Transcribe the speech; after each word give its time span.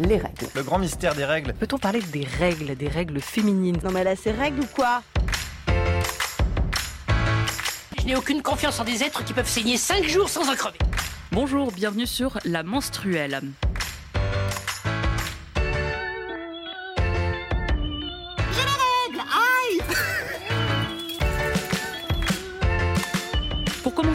les 0.00 0.16
règles. 0.16 0.46
Le 0.54 0.62
grand 0.62 0.78
mystère 0.78 1.14
des 1.14 1.24
règles. 1.24 1.52
Peut-on 1.54 1.78
parler 1.78 2.00
des 2.00 2.24
règles, 2.38 2.76
des 2.76 2.88
règles 2.88 3.20
féminines? 3.20 3.78
Non 3.84 3.90
mais 3.90 4.04
là, 4.04 4.14
c'est 4.16 4.32
règles 4.32 4.60
ou 4.60 4.66
quoi? 4.66 5.02
Je 7.98 8.06
n'ai 8.06 8.16
aucune 8.16 8.42
confiance 8.42 8.80
en 8.80 8.84
des 8.84 9.02
êtres 9.02 9.24
qui 9.24 9.32
peuvent 9.32 9.48
saigner 9.48 9.76
5 9.76 10.04
jours 10.08 10.28
sans 10.28 10.50
en 10.50 10.54
crever. 10.56 10.78
Bonjour, 11.30 11.70
bienvenue 11.72 12.06
sur 12.06 12.38
La 12.44 12.62
Menstruelle. 12.62 13.40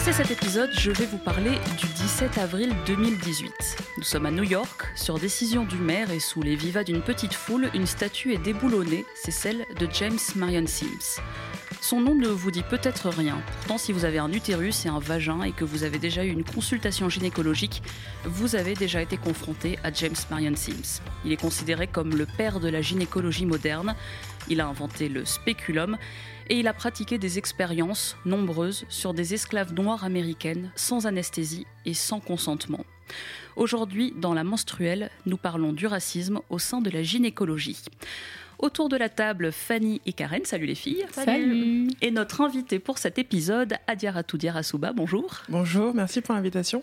Commencer 0.07 0.23
cet 0.23 0.41
épisode, 0.41 0.69
je 0.71 0.89
vais 0.89 1.05
vous 1.05 1.17
parler 1.17 1.51
du 1.77 1.85
17 1.85 2.37
avril 2.37 2.73
2018. 2.85 3.51
Nous 3.97 4.03
sommes 4.03 4.25
à 4.25 4.31
New 4.31 4.43
York, 4.43 4.85
sur 4.95 5.19
décision 5.19 5.65
du 5.65 5.75
maire 5.75 6.11
et 6.11 6.21
sous 6.21 6.41
les 6.41 6.55
vivas 6.55 6.85
d'une 6.85 7.01
petite 7.01 7.33
foule, 7.33 7.69
une 7.73 7.85
statue 7.85 8.31
est 8.31 8.37
déboulonnée, 8.37 9.05
c'est 9.15 9.31
celle 9.31 9.65
de 9.77 9.87
James 9.91 10.19
Marion 10.37 10.65
Sims. 10.65 11.21
Son 11.81 11.99
nom 11.99 12.15
ne 12.15 12.27
vous 12.27 12.51
dit 12.51 12.63
peut-être 12.63 13.09
rien. 13.09 13.41
Pourtant, 13.57 13.77
si 13.77 13.91
vous 13.91 14.05
avez 14.05 14.17
un 14.17 14.31
utérus 14.31 14.85
et 14.85 14.89
un 14.89 14.99
vagin 14.99 15.43
et 15.43 15.51
que 15.51 15.65
vous 15.65 15.83
avez 15.83 15.99
déjà 15.99 16.23
eu 16.23 16.29
une 16.29 16.45
consultation 16.45 17.09
gynécologique, 17.09 17.83
vous 18.23 18.55
avez 18.55 18.75
déjà 18.75 19.01
été 19.01 19.17
confronté 19.17 19.77
à 19.83 19.91
James 19.91 20.15
Marion 20.29 20.55
Sims. 20.55 21.01
Il 21.25 21.33
est 21.33 21.41
considéré 21.41 21.85
comme 21.87 22.15
le 22.15 22.25
père 22.25 22.61
de 22.61 22.69
la 22.69 22.81
gynécologie 22.81 23.45
moderne. 23.45 23.93
Il 24.49 24.61
a 24.61 24.67
inventé 24.67 25.09
le 25.09 25.25
spéculum 25.25 25.97
et 26.49 26.59
il 26.59 26.67
a 26.67 26.73
pratiqué 26.73 27.17
des 27.17 27.37
expériences 27.37 28.15
nombreuses 28.25 28.85
sur 28.89 29.13
des 29.13 29.33
esclaves 29.33 29.73
noires 29.73 30.05
américaines 30.05 30.71
sans 30.75 31.05
anesthésie 31.05 31.65
et 31.85 31.93
sans 31.93 32.19
consentement. 32.19 32.85
Aujourd'hui, 33.55 34.13
dans 34.15 34.33
la 34.33 34.43
menstruelle, 34.43 35.09
nous 35.25 35.37
parlons 35.37 35.73
du 35.73 35.87
racisme 35.87 36.39
au 36.49 36.59
sein 36.59 36.79
de 36.79 36.89
la 36.89 37.03
gynécologie. 37.03 37.77
Autour 38.59 38.89
de 38.89 38.97
la 38.97 39.07
table, 39.07 39.51
Fanny 39.51 40.01
et 40.07 40.13
Karen. 40.13 40.43
Salut 40.43 40.65
les 40.65 40.73
filles. 40.73 41.05
Salut. 41.11 41.89
Et 42.01 42.09
notre 42.09 42.41
invité 42.41 42.79
pour 42.79 42.97
cet 42.97 43.19
épisode, 43.19 43.75
Adiaratou 43.85 44.37
Diarasuba. 44.37 44.93
Bonjour. 44.93 45.43
Bonjour, 45.47 45.93
merci 45.93 46.21
pour 46.21 46.33
l'invitation. 46.33 46.81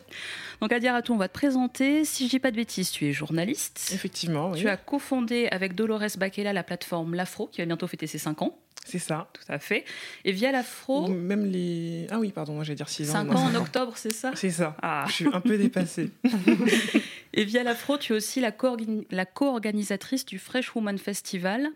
Donc 0.61 0.72
Adiaratou, 0.72 1.14
on 1.14 1.16
va 1.16 1.27
te 1.27 1.33
présenter. 1.33 2.05
Si 2.05 2.27
je 2.27 2.31
dis 2.31 2.39
pas 2.39 2.53
de 2.53 2.56
bêtises, 2.56 2.92
tu 2.92 3.06
es 3.06 3.12
journaliste. 3.12 3.91
Effectivement, 3.92 4.53
oui. 4.53 4.61
Tu 4.61 4.69
as 4.69 4.77
cofondé 4.77 5.48
avec 5.50 5.75
Dolores 5.75 6.16
Bakela 6.16 6.53
la 6.53 6.62
plateforme 6.62 7.14
L'Afro, 7.14 7.48
qui 7.48 7.61
va 7.61 7.66
bientôt 7.66 7.88
fêter 7.88 8.06
ses 8.06 8.19
5 8.19 8.42
ans. 8.42 8.56
C'est 8.85 8.99
ça. 8.99 9.29
Tout 9.33 9.43
à 9.49 9.59
fait. 9.59 9.85
Et 10.25 10.33
via 10.33 10.53
l'Afro. 10.53 11.09
Même 11.09 11.47
les. 11.47 12.07
Ah 12.11 12.19
oui, 12.19 12.31
pardon, 12.31 12.53
moi 12.53 12.65
j'allais 12.65 12.77
dire 12.77 12.89
6 12.89 13.11
ans. 13.11 13.13
5 13.15 13.25
non, 13.25 13.37
ans 13.37 13.47
en 13.47 13.55
octobre, 13.55 13.95
c'est 13.97 14.13
ça? 14.13 14.33
C'est 14.35 14.51
ça. 14.51 14.77
Ah. 14.83 15.07
Je 15.09 15.13
suis 15.13 15.27
un 15.27 15.41
peu 15.41 15.57
dépassée. 15.57 16.11
Et 17.33 17.45
via 17.45 17.65
l'Afro, 17.65 17.99
tu 17.99 18.12
es 18.12 18.17
aussi 18.17 18.41
la 18.41 18.53
co-organisatrice 18.53 20.25
du 20.27 20.39
Fresh 20.39 20.75
Woman 20.77 20.99
Festival, 20.99 21.69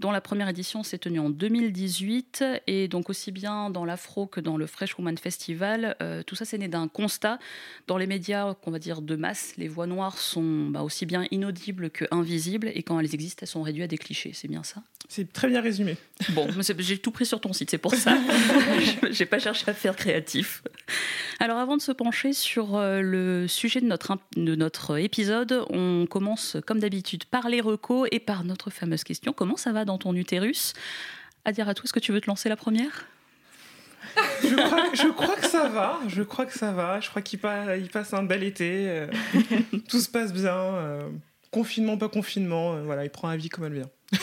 dont 0.00 0.10
la 0.10 0.20
première 0.20 0.48
édition 0.48 0.82
s'est 0.82 0.98
tenue 0.98 1.20
en 1.20 1.30
2018. 1.30 2.42
Et 2.66 2.88
donc 2.88 3.10
aussi 3.10 3.32
bien 3.32 3.70
dans 3.70 3.84
l'Afro 3.84 4.26
que 4.26 4.40
dans 4.40 4.56
le 4.56 4.66
Fresh 4.66 4.98
Woman 4.98 5.16
Festival, 5.18 5.94
euh, 6.02 6.22
tout 6.22 6.34
ça 6.34 6.44
c'est 6.44 6.58
né 6.58 6.68
d'un 6.68 6.88
constat. 6.88 7.38
Dans 7.86 7.98
les 7.98 8.06
médias, 8.06 8.54
qu'on 8.54 8.70
va 8.70 8.78
dire 8.78 9.02
de 9.02 9.14
masse, 9.14 9.52
les 9.58 9.68
voix 9.68 9.86
noires 9.86 10.18
sont 10.18 10.70
bah, 10.70 10.82
aussi 10.82 11.06
bien 11.06 11.26
inaudibles 11.30 11.90
que 11.90 12.06
invisibles. 12.10 12.72
Et 12.74 12.82
quand 12.82 12.98
elles 12.98 13.14
existent, 13.14 13.40
elles 13.42 13.48
sont 13.48 13.62
réduites 13.62 13.84
à 13.84 13.88
des 13.88 13.98
clichés. 13.98 14.32
C'est 14.32 14.48
bien 14.48 14.62
ça? 14.62 14.82
C'est 15.08 15.32
très 15.32 15.46
bien 15.48 15.60
résumé. 15.60 15.96
Bon, 16.30 16.48
j'ai 16.78 16.98
tout 16.98 17.10
pris 17.12 17.26
sur 17.26 17.40
ton 17.40 17.52
site, 17.52 17.70
c'est 17.70 17.78
pour 17.78 17.94
ça. 17.94 18.16
j'ai 19.10 19.24
pas 19.26 19.38
cherché 19.38 19.64
à 19.70 19.74
faire 19.74 19.94
créatif. 19.94 20.62
Alors 21.38 21.58
avant 21.58 21.76
de 21.76 21.82
se 21.82 21.92
pencher 21.92 22.32
sur 22.32 22.76
euh, 22.76 23.00
le 23.02 23.46
sujet 23.46 23.80
de 23.80 23.86
notre, 23.86 24.18
de 24.36 24.54
notre 24.56 24.98
épisode, 24.98 25.64
on 25.70 26.06
commence 26.06 26.56
comme 26.66 26.80
d'habitude 26.80 27.24
par 27.26 27.48
les 27.48 27.60
recos 27.60 28.08
et 28.10 28.18
par 28.18 28.42
notre 28.44 28.70
fameuse 28.70 29.04
question. 29.04 29.32
Comment 29.32 29.56
ça 29.56 29.70
va 29.72 29.84
dans 29.84 29.98
ton 29.98 30.12
utérus? 30.14 30.72
À 31.44 31.52
dire 31.52 31.68
à 31.68 31.74
toi, 31.74 31.84
est-ce 31.84 31.92
que 31.92 32.00
tu 32.00 32.10
veux 32.12 32.20
te 32.20 32.26
lancer 32.26 32.48
la 32.48 32.56
première? 32.56 33.06
Je 34.42 34.54
crois, 34.56 34.84
je 34.92 35.08
crois 35.08 35.36
que 35.36 35.46
ça 35.46 35.68
va. 35.68 36.00
Je 36.08 36.22
crois 36.22 36.46
que 36.46 36.58
ça 36.58 36.72
va. 36.72 36.98
Je 37.00 37.08
crois 37.10 37.22
qu'il 37.22 37.38
pa- 37.38 37.76
il 37.76 37.88
passe 37.88 38.12
un 38.12 38.22
bel 38.24 38.42
été. 38.42 38.88
euh, 38.88 39.06
tout 39.88 40.00
se 40.00 40.08
passe 40.08 40.32
bien. 40.32 40.54
euh, 40.56 41.08
confinement, 41.52 41.96
pas 41.96 42.08
confinement. 42.08 42.74
euh, 42.74 42.82
voilà, 42.82 43.04
il 43.04 43.10
prend 43.10 43.28
la 43.28 43.36
vie 43.36 43.48
comme 43.48 43.64
elle 43.66 43.74
vient. 43.74 43.90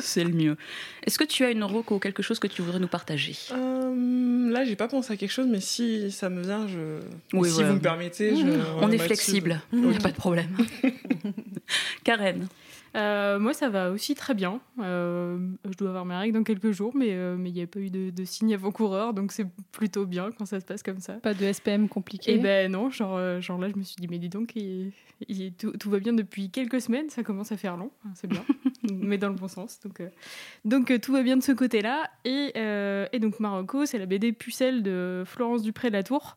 C'est 0.00 0.24
le 0.24 0.32
mieux. 0.32 0.56
Est-ce 1.04 1.18
que 1.18 1.24
tu 1.24 1.44
as 1.44 1.50
une 1.50 1.64
reco, 1.64 1.98
quelque 1.98 2.22
chose 2.22 2.38
que 2.38 2.46
tu 2.46 2.62
voudrais 2.62 2.80
nous 2.80 2.88
partager? 2.88 3.36
Euh, 3.52 4.50
là, 4.50 4.64
j'ai 4.64 4.76
pas 4.76 4.88
pensé 4.88 5.12
à 5.12 5.16
quelque 5.16 5.30
chose, 5.30 5.46
mais 5.48 5.60
si 5.60 6.10
ça 6.10 6.28
me 6.28 6.42
vient, 6.42 6.66
je. 6.68 7.00
Oui, 7.32 7.48
si 7.48 7.54
voilà. 7.54 7.68
vous 7.68 7.74
me 7.76 7.80
permettez, 7.80 8.36
je. 8.36 8.46
On 8.80 8.90
est 8.90 8.98
flexible, 8.98 9.60
il 9.72 9.80
n'y 9.80 9.96
a 9.96 10.00
pas 10.00 10.10
de 10.10 10.16
problème. 10.16 10.56
Karen 12.04 12.46
Euh, 12.96 13.38
moi, 13.38 13.52
ça 13.52 13.68
va 13.68 13.90
aussi 13.90 14.14
très 14.14 14.34
bien. 14.34 14.60
Euh, 14.80 15.38
je 15.64 15.76
dois 15.76 15.88
avoir 15.88 16.04
mes 16.04 16.16
règles 16.16 16.34
dans 16.38 16.44
quelques 16.44 16.70
jours, 16.72 16.92
mais 16.96 17.08
euh, 17.12 17.36
mais 17.38 17.50
il 17.50 17.54
n'y 17.54 17.62
a 17.62 17.66
pas 17.66 17.80
eu 17.80 17.90
de, 17.90 18.10
de 18.10 18.24
signes 18.24 18.54
avant-coureurs, 18.54 19.14
donc 19.14 19.32
c'est 19.32 19.46
plutôt 19.72 20.06
bien 20.06 20.30
quand 20.36 20.46
ça 20.46 20.58
se 20.60 20.64
passe 20.64 20.82
comme 20.82 21.00
ça. 21.00 21.14
Pas 21.14 21.34
de 21.34 21.44
SPM 21.52 21.88
compliqué. 21.88 22.34
Et 22.34 22.38
ben 22.38 22.70
non, 22.72 22.90
genre, 22.90 23.40
genre 23.40 23.58
là, 23.58 23.68
je 23.68 23.76
me 23.76 23.82
suis 23.82 23.96
dit, 23.96 24.08
mais 24.08 24.18
dis 24.18 24.28
donc, 24.28 24.56
il- 24.56 24.92
il- 25.28 25.52
tout, 25.52 25.72
tout 25.72 25.90
va 25.90 25.98
bien 25.98 26.12
depuis 26.12 26.50
quelques 26.50 26.80
semaines, 26.80 27.10
ça 27.10 27.22
commence 27.22 27.52
à 27.52 27.56
faire 27.56 27.76
long, 27.76 27.90
hein, 28.06 28.10
c'est 28.14 28.26
bien, 28.28 28.44
mais 28.92 29.18
dans 29.18 29.28
le 29.28 29.34
bon 29.34 29.48
sens. 29.48 29.80
Donc, 29.80 30.02
donc 30.64 31.00
tout 31.00 31.12
va 31.12 31.22
bien 31.22 31.36
de 31.36 31.42
ce 31.42 31.52
côté-là. 31.52 32.10
Et, 32.24 32.52
et 33.12 33.18
donc 33.18 33.38
Marocco, 33.40 33.84
c'est 33.86 33.98
la 33.98 34.06
BD 34.06 34.32
Pucelle 34.32 34.82
de 34.82 35.22
Florence 35.26 35.62
Dupré 35.62 35.88
de 35.88 35.94
la 35.94 36.02
Tour. 36.02 36.36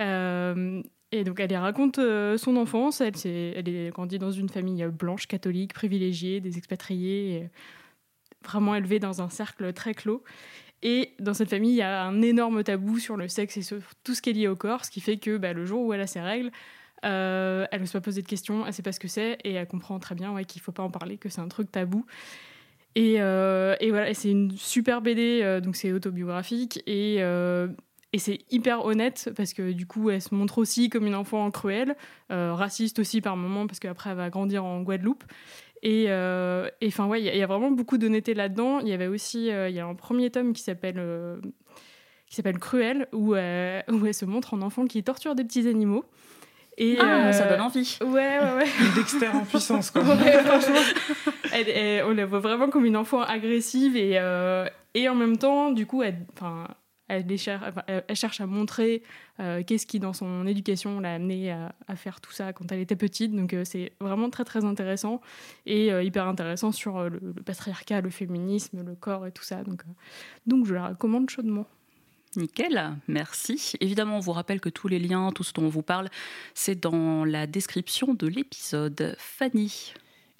Euh, 0.00 0.82
et 1.14 1.24
donc 1.24 1.38
elle 1.40 1.54
raconte 1.56 1.98
euh, 1.98 2.36
son 2.36 2.56
enfance. 2.56 3.00
Elle, 3.00 3.16
s'est- 3.16 3.54
elle 3.56 3.68
est 3.68 4.18
dans 4.18 4.30
une 4.30 4.48
famille 4.48 4.82
euh, 4.82 4.90
blanche, 4.90 5.26
catholique, 5.26 5.72
privilégiée, 5.72 6.40
des 6.40 6.58
expatriés, 6.58 7.34
et 7.36 7.50
vraiment 8.44 8.74
élevée 8.74 8.98
dans 8.98 9.22
un 9.22 9.28
cercle 9.28 9.72
très 9.72 9.94
clos. 9.94 10.22
Et 10.82 11.12
dans 11.18 11.32
cette 11.32 11.48
famille, 11.48 11.72
il 11.72 11.76
y 11.76 11.82
a 11.82 12.04
un 12.04 12.20
énorme 12.20 12.62
tabou 12.62 12.98
sur 12.98 13.16
le 13.16 13.28
sexe 13.28 13.56
et 13.56 13.62
sur 13.62 13.78
tout 14.02 14.14
ce 14.14 14.20
qui 14.20 14.30
est 14.30 14.34
lié 14.34 14.48
au 14.48 14.56
corps, 14.56 14.84
ce 14.84 14.90
qui 14.90 15.00
fait 15.00 15.16
que 15.16 15.38
bah, 15.38 15.52
le 15.52 15.64
jour 15.64 15.82
où 15.86 15.92
elle 15.94 16.00
a 16.02 16.06
ses 16.06 16.20
règles, 16.20 16.50
euh, 17.06 17.64
elle 17.70 17.80
n'ose 17.80 17.92
pas 17.92 18.00
poser 18.00 18.20
de 18.22 18.26
questions, 18.26 18.66
elle 18.66 18.72
sait 18.74 18.82
pas 18.82 18.92
ce 18.92 19.00
que 19.00 19.08
c'est, 19.08 19.38
et 19.44 19.52
elle 19.54 19.66
comprend 19.66 19.98
très 19.98 20.14
bien 20.14 20.32
ouais, 20.32 20.44
qu'il 20.44 20.60
faut 20.60 20.72
pas 20.72 20.82
en 20.82 20.90
parler, 20.90 21.16
que 21.16 21.28
c'est 21.30 21.40
un 21.40 21.48
truc 21.48 21.70
tabou. 21.70 22.04
Et, 22.96 23.16
euh, 23.18 23.74
et 23.80 23.90
voilà, 23.90 24.12
c'est 24.14 24.30
une 24.30 24.50
super 24.56 25.00
BD, 25.00 25.40
euh, 25.42 25.60
donc 25.60 25.74
c'est 25.76 25.92
autobiographique, 25.92 26.82
et, 26.86 27.16
euh, 27.20 27.68
et 28.14 28.18
c'est 28.18 28.38
hyper 28.50 28.84
honnête, 28.84 29.30
parce 29.36 29.52
que 29.52 29.72
du 29.72 29.86
coup, 29.86 30.08
elle 30.08 30.22
se 30.22 30.34
montre 30.34 30.58
aussi 30.58 30.88
comme 30.88 31.06
une 31.06 31.16
enfant 31.16 31.50
cruelle, 31.50 31.96
euh, 32.30 32.54
raciste 32.54 32.98
aussi 33.00 33.20
par 33.20 33.36
moments, 33.36 33.66
parce 33.66 33.80
qu'après, 33.80 34.10
elle 34.10 34.16
va 34.16 34.30
grandir 34.30 34.64
en 34.64 34.80
Guadeloupe. 34.82 35.24
Et 35.82 36.06
euh, 36.08 36.68
enfin, 36.86 37.06
ouais, 37.06 37.20
il 37.20 37.24
y, 37.26 37.28
a- 37.28 37.34
il 37.34 37.38
y 37.38 37.42
a 37.42 37.46
vraiment 37.46 37.70
beaucoup 37.72 37.98
d'honnêteté 37.98 38.32
là-dedans. 38.32 38.78
Il 38.80 38.88
y 38.88 38.92
avait 38.94 39.08
aussi, 39.08 39.50
euh, 39.50 39.68
il 39.68 39.74
y 39.74 39.80
a 39.80 39.86
un 39.86 39.94
premier 39.94 40.30
tome 40.30 40.52
qui 40.54 40.62
s'appelle 40.62 40.94
euh, 40.98 41.36
qui 42.26 42.36
s'appelle 42.36 42.58
Cruel, 42.58 43.06
où, 43.12 43.34
euh, 43.34 43.82
où 43.92 44.06
elle 44.06 44.14
se 44.14 44.24
montre 44.24 44.54
en 44.54 44.62
enfant 44.62 44.86
qui 44.86 45.02
torture 45.04 45.34
des 45.34 45.44
petits 45.44 45.68
animaux. 45.68 46.04
Et, 46.78 46.96
Ah, 47.00 47.26
euh, 47.28 47.32
ça 47.32 47.46
donne 47.46 47.60
envie. 47.60 47.98
Ouais, 48.00 48.08
ouais, 48.10 48.54
ouais. 48.56 48.64
Une 48.80 48.94
Dexter 48.94 49.28
en 49.28 49.44
puissance, 49.44 49.90
quoi. 49.90 50.02
Ouais, 50.02 50.32
franchement, 50.42 50.80
elle- 51.52 51.68
elle- 51.68 52.04
on 52.06 52.14
la 52.14 52.26
voit 52.26 52.40
vraiment 52.40 52.68
comme 52.70 52.84
une 52.86 52.96
enfant 52.96 53.20
agressive 53.22 53.96
et, 53.96 54.18
euh, 54.18 54.66
et 54.94 55.08
en 55.08 55.14
même 55.14 55.36
temps, 55.36 55.70
du 55.70 55.84
coup, 55.86 56.02
elle, 56.02 56.26
enfin, 56.32 56.66
elle, 57.18 58.16
cherche 58.16 58.40
à 58.40 58.46
montrer 58.46 59.02
euh, 59.40 59.62
qu'est-ce 59.66 59.86
qui, 59.86 60.00
dans 60.00 60.12
son 60.12 60.46
éducation, 60.46 61.00
l'a 61.00 61.14
amené 61.14 61.50
à, 61.50 61.96
faire 61.96 62.20
tout 62.20 62.32
ça 62.32 62.52
quand 62.52 62.70
elle 62.72 62.80
était 62.80 62.96
petite. 62.96 63.34
Donc, 63.34 63.52
euh, 63.52 63.64
c'est 63.64 63.92
vraiment 64.00 64.30
très, 64.30 64.44
très 64.44 64.64
intéressant 64.64 65.20
et 65.66 65.92
euh, 65.92 66.02
hyper 66.02 66.26
intéressant 66.26 66.72
sur 66.72 67.08
le, 67.08 67.20
le 67.20 67.42
patriarcat, 67.42 68.00
le 68.00 68.10
féminisme, 68.10 68.84
le 68.84 68.94
corps 68.94 69.26
et 69.26 69.32
tout 69.32 69.44
ça. 69.44 69.62
Donc, 69.62 69.82
donc 70.46 70.66
je 70.66 70.74
la 70.74 70.88
recommande 70.88 71.30
chaudement. 71.30 71.66
Nickel, 72.36 72.96
merci. 73.06 73.74
Évidemment, 73.80 74.16
on 74.16 74.20
vous 74.20 74.32
rappelle 74.32 74.60
que 74.60 74.68
tous 74.68 74.88
les 74.88 74.98
liens, 74.98 75.30
tout 75.32 75.44
ce 75.44 75.52
dont 75.52 75.62
on 75.62 75.68
vous 75.68 75.82
parle, 75.82 76.08
c'est 76.52 76.80
dans 76.80 77.24
la 77.24 77.46
description 77.46 78.14
de 78.14 78.26
l'épisode. 78.26 79.14
Fanny. 79.18 79.94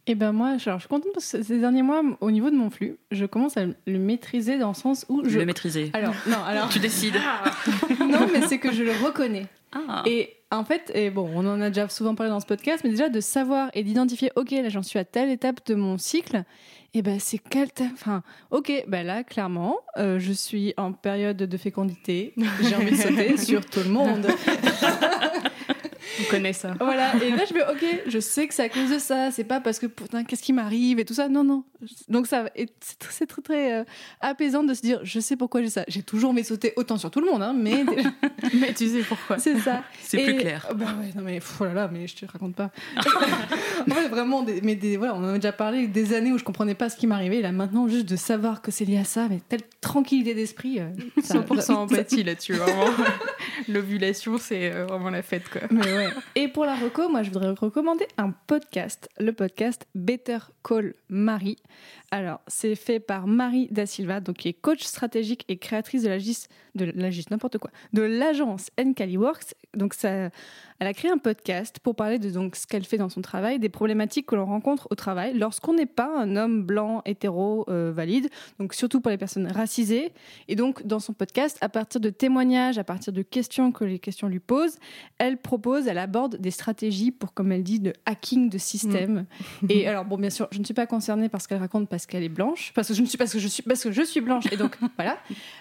Et 0.06 0.14
ben 0.14 0.32
moi, 0.32 0.48
alors, 0.48 0.58
je 0.58 0.80
suis 0.80 0.88
contente 0.88 1.12
parce 1.14 1.32
que 1.32 1.42
ces 1.42 1.58
derniers 1.58 1.82
mois, 1.82 2.02
au 2.20 2.30
niveau 2.30 2.50
de 2.50 2.56
mon 2.56 2.68
flux, 2.68 2.98
je 3.10 3.24
commence 3.24 3.56
à 3.56 3.64
le 3.64 3.98
maîtriser 3.98 4.58
dans 4.58 4.68
le 4.68 4.74
sens 4.74 5.06
où 5.08 5.22
Je 5.26 5.38
le 5.38 5.46
maîtriser. 5.46 5.90
Alors, 5.94 6.14
non, 6.26 6.42
alors. 6.46 6.68
Tu 6.68 6.78
décides. 6.78 7.16
non, 8.00 8.28
mais 8.32 8.46
c'est 8.46 8.58
que 8.58 8.72
je 8.72 8.82
le 8.82 8.92
reconnais. 8.92 9.46
Ah. 9.72 10.02
Et 10.06 10.34
en 10.50 10.64
fait, 10.64 10.92
et 10.94 11.10
bon, 11.10 11.28
on 11.34 11.46
en 11.46 11.60
a 11.60 11.68
déjà 11.68 11.88
souvent 11.88 12.14
parlé 12.14 12.30
dans 12.30 12.40
ce 12.40 12.46
podcast, 12.46 12.82
mais 12.84 12.90
déjà 12.90 13.08
de 13.08 13.20
savoir 13.20 13.70
et 13.74 13.82
d'identifier, 13.82 14.30
ok, 14.36 14.50
là 14.52 14.68
j'en 14.68 14.82
suis 14.82 14.98
à 14.98 15.04
telle 15.04 15.30
étape 15.30 15.66
de 15.66 15.74
mon 15.74 15.98
cycle, 15.98 16.44
et 16.92 17.02
ben 17.02 17.18
c'est 17.18 17.38
quelle 17.38 17.70
Enfin, 17.92 18.22
ok, 18.52 18.84
ben 18.86 19.04
là, 19.04 19.24
clairement, 19.24 19.78
euh, 19.96 20.20
je 20.20 20.32
suis 20.32 20.74
en 20.76 20.92
période 20.92 21.38
de 21.38 21.56
fécondité, 21.56 22.34
j'ai 22.62 22.76
envie 22.76 22.92
de 22.92 22.96
sauter 22.96 23.36
sur 23.44 23.64
tout 23.66 23.80
le 23.80 23.90
monde. 23.90 24.28
On 26.20 26.30
connaît 26.30 26.52
ça. 26.52 26.74
Voilà, 26.80 27.14
et 27.16 27.30
là 27.30 27.44
je 27.48 27.54
me 27.54 27.62
ok, 27.62 28.02
je 28.06 28.18
sais 28.18 28.46
que 28.46 28.54
c'est 28.54 28.62
à 28.64 28.68
cause 28.68 28.90
de 28.90 28.98
ça, 28.98 29.30
c'est 29.30 29.44
pas 29.44 29.60
parce 29.60 29.78
que 29.78 29.86
putain, 29.86 30.24
qu'est-ce 30.24 30.42
qui 30.42 30.52
m'arrive 30.52 30.98
et 30.98 31.04
tout 31.04 31.14
ça, 31.14 31.28
non, 31.28 31.44
non. 31.44 31.64
Donc 32.08 32.26
ça, 32.26 32.46
c'est 32.80 32.98
très, 32.98 33.26
très, 33.26 33.42
très 33.42 33.72
euh, 33.80 33.84
apaisant 34.20 34.62
de 34.64 34.72
se 34.74 34.80
dire, 34.80 35.00
je 35.02 35.20
sais 35.20 35.36
pourquoi 35.36 35.60
j'ai 35.62 35.68
ça. 35.70 35.84
J'ai 35.88 36.02
toujours 36.02 36.32
mes 36.32 36.42
sauté 36.42 36.72
autant 36.76 36.96
sur 36.96 37.10
tout 37.10 37.20
le 37.20 37.30
monde, 37.30 37.42
hein, 37.42 37.52
mais 37.56 37.84
Mais 38.54 38.72
tu 38.72 38.88
sais 38.88 39.02
pourquoi. 39.02 39.38
c'est 39.38 39.58
ça. 39.58 39.82
C'est 40.00 40.22
plus 40.24 40.36
clair. 40.36 40.66
Bah 40.74 40.86
ouais, 40.98 41.10
non 41.14 41.22
mais 41.22 41.40
oh 41.60 41.64
là 41.64 41.74
là, 41.74 41.90
mais 41.92 42.06
je 42.06 42.16
te 42.16 42.26
raconte 42.26 42.54
pas. 42.54 42.70
en 42.96 43.90
fait, 43.94 44.08
vraiment, 44.08 44.42
des, 44.42 44.60
mais 44.62 44.76
des, 44.76 44.96
voilà, 44.96 45.14
on 45.14 45.18
en 45.24 45.28
a 45.34 45.34
déjà 45.34 45.52
parlé 45.52 45.86
des 45.86 46.14
années 46.14 46.32
où 46.32 46.38
je 46.38 46.44
comprenais 46.44 46.74
pas 46.74 46.88
ce 46.88 46.96
qui 46.96 47.06
m'arrivait. 47.06 47.40
Là 47.42 47.52
maintenant, 47.52 47.88
juste 47.88 48.08
de 48.08 48.16
savoir 48.16 48.62
que 48.62 48.70
c'est 48.70 48.84
lié 48.84 48.98
à 48.98 49.04
ça, 49.04 49.26
mais 49.28 49.40
telle 49.48 49.62
tranquillité 49.80 50.34
d'esprit. 50.34 50.80
euh, 50.80 50.88
ça- 51.22 51.34
100% 51.40 51.60
ça- 51.60 51.74
empathie 51.76 52.22
là-dessus, 52.22 52.54
vraiment. 52.54 52.84
L'ovulation, 53.68 54.38
c'est 54.38 54.72
euh, 54.72 54.86
vraiment 54.86 55.10
la 55.10 55.22
fête, 55.22 55.48
quoi. 55.48 55.62
Et 56.34 56.48
pour 56.48 56.64
la 56.64 56.74
reco, 56.74 57.08
moi, 57.08 57.22
je 57.22 57.30
voudrais 57.30 57.50
recommander 57.50 58.06
un 58.16 58.30
podcast, 58.30 59.08
le 59.18 59.32
podcast 59.32 59.86
Better 59.94 60.38
Call 60.62 60.94
Marie. 61.08 61.58
Alors, 62.14 62.40
c'est 62.46 62.76
fait 62.76 63.00
par 63.00 63.26
Marie 63.26 63.66
Da 63.72 63.86
Silva, 63.86 64.20
donc 64.20 64.36
qui 64.36 64.48
est 64.48 64.52
coach 64.52 64.84
stratégique 64.84 65.44
et 65.48 65.56
créatrice 65.56 66.04
de 66.04 66.10
de 66.76 67.30
n'importe 67.30 67.58
quoi, 67.58 67.70
de 67.92 68.02
l'agence 68.02 68.70
Encali 68.80 69.16
Works. 69.16 69.54
Donc, 69.74 69.94
ça, 69.94 70.30
elle 70.78 70.86
a 70.86 70.92
créé 70.92 71.10
un 71.10 71.18
podcast 71.18 71.78
pour 71.80 71.96
parler 71.96 72.20
de 72.20 72.30
donc 72.30 72.54
ce 72.54 72.66
qu'elle 72.66 72.84
fait 72.84 72.98
dans 72.98 73.08
son 73.08 73.20
travail, 73.20 73.58
des 73.58 73.68
problématiques 73.68 74.26
que 74.26 74.36
l'on 74.36 74.44
rencontre 74.44 74.86
au 74.90 74.94
travail 74.94 75.36
lorsqu'on 75.36 75.74
n'est 75.74 75.86
pas 75.86 76.10
un 76.16 76.36
homme 76.36 76.62
blanc, 76.62 77.02
hétéro, 77.04 77.64
euh, 77.68 77.92
valide. 77.92 78.28
Donc, 78.60 78.74
surtout 78.74 79.00
pour 79.00 79.10
les 79.10 79.18
personnes 79.18 79.50
racisées. 79.50 80.12
Et 80.46 80.54
donc, 80.54 80.86
dans 80.86 81.00
son 81.00 81.14
podcast, 81.14 81.58
à 81.62 81.68
partir 81.68 82.00
de 82.00 82.10
témoignages, 82.10 82.78
à 82.78 82.84
partir 82.84 83.12
de 83.12 83.22
questions 83.22 83.72
que 83.72 83.84
les 83.84 83.98
questions 83.98 84.28
lui 84.28 84.40
posent, 84.40 84.78
elle 85.18 85.38
propose, 85.38 85.88
elle 85.88 85.98
aborde 85.98 86.36
des 86.36 86.52
stratégies 86.52 87.10
pour, 87.10 87.34
comme 87.34 87.50
elle 87.50 87.64
dit, 87.64 87.80
de 87.80 87.92
hacking 88.06 88.50
de 88.50 88.58
système. 88.58 89.26
Et 89.68 89.88
alors, 89.88 90.04
bon, 90.04 90.16
bien 90.16 90.30
sûr, 90.30 90.46
je 90.52 90.60
ne 90.60 90.64
suis 90.64 90.74
pas 90.74 90.86
concernée 90.86 91.28
par 91.28 91.40
ce 91.40 91.48
qu'elle 91.48 91.58
raconte 91.58 91.88
parce 91.88 92.03
qu'elle 92.06 92.22
est 92.22 92.28
blanche, 92.28 92.72
parce 92.74 92.88
que 92.88 92.94
je 92.94 93.02
ne 93.02 93.06
suis 93.06 93.18
parce 93.18 93.32
que 93.32 93.38
je 93.38 93.48
suis 93.48 93.62
parce 93.62 93.82
que 93.82 93.92
je 93.92 94.02
suis 94.02 94.20
blanche 94.20 94.44
et 94.52 94.56
donc 94.56 94.76
voilà. 94.96 95.18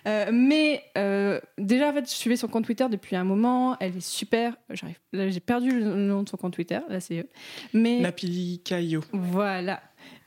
Euh, 0.08 0.30
mais 0.32 0.84
euh, 0.98 1.40
déjà, 1.58 1.90
en 1.90 1.94
fait, 1.94 2.10
je 2.10 2.16
suivais 2.16 2.36
son 2.36 2.48
compte 2.48 2.66
Twitter 2.66 2.86
depuis 2.90 3.16
un 3.16 3.24
moment. 3.24 3.78
Elle 3.80 3.98
est 3.98 4.06
super. 4.06 4.56
J'arrive. 4.70 4.98
Là, 5.12 5.30
j'ai 5.30 5.40
perdu 5.40 5.72
le 5.72 5.96
nom 5.96 6.24
de 6.24 6.30
son 6.30 6.38
compte 6.38 6.54
Twitter. 6.54 6.80
Là, 6.90 7.00
c'est 7.00 7.20
eux. 7.20 7.30
Mais 7.74 8.00
Napili 8.00 8.62
Caillot. 8.64 9.04
voilà. 9.12 9.82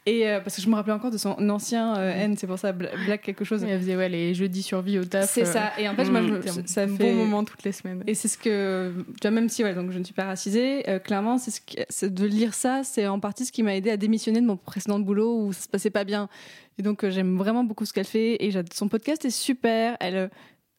Et 0.09 0.29
euh, 0.29 0.39
parce 0.41 0.55
que 0.55 0.63
je 0.63 0.69
me 0.69 0.75
rappelais 0.77 0.93
encore 0.93 1.11
de 1.11 1.19
son 1.19 1.33
ancien 1.51 1.97
euh, 1.99 2.13
N, 2.13 2.37
c'est 2.37 2.47
pour 2.47 2.61
ça 2.61 2.71
Bla- 2.73 2.91
Black 3.07 3.23
quelque 3.23 3.45
chose. 3.45 3.65
Elle 3.65 3.81
faisait 3.81 3.97
ouais, 3.97 4.09
les 4.09 4.35
jeudis 4.35 4.63
survie 4.63 5.01
au 5.01 5.05
taf. 5.05 5.29
C'est 5.29 5.43
euh, 5.43 5.53
ça. 5.53 5.73
Et 5.81 5.89
en 5.89 5.97
fait, 5.97 6.05
moi, 6.09 6.23
je 6.23 6.29
me- 6.29 6.41
c'était 6.43 6.61
un 6.61 6.65
ça 6.67 6.87
bon 6.87 6.97
fait 6.97 7.13
moment 7.13 7.43
toutes 7.43 7.65
les 7.65 7.73
semaines. 7.73 8.05
Et 8.07 8.15
c'est 8.15 8.29
ce 8.29 8.39
que, 8.39 8.93
tu 8.97 9.05
vois, 9.23 9.33
même 9.33 9.49
si 9.49 9.65
ouais, 9.65 9.75
donc 9.75 9.91
je 9.91 9.99
ne 9.99 10.05
suis 10.05 10.15
pas 10.15 10.25
racisée, 10.27 10.89
euh, 10.89 11.01
clairement, 11.01 11.39
c'est 11.39 11.51
ce 11.51 11.61
que- 11.61 12.07
de 12.07 12.25
lire 12.25 12.55
ça, 12.55 12.83
c'est 12.85 13.09
en 13.09 13.19
partie 13.19 13.45
ce 13.45 13.51
qui 13.51 13.65
m'a 13.65 13.75
aidé 13.75 13.91
à 13.91 13.97
démissionner 13.97 14.41
de 14.41 14.47
mon 14.47 14.57
précédent 14.57 15.01
boulot 15.01 15.41
où 15.47 15.53
ça 15.53 15.63
se 15.63 15.69
passait 15.69 15.91
pas 15.91 16.05
bien. 16.05 16.29
Et 16.79 16.83
donc 16.83 17.05
j'aime 17.09 17.37
vraiment 17.37 17.65
beaucoup 17.65 17.85
ce 17.85 17.93
qu'elle 17.93 18.07
fait 18.07 18.45
et 18.45 18.53
son 18.73 18.89
podcast 18.89 19.25
est 19.25 19.31
super. 19.31 19.97
Elle, 19.99 20.31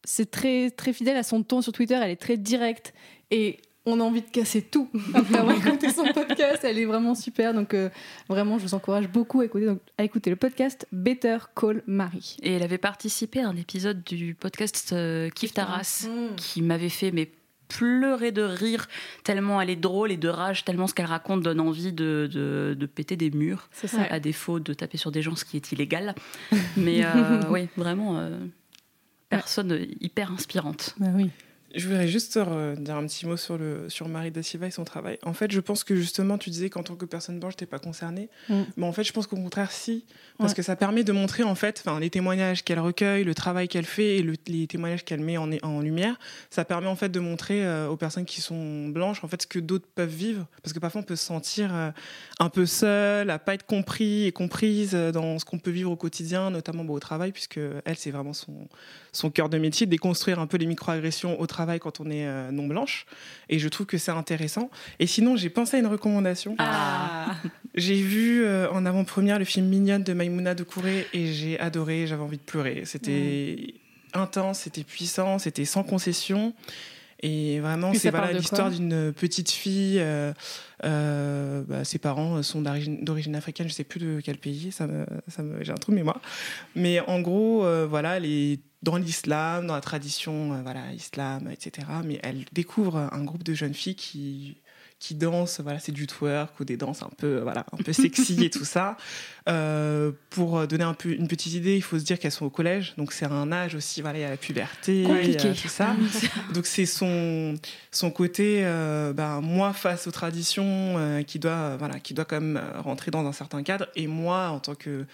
c'est 0.04 0.30
très 0.30 0.70
très 0.70 0.94
fidèle 0.94 1.18
à 1.18 1.22
son 1.22 1.42
ton 1.42 1.60
sur 1.60 1.72
Twitter. 1.72 1.98
Elle 2.02 2.10
est 2.12 2.16
très 2.16 2.38
directe 2.38 2.94
et 3.30 3.58
on 3.88 4.00
a 4.00 4.02
envie 4.04 4.22
de 4.22 4.30
casser 4.30 4.62
tout 4.62 4.88
après 5.14 5.38
avoir 5.38 5.56
écouté 5.56 5.90
son 5.90 6.04
podcast. 6.12 6.60
Elle 6.64 6.78
est 6.78 6.84
vraiment 6.84 7.14
super. 7.14 7.54
Donc 7.54 7.74
euh, 7.74 7.88
vraiment, 8.28 8.58
je 8.58 8.64
vous 8.64 8.74
encourage 8.74 9.08
beaucoup 9.08 9.40
à 9.40 9.44
écouter, 9.44 9.66
donc, 9.66 9.80
à 9.96 10.04
écouter 10.04 10.30
le 10.30 10.36
podcast 10.36 10.86
Better 10.92 11.38
Call 11.56 11.82
Marie. 11.86 12.36
Et 12.42 12.52
elle 12.54 12.62
avait 12.62 12.78
participé 12.78 13.40
à 13.40 13.48
un 13.48 13.56
épisode 13.56 14.02
du 14.04 14.34
podcast 14.34 14.90
euh, 14.92 15.30
Kif 15.30 15.52
Taras 15.54 16.06
qui 16.36 16.62
m'avait 16.62 16.88
fait 16.88 17.10
mais 17.10 17.30
pleurer 17.68 18.32
de 18.32 18.40
rire 18.42 18.86
tellement 19.24 19.60
elle 19.60 19.68
est 19.68 19.76
drôle 19.76 20.10
et 20.10 20.16
de 20.16 20.28
rage 20.30 20.64
tellement 20.64 20.86
ce 20.86 20.94
qu'elle 20.94 21.04
raconte 21.04 21.42
donne 21.42 21.60
envie 21.60 21.92
de, 21.92 22.26
de, 22.32 22.74
de 22.78 22.86
péter 22.86 23.14
des 23.16 23.30
murs 23.30 23.68
C'est 23.72 23.88
ça. 23.88 24.04
à 24.08 24.20
défaut 24.20 24.58
de 24.58 24.72
taper 24.72 24.96
sur 24.96 25.10
des 25.12 25.20
gens 25.20 25.36
ce 25.36 25.44
qui 25.44 25.56
est 25.58 25.70
illégal 25.70 26.14
mais 26.78 27.04
euh, 27.04 27.42
oui 27.50 27.68
vraiment 27.76 28.18
euh, 28.20 28.38
personne 29.28 29.86
hyper 30.00 30.32
inspirante 30.32 30.94
Bah 30.98 31.08
oui. 31.14 31.28
Je 31.74 31.86
voudrais 31.86 32.08
juste 32.08 32.38
euh, 32.38 32.74
dire 32.76 32.96
un 32.96 33.06
petit 33.06 33.26
mot 33.26 33.36
sur, 33.36 33.58
le, 33.58 33.90
sur 33.90 34.08
Marie 34.08 34.30
Da 34.30 34.42
Silva 34.42 34.66
et 34.68 34.70
son 34.70 34.84
travail. 34.84 35.18
En 35.22 35.34
fait, 35.34 35.52
je 35.52 35.60
pense 35.60 35.84
que 35.84 35.94
justement, 35.94 36.38
tu 36.38 36.48
disais 36.48 36.70
qu'en 36.70 36.82
tant 36.82 36.96
que 36.96 37.04
personne 37.04 37.38
blanche, 37.38 37.56
t'es 37.56 37.66
pas 37.66 37.78
concernée. 37.78 38.30
Mm. 38.48 38.62
Mais 38.78 38.86
en 38.86 38.92
fait, 38.92 39.04
je 39.04 39.12
pense 39.12 39.26
qu'au 39.26 39.36
contraire, 39.36 39.70
si. 39.70 40.06
Parce 40.38 40.52
Ouais. 40.52 40.56
que 40.56 40.62
ça 40.62 40.76
permet 40.76 41.04
de 41.04 41.12
montrer, 41.12 41.42
en 41.42 41.54
fait, 41.54 41.84
les 42.00 42.08
témoignages 42.08 42.64
qu'elle 42.64 42.78
recueille, 42.80 43.22
le 43.22 43.34
travail 43.34 43.68
qu'elle 43.68 43.84
fait 43.84 44.16
et 44.16 44.22
le- 44.22 44.36
les 44.46 44.66
témoignages 44.66 45.04
qu'elle 45.04 45.20
met 45.20 45.36
en, 45.36 45.50
en 45.62 45.80
lumière. 45.82 46.18
Ça 46.48 46.64
permet, 46.64 46.86
en 46.86 46.96
fait, 46.96 47.10
de 47.10 47.20
montrer 47.20 47.66
euh, 47.66 47.88
aux 47.88 47.98
personnes 47.98 48.24
qui 48.24 48.40
sont 48.40 48.88
blanches, 48.88 49.22
en 49.22 49.28
fait, 49.28 49.42
ce 49.42 49.46
que 49.46 49.58
d'autres 49.58 49.88
peuvent 49.94 50.08
vivre. 50.08 50.46
Parce 50.62 50.72
que 50.72 50.78
parfois, 50.78 51.02
on 51.02 51.04
peut 51.04 51.16
se 51.16 51.24
sentir 51.26 51.74
euh, 51.74 51.90
un 52.40 52.48
peu 52.48 52.64
seul, 52.64 53.28
à 53.28 53.38
pas 53.38 53.52
être 53.52 53.66
compris 53.66 54.24
et 54.24 54.32
comprise 54.32 54.92
dans 54.94 55.38
ce 55.38 55.44
qu'on 55.44 55.58
peut 55.58 55.70
vivre 55.70 55.90
au 55.90 55.96
quotidien, 55.96 56.48
notamment 56.50 56.84
bon, 56.84 56.94
au 56.94 57.00
travail, 57.00 57.30
puisque 57.32 57.58
elle, 57.84 57.96
c'est 57.98 58.10
vraiment 58.10 58.32
son, 58.32 58.68
son 59.12 59.28
cœur 59.30 59.50
de 59.50 59.58
métier, 59.58 59.86
déconstruire 59.86 60.38
un 60.38 60.46
peu 60.46 60.56
les 60.56 60.64
microagressions 60.66 61.38
au 61.38 61.46
travail 61.46 61.57
quand 61.80 62.00
on 62.00 62.10
est 62.10 62.26
euh, 62.26 62.50
non 62.50 62.66
blanche. 62.66 63.06
Et 63.48 63.58
je 63.58 63.68
trouve 63.68 63.86
que 63.86 63.98
c'est 63.98 64.10
intéressant. 64.10 64.70
Et 64.98 65.06
sinon, 65.06 65.36
j'ai 65.36 65.50
pensé 65.50 65.76
à 65.76 65.80
une 65.80 65.86
recommandation. 65.86 66.54
Ah. 66.58 67.34
J'ai 67.74 68.02
vu 68.02 68.44
euh, 68.44 68.68
en 68.72 68.84
avant-première 68.86 69.38
le 69.38 69.44
film 69.44 69.66
Mignonne 69.66 70.02
de 70.02 70.12
Maïmouna 70.12 70.56
de 70.56 70.64
Kouré 70.64 71.06
et 71.12 71.32
j'ai 71.32 71.60
adoré, 71.60 72.08
j'avais 72.08 72.22
envie 72.22 72.38
de 72.38 72.42
pleurer. 72.42 72.82
C'était 72.86 73.74
intense, 74.14 74.60
c'était 74.60 74.82
puissant, 74.82 75.38
c'était 75.38 75.64
sans 75.64 75.84
concession. 75.84 76.54
Et 77.20 77.58
vraiment, 77.58 77.92
c'est 77.94 78.10
voilà 78.10 78.32
l'histoire 78.32 78.70
d'une 78.70 79.12
petite 79.12 79.50
fille. 79.50 79.98
euh, 79.98 80.32
euh, 80.84 81.64
bah, 81.66 81.84
ses 81.84 81.98
parents 81.98 82.42
sont 82.42 82.62
d'origine 82.62 83.04
d'origine 83.04 83.34
africaine, 83.34 83.68
je 83.68 83.74
sais 83.74 83.84
plus 83.84 83.98
de 83.98 84.20
quel 84.24 84.38
pays, 84.38 84.70
ça 84.70 84.86
me, 84.86 85.04
ça 85.26 85.42
me, 85.42 85.64
j'ai 85.64 85.72
un 85.72 85.76
trou 85.76 85.90
de 85.90 85.96
mémoire. 85.96 86.20
Mais 86.76 87.00
en 87.00 87.20
gros, 87.20 87.64
euh, 87.64 87.86
voilà, 87.88 88.18
elle 88.18 88.26
est 88.26 88.60
dans 88.82 88.96
l'islam, 88.96 89.66
dans 89.66 89.74
la 89.74 89.80
tradition, 89.80 90.52
euh, 90.54 90.62
voilà, 90.62 90.92
islam, 90.92 91.50
etc. 91.50 91.86
Mais 92.04 92.20
elle 92.22 92.44
découvre 92.52 93.08
un 93.12 93.24
groupe 93.24 93.42
de 93.42 93.54
jeunes 93.54 93.74
filles 93.74 93.96
qui 93.96 94.56
qui 95.00 95.14
dansent, 95.14 95.60
voilà, 95.60 95.78
c'est 95.78 95.92
du 95.92 96.08
twerk 96.08 96.58
ou 96.58 96.64
des 96.64 96.76
danses 96.76 97.04
un 97.04 97.10
peu, 97.16 97.38
voilà, 97.38 97.64
un 97.72 97.76
peu 97.76 97.92
sexy 97.92 98.44
et 98.44 98.50
tout 98.50 98.64
ça. 98.64 98.96
Euh, 99.48 100.12
pour 100.28 100.66
donner 100.66 100.84
un 100.84 100.92
peu 100.92 101.08
une 101.08 101.26
petite 101.26 101.54
idée, 101.54 101.74
il 101.74 101.82
faut 101.82 101.98
se 101.98 102.04
dire 102.04 102.18
qu'elles 102.18 102.32
sont 102.32 102.44
au 102.44 102.50
collège, 102.50 102.92
donc 102.98 103.14
c'est 103.14 103.24
un 103.24 103.50
âge 103.50 103.74
aussi, 103.74 104.02
voilà, 104.02 104.18
il 104.18 104.20
y 104.20 104.24
a 104.24 104.28
la 104.28 104.36
puberté, 104.36 105.06
a 105.06 105.08
Compliqué. 105.08 105.54
tout 105.54 105.68
ça. 105.68 105.96
Donc 106.52 106.66
c'est 106.66 106.84
son 106.84 107.54
son 107.90 108.10
côté, 108.10 108.60
euh, 108.66 109.14
ben, 109.14 109.40
moi 109.40 109.72
face 109.72 110.06
aux 110.06 110.10
traditions, 110.10 110.66
euh, 110.98 111.22
qui 111.22 111.38
doit, 111.38 111.78
voilà, 111.78 111.98
qui 111.98 112.12
doit 112.12 112.26
quand 112.26 112.42
même 112.42 112.58
euh, 112.58 112.82
rentrer 112.82 113.10
dans 113.10 113.26
un 113.26 113.32
certain 113.32 113.62
cadre, 113.62 113.86
et 113.96 114.06
moi 114.06 114.48
en 114.48 114.60
tant 114.60 114.74
que 114.74 115.06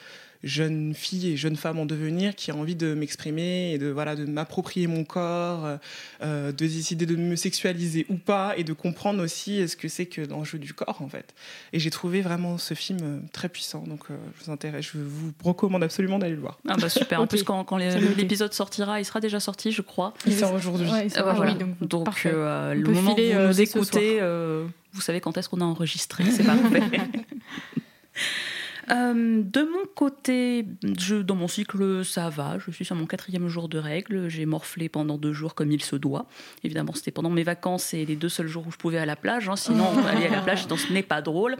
jeune 0.44 0.94
fille 0.94 1.32
et 1.32 1.36
jeune 1.36 1.56
femme 1.56 1.78
en 1.78 1.86
devenir 1.86 2.34
qui 2.34 2.50
a 2.50 2.54
envie 2.54 2.76
de 2.76 2.94
m'exprimer 2.94 3.72
et 3.72 3.78
de 3.78 3.88
voilà 3.88 4.14
de 4.16 4.24
m'approprier 4.24 4.86
mon 4.86 5.04
corps, 5.04 5.64
euh, 5.64 5.76
euh, 6.22 6.52
de 6.52 6.66
décider 6.66 7.06
de 7.06 7.16
me 7.16 7.36
sexualiser 7.36 8.06
ou 8.08 8.16
pas 8.16 8.54
et 8.56 8.64
de 8.64 8.72
comprendre 8.72 9.22
aussi 9.22 9.66
ce 9.68 9.76
que 9.76 9.88
c'est 9.88 10.06
que 10.06 10.20
l'enjeu 10.20 10.58
du 10.58 10.74
corps 10.74 11.02
en 11.02 11.08
fait. 11.08 11.34
Et 11.72 11.78
j'ai 11.78 11.90
trouvé 11.90 12.20
vraiment 12.20 12.58
ce 12.58 12.74
film 12.74 12.98
euh, 13.02 13.18
très 13.32 13.48
puissant, 13.48 13.84
donc 13.86 14.10
euh, 14.10 14.16
je 14.38 14.44
vous 14.44 14.52
intéresse, 14.52 14.86
je 14.92 14.98
vous 14.98 15.32
recommande 15.42 15.82
absolument 15.82 16.18
d'aller 16.18 16.34
le 16.34 16.40
voir. 16.40 16.58
Ah 16.68 16.76
bah 16.80 16.88
super. 16.88 17.20
En 17.20 17.26
plus, 17.34 17.42
quand, 17.42 17.76
l'épisode 17.76 18.52
sortira, 18.52 19.00
il 19.00 19.04
sera 19.04 19.20
déjà 19.20 19.40
sorti, 19.40 19.72
je 19.72 19.82
crois. 19.82 20.14
Il 20.26 20.34
sort 20.34 20.52
aujourd'hui. 20.52 20.90
Ouais, 20.90 21.08
Ah 21.16 21.32
voilà. 21.34 21.54
donc, 21.80 22.26
euh, 22.26 22.74
le 22.74 22.88
moment 22.90 23.12
où 23.12 23.16
filer, 23.16 23.32
vous 23.32 23.38
euh, 23.38 23.48
nous 23.48 23.60
écoutez, 23.60 24.18
euh, 24.20 24.66
vous 24.92 25.00
savez 25.00 25.20
quand 25.20 25.36
est-ce 25.36 25.48
qu'on 25.48 25.60
a 25.60 25.64
enregistré. 25.64 26.24
C'est 26.30 26.44
parfait. 26.44 26.82
Euh, 28.90 29.42
de 29.42 29.62
mon 29.62 29.86
côté, 29.94 30.66
je, 30.98 31.16
dans 31.16 31.34
mon 31.34 31.48
cycle, 31.48 32.04
ça 32.04 32.28
va. 32.30 32.58
Je 32.58 32.70
suis 32.70 32.84
sur 32.84 32.96
mon 32.96 33.06
quatrième 33.06 33.48
jour 33.48 33.68
de 33.68 33.78
règles. 33.78 34.28
J'ai 34.28 34.46
morflé 34.46 34.88
pendant 34.88 35.18
deux 35.18 35.32
jours 35.32 35.54
comme 35.54 35.72
il 35.72 35.82
se 35.82 35.96
doit. 35.96 36.26
Évidemment, 36.62 36.92
c'était 36.94 37.10
pendant 37.10 37.30
mes 37.30 37.42
vacances 37.44 37.94
et 37.94 38.04
les 38.04 38.16
deux 38.16 38.28
seuls 38.28 38.48
jours 38.48 38.66
où 38.66 38.70
je 38.70 38.76
pouvais 38.76 38.98
à 38.98 39.06
la 39.06 39.16
plage. 39.16 39.48
hein. 39.48 39.56
Sinon, 39.56 39.86
aller 40.06 40.26
à 40.26 40.30
la 40.30 40.40
plage, 40.42 40.66
ce 40.66 40.92
n'est 40.92 41.02
pas 41.02 41.22
drôle. 41.22 41.56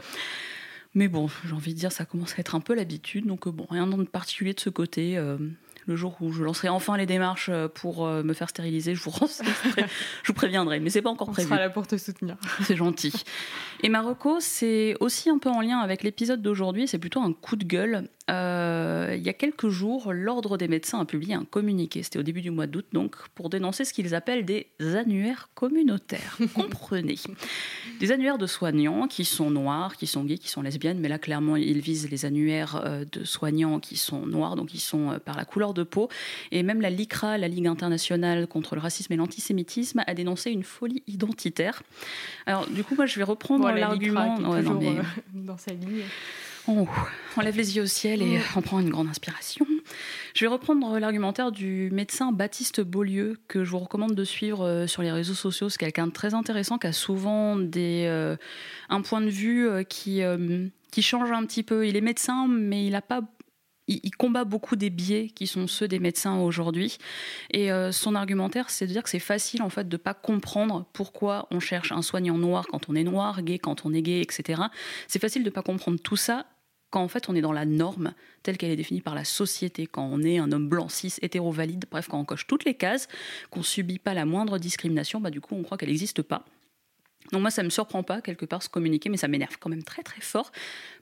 Mais 0.93 1.07
bon, 1.09 1.29
j'ai 1.45 1.53
envie 1.53 1.73
de 1.73 1.79
dire, 1.79 1.91
ça 1.91 2.05
commence 2.05 2.33
à 2.35 2.39
être 2.39 2.55
un 2.55 2.61
peu 2.61 2.73
l'habitude. 2.73 3.25
Donc, 3.25 3.47
euh, 3.47 3.51
bon, 3.51 3.67
rien 3.69 3.85
de 3.85 4.03
particulier 4.03 4.53
de 4.53 4.59
ce 4.59 4.69
côté. 4.69 5.17
Euh, 5.17 5.37
le 5.87 5.95
jour 5.95 6.15
où 6.21 6.31
je 6.31 6.43
lancerai 6.43 6.69
enfin 6.69 6.97
les 6.97 7.05
démarches 7.05 7.49
euh, 7.49 7.67
pour 7.67 8.05
euh, 8.05 8.23
me 8.23 8.33
faire 8.33 8.49
stériliser, 8.49 8.95
je 8.95 9.01
vous, 9.03 9.09
renseignerai- 9.11 9.85
je 10.23 10.27
vous 10.27 10.33
préviendrai. 10.33 10.79
Mais 10.79 10.89
c'est 10.89 11.01
pas 11.01 11.09
encore 11.09 11.29
On 11.29 11.33
prévu. 11.33 11.47
sera 11.49 11.59
là 11.59 11.69
pour 11.69 11.85
te 11.87 11.97
soutenir. 11.97 12.37
C'est 12.63 12.75
gentil. 12.75 13.13
Et 13.83 13.89
Marocco, 13.89 14.37
c'est 14.39 14.95
aussi 14.99 15.29
un 15.29 15.37
peu 15.37 15.49
en 15.49 15.61
lien 15.61 15.79
avec 15.79 16.01
l'épisode 16.03 16.41
d'aujourd'hui. 16.41 16.87
C'est 16.87 16.97
plutôt 16.99 17.21
un 17.21 17.33
coup 17.33 17.55
de 17.55 17.65
gueule. 17.65 18.09
Euh, 18.31 19.13
il 19.15 19.23
y 19.23 19.29
a 19.29 19.33
quelques 19.33 19.69
jours, 19.69 20.11
l'Ordre 20.11 20.57
des 20.57 20.67
médecins 20.67 20.99
a 20.99 21.05
publié 21.05 21.35
un 21.35 21.45
communiqué, 21.45 22.01
c'était 22.01 22.17
au 22.17 22.23
début 22.23 22.41
du 22.41 22.49
mois 22.49 22.65
d'août 22.65 22.85
donc, 22.91 23.15
pour 23.35 23.49
dénoncer 23.49 23.85
ce 23.85 23.93
qu'ils 23.93 24.15
appellent 24.15 24.45
des 24.45 24.67
annuaires 24.79 25.49
communautaires. 25.53 26.37
Comprenez. 26.53 27.17
Des 27.99 28.11
annuaires 28.11 28.39
de 28.39 28.47
soignants 28.47 29.07
qui 29.07 29.25
sont 29.25 29.51
noirs, 29.51 29.95
qui 29.95 30.07
sont 30.07 30.23
gays, 30.23 30.39
qui 30.39 30.49
sont 30.49 30.63
lesbiennes, 30.63 30.99
mais 30.99 31.07
là 31.07 31.19
clairement 31.19 31.55
ils 31.55 31.81
visent 31.81 32.09
les 32.09 32.25
annuaires 32.25 32.81
euh, 32.83 33.05
de 33.11 33.23
soignants 33.23 33.79
qui 33.79 33.95
sont 33.95 34.25
noirs, 34.25 34.55
donc 34.55 34.73
ils 34.73 34.79
sont 34.79 35.11
euh, 35.11 35.19
par 35.19 35.37
la 35.37 35.45
couleur 35.45 35.75
de 35.75 35.83
peau. 35.83 36.09
Et 36.51 36.63
même 36.63 36.81
la 36.81 36.89
LICRA, 36.89 37.37
la 37.37 37.47
Ligue 37.47 37.67
internationale 37.67 38.47
contre 38.47 38.75
le 38.75 38.81
racisme 38.81 39.13
et 39.13 39.17
l'antisémitisme, 39.17 40.03
a 40.05 40.13
dénoncé 40.15 40.49
une 40.49 40.63
folie 40.63 41.03
identitaire. 41.05 41.83
Alors 42.47 42.67
du 42.67 42.83
coup, 42.83 42.95
moi 42.95 43.05
je 43.05 43.17
vais 43.17 43.23
reprendre 43.23 43.69
l'argument. 43.71 44.39
dans 45.33 45.57
sa 45.57 45.73
ligne. 45.73 46.03
On, 46.67 46.87
lève 47.41 47.57
les 47.57 47.75
yeux 47.75 47.83
au 47.83 47.87
ciel 47.87 48.21
et 48.21 48.39
on 48.55 48.61
prend 48.61 48.79
une 48.79 48.89
grande 48.89 49.07
inspiration. 49.07 49.67
Je 50.33 50.45
vais 50.45 50.51
reprendre 50.51 50.99
l'argumentaire 50.99 51.51
du 51.51 51.89
médecin 51.91 52.31
Baptiste 52.31 52.81
Beaulieu, 52.81 53.39
que 53.47 53.63
je 53.63 53.71
vous 53.71 53.79
recommande 53.79 54.15
de 54.15 54.23
suivre 54.23 54.65
euh, 54.65 54.87
sur 54.87 55.01
les 55.01 55.11
réseaux 55.11 55.33
sociaux. 55.33 55.69
C'est 55.69 55.77
quelqu'un 55.77 56.07
de 56.07 56.11
très 56.11 56.33
intéressant 56.33 56.77
qui 56.77 56.87
a 56.87 56.93
souvent 56.93 57.55
des, 57.55 58.05
euh, 58.07 58.35
un 58.89 59.01
point 59.01 59.21
de 59.21 59.29
vue 59.29 59.67
euh, 59.67 59.83
qui, 59.83 60.21
qui 60.91 61.01
change 61.01 61.31
un 61.31 61.45
petit 61.45 61.63
peu. 61.63 61.87
Il 61.87 61.95
est 61.95 62.01
médecin, 62.01 62.47
mais 62.49 62.85
il 62.85 62.95
a 62.95 63.01
pas 63.01 63.21
il, 63.87 64.11
combat 64.15 64.45
beaucoup 64.45 64.75
des 64.75 64.89
biais 64.89 65.27
qui 65.27 65.45
sont 65.45 65.67
ceux 65.67 65.87
des 65.87 65.99
médecins 65.99 66.39
aujourd'hui. 66.39 66.97
Et 67.51 67.69
son 67.91 68.15
argumentaire, 68.15 68.71
c'est 68.71 68.87
de 68.87 68.91
dire 68.91 69.03
que 69.03 69.09
c'est 69.11 69.19
facile 69.19 69.61
en 69.61 69.69
fait 69.69 69.87
de 69.87 69.97
pas 69.97 70.15
comprendre 70.15 70.87
pourquoi 70.91 71.47
on 71.51 71.59
cherche 71.59 71.91
un 71.91 72.01
soignant 72.01 72.39
noir 72.39 72.65
quand 72.67 72.89
on 72.89 72.95
est 72.95 73.03
noir, 73.03 73.43
gay 73.43 73.59
quand 73.59 73.85
on 73.85 73.93
est 73.93 74.01
gay, 74.01 74.21
etc. 74.21 74.63
C'est 75.07 75.21
facile 75.21 75.43
de 75.43 75.51
pas 75.51 75.61
comprendre 75.61 75.99
tout 75.99 76.15
ça 76.15 76.47
quand 76.95 77.03
en 77.03 77.09
fait 77.09 77.27
on 77.27 77.35
est 77.35 77.41
dans 77.41 77.51
la 77.51 77.65
norme 77.65 78.13
telle 78.41 78.57
qu'elle 78.57 78.71
est 78.71 78.77
définie 78.77 79.01
par 79.01 79.15
la 79.15 79.25
société, 79.25 79.85
quand 79.85 80.07
on 80.09 80.23
est 80.23 80.37
un 80.37 80.53
homme 80.53 80.69
blanc, 80.69 80.87
cis, 80.87 81.13
hétéro-valide, 81.21 81.83
bref, 81.91 82.07
quand 82.07 82.17
on 82.17 82.23
coche 82.23 82.47
toutes 82.47 82.63
les 82.63 82.73
cases, 82.73 83.09
qu'on 83.49 83.63
subit 83.63 83.99
pas 83.99 84.13
la 84.13 84.23
moindre 84.23 84.57
discrimination, 84.59 85.19
bah 85.19 85.29
du 85.29 85.41
coup 85.41 85.55
on 85.55 85.63
croit 85.63 85.77
qu'elle 85.77 85.89
n'existe 85.89 86.21
pas. 86.21 86.45
Donc 87.31 87.41
moi, 87.41 87.51
ça 87.51 87.63
me 87.63 87.69
surprend 87.69 88.03
pas 88.03 88.21
quelque 88.21 88.45
part 88.45 88.61
ce 88.61 88.69
communiqué, 88.69 89.09
mais 89.09 89.17
ça 89.17 89.27
m'énerve 89.27 89.57
quand 89.59 89.69
même 89.69 89.83
très 89.83 90.03
très 90.03 90.21
fort 90.21 90.51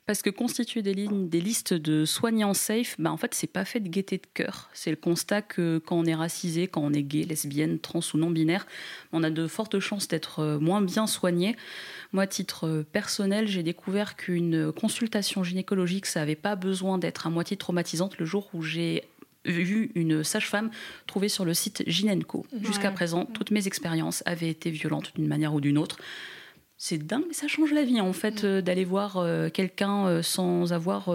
parce 0.06 0.20
que 0.20 0.28
constituer 0.28 0.82
des, 0.82 0.92
lignes, 0.92 1.28
des 1.28 1.40
listes 1.40 1.72
de 1.72 2.04
soignants 2.04 2.52
safe, 2.52 2.96
bah 2.98 3.10
en 3.10 3.16
fait, 3.16 3.34
c'est 3.34 3.46
pas 3.46 3.64
fait 3.64 3.80
de 3.80 3.88
gaieté 3.88 4.18
de 4.18 4.26
cœur. 4.34 4.68
C'est 4.74 4.90
le 4.90 4.96
constat 4.96 5.40
que 5.40 5.78
quand 5.78 5.96
on 5.96 6.04
est 6.04 6.14
racisé, 6.14 6.68
quand 6.68 6.82
on 6.82 6.92
est 6.92 7.02
gay, 7.02 7.24
lesbienne, 7.24 7.78
trans 7.78 8.00
ou 8.12 8.18
non 8.18 8.30
binaire, 8.30 8.66
on 9.12 9.22
a 9.22 9.30
de 9.30 9.46
fortes 9.46 9.78
chances 9.78 10.06
d'être 10.06 10.40
euh, 10.40 10.58
moins 10.58 10.82
bien 10.82 11.06
soigné. 11.06 11.56
Moi, 12.12 12.24
à 12.24 12.26
titre 12.26 12.66
euh, 12.66 12.82
personnel, 12.82 13.48
j'ai 13.48 13.62
découvert 13.62 14.16
qu'une 14.16 14.72
consultation 14.72 15.42
gynécologique, 15.42 16.04
ça 16.04 16.20
n'avait 16.20 16.34
pas 16.34 16.54
besoin 16.54 16.98
d'être 16.98 17.26
à 17.26 17.30
moitié 17.30 17.56
traumatisante 17.56 18.18
le 18.18 18.26
jour 18.26 18.50
où 18.52 18.62
j'ai 18.62 19.04
vu 19.44 19.90
une 19.94 20.24
sage-femme 20.24 20.70
trouvée 21.06 21.28
sur 21.28 21.44
le 21.44 21.54
site 21.54 21.82
Ginenco. 21.86 22.46
Jusqu'à 22.62 22.90
présent, 22.90 23.24
toutes 23.26 23.50
mes 23.50 23.66
expériences 23.66 24.22
avaient 24.26 24.48
été 24.48 24.70
violentes 24.70 25.12
d'une 25.14 25.26
manière 25.26 25.54
ou 25.54 25.60
d'une 25.60 25.78
autre. 25.78 25.98
C'est 26.76 26.98
dingue, 26.98 27.24
mais 27.28 27.34
ça 27.34 27.48
change 27.48 27.72
la 27.72 27.84
vie 27.84 28.00
en 28.00 28.12
fait 28.12 28.44
euh, 28.44 28.60
d'aller 28.60 28.84
voir 28.84 29.16
euh, 29.16 29.48
quelqu'un 29.48 30.06
euh, 30.06 30.22
sans 30.22 30.72
avoir 30.72 31.08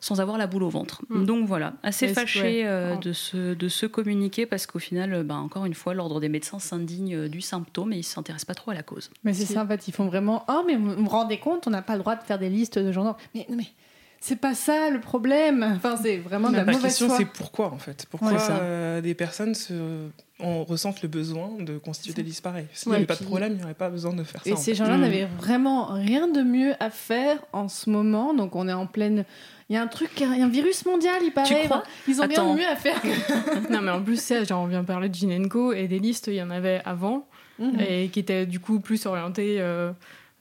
sans 0.00 0.20
avoir 0.20 0.38
la 0.38 0.46
boule 0.46 0.62
au 0.62 0.68
ventre. 0.68 1.02
Mm. 1.08 1.24
Donc 1.24 1.48
voilà, 1.48 1.74
assez 1.82 2.06
fâché 2.08 2.64
de, 2.64 3.12
se, 3.12 3.54
de 3.54 3.68
se 3.68 3.84
communiquer 3.84 4.46
parce 4.46 4.66
qu'au 4.66 4.78
final, 4.78 5.24
bah, 5.24 5.34
encore 5.34 5.64
une 5.64 5.74
fois, 5.74 5.92
l'ordre 5.92 6.20
des 6.20 6.28
médecins 6.28 6.60
s'indigne 6.60 7.28
du 7.28 7.40
symptôme 7.40 7.92
et 7.92 7.96
ils 7.96 8.00
ne 8.00 8.04
s'intéressent 8.04 8.44
pas 8.44 8.54
trop 8.54 8.70
à 8.70 8.74
la 8.74 8.84
cause. 8.84 9.10
Mais 9.24 9.34
c'est 9.34 9.52
ça, 9.52 9.64
en 9.64 9.66
fait, 9.66 9.88
ils 9.88 9.92
font 9.92 10.06
vraiment 10.06 10.44
Oh, 10.48 10.62
mais 10.66 10.76
vous 10.76 10.94
vous 10.94 11.08
rendez 11.08 11.38
compte, 11.38 11.66
on 11.66 11.70
n'a 11.70 11.82
pas 11.82 11.94
le 11.94 12.00
droit 12.00 12.14
de 12.14 12.22
faire 12.22 12.38
des 12.38 12.48
listes 12.48 12.78
de 12.78 12.92
gens. 12.92 13.16
Mais, 13.34 13.46
mais 13.50 13.66
c'est 14.20 14.36
pas 14.36 14.54
ça 14.54 14.90
le 14.90 15.00
problème. 15.00 15.74
Enfin, 15.76 15.96
c'est 16.02 16.18
vraiment 16.18 16.50
de 16.50 16.56
la, 16.56 16.64
mauvaise 16.64 16.82
question, 16.82 17.08
c'est 17.16 17.24
pourquoi 17.24 17.72
en 17.72 17.78
fait? 17.78 18.06
Pourquoi 18.10 18.32
euh, 18.50 19.00
des 19.00 19.14
personnes 19.14 19.54
se, 19.54 20.08
on 20.40 20.64
ressentent 20.64 21.02
le 21.02 21.08
besoin 21.08 21.50
de 21.58 21.78
constituer 21.78 22.14
des 22.14 22.22
listes 22.22 22.42
pareilles. 22.42 22.66
S'il 22.72 22.90
n'y 22.90 22.96
avait 22.96 23.06
pas 23.06 23.16
de 23.16 23.24
problème, 23.24 23.52
il 23.52 23.58
n'y 23.58 23.64
aurait 23.64 23.74
pas 23.74 23.90
besoin 23.90 24.12
de 24.12 24.22
faire 24.22 24.42
ça. 24.42 24.50
Et 24.50 24.56
ces 24.56 24.74
gens-là 24.74 24.96
mm. 24.96 25.00
n'avaient 25.00 25.28
vraiment 25.38 25.86
rien 25.86 26.28
de 26.28 26.42
mieux 26.42 26.74
à 26.80 26.90
faire 26.90 27.38
en 27.52 27.68
ce 27.68 27.90
moment. 27.90 28.34
Donc 28.34 28.54
on 28.54 28.68
est 28.68 28.72
en 28.72 28.86
pleine. 28.86 29.24
Il 29.68 29.74
y 29.74 29.76
a 29.76 29.82
un 29.82 29.86
truc, 29.86 30.10
il 30.18 30.22
y 30.22 30.42
a 30.42 30.44
un 30.44 30.48
virus 30.48 30.84
mondial, 30.86 31.16
il 31.22 31.32
paraît. 31.32 31.62
Tu 31.62 31.66
crois? 31.66 31.82
Ils 32.06 32.20
ont 32.20 32.26
rien 32.26 32.54
de 32.54 32.58
mieux 32.58 32.68
à 32.68 32.76
faire. 32.76 33.00
non, 33.70 33.82
mais 33.82 33.90
en 33.90 34.02
plus, 34.02 34.20
ça, 34.20 34.44
genre, 34.44 34.62
on 34.62 34.66
vient 34.66 34.84
parler 34.84 35.08
de 35.08 35.14
Ginenko 35.14 35.72
et 35.72 35.88
des 35.88 35.98
listes, 35.98 36.28
il 36.28 36.34
y 36.34 36.42
en 36.42 36.50
avait 36.50 36.80
avant. 36.84 37.26
Mm. 37.58 37.80
Et 37.80 38.08
qui 38.08 38.20
étaient 38.20 38.46
du 38.46 38.60
coup 38.60 38.80
plus 38.80 39.06
orientées. 39.06 39.56
Euh, 39.60 39.92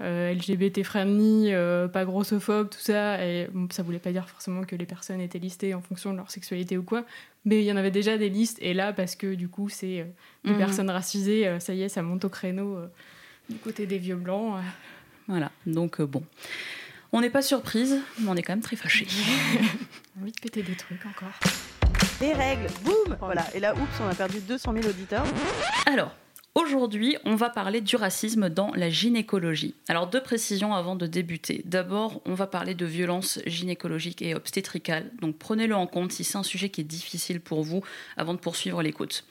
euh, 0.02 0.32
LGBT 0.32 0.84
friendly, 0.84 1.54
euh, 1.54 1.88
pas 1.88 2.06
grossophobe, 2.06 2.70
tout 2.70 2.80
ça. 2.80 3.24
Et 3.26 3.48
ça 3.72 3.84
voulait 3.84 4.00
pas 4.00 4.12
dire 4.12 4.30
forcément 4.30 4.64
que 4.64 4.76
les 4.76 4.86
personnes 4.86 5.22
étaient 5.22 5.40
listées 5.40 5.74
en 5.74 5.82
fonction 5.82 6.12
de 6.12 6.18
leur 6.18 6.30
sexualité 6.30 6.78
ou 6.78 6.84
quoi. 6.84 7.04
Mais 7.46 7.62
il 7.62 7.66
y 7.66 7.72
en 7.72 7.78
avait 7.78 7.92
déjà 7.92 8.18
des 8.18 8.30
listes. 8.30 8.58
Et 8.62 8.74
là, 8.74 8.94
parce 8.94 9.16
que 9.16 9.34
du 9.34 9.48
coup, 9.48 9.70
c'est 9.70 10.02
euh, 10.02 10.06
des 10.44 10.52
mhm. 10.52 10.58
personnes 10.58 10.90
racisées, 10.90 11.60
ça 11.60 11.74
y 11.74 11.82
est, 11.82 11.90
ça 11.90 12.02
monte 12.02 12.26
au 12.26 12.30
créneau 12.30 12.78
du 13.50 13.56
côté 13.58 13.86
des 13.86 13.98
vieux 13.98 14.16
blancs. 14.16 14.56
Voilà. 15.28 15.52
Donc, 15.66 16.02
bon. 16.02 16.24
On 17.14 17.22
n'est 17.22 17.30
pas 17.30 17.42
surprise, 17.42 18.00
mais 18.20 18.30
on 18.30 18.36
est 18.36 18.44
quand 18.44 18.52
même 18.54 18.62
très 18.62 18.76
fâchés. 18.76 19.08
envie 20.22 20.32
de 20.32 20.40
péter 20.40 20.62
des 20.62 20.76
trucs 20.76 21.06
encore. 21.06 21.40
Des 22.20 22.34
règles, 22.34 22.68
boum 22.84 23.16
Voilà. 23.20 23.46
Et 23.56 23.60
là, 23.60 23.74
oups, 23.74 24.02
on 24.02 24.10
a 24.10 24.14
perdu 24.14 24.40
200 24.42 24.74
000 24.74 24.88
auditeurs. 24.88 25.24
Alors, 25.86 26.14
Aujourd'hui, 26.58 27.18
on 27.24 27.36
va 27.36 27.52
parler 27.52 27.82
du 27.82 27.96
racisme 27.98 28.50
dans 28.50 28.72
la 28.74 28.90
gynécologie. 28.90 29.76
Alors 29.88 30.08
deux 30.08 30.24
précisions 30.24 30.74
avant 30.74 30.96
de 30.96 31.06
débuter. 31.06 31.62
D'abord, 31.66 32.20
on 32.26 32.34
va 32.34 32.48
parler 32.48 32.74
de 32.74 32.84
violences 32.84 33.40
gynécologiques 33.46 34.24
et 34.24 34.34
obstétricales. 34.34 35.12
Donc 35.22 35.38
prenez-le 35.38 35.76
en 35.76 35.86
compte 35.86 36.12
si 36.12 36.24
c'est 36.24 36.36
un 36.36 36.42
sujet 36.42 36.70
qui 36.70 36.82
est 36.82 36.84
difficile 36.84 37.42
pour 37.42 37.62
vous 37.62 37.84
avant 38.18 38.34
de 38.34 38.40
poursuivre 38.40 38.82
l'écoute. 38.82 39.24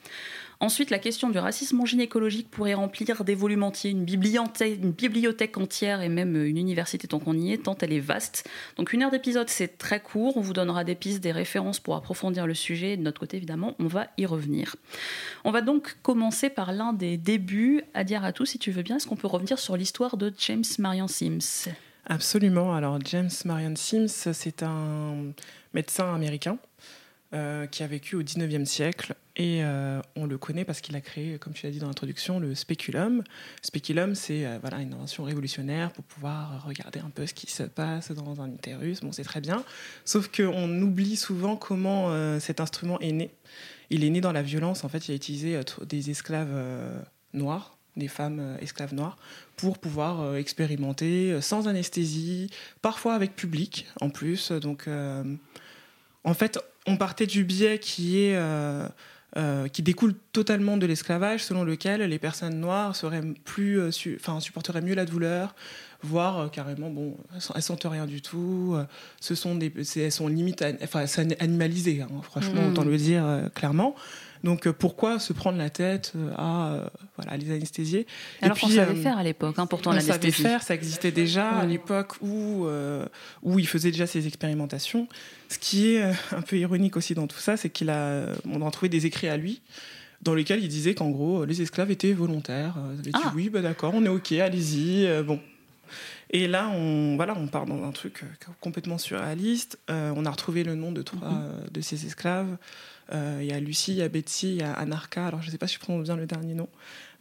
Ensuite, 0.59 0.89
la 0.89 0.97
question 0.97 1.29
du 1.29 1.37
racisme 1.37 1.85
gynécologique 1.85 2.49
pourrait 2.49 2.73
remplir 2.73 3.23
des 3.23 3.35
volumes 3.35 3.63
entiers, 3.63 3.91
une 3.91 4.05
bibliothèque, 4.05 5.57
entière 5.57 6.01
et 6.01 6.09
même 6.09 6.35
une 6.35 6.57
université 6.57 7.07
tant 7.07 7.19
qu'on 7.19 7.37
y 7.37 7.53
est, 7.53 7.63
tant 7.63 7.77
elle 7.79 7.93
est 7.93 7.99
vaste. 7.99 8.49
Donc 8.75 8.91
une 8.91 9.03
heure 9.03 9.11
d'épisode, 9.11 9.49
c'est 9.49 9.77
très 9.77 9.99
court. 9.99 10.35
On 10.35 10.41
vous 10.41 10.53
donnera 10.53 10.83
des 10.83 10.95
pistes, 10.95 11.21
des 11.21 11.31
références 11.31 11.79
pour 11.79 11.95
approfondir 11.95 12.47
le 12.47 12.55
sujet. 12.55 12.97
De 12.97 13.03
notre 13.03 13.19
côté, 13.19 13.37
évidemment, 13.37 13.75
on 13.79 13.85
va 13.85 14.07
y 14.17 14.25
revenir. 14.25 14.75
On 15.43 15.51
va 15.51 15.61
donc 15.61 15.97
commencer 16.01 16.49
par 16.49 16.71
l'un 16.71 16.91
des 16.91 17.17
débuts. 17.17 17.83
À 17.93 18.03
dire 18.03 18.25
à 18.25 18.31
tous, 18.31 18.45
si 18.45 18.59
tu 18.59 18.71
veux 18.71 18.81
bien, 18.81 18.95
est-ce 18.95 19.05
qu'on 19.05 19.15
peut 19.15 19.27
revenir 19.27 19.59
sur 19.59 19.77
l'histoire 19.77 20.17
de 20.17 20.33
James 20.39 20.63
Marion 20.79 21.07
Sims? 21.07 21.69
Absolument. 22.07 22.73
Alors 22.73 22.97
James 23.05 23.29
Marion 23.45 23.75
Sims, 23.75 24.31
c'est 24.33 24.63
un 24.63 25.33
médecin 25.73 26.15
américain 26.15 26.57
euh, 27.37 27.67
qui 27.67 27.83
a 27.83 27.87
vécu 27.87 28.15
au 28.15 28.23
19e 28.23 28.65
siècle. 28.65 29.13
Et 29.35 29.63
euh, 29.63 30.01
on 30.15 30.25
le 30.25 30.39
connaît 30.39 30.65
parce 30.65 30.81
qu'il 30.81 30.95
a 30.95 31.01
créé, 31.01 31.37
comme 31.37 31.53
tu 31.53 31.67
l'as 31.67 31.71
dit 31.71 31.77
dans 31.77 31.87
l'introduction, 31.87 32.39
le 32.39 32.55
spéculum. 32.55 33.23
Spéculum, 33.61 34.15
c'est 34.15 34.45
euh, 34.45 34.57
voilà, 34.59 34.77
une 34.81 34.93
invention 34.93 35.23
révolutionnaire 35.23 35.91
pour 35.91 36.03
pouvoir 36.03 36.65
regarder 36.65 36.99
un 36.99 37.11
peu 37.11 37.27
ce 37.27 37.35
qui 37.35 37.51
se 37.51 37.61
passe 37.61 38.11
dans 38.11 38.41
un 38.41 38.51
utérus. 38.51 39.01
Bon, 39.01 39.11
c'est 39.11 39.23
très 39.23 39.39
bien. 39.39 39.63
Sauf 40.03 40.29
qu'on 40.29 40.81
oublie 40.81 41.15
souvent 41.15 41.55
comment 41.55 42.09
cet 42.39 42.59
instrument 42.59 42.99
est 42.99 43.11
né. 43.11 43.31
Il 43.91 44.03
est 44.03 44.09
né 44.09 44.19
dans 44.19 44.31
la 44.31 44.41
violence. 44.41 44.83
En 44.83 44.89
fait, 44.89 45.07
il 45.07 45.11
a 45.11 45.15
utilisé 45.15 45.59
des 45.87 46.09
esclaves 46.09 47.03
noirs, 47.33 47.77
des 47.95 48.07
femmes 48.07 48.57
esclaves 48.61 48.95
noires, 48.95 49.17
pour 49.55 49.77
pouvoir 49.77 50.35
expérimenter 50.35 51.39
sans 51.41 51.67
anesthésie, 51.67 52.49
parfois 52.81 53.13
avec 53.13 53.35
public 53.35 53.85
en 54.01 54.09
plus. 54.09 54.51
Donc, 54.51 54.87
en 56.27 56.33
fait, 56.33 56.59
on 56.87 56.97
partait 56.97 57.27
du 57.27 57.43
biais 57.43 57.79
qui 57.79 58.23
est 58.23 58.35
euh, 58.35 58.87
euh, 59.35 59.67
qui 59.67 59.83
découle 59.83 60.15
totalement 60.31 60.77
de 60.77 60.85
l'esclavage, 60.85 61.43
selon 61.43 61.63
lequel 61.63 62.01
les 62.01 62.17
personnes 62.17 62.59
noires 62.59 62.95
seraient 62.95 63.21
plus, 63.43 63.79
euh, 63.79 63.91
supporteraient 63.91 64.81
mieux 64.81 64.95
la 64.95 65.05
douleur, 65.05 65.53
voire 66.01 66.49
carrément, 66.49 66.89
bon, 66.89 67.17
elles 67.53 67.61
sentent 67.61 67.85
rien 67.85 68.05
du 68.05 68.21
tout. 68.21 68.77
ce 69.19 69.35
sont 69.35 69.55
des, 69.55 69.71
elles 69.97 70.11
sont 70.11 70.27
limite, 70.27 70.63
enfin, 70.81 71.05
animalisées. 71.39 72.01
Hein, 72.01 72.21
franchement, 72.23 72.61
mmh. 72.61 72.69
autant 72.69 72.83
le 72.83 72.97
dire 72.97 73.49
clairement. 73.53 73.95
Donc 74.47 74.69
pourquoi 74.71 75.19
se 75.19 75.33
prendre 75.33 75.57
la 75.57 75.69
tête 75.69 76.13
à 76.37 76.89
voilà 77.17 77.35
les 77.37 77.51
anesthésier 77.51 78.07
Alors 78.41 78.57
qu'on 78.57 78.69
savait 78.69 78.95
faire 78.95 79.17
à 79.17 79.23
l'époque, 79.23 79.59
hein, 79.59 79.67
pourtant 79.67 79.91
on 79.93 79.99
savait 79.99 80.31
faire, 80.31 80.63
ça 80.63 80.73
existait 80.73 81.11
déjà 81.11 81.49
à 81.49 81.65
l'époque 81.65 82.13
où 82.21 82.65
où 83.43 83.59
il 83.59 83.67
faisait 83.67 83.91
déjà 83.91 84.07
ses 84.07 84.25
expérimentations. 84.25 85.07
Ce 85.49 85.57
qui 85.57 85.93
est 85.93 86.03
euh, 86.03 86.13
un 86.35 86.41
peu 86.41 86.57
ironique 86.57 86.97
aussi 86.97 87.13
dans 87.13 87.27
tout 87.27 87.39
ça, 87.39 87.55
c'est 87.55 87.69
qu'il 87.69 87.89
a, 87.89 88.25
on 88.45 88.65
a 88.65 88.71
trouvé 88.71 88.89
des 88.89 89.05
écrits 89.05 89.29
à 89.29 89.37
lui 89.37 89.61
dans 90.21 90.33
lesquels 90.33 90.61
il 90.61 90.67
disait 90.67 90.93
qu'en 90.93 91.09
gros 91.09 91.45
les 91.45 91.61
esclaves 91.61 91.91
étaient 91.91 92.13
volontaires. 92.13 92.75
Il 92.95 92.99
avait 92.99 93.11
dit 93.11 93.21
ah. 93.23 93.31
oui, 93.35 93.49
bah 93.49 93.61
d'accord, 93.61 93.93
on 93.95 94.03
est 94.03 94.09
ok, 94.09 94.31
allez-y, 94.33 95.05
euh, 95.05 95.23
bon. 95.23 95.39
Et 96.31 96.47
là, 96.47 96.67
on, 96.69 97.15
voilà, 97.15 97.37
on 97.37 97.47
part 97.47 97.65
dans 97.65 97.81
un 97.85 97.91
truc 97.91 98.23
euh, 98.23 98.51
complètement 98.59 98.97
surréaliste. 98.97 99.79
Euh, 99.89 100.11
on 100.15 100.25
a 100.25 100.29
retrouvé 100.31 100.63
le 100.65 100.75
nom 100.75 100.91
de 100.91 101.01
trois 101.01 101.29
Mhm. 101.29 101.39
euh, 101.41 101.67
de 101.71 101.81
ces 101.81 102.05
esclaves. 102.05 102.57
Euh, 103.13 103.39
Il 103.41 103.47
y 103.47 103.51
a 103.53 103.59
Lucie, 103.59 103.91
il 103.93 103.97
y 103.97 104.01
a 104.01 104.09
Betsy, 104.09 104.49
il 104.55 104.57
y 104.57 104.63
a 104.63 104.73
Anarcha. 104.73 105.27
Alors, 105.27 105.41
je 105.41 105.47
ne 105.47 105.51
sais 105.51 105.57
pas 105.57 105.67
si 105.67 105.75
je 105.75 105.79
prononce 105.79 106.03
bien 106.03 106.15
le 106.15 106.25
dernier 106.25 106.53
nom. 106.53 106.67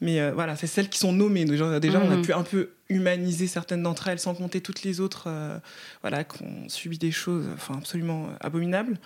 Mais 0.00 0.21
euh, 0.21 0.33
voilà, 0.35 0.57
c'est 0.57 0.66
celles 0.66 0.88
qui 0.88 0.99
sont 0.99 1.12
nommées. 1.12 1.45
Déjà, 1.45 1.81
déjà 1.81 2.00
on 2.05 2.11
a 2.11 2.16
Mhm. 2.16 2.23
pu 2.23 2.33
un 2.33 2.43
peu 2.43 2.71
humaniser 2.88 3.47
certaines 3.47 3.83
d'entre 3.83 4.09
elles, 4.09 4.19
sans 4.19 4.35
compter 4.35 4.61
toutes 4.61 4.83
les 4.83 5.00
autres 5.00 5.25
euh, 5.28 5.59
voilà, 6.02 6.23
qui 6.25 6.43
ont 6.43 6.69
subi 6.69 6.99
des 6.99 7.11
choses 7.12 7.47
enfin, 7.55 7.75
absolument 7.78 8.28
abominables. 8.40 8.99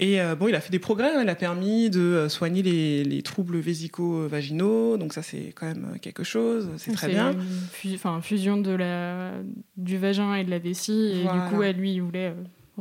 Et 0.00 0.20
euh, 0.20 0.36
bon, 0.36 0.46
il 0.46 0.54
a 0.54 0.60
fait 0.60 0.70
des 0.70 0.78
progrès. 0.78 1.12
hein. 1.12 1.22
Il 1.24 1.28
a 1.28 1.34
permis 1.34 1.90
de 1.90 2.26
soigner 2.28 2.62
les, 2.62 3.02
les 3.02 3.22
troubles 3.22 3.58
vésico-vaginaux. 3.58 4.96
Donc 4.96 5.12
ça, 5.12 5.22
c'est 5.22 5.52
quand 5.56 5.66
même 5.66 5.98
quelque 6.00 6.22
chose. 6.22 6.68
C'est 6.76 6.92
très 6.92 7.08
bien. 7.08 7.32
une 7.32 7.40
fu- 7.72 7.98
fusion 8.22 8.58
de 8.58 8.70
la, 8.70 9.32
du 9.76 9.98
vagin 9.98 10.34
et 10.34 10.44
de 10.44 10.50
la 10.50 10.60
vessie. 10.60 10.92
Et 11.16 11.22
Voilà. 11.24 11.48
du 11.48 11.54
coup, 11.54 11.62
elle, 11.64 11.76
lui, 11.76 11.94
il 11.94 12.02
voulait 12.02 12.32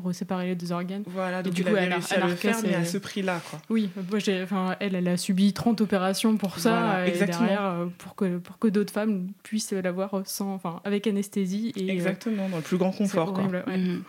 euh, 0.05 0.13
séparer 0.13 0.47
les 0.47 0.55
deux 0.55 0.71
organes. 0.71 1.03
Voilà, 1.07 1.41
donc 1.41 1.53
du 1.53 1.63
coup, 1.63 1.75
elle 1.75 1.91
a- 1.91 1.95
réussi 1.95 2.13
à 2.13 2.27
le 2.27 2.35
faire, 2.35 2.57
mais 2.63 2.75
à 2.75 2.85
ce 2.85 2.97
prix-là, 2.97 3.41
quoi. 3.49 3.59
Oui, 3.69 3.89
moi, 4.09 4.19
j'ai- 4.19 4.43
enfin, 4.43 4.75
elle, 4.79 4.93
elle 4.95 5.07
a 5.07 5.17
subi 5.17 5.53
30 5.53 5.81
opérations 5.81 6.35
pour 6.37 6.59
ça. 6.59 6.69
Voilà, 6.79 7.05
et 7.07 7.09
exactement. 7.09 7.39
derrière, 7.39 7.63
euh, 7.65 7.85
pour 7.97 8.15
que, 8.15 8.37
pour 8.37 8.59
que 8.59 8.67
d'autres 8.67 8.93
femmes 8.93 9.27
puissent 9.43 9.71
l'avoir 9.71 10.21
sans, 10.25 10.53
enfin, 10.53 10.81
avec 10.83 11.07
anesthésie. 11.07 11.71
Et, 11.75 11.89
euh, 11.89 11.93
Exactement, 11.93 12.49
dans 12.49 12.57
le 12.57 12.61
plus 12.63 12.77
grand 12.77 12.91
c'est 12.91 12.97
confort, 12.99 13.33
quoi. 13.33 13.39
horrible, 13.43 13.63
ouais. 13.65 13.77
Mhm. 13.77 14.03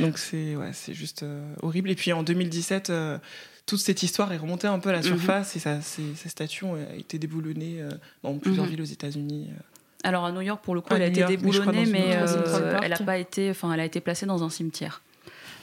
Donc 0.00 0.18
c'est 0.18 0.56
ouais, 0.56 0.70
c'est 0.72 0.94
juste 0.94 1.22
euh, 1.22 1.42
horrible. 1.62 1.90
Et 1.90 1.94
puis 1.94 2.12
en 2.12 2.22
2017, 2.22 2.90
euh, 2.90 3.18
toute 3.66 3.80
cette 3.80 4.02
histoire 4.02 4.32
est 4.32 4.36
remontée 4.36 4.66
un 4.66 4.78
peu 4.78 4.88
à 4.88 4.92
la 4.92 4.98
Mhm. 4.98 5.04
surface 5.04 5.56
et 5.56 5.58
ça, 5.58 5.80
ces, 5.80 6.14
ces 6.16 6.28
statues 6.28 6.64
ont 6.64 6.76
été 6.96 7.18
déboulonnées 7.18 7.76
euh, 7.80 7.90
dans 8.22 8.34
plusieurs 8.34 8.64
Mhm. 8.66 8.70
villes 8.70 8.82
aux 8.82 8.84
États-unis. 8.84 9.48
euh. 9.50 9.60
Alors 10.02 10.24
à 10.24 10.32
New 10.32 10.40
York, 10.40 10.62
pour 10.64 10.74
le 10.74 10.80
coup, 10.80 10.94
À 10.94 10.96
elle 10.96 11.02
a 11.02 11.06
New 11.06 11.10
été 11.12 11.20
York, 11.20 11.30
déboulonnée, 11.36 11.84
mais 11.86 12.04
euh, 12.16 12.78
elle 12.82 12.92
a 12.94 12.98
pas 12.98 13.18
été, 13.18 13.50
enfin, 13.50 13.72
elle 13.74 13.80
a 13.80 13.84
été 13.84 14.00
placée 14.00 14.24
dans 14.26 14.42
un 14.42 14.48
cimetière. 14.48 15.02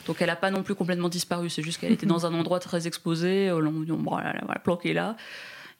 Donc 0.07 0.21
elle 0.21 0.27
n'a 0.27 0.35
pas 0.35 0.51
non 0.51 0.63
plus 0.63 0.73
complètement 0.75 1.09
disparu. 1.09 1.49
C'est 1.49 1.61
juste 1.61 1.79
qu'elle 1.79 1.91
était 1.91 2.05
dans 2.05 2.25
un 2.25 2.33
endroit 2.33 2.59
très 2.59 2.87
exposé. 2.87 3.49
euh, 3.49 3.57
On 3.67 3.71
dit 3.81 3.91
bon, 3.91 4.01
voilà, 4.11 4.33
voilà, 4.43 4.59
planquée 4.59 4.93
là. 4.93 5.15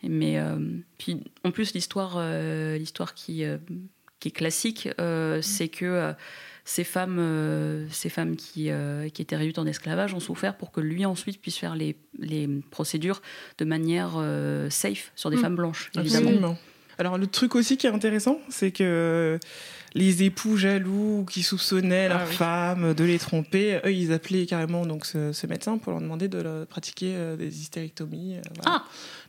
Mais 0.03 0.37
euh, 0.37 0.57
puis 0.99 1.23
en 1.43 1.51
plus 1.51 1.73
l'histoire, 1.73 2.15
euh, 2.17 2.77
l'histoire 2.77 3.13
qui 3.15 3.43
euh, 3.43 3.57
qui 4.19 4.27
est 4.29 4.31
classique, 4.31 4.89
euh, 4.99 5.41
c'est 5.41 5.67
que 5.69 5.85
euh, 5.85 6.13
ces 6.65 6.83
femmes, 6.83 7.17
euh, 7.19 7.85
ces 7.91 8.09
femmes 8.09 8.35
qui, 8.35 8.69
euh, 8.71 9.09
qui 9.09 9.21
étaient 9.21 9.35
réduites 9.35 9.59
en 9.59 9.65
esclavage 9.65 10.13
ont 10.13 10.19
souffert 10.19 10.57
pour 10.57 10.71
que 10.71 10.81
lui 10.81 11.05
ensuite 11.05 11.39
puisse 11.39 11.57
faire 11.57 11.75
les, 11.75 11.95
les 12.19 12.47
procédures 12.71 13.21
de 13.59 13.65
manière 13.65 14.13
euh, 14.17 14.69
safe 14.69 15.11
sur 15.15 15.29
des 15.29 15.37
Mm. 15.37 15.41
femmes 15.41 15.55
blanches, 15.55 15.91
évidemment. 15.97 16.27
Absolument. 16.29 16.57
Alors 16.99 17.17
le 17.19 17.27
truc 17.27 17.53
aussi 17.55 17.77
qui 17.77 17.85
est 17.85 17.91
intéressant, 17.91 18.39
c'est 18.49 18.71
que 18.71 19.39
les 19.97 20.23
époux 20.23 20.57
jaloux 20.57 21.25
qui 21.29 21.43
soupçonnaient 21.43 22.07
leur 22.09 22.21
Ah 22.21 22.25
oui. 22.29 22.35
femme 22.35 22.93
de 22.93 23.03
les 23.03 23.17
tromper, 23.19 23.79
eux 23.85 23.91
ils 23.93 24.11
appelaient 24.13 24.45
carrément 24.45 24.85
donc 24.85 25.05
ce, 25.05 25.33
ce 25.33 25.47
médecin 25.47 25.77
pour 25.77 25.91
leur 25.91 26.01
demander 26.01 26.27
de 26.27 26.39
leur 26.41 26.65
pratiquer 26.67 27.13
euh, 27.15 27.35
des 27.35 27.59
hystérectomies, 27.61 28.35
euh, 28.37 28.41
voilà. 28.61 28.83
Ah 28.83 28.85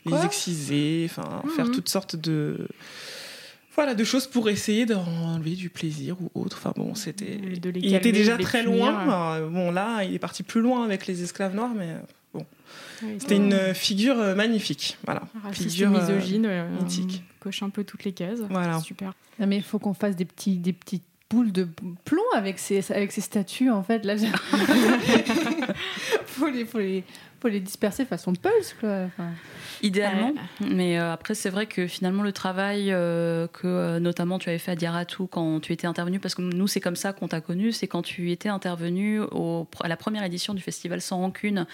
les 0.07 0.25
exciser, 0.25 1.07
enfin 1.11 1.43
Mhm. 1.45 1.51
faire 1.51 1.71
toutes 1.71 1.89
sortes 1.89 2.17
de 2.17 2.69
voilà 3.75 3.95
de 3.95 4.03
choses 4.05 4.27
pour 4.27 4.49
essayer 4.49 4.87
d'enlever 4.87 5.53
du 5.53 5.71
plaisir 5.71 6.17
ou 6.21 6.31
autre. 6.41 6.57
Enfin 6.59 6.73
bon, 6.77 6.95
c'était 6.95 7.39
il 7.77 7.95
était 7.95 8.11
déjà 8.13 8.37
très 8.37 8.65
punir. 8.65 8.77
loin. 8.93 9.41
Bon 9.49 9.71
là, 9.71 10.03
il 10.05 10.15
est 10.15 10.19
parti 10.19 10.43
plus 10.43 10.61
loin 10.61 10.85
avec 10.85 11.07
les 11.07 11.23
esclaves 11.23 11.55
noirs, 11.55 11.73
mais 11.77 11.91
euh, 12.35 12.41
Oui, 13.03 13.17
c'était 13.19 13.37
une 13.37 13.53
euh, 13.53 13.75
figure 13.75 14.19
euh, 14.19 14.35
magnifique. 14.35 14.99
Voilà. 15.05 15.23
Raciste, 15.43 15.71
figure, 15.71 15.95
euh, 15.95 16.01
misogyne, 16.01 16.47
euh, 16.47 16.69
mythique. 16.81 17.23
coche 17.41 17.63
un 17.63 17.71
peu 17.71 17.85
toutes 17.85 18.05
les 18.05 18.13
cases. 18.13 18.41
Voilà. 18.51 18.81
Super. 18.81 19.13
Non, 19.39 19.47
mais 19.47 19.57
il 19.57 19.63
faut 19.63 19.79
qu'on 19.79 19.95
fasse 19.95 20.17
des, 20.17 20.25
petits, 20.25 20.57
des 20.57 20.73
petites 20.73 21.05
boules 21.31 21.53
de 21.53 21.69
plomb 22.05 22.23
avec 22.35 22.59
ces, 22.59 22.91
avec 22.91 23.13
ces 23.13 23.21
statues, 23.21 23.71
en 23.71 23.83
fait. 23.83 24.05
Là, 24.05 24.17
faut, 26.27 26.49
les, 26.49 26.65
faut, 26.65 26.79
les, 26.79 27.05
faut 27.41 27.49
les 27.49 27.61
disperser 27.61 28.05
façon 28.05 28.33
pulse, 28.33 28.75
quoi. 28.81 29.05
Enfin, 29.07 29.31
Idéalement, 29.83 30.33
mais 30.61 30.99
euh, 30.99 31.13
après 31.13 31.35
c'est 31.35 31.51
vrai 31.51 31.67
que 31.67 31.87
finalement 31.87 32.25
le 32.25 32.33
travail 32.33 32.91
euh, 32.91 33.47
que 33.47 33.67
euh, 33.67 34.01
notamment 34.01 34.41
tu 34.41 34.49
avais 34.49 34.59
fait 34.59 34.73
à 34.73 34.75
Diaratou 34.75 35.29
quand 35.29 35.61
tu 35.61 35.73
étais 35.73 35.87
intervenu, 35.87 36.19
parce 36.19 36.35
que 36.35 36.43
nous 36.43 36.67
c'est 36.67 36.81
comme 36.81 36.97
ça 36.97 37.13
qu'on 37.13 37.29
t'a 37.29 37.41
connu, 37.41 37.71
c'est 37.71 37.87
quand 37.87 38.03
tu 38.03 38.33
étais 38.33 38.49
intervenu 38.49 39.21
au, 39.21 39.69
à 39.81 39.89
la 39.89 39.97
première 39.97 40.25
édition 40.25 40.53
du 40.53 40.63
festival 40.63 41.01
Sans 41.01 41.19
Rancune, 41.19 41.67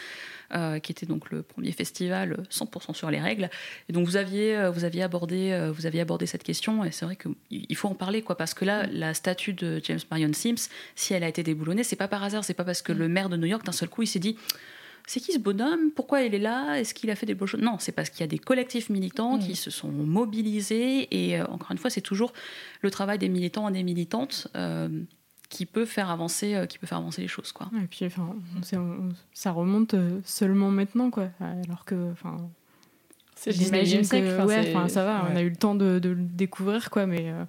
euh, 0.54 0.78
qui 0.80 0.92
était 0.92 1.06
donc 1.06 1.30
le 1.30 1.42
premier 1.42 1.72
festival 1.72 2.42
100% 2.50 2.92
sur 2.92 3.10
les 3.10 3.20
règles. 3.20 3.48
Et 3.88 3.94
donc 3.94 4.06
vous 4.06 4.16
aviez, 4.16 4.68
vous 4.68 4.84
aviez 4.84 5.02
abordé, 5.02 5.70
vous 5.74 5.86
aviez 5.86 6.02
abordé 6.02 6.26
cette 6.26 6.42
question, 6.42 6.84
et 6.84 6.90
c'est 6.90 7.06
vrai 7.06 7.16
qu'il 7.16 7.76
faut 7.76 7.88
en 7.88 7.94
parler 7.94 8.20
quoi, 8.20 8.36
parce 8.36 8.52
que 8.52 8.66
là 8.66 8.86
la 8.86 9.14
statue 9.14 9.54
de 9.54 9.80
James 9.82 10.00
Marion 10.10 10.32
Sims, 10.34 10.68
si 10.94 11.14
elle 11.14 11.24
a 11.24 11.28
été 11.28 11.42
déboulonnée, 11.42 11.84
c'est 11.84 11.96
pas 11.96 12.08
par 12.08 12.22
hasard, 12.22 12.44
c'est 12.44 12.54
pas 12.54 12.64
parce 12.64 12.82
que 12.82 12.92
le 12.92 13.08
maire 13.08 13.30
de 13.30 13.38
New 13.38 13.46
York 13.46 13.64
d'un 13.64 13.72
seul 13.72 13.88
coup 13.88 14.02
il 14.02 14.08
s'est 14.08 14.18
dit 14.18 14.36
c'est 15.06 15.20
qui 15.20 15.32
ce 15.32 15.38
bonhomme? 15.38 15.90
Pourquoi 15.94 16.22
il 16.22 16.34
est 16.34 16.38
là? 16.38 16.78
Est-ce 16.80 16.94
qu'il 16.94 17.10
a 17.10 17.16
fait 17.16 17.26
des 17.26 17.34
beaux 17.34 17.46
choses? 17.46 17.60
Non, 17.60 17.76
c'est 17.78 17.92
parce 17.92 18.10
qu'il 18.10 18.20
y 18.20 18.24
a 18.24 18.26
des 18.26 18.38
collectifs 18.38 18.88
militants 18.90 19.38
qui 19.38 19.54
se 19.56 19.70
sont 19.70 19.88
mobilisés. 19.90 21.08
Et 21.14 21.38
euh, 21.40 21.44
encore 21.46 21.72
une 21.72 21.78
fois, 21.78 21.90
c'est 21.90 22.00
toujours 22.00 22.32
le 22.80 22.90
travail 22.90 23.18
des 23.18 23.28
militants 23.28 23.68
et 23.68 23.72
des 23.72 23.82
militantes 23.82 24.48
euh, 24.56 24.88
qui 25.50 25.66
peut 25.66 25.84
faire 25.84 26.10
avancer, 26.10 26.54
euh, 26.54 26.66
qui 26.66 26.78
peut 26.78 26.86
faire 26.86 26.98
avancer 26.98 27.20
les 27.22 27.28
choses, 27.28 27.52
quoi. 27.52 27.70
Et 27.82 27.86
puis, 27.86 28.06
enfin, 28.06 28.34
on 28.58 28.62
sait- 28.62 28.76
on- 28.78 29.10
ça 29.34 29.52
remonte 29.52 29.94
seulement 30.24 30.70
maintenant, 30.70 31.10
quoi. 31.10 31.28
Alors 31.40 31.84
que, 31.84 32.10
enfin, 32.12 32.38
j'imagine 33.46 34.00
19e 34.00 34.00
que, 34.02 34.06
siècle. 34.06 34.46
ouais, 34.46 34.88
ça 34.88 35.04
va, 35.04 35.28
on 35.30 35.36
a 35.36 35.42
eu 35.42 35.50
le 35.50 35.56
temps 35.56 35.74
de, 35.74 35.98
de 35.98 36.08
le 36.10 36.22
découvrir, 36.22 36.88
quoi. 36.90 37.06
Mais, 37.06 37.30
euh, 37.30 37.44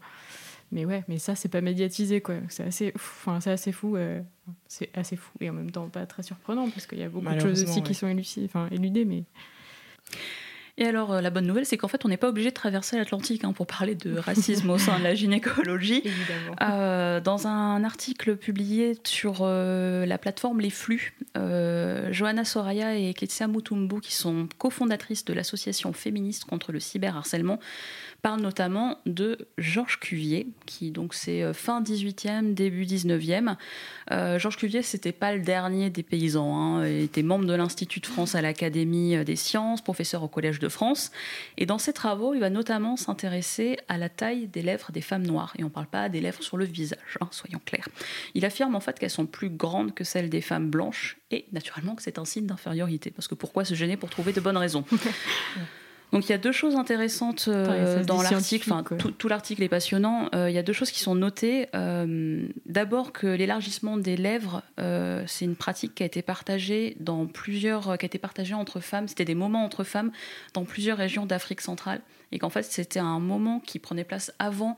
mais 0.71 0.85
ouais, 0.85 1.03
mais 1.07 1.17
ça, 1.19 1.35
c'est 1.35 1.49
pas 1.49 1.61
médiatisé, 1.61 2.21
quoi. 2.21 2.35
C'est 2.49 2.63
assez, 2.63 2.91
enfin, 2.95 3.39
c'est 3.39 3.51
assez 3.51 3.71
fou. 3.71 3.95
euh, 3.95 4.21
c'est 4.67 4.89
assez 4.95 5.15
fou 5.15 5.31
et 5.39 5.49
en 5.49 5.53
même 5.53 5.71
temps 5.71 5.89
pas 5.89 6.05
très 6.05 6.23
surprenant 6.23 6.69
parce 6.69 6.85
qu'il 6.85 6.99
y 6.99 7.03
a 7.03 7.09
beaucoup 7.09 7.33
de 7.33 7.39
choses 7.39 7.63
aussi 7.63 7.79
ouais. 7.79 7.83
qui 7.83 7.93
sont 7.93 8.07
élucidées, 8.07 8.45
enfin, 8.45 8.67
éludées, 8.71 9.05
mais 9.05 9.23
Et 10.77 10.85
alors, 10.85 11.13
euh, 11.13 11.21
la 11.21 11.29
bonne 11.29 11.47
nouvelle, 11.47 11.65
c'est 11.65 11.77
qu'en 11.77 11.87
fait, 11.87 12.03
on 12.03 12.09
n'est 12.09 12.17
pas 12.17 12.27
obligé 12.27 12.49
de 12.49 12.53
traverser 12.53 12.97
l'Atlantique 12.97 13.45
hein, 13.45 13.53
pour 13.53 13.65
parler 13.65 13.95
de 13.95 14.17
racisme 14.17 14.69
au 14.69 14.77
sein 14.77 14.99
de 14.99 15.03
la 15.03 15.15
gynécologie. 15.15 16.01
évidemment. 16.03 16.55
Euh, 16.61 17.21
dans 17.21 17.47
un 17.47 17.83
article 17.85 18.35
publié 18.35 18.97
sur 19.05 19.37
euh, 19.41 20.05
la 20.05 20.17
plateforme 20.17 20.59
Les 20.59 20.69
Flux, 20.69 21.13
euh, 21.37 22.11
Johanna 22.11 22.43
Soraya 22.43 22.97
et 22.97 23.13
Ketsia 23.13 23.47
Mutumbu, 23.47 24.01
qui 24.01 24.13
sont 24.13 24.49
cofondatrices 24.57 25.23
de 25.23 25.33
l'association 25.33 25.93
féministe 25.93 26.43
contre 26.43 26.73
le 26.73 26.81
cyberharcèlement, 26.81 27.59
parlent 28.25 28.41
notamment 28.41 28.97
de 29.05 29.37
Georges 29.59 29.99
Cuvier, 29.99 30.47
qui 30.65 30.89
donc 30.89 31.13
c'est 31.13 31.43
euh, 31.43 31.53
fin 31.53 31.83
18e, 31.83 32.55
début 32.55 32.83
19e. 32.83 33.55
Euh, 34.11 34.39
Georges 34.39 34.57
Cuvier, 34.57 34.81
c'était 34.81 35.11
pas 35.11 35.35
le 35.35 35.41
dernier 35.41 35.91
des 35.91 36.01
paysans. 36.01 36.57
hein. 36.57 36.87
Il 36.87 37.03
était 37.03 37.21
membre 37.21 37.45
de 37.45 37.53
l'Institut 37.53 37.99
de 37.99 38.07
France 38.07 38.33
à 38.33 38.41
l'Académie 38.41 39.23
des 39.23 39.35
sciences, 39.35 39.83
professeur 39.83 40.23
au 40.23 40.27
Collège 40.27 40.57
de 40.57 40.69
France. 40.69 41.11
Et 41.59 41.67
dans 41.67 41.77
ses 41.77 41.93
travaux, 41.93 42.33
il 42.33 42.39
va 42.39 42.49
notamment 42.49 42.97
s'intéresser 42.97 43.77
à 43.89 43.99
la 43.99 44.09
taille 44.09 44.47
des 44.47 44.63
lèvres 44.63 44.91
des 44.91 45.01
femmes 45.01 45.27
noires. 45.27 45.53
Et 45.59 45.63
on 45.63 45.67
ne 45.67 45.71
parle 45.71 45.85
pas 45.85 46.09
des 46.09 46.19
lèvres 46.19 46.41
sur 46.41 46.57
le 46.57 46.65
visage, 46.65 47.19
hein, 47.21 47.27
soyons 47.29 47.61
clairs. 47.63 47.89
Il 48.33 48.43
affirme 48.43 48.73
en 48.73 48.79
fait 48.79 48.97
qu'elles 48.97 49.11
sont 49.11 49.27
plus 49.27 49.51
grandes 49.51 49.93
que 49.93 50.03
celles 50.03 50.31
des 50.31 50.41
femmes 50.41 50.71
blanches 50.71 51.17
et 51.29 51.45
naturellement 51.51 51.93
que 51.93 52.01
c'est 52.01 52.17
un 52.17 52.25
signe 52.25 52.47
d'infériorité. 52.47 53.11
Parce 53.11 53.27
que 53.27 53.35
pourquoi 53.35 53.65
se 53.65 53.75
gêner 53.75 53.97
pour 53.97 54.09
trouver 54.09 54.33
de 54.33 54.41
bonnes 54.41 54.57
raisons? 54.57 54.83
Donc 56.15 56.29
il 56.29 56.29
y 56.29 56.33
a 56.33 56.37
deux 56.37 56.53
choses 56.53 56.77
intéressantes 56.77 57.49
euh, 57.49 58.01
dans 58.05 58.21
l'article. 58.21 58.71
Enfin, 58.71 58.83
tout, 58.97 59.11
tout 59.11 59.27
l'article 59.27 59.61
est 59.63 59.67
passionnant. 59.67 60.29
Euh, 60.33 60.49
il 60.49 60.55
y 60.55 60.57
a 60.57 60.63
deux 60.63 60.71
choses 60.71 60.89
qui 60.89 61.01
sont 61.01 61.13
notées. 61.13 61.67
Euh, 61.75 62.47
D'abord 62.65 63.11
que 63.11 63.27
l'élargissement 63.27 63.97
des 63.97 64.15
lèvres, 64.15 64.63
c'est 65.27 65.43
une 65.43 65.57
pratique 65.57 65.93
qui 65.93 66.03
a 66.03 66.05
été 66.05 66.21
partagée 66.21 66.95
dans 67.01 67.25
plusieurs, 67.25 67.97
qui 67.97 68.05
a 68.05 68.07
été 68.07 68.17
partagée 68.17 68.53
entre 68.53 68.79
femmes. 68.79 69.09
C'était 69.09 69.25
des 69.25 69.35
moments 69.35 69.65
entre 69.65 69.83
femmes 69.83 70.13
dans 70.53 70.63
plusieurs 70.63 70.97
régions 70.97 71.25
d'Afrique 71.25 71.59
centrale 71.59 71.99
et 72.31 72.39
qu'en 72.39 72.49
fait 72.49 72.63
c'était 72.63 72.99
un 72.99 73.19
moment 73.19 73.59
qui 73.59 73.79
prenait 73.79 74.05
place 74.05 74.33
avant 74.39 74.77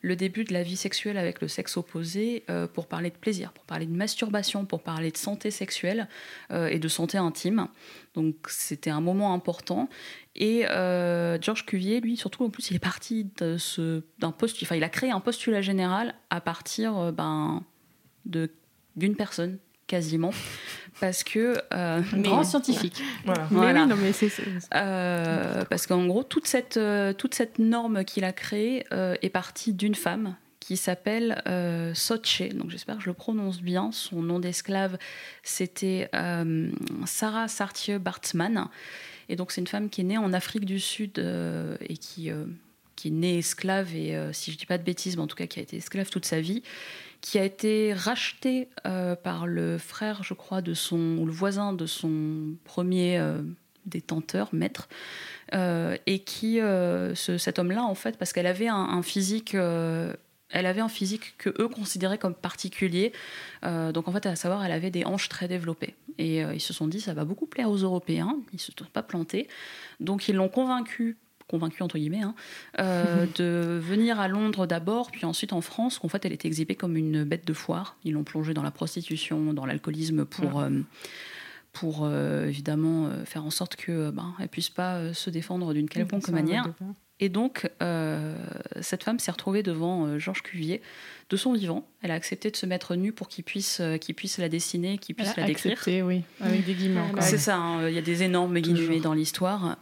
le 0.00 0.16
début 0.16 0.44
de 0.44 0.52
la 0.52 0.62
vie 0.62 0.76
sexuelle 0.76 1.18
avec 1.18 1.40
le 1.40 1.48
sexe 1.48 1.76
opposé 1.76 2.44
euh, 2.50 2.66
pour 2.66 2.86
parler 2.86 3.10
de 3.10 3.16
plaisir, 3.16 3.52
pour 3.52 3.64
parler 3.64 3.86
de 3.86 3.94
masturbation, 3.94 4.64
pour 4.64 4.82
parler 4.82 5.10
de 5.10 5.16
santé 5.16 5.50
sexuelle 5.50 6.08
euh, 6.50 6.68
et 6.68 6.78
de 6.78 6.88
santé 6.88 7.18
intime. 7.18 7.68
Donc 8.14 8.36
c'était 8.48 8.90
un 8.90 9.00
moment 9.00 9.34
important. 9.34 9.88
Et 10.36 10.66
euh, 10.68 11.40
Georges 11.40 11.66
Cuvier, 11.66 12.00
lui, 12.00 12.16
surtout 12.16 12.44
en 12.44 12.50
plus, 12.50 12.70
il 12.70 12.76
est 12.76 12.80
parti 12.80 13.24
d'un 13.24 14.30
postulat, 14.30 14.66
enfin 14.66 14.76
il 14.76 14.84
a 14.84 14.88
créé 14.88 15.10
un 15.10 15.20
postulat 15.20 15.62
général 15.62 16.14
à 16.30 16.40
partir 16.40 17.12
ben, 17.12 17.64
d'une 18.24 19.16
personne 19.16 19.58
quasiment, 19.88 20.32
parce 21.00 21.24
que 21.24 21.56
euh, 21.74 22.00
Un 22.12 22.20
grand 22.20 22.44
scientifique. 22.44 23.02
Voilà. 23.24 23.48
Mais 23.50 23.80
oui, 23.82 23.88
non, 23.88 23.96
mais 23.96 24.12
c'est- 24.12 24.28
c'est- 24.28 24.44
euh, 24.74 25.64
parce 25.64 25.86
qu'en 25.88 26.06
gros, 26.06 26.22
toute 26.22 26.46
cette, 26.46 26.76
euh, 26.76 27.12
toute 27.12 27.34
cette 27.34 27.58
norme 27.58 28.04
qu'il 28.04 28.22
a 28.24 28.32
créée 28.32 28.84
euh, 28.92 29.16
est 29.22 29.30
partie 29.30 29.72
d'une 29.72 29.94
femme 29.96 30.36
qui 30.60 30.76
s'appelle 30.76 31.42
euh, 31.48 31.94
Soche. 31.94 32.42
Donc 32.54 32.70
j'espère 32.70 32.96
que 32.98 33.02
je 33.02 33.08
le 33.08 33.14
prononce 33.14 33.60
bien. 33.62 33.90
Son 33.90 34.20
nom 34.22 34.38
d'esclave, 34.38 34.98
c'était 35.42 36.10
euh, 36.14 36.70
Sarah 37.06 37.48
Sartieu 37.48 37.98
Bartman. 37.98 38.66
Et 39.30 39.36
donc 39.36 39.50
c'est 39.52 39.60
une 39.60 39.66
femme 39.66 39.88
qui 39.88 40.02
est 40.02 40.04
née 40.04 40.18
en 40.18 40.32
Afrique 40.32 40.64
du 40.66 40.78
Sud 40.80 41.18
euh, 41.18 41.76
et 41.80 41.96
qui, 41.96 42.30
euh, 42.30 42.44
qui 42.96 43.08
est 43.08 43.12
né 43.12 43.38
esclave 43.38 43.94
et 43.94 44.16
si 44.32 44.52
je 44.52 44.58
dis 44.58 44.66
pas 44.66 44.76
de 44.78 44.82
bêtises, 44.82 45.16
mais 45.16 45.22
en 45.22 45.26
tout 45.26 45.36
cas 45.36 45.46
qui 45.46 45.58
a 45.58 45.62
été 45.62 45.76
esclave 45.76 46.10
toute 46.10 46.24
sa 46.26 46.40
vie, 46.40 46.62
qui 47.20 47.38
a 47.38 47.44
été 47.44 47.92
racheté 47.92 48.68
par 49.22 49.46
le 49.46 49.78
frère, 49.78 50.22
je 50.22 50.34
crois, 50.34 50.62
de 50.62 50.74
son 50.74 51.18
ou 51.18 51.26
le 51.26 51.32
voisin 51.32 51.72
de 51.72 51.86
son 51.86 52.54
premier 52.64 53.20
détenteur, 53.86 54.48
maître, 54.52 54.88
et 55.52 56.18
qui 56.20 56.60
cet 57.14 57.58
homme-là 57.58 57.82
en 57.82 57.94
fait, 57.94 58.16
parce 58.18 58.32
qu'elle 58.32 58.46
avait 58.46 58.68
un, 58.68 59.02
physique 59.02 59.56
elle 60.50 60.66
avait 60.66 60.80
un 60.80 60.88
physique 60.88 61.36
que 61.36 61.50
eux 61.60 61.68
considéraient 61.68 62.18
comme 62.18 62.34
particulier. 62.34 63.12
Euh, 63.64 63.92
donc 63.92 64.08
en 64.08 64.12
fait, 64.12 64.24
à 64.26 64.36
savoir, 64.36 64.64
elle 64.64 64.72
avait 64.72 64.90
des 64.90 65.04
hanches 65.04 65.28
très 65.28 65.48
développées. 65.48 65.94
Et 66.16 66.44
euh, 66.44 66.54
ils 66.54 66.60
se 66.60 66.72
sont 66.72 66.88
dit, 66.88 67.00
ça 67.00 67.14
va 67.14 67.24
beaucoup 67.24 67.46
plaire 67.46 67.70
aux 67.70 67.76
Européens. 67.76 68.36
Ils 68.52 68.60
se 68.60 68.72
sont 68.76 68.86
pas 68.92 69.02
plantés. 69.02 69.48
Donc 70.00 70.28
ils 70.28 70.34
l'ont 70.34 70.48
convaincu 70.48 71.16
convaincu 71.48 71.82
entre 71.82 71.98
guillemets, 71.98 72.22
hein, 72.22 72.34
euh, 72.78 73.26
de 73.36 73.78
venir 73.78 74.20
à 74.20 74.28
Londres 74.28 74.66
d'abord, 74.66 75.10
puis 75.10 75.24
ensuite 75.24 75.52
en 75.52 75.60
France, 75.60 75.98
qu'en 75.98 76.08
fait 76.08 76.24
elle 76.24 76.32
était 76.32 76.48
exhibée 76.48 76.74
comme 76.74 76.96
une 76.96 77.24
bête 77.24 77.46
de 77.46 77.52
foire. 77.52 77.96
Ils 78.04 78.12
l'ont 78.12 78.24
plongée 78.24 78.54
dans 78.54 78.62
la 78.62 78.70
prostitution, 78.70 79.52
dans 79.52 79.66
l'alcoolisme 79.66 80.24
pour, 80.24 80.64
pour 81.72 82.10
évidemment 82.10 83.10
faire 83.24 83.44
en 83.44 83.50
sorte 83.50 83.76
que 83.76 84.10
ben, 84.10 84.34
elle 84.40 84.48
puisse 84.48 84.70
pas 84.70 85.12
se 85.12 85.30
défendre 85.30 85.74
d'une 85.74 85.88
quelconque 85.88 86.28
manière. 86.28 86.68
Et 87.20 87.28
donc, 87.28 87.68
euh, 87.82 88.36
cette 88.80 89.02
femme 89.02 89.18
s'est 89.18 89.30
retrouvée 89.30 89.62
devant 89.62 90.06
euh, 90.06 90.18
Georges 90.18 90.42
Cuvier 90.42 90.80
de 91.30 91.36
son 91.36 91.52
vivant. 91.52 91.86
Elle 92.02 92.12
a 92.12 92.14
accepté 92.14 92.50
de 92.50 92.56
se 92.56 92.64
mettre 92.64 92.94
nue 92.94 93.12
pour 93.12 93.28
qu'il 93.28 93.44
puisse, 93.44 93.80
euh, 93.80 93.98
la 94.38 94.48
dessiner, 94.48 94.98
qu'il 94.98 95.16
puisse 95.16 95.36
la 95.36 95.44
décrire. 95.44 95.72
Accepté, 95.72 96.02
oui, 96.02 96.22
avec 96.40 96.64
des 96.64 96.74
guillemets. 96.74 97.02
C'est 97.20 97.38
ça, 97.38 97.56
hein, 97.56 97.88
il 97.88 97.94
y 97.94 97.98
a 97.98 98.02
des 98.02 98.22
énormes 98.22 98.58
guillemets 98.60 99.00
dans 99.00 99.14
l'histoire. 99.14 99.78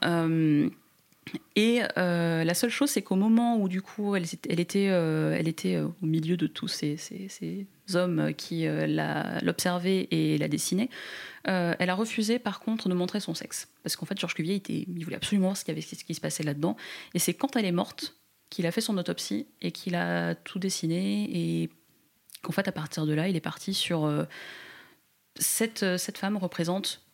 Et 1.55 1.81
la 1.97 2.55
seule 2.55 2.71
chose, 2.71 2.91
c'est 2.91 3.03
qu'au 3.03 3.17
moment 3.17 3.57
où, 3.59 3.69
du 3.69 3.83
coup, 3.83 4.15
elle, 4.15 4.25
était, 4.25 4.85
elle 4.85 5.49
était 5.49 5.79
au 5.81 5.95
milieu 6.07 6.37
de 6.37 6.47
tous 6.47 6.69
ces, 6.69 6.97
hommes 7.95 8.33
qui 8.35 8.67
l'observaient 9.43 10.09
et 10.11 10.39
la 10.39 10.49
dessinaient, 10.49 10.91
euh, 11.49 11.75
elle 11.79 11.91
a 11.91 11.95
refusé, 11.95 12.39
par 12.39 12.61
contre, 12.61 12.89
de 12.89 12.95
montrer 12.95 13.21
son 13.21 13.35
sexe. 13.35 13.69
Parce 13.83 13.97
qu'en 13.97 14.07
fait, 14.07 14.19
Georges 14.19 14.35
Cuvier, 14.35 14.63
il 14.69 15.05
voulait 15.05 15.17
absolument 15.17 15.49
voir 15.49 15.57
ce, 15.57 15.65
ce 15.65 16.05
qui 16.05 16.15
se 16.15 16.21
passait 16.21 16.43
là-dedans. 16.43 16.77
Et 17.15 17.19
c'est 17.19 17.35
quand 17.35 17.57
elle 17.57 17.65
est 17.65 17.73
morte 17.73 18.17
qu'il 18.51 18.67
a 18.67 18.73
fait 18.73 18.81
son 18.81 18.97
autopsie 18.99 19.47
et 19.63 19.71
qu'il 19.71 19.95
a 19.95 20.35
tout 20.35 20.59
dessiné. 20.59 21.29
Et 21.33 21.71
qu'en 22.43 22.53
fait, 22.53 22.67
à 22.67 22.73
partir 22.73 23.07
de 23.07 23.15
là, 23.15 23.29
il 23.29 23.37
est 23.37 23.41
parti 23.41 23.75
sur. 23.75 24.05
Euh, 24.05 24.25
cette, 25.39 25.83
euh, 25.83 25.99
cette 25.99 26.17
femme 26.17 26.39
représente 26.39 27.06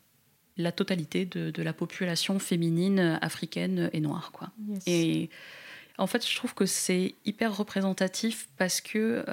la 0.63 0.73
totalité 0.73 1.25
de, 1.25 1.63
la 1.63 1.73
population 1.73 2.39
féminine 2.39 3.19
africaine 3.21 3.91
et 3.93 4.01
noire. 4.01 4.33
Quoi. 4.33 4.51
Et 4.87 5.31
en 5.99 6.07
fait, 6.07 6.27
je 6.27 6.35
trouve 6.37 6.55
que 6.55 6.67
c'est 6.67 7.15
hyper 7.25 7.57
représentatif 7.57 8.49
parce 8.57 8.81
que 8.81 9.25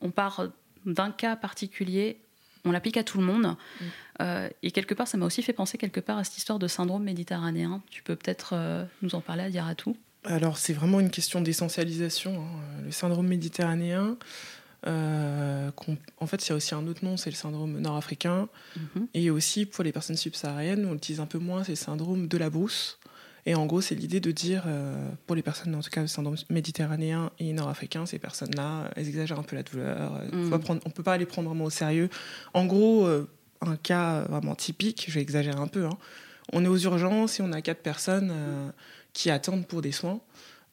on 0.00 0.10
part 0.10 0.48
d'un 0.86 1.10
cas 1.10 1.36
particulier 1.36 2.18
on 2.64 2.72
l'applique 2.72 2.96
à 2.96 3.04
tout 3.04 3.18
le 3.18 3.24
monde. 3.24 3.46
Mm. 3.46 3.84
Euh, 4.20 4.48
et 4.62 4.70
quelque 4.70 4.94
part, 4.94 5.08
ça 5.08 5.16
m'a 5.16 5.26
aussi 5.26 5.42
fait 5.42 5.52
penser 5.52 5.78
quelque 5.78 6.00
part 6.00 6.18
à 6.18 6.24
cette 6.24 6.36
histoire 6.36 6.58
de 6.58 6.68
syndrome 6.68 7.04
méditerranéen. 7.04 7.82
Tu 7.90 8.02
peux 8.02 8.16
peut-être 8.16 8.50
euh, 8.54 8.84
nous 9.02 9.14
en 9.14 9.20
parler 9.20 9.44
à 9.44 9.50
dire 9.50 9.66
à 9.66 9.74
tout? 9.74 9.96
Alors, 10.24 10.58
c'est 10.58 10.74
vraiment 10.74 11.00
une 11.00 11.10
question 11.10 11.40
d'essentialisation. 11.40 12.42
Hein. 12.42 12.82
Le 12.84 12.90
syndrome 12.90 13.26
méditerranéen, 13.26 14.16
euh, 14.86 15.70
en 16.18 16.26
fait, 16.26 16.46
il 16.46 16.50
y 16.50 16.52
a 16.52 16.56
aussi 16.56 16.74
un 16.74 16.86
autre 16.86 17.04
nom, 17.04 17.16
c'est 17.16 17.30
le 17.30 17.36
syndrome 17.36 17.78
nord-africain. 17.80 18.48
Mm-hmm. 18.76 19.06
Et 19.14 19.30
aussi, 19.30 19.66
pour 19.66 19.84
les 19.84 19.92
personnes 19.92 20.16
subsahariennes, 20.16 20.86
on 20.86 20.92
l'utilise 20.92 21.20
un 21.20 21.26
peu 21.26 21.38
moins, 21.38 21.64
c'est 21.64 21.72
le 21.72 21.76
syndrome 21.76 22.28
de 22.28 22.38
la 22.38 22.50
brousse. 22.50 22.98
Et 23.46 23.54
en 23.54 23.66
gros, 23.66 23.80
c'est 23.80 23.94
l'idée 23.94 24.20
de 24.20 24.30
dire, 24.30 24.64
euh, 24.66 25.10
pour 25.26 25.34
les 25.36 25.42
personnes, 25.42 25.74
en 25.74 25.80
tout 25.80 25.90
cas, 25.90 26.02
le 26.02 26.06
syndrome 26.06 26.36
méditerranéen 26.50 27.30
et 27.38 27.52
nord-africain, 27.52 28.06
ces 28.06 28.18
personnes-là, 28.18 28.90
elles 28.96 29.08
exagèrent 29.08 29.38
un 29.38 29.44
peu 29.44 29.56
la 29.56 29.62
douleur. 29.62 30.20
Euh, 30.32 30.48
mm. 30.48 30.60
on 30.68 30.74
ne 30.74 30.92
peut 30.92 31.02
pas 31.02 31.16
les 31.16 31.26
prendre 31.26 31.48
vraiment 31.48 31.64
au 31.64 31.70
sérieux. 31.70 32.10
En 32.54 32.66
gros, 32.66 33.06
euh, 33.06 33.28
un 33.60 33.76
cas 33.76 34.22
vraiment 34.22 34.54
typique, 34.54 35.06
je 35.08 35.14
vais 35.14 35.20
exagérer 35.20 35.58
un 35.58 35.68
peu, 35.68 35.86
hein. 35.86 35.98
on 36.52 36.64
est 36.64 36.68
aux 36.68 36.78
urgences 36.78 37.40
et 37.40 37.42
on 37.42 37.52
a 37.52 37.60
quatre 37.60 37.82
personnes 37.82 38.32
qui 39.12 39.30
attendent 39.30 39.66
pour 39.66 39.82
des 39.82 39.92
soins. 39.92 40.20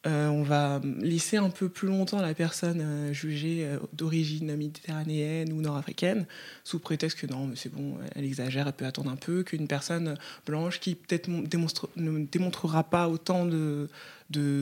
Euh, 0.06 0.28
on 0.28 0.44
va 0.44 0.80
laisser 1.00 1.38
un 1.38 1.50
peu 1.50 1.68
plus 1.68 1.88
longtemps 1.88 2.22
la 2.22 2.32
personne 2.32 2.80
euh, 2.80 3.12
jugée 3.12 3.66
euh, 3.66 3.78
d'origine 3.92 4.54
méditerranéenne 4.54 5.52
ou 5.52 5.60
nord-africaine, 5.60 6.26
sous 6.62 6.78
prétexte 6.78 7.18
que 7.18 7.26
non, 7.26 7.48
mais 7.48 7.56
c'est 7.56 7.68
bon, 7.68 7.98
elle 8.14 8.24
exagère, 8.24 8.68
elle 8.68 8.74
peut 8.74 8.86
attendre 8.86 9.10
un 9.10 9.16
peu, 9.16 9.42
qu'une 9.42 9.66
personne 9.66 10.16
blanche 10.46 10.78
qui 10.78 10.94
peut-être 10.94 11.28
ne 11.28 12.24
démontrera 12.26 12.84
pas 12.84 13.08
autant 13.08 13.44
de, 13.44 13.88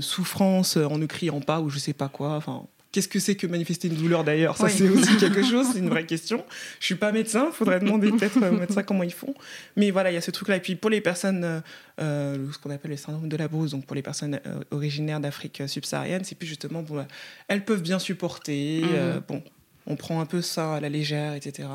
souffrance 0.01 0.79
en 0.79 0.97
ne 0.97 1.07
criant 1.07 1.41
pas 1.41 1.61
ou 1.61 1.69
je 1.69 1.79
sais 1.79 1.93
pas 1.93 2.09
quoi. 2.09 2.41
Qu'est-ce 2.97 3.09
que 3.09 3.21
c'est 3.21 3.35
que 3.35 3.47
manifester 3.47 3.89
une 3.89 3.95
douleur 3.97 4.25
d'ailleurs 4.25 4.57
Ça, 4.57 4.71
c'est 4.71 4.89
aussi 4.89 5.17
quelque 5.21 5.45
chose, 5.45 5.67
c'est 5.71 5.81
une 5.81 5.91
vraie 5.91 6.07
question. 6.07 6.43
Je 6.81 6.87
suis 6.87 6.95
pas 6.95 7.13
médecin, 7.13 7.49
il 7.53 7.55
faudrait 7.55 7.79
demander 7.79 8.11
peut-être 8.11 8.39
aux 8.39 8.53
médecins 8.59 8.83
comment 8.83 9.03
ils 9.03 9.13
font. 9.13 9.35
Mais 9.77 9.91
voilà, 9.91 10.11
il 10.11 10.15
y 10.15 10.17
a 10.17 10.23
ce 10.23 10.31
truc-là. 10.31 10.57
Et 10.57 10.61
puis 10.61 10.77
pour 10.77 10.89
les 10.89 11.03
personnes, 11.03 11.45
euh, 11.45 11.61
euh, 12.01 12.51
ce 12.51 12.57
qu'on 12.57 12.71
appelle 12.71 12.93
le 12.93 12.97
syndrome 12.97 13.29
de 13.29 13.37
la 13.37 13.49
brousse, 13.49 13.73
donc 13.73 13.85
pour 13.85 13.95
les 13.95 14.01
personnes 14.01 14.41
euh, 14.47 14.61
originaires 14.71 15.21
d'Afrique 15.21 15.63
subsaharienne, 15.67 16.25
c'est 16.25 16.37
plus 16.37 16.47
justement, 16.47 16.81
bon, 16.81 17.05
elles 17.49 17.67
peuvent 17.67 17.83
bien 17.83 17.99
supporter. 17.99 18.81
Mhm. 18.81 19.23
bon, 19.29 19.43
on 19.87 19.97
prend 19.97 20.21
un 20.21 20.27
peu 20.27 20.43
ça 20.43 20.75
à 20.75 20.81
la 20.81 20.89
légère, 20.89 21.35
etc. 21.35 21.69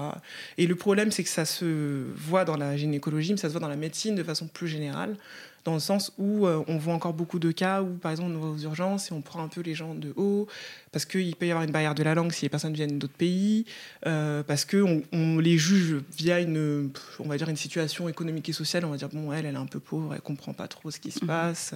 Et 0.58 0.68
le 0.68 0.76
problème, 0.76 1.12
c'est 1.12 1.24
que 1.24 1.30
ça 1.30 1.46
se 1.46 2.04
voit 2.16 2.46
dans 2.46 2.58
la 2.58 2.78
gynécologie, 2.78 3.32
mais 3.32 3.38
ça 3.38 3.48
se 3.48 3.54
voit 3.54 3.62
dans 3.62 3.68
la 3.68 3.76
médecine 3.76 4.16
de 4.16 4.24
façon 4.24 4.48
plus 4.48 4.68
générale 4.68 5.16
dans 5.64 5.74
le 5.74 5.80
sens 5.80 6.12
où 6.18 6.48
euh, 6.48 6.64
on 6.68 6.78
voit 6.78 6.94
encore 6.94 7.14
beaucoup 7.14 7.40
de 7.40 7.52
cas 7.52 7.82
où, 7.82 7.94
par 7.98 8.12
exemple, 8.12 8.32
on 8.36 8.40
va 8.40 8.48
aux 8.48 8.58
urgences 8.58 9.12
et 9.12 9.14
on 9.14 9.22
prend 9.22 9.44
un 9.44 9.48
peu 9.48 9.62
les 9.62 9.76
gens 9.76 9.94
de 9.94 10.14
haut, 10.16 10.48
parce 10.92 11.06
qu'il 11.06 11.36
peut 11.36 11.46
y 11.46 11.52
avoir 11.52 11.64
une 11.64 11.72
barrière 11.72 11.96
de 11.96 12.04
la 12.04 12.16
langue 12.16 12.32
si 12.32 12.44
les 12.44 12.50
personnes 12.50 12.74
viennent 12.74 12.98
d'autres 12.98 13.14
pays, 13.14 13.66
euh, 14.08 14.44
parce 14.44 14.66
qu'on 14.66 15.04
on 15.12 15.38
les 15.38 15.58
juge 15.58 15.98
via 16.18 16.40
une, 16.40 16.92
on 17.20 17.28
va 17.28 17.38
dire, 17.38 17.50
une 17.50 17.58
situation 17.58 18.10
économique 18.10 18.50
et 18.50 18.54
sociale. 18.54 18.86
On 18.86 18.90
va 18.90 18.98
dire, 18.98 19.10
bon, 19.10 19.32
elle, 19.32 19.46
elle 19.46 19.56
est 19.56 19.58
un 19.58 19.66
peu 19.66 19.80
pauvre, 19.80 20.14
elle 20.14 20.22
comprend 20.22 20.54
pas 20.54 20.68
trop 20.68 20.90
ce 20.90 21.00
qui 21.00 21.12
se 21.12 21.24
mhm. 21.24 21.28
passe, 21.28 21.76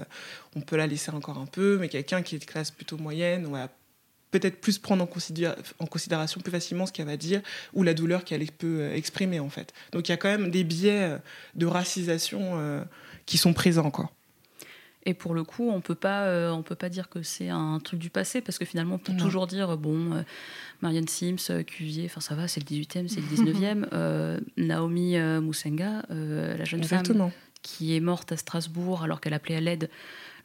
on 0.55 0.61
peut 0.61 0.77
la 0.77 0.87
laisser 0.87 1.11
encore 1.11 1.37
un 1.37 1.45
peu, 1.45 1.77
mais 1.79 1.89
quelqu'un 1.89 2.21
qui 2.21 2.35
est 2.35 2.39
de 2.39 2.45
classe 2.45 2.71
plutôt 2.71 2.97
moyenne, 2.97 3.45
on 3.45 3.51
va 3.51 3.69
peut-être 4.31 4.59
plus 4.59 4.79
prendre 4.79 5.03
en, 5.03 5.09
en, 5.79 5.85
considération 5.85 6.41
plus 6.41 6.51
facilement 6.51 6.85
ce 6.85 6.91
qu'elle 6.91 7.05
va 7.05 7.17
dire 7.17 7.41
ou 7.73 7.83
la 7.83 7.93
douleur 7.93 8.23
qu'elle 8.25 8.45
peut 8.51 8.81
euh, 8.81 8.95
exprimer 8.95 9.39
en 9.39 9.49
fait. 9.49 9.73
Donc 9.91 10.07
il 10.07 10.11
y 10.11 10.13
a 10.13 10.17
quand 10.17 10.29
même 10.29 10.51
des 10.51 10.63
biais 10.63 11.17
de 11.55 11.65
racisation 11.65 12.85
qui 13.25 13.37
sont 13.37 13.53
présents. 13.53 13.91
Quoi. 13.91 14.11
Et 15.07 15.13
pour 15.13 15.35
le 15.35 15.43
coup, 15.43 15.69
on 15.69 15.81
peut 15.81 15.95
pas, 15.95 16.23
euh, 16.23 16.49
on 16.49 16.63
peut 16.63 16.75
pas 16.75 16.89
dire 16.89 17.09
que 17.09 17.21
c'est 17.21 17.49
un 17.49 17.79
truc 17.79 17.99
du 17.99 18.09
passé 18.09 18.41
parce 18.41 18.57
que 18.57 18.65
finalement, 18.65 18.95
on 18.95 18.99
peut 18.99 19.15
toujours 19.15 19.45
dire 19.45 19.77
bon, 19.77 20.13
euh, 20.13 20.23
Marianne 20.81 21.07
Sims, 21.07 21.51
euh, 21.51 21.61
Cuvier, 21.61 22.05
enfin 22.05 22.21
ça 22.21 22.33
va, 22.33 22.47
c'est 22.47 22.59
le 22.59 22.65
18e, 22.65 23.07
c'est 23.07 23.21
le 23.21 23.27
19e. 23.27 24.41
Naomi 24.57 25.17
Musenga, 25.17 26.03
la 26.09 26.65
jeune 26.65 26.83
femme 26.83 27.31
qui 27.61 27.95
est 27.95 27.99
morte 27.99 28.31
à 28.31 28.37
Strasbourg 28.37 29.03
alors 29.03 29.21
qu'elle 29.21 29.33
appelait 29.33 29.55
à 29.55 29.61
l'aide 29.61 29.89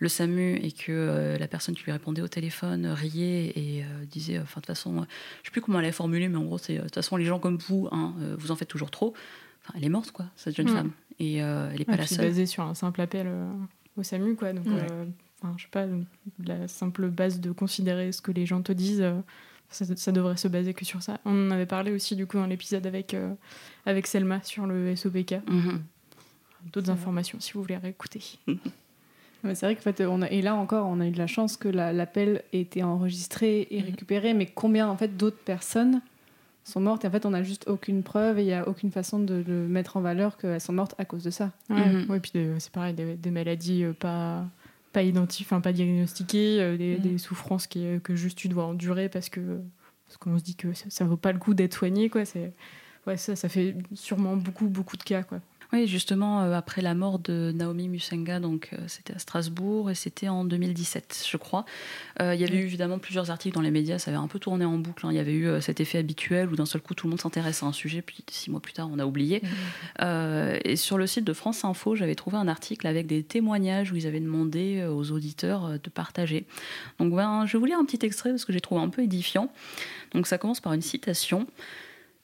le 0.01 0.09
SAMU 0.09 0.57
et 0.57 0.73
que 0.73 1.37
la 1.39 1.47
personne 1.47 1.75
qui 1.75 1.85
lui 1.85 1.93
répondait 1.93 2.23
au 2.23 2.29
téléphone 2.29 2.87
riait 2.87 3.53
et 3.57 3.85
disait, 4.11 4.39
enfin 4.39 4.61
de 4.61 4.67
toute 4.67 4.67
façon, 4.67 5.07
je 5.43 5.49
sais 5.49 5.53
plus 5.53 5.61
comment 5.61 5.79
elle 5.79 5.87
a 5.87 5.93
formulé, 5.93 6.29
mais 6.29 6.37
en 6.37 6.45
gros, 6.45 6.59
c'est 6.59 6.77
de 6.77 6.83
toute 6.83 6.95
façon 6.95 7.17
les 7.17 7.27
gens 7.27 7.39
comme 7.39 7.59
vous, 7.59 7.89
hein, 7.93 8.15
vous 8.39 8.51
en 8.51 8.57
faites 8.57 8.69
toujours 8.69 8.91
trop. 8.91 9.15
Enfin, 9.63 9.75
elle 9.77 9.85
est 9.85 9.91
morte 9.91 10.11
quoi, 10.11 10.27
cette 10.37 10.57
jeune 10.57 10.71
mm. 10.71 10.75
femme 10.75 10.93
et 11.21 11.43
euh, 11.43 11.69
elle 11.71 11.79
n'est 11.79 11.85
pas 11.85 11.97
la 11.97 12.07
seule. 12.07 12.27
basée 12.27 12.47
sur 12.47 12.65
un 12.65 12.75
simple 12.75 13.01
appel 13.03 13.27
euh, 13.29 13.53
au 13.97 14.03
SAMU, 14.03 14.35
quoi. 14.35 14.53
Donc, 14.53 14.67
euh, 14.67 15.05
je 15.57 15.63
sais 15.63 15.69
pas, 15.71 15.87
la 16.43 16.67
simple 16.67 17.09
base 17.09 17.41
de 17.41 17.53
considérer 17.53 18.11
ce 18.11 18.23
que 18.23 18.33
les 18.33 18.47
gens 18.47 18.63
te 18.63 18.73
disent, 18.73 19.05
ça, 19.69 20.13
devrait 20.13 20.39
se 20.39 20.49
baser 20.49 20.75
que 20.75 20.85
sur 20.85 21.03
ça. 21.03 21.21
On 21.27 21.49
en 21.49 21.51
avait 21.51 21.67
parlé 21.67 21.93
aussi, 21.93 22.17
du 22.17 22.27
coup, 22.27 22.39
dans 22.39 22.47
l'épisode 22.47 22.87
avec, 22.87 23.15
avec 23.87 24.07
Selma 24.07 24.43
sur 24.43 24.67
le 24.67 24.97
SOPK. 24.97 25.37
Mhm. 25.47 25.83
D'autres 26.73 26.91
informations, 26.91 27.39
si 27.41 27.53
vous 27.53 27.63
voulez 27.63 27.77
réécouter. 27.77 28.23
c'est 29.43 29.67
vrai 29.67 29.75
qu'en 29.75 29.83
fait, 29.83 30.03
on 30.03 30.23
a, 30.23 30.29
et 30.29 30.43
là 30.43 30.55
encore, 30.55 30.87
on 30.87 31.01
a 31.01 31.07
eu 31.07 31.11
de 31.11 31.19
la 31.19 31.27
chance 31.27 31.57
que 31.57 31.69
l'appel 31.69 32.43
ait 32.53 32.61
été 32.61 32.83
enregistré 32.83 33.69
et 33.71 33.81
mhm. 33.81 33.87
récupéré, 33.87 34.35
mais 34.35 34.47
combien 34.47 34.89
en 34.89 34.97
fait 34.97 35.17
d'autres 35.17 35.43
personnes 35.45 36.03
sont 36.65 36.81
mortes. 36.81 37.05
Et 37.05 37.09
en 37.09 37.11
fait, 37.11 37.27
on 37.27 37.31
n'a 37.31 37.43
juste 37.43 37.69
aucune 37.69 38.03
preuve 38.03 38.39
et 38.39 38.43
il 38.43 38.47
n'y 38.47 38.55
a 38.55 38.69
aucune 38.69 38.91
façon 38.91 39.19
de 39.19 39.43
le 39.47 39.67
mettre 39.67 39.97
en 39.97 40.01
valeur 40.01 40.37
qu'elles 40.37 40.61
sont 40.61 40.73
mortes 40.73 40.95
à 40.99 41.05
cause 41.05 41.25
de 41.25 41.31
ça. 41.31 41.53
Oui, 41.71 41.81
mhm. 41.81 42.21
puis 42.21 42.33
c'est 42.59 42.73
pareil, 42.73 42.95
des, 42.95 43.31
maladies 43.31 43.85
euh, 43.85 43.93
pas 43.93 44.45
pas 44.93 45.03
identifiées, 45.03 45.61
pas 45.61 45.73
diagnostiquées, 45.73 46.61
euh, 46.61 46.73
mhm. 46.73 46.99
des, 46.99 47.19
souffrances 47.19 47.67
qui, 47.67 47.87
euh, 47.87 47.99
que 48.01 48.17
juste 48.17 48.37
tu 48.37 48.49
dois 48.49 48.65
endurer 48.65 49.09
parce 49.09 49.29
que 49.29 49.61
parce 50.07 50.17
qu'on 50.17 50.37
se 50.37 50.43
dit 50.43 50.57
que 50.57 50.73
ça, 50.73 51.05
ne 51.05 51.09
vaut 51.09 51.17
pas 51.17 51.31
le 51.31 51.39
coup 51.39 51.55
d'être 51.55 51.75
soigné, 51.75 52.11
quoi. 52.11 52.25
C'est 52.25 52.53
ouais, 53.07 53.17
ça, 53.17 53.37
ça 53.37 53.49
fait 53.49 53.77
sûrement 53.95 54.37
beaucoup 54.37 54.67
beaucoup 54.67 54.97
de 54.97 55.05
cas, 55.05 55.23
quoi. 55.23 55.41
Oui, 55.73 55.87
justement, 55.87 56.43
euh, 56.43 56.53
après 56.55 56.83
la 56.83 56.95
mort 56.95 57.21
de 57.21 57.53
Naomi 57.55 57.89
Musenga, 57.89 58.41
donc 58.41 58.71
euh, 58.73 58.79
c'était 58.89 59.15
à 59.15 59.21
Strasbourg 59.21 59.89
et 59.89 59.95
c'était 59.95 60.29
en 60.29 60.45
2017, 60.45 61.25
je 61.31 61.37
crois. 61.37 61.65
Euh, 62.21 62.35
il 62.35 62.41
y 62.41 62.45
avait 62.45 62.57
eu 62.57 62.65
évidemment 62.65 62.99
plusieurs 62.99 63.31
articles 63.31 63.55
dans 63.55 63.61
les 63.61 63.71
médias, 63.71 64.01
ça 64.01 64.11
avait 64.11 64.19
un 64.19 64.27
peu 64.27 64.41
tourné 64.41 64.65
en 64.65 64.79
boucle. 64.79 65.07
hein. 65.07 65.11
Il 65.13 65.17
y 65.17 65.21
avait 65.21 65.33
eu 65.33 65.61
cet 65.61 65.79
effet 65.79 65.99
habituel 65.99 66.49
où 66.49 66.57
d'un 66.57 66.67
seul 66.67 66.81
coup 66.81 66.95
tout 66.95 67.07
le 67.07 67.11
monde 67.11 67.21
s'intéresse 67.21 67.63
à 67.63 67.67
un 67.67 67.73
sujet, 67.73 68.03
puis 68.03 68.25
six 68.29 68.51
mois 68.51 68.61
plus 68.61 68.73
tard 68.73 68.89
on 68.93 68.99
a 68.99 69.07
oublié. 69.07 69.43
Et 70.01 70.77
sur 70.77 70.99
le 70.99 71.07
site 71.07 71.25
de 71.25 71.33
France 71.33 71.65
Info, 71.65 71.95
j'avais 71.95 72.17
trouvé 72.17 72.37
un 72.37 72.49
article 72.49 72.87
avec 72.87 73.07
des 73.07 73.23
témoignages 73.23 73.93
où 73.93 73.97
ils 73.97 74.07
avaient 74.07 74.21
demandé 74.21 74.85
aux 74.85 75.13
auditeurs 75.13 75.79
de 75.79 75.91
partager. 75.91 76.47
Donc 76.99 77.15
ben, 77.15 77.47
je 77.47 77.53
vais 77.53 77.59
vous 77.59 77.67
lire 77.67 77.79
un 77.79 77.85
petit 77.85 78.05
extrait 78.05 78.31
parce 78.31 78.45
que 78.45 78.53
j'ai 78.53 78.61
trouvé 78.61 78.81
un 78.81 78.89
peu 78.89 79.03
édifiant. 79.03 79.53
Donc 80.13 80.27
ça 80.27 80.39
commence 80.39 80.61
par 80.61 80.73
une 80.73 80.83
citation. 80.83 81.47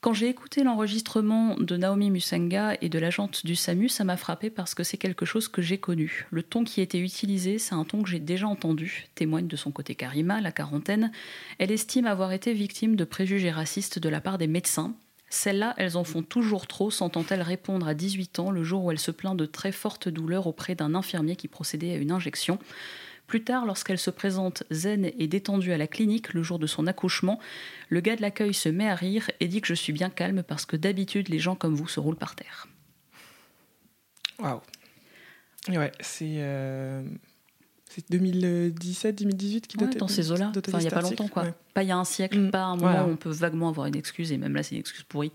Quand 0.07 0.13
j'ai 0.13 0.29
écouté 0.29 0.63
l'enregistrement 0.63 1.57
de 1.59 1.77
Naomi 1.77 2.13
Musenga 2.13 2.77
et 2.81 2.89
de 2.89 2.97
l'agente 3.01 3.45
du 3.45 3.57
SAMU, 3.57 3.89
ça 3.89 4.05
m'a 4.05 4.17
frappé 4.17 4.51
parce 4.51 4.73
que 4.73 4.85
c'est 4.85 4.99
quelque 4.99 5.27
chose 5.27 5.49
que 5.49 5.63
j'ai 5.63 5.79
connu. 5.79 6.29
Le 6.31 6.45
ton 6.45 6.63
qui 6.63 6.81
était 6.81 7.01
utilisé, 7.01 7.59
c'est 7.59 7.75
un 7.75 7.83
ton 7.83 8.05
que 8.05 8.09
j'ai 8.09 8.21
déjà 8.21 8.47
entendu, 8.47 9.09
témoigne 9.17 9.49
de 9.49 9.57
son 9.57 9.73
côté 9.73 9.97
Karima, 9.97 10.41
la 10.41 10.53
quarantaine. 10.53 11.11
Elle 11.59 11.73
estime 11.73 12.07
avoir 12.07 12.31
été 12.31 12.53
victime 12.53 12.95
de 12.95 13.03
préjugés 13.03 13.51
racistes 13.51 13.99
de 13.99 14.09
la 14.09 14.21
part 14.21 14.39
des 14.39 14.47
médecins. 14.47 14.95
Celles-là, 15.29 15.75
elles 15.77 15.97
en 15.97 16.05
font 16.05 16.23
toujours 16.23 16.69
trop, 16.69 16.93
s'entend-elle 16.93 17.43
répondre 17.43 17.89
à 17.89 17.95
18 17.95 18.39
ans 18.39 18.53
le 18.53 18.63
jour 18.63 18.85
où 18.85 18.93
elle 18.93 19.01
se 19.01 19.11
plaint 19.11 19.37
de 19.37 19.45
très 19.45 19.73
fortes 19.73 20.09
douleurs 20.09 20.47
auprès 20.47 20.77
d'un 20.77 20.95
infirmier 20.95 21.35
qui 21.35 21.49
procédait 21.49 21.91
à 21.91 21.97
une 21.97 22.13
injection. 22.13 22.61
Plus 23.27 23.43
tard, 23.43 23.67
lorsqu'elle 23.67 23.99
se 23.99 24.11
présente 24.11 24.63
zen 24.71 25.11
et 25.19 25.27
détendue 25.27 25.73
à 25.73 25.79
la 25.79 25.87
clinique 25.89 26.33
le 26.33 26.43
jour 26.45 26.59
de 26.61 26.67
son 26.67 26.87
accouchement, 26.87 27.41
le 27.89 28.01
gars 28.01 28.15
de 28.17 28.23
l'accueil 28.23 28.55
se 28.55 28.69
met 28.69 28.89
à 28.89 28.95
rire 28.95 29.31
et 29.41 29.49
dit 29.49 29.61
que 29.61 29.67
je 29.67 29.75
suis 29.75 29.93
bien 29.93 30.11
calme 30.11 30.43
parce 30.45 30.65
que 30.65 30.77
d'habitude 30.77 31.29
les 31.29 31.39
gens 31.41 31.57
comme 31.57 31.75
vous 31.75 31.89
se 31.89 31.99
roulent 31.99 32.17
par 32.17 32.37
terre. 32.37 32.69
Waouh. 34.39 34.61
Ouais, 35.69 35.91
c'est. 36.01 36.35
euh, 36.39 37.03
C'est 37.89 38.09
2017-2018 38.11 39.61
qui 39.63 39.77
Ouais, 39.79 39.89
dans 39.97 40.07
ces 40.09 40.31
eaux-là, 40.31 40.53
il 40.55 40.77
n'y 40.79 40.87
a 40.87 40.91
pas 40.91 41.01
longtemps 41.03 41.29
quoi. 41.29 41.45
Ouais. 41.45 41.55
Pas 41.75 41.83
il 41.83 41.89
y 41.89 41.93
a 41.93 41.97
un 41.97 42.05
siècle, 42.05 42.39
Mm. 42.39 42.51
pas 42.51 42.65
un 42.65 42.77
moment 42.77 43.07
où 43.07 43.11
on 43.13 43.17
peut 43.17 43.31
vaguement 43.31 43.69
avoir 43.71 43.87
une 43.87 43.97
excuse 43.97 44.31
et 44.33 44.39
même 44.39 44.55
là 44.55 44.63
c'est 44.63 44.75
une 44.75 44.81
excuse 44.81 45.03
pourrie. 45.05 45.33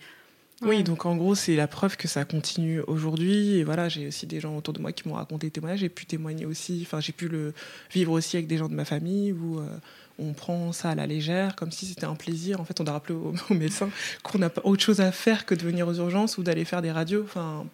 Oui, 0.62 0.84
donc 0.84 1.08
en 1.08 1.16
gros, 1.16 1.34
c'est 1.34 1.56
la 1.56 1.68
preuve 1.68 1.98
que 1.98 2.08
ça 2.08 2.24
continue 2.24 2.82
aujourd'hui. 2.82 3.56
Et 3.56 3.64
voilà, 3.64 3.90
j'ai 3.90 4.08
aussi 4.08 4.28
des 4.28 4.40
gens 4.40 4.56
autour 4.56 4.76
de 4.76 4.80
moi 4.80 4.92
qui 4.92 5.08
m'ont 5.08 5.16
raconté 5.16 5.48
des 5.48 5.52
témoignages. 5.52 5.80
J'ai 5.80 5.90
pu 5.90 6.06
témoigner 6.06 6.46
aussi, 6.46 6.84
enfin, 6.86 7.00
j'ai 7.00 7.14
pu 7.14 7.28
le 7.28 7.54
vivre 7.92 8.12
aussi 8.12 8.38
avec 8.38 8.48
des 8.48 8.58
gens 8.58 8.70
de 8.70 8.76
ma 8.76 8.86
famille 8.86 9.32
où 9.32 9.60
euh, 9.60 9.66
on 10.20 10.34
prend 10.34 10.72
ça 10.72 10.92
à 10.92 10.96
la 10.96 11.08
légère, 11.08 11.56
comme 11.56 11.72
si 11.72 11.88
c'était 11.88 12.06
un 12.06 12.14
plaisir. 12.14 12.62
En 12.62 12.66
fait, 12.66 12.80
on 12.80 12.84
doit 12.84 12.94
rappeler 12.94 13.16
aux, 13.16 13.34
aux 13.50 13.54
médecins 13.56 13.90
qu'on 14.22 14.38
n'a 14.38 14.52
pas 14.52 14.62
autre 14.64 14.84
chose 14.84 15.02
à 15.02 15.12
faire 15.12 15.48
que 15.48 15.56
de 15.56 15.64
venir 15.64 15.88
aux 15.88 15.96
urgences 15.96 16.38
ou 16.38 16.44
d'aller 16.44 16.64
faire 16.64 16.84
des 16.84 16.92
radios. 16.92 17.24
Enfin, 17.24 17.66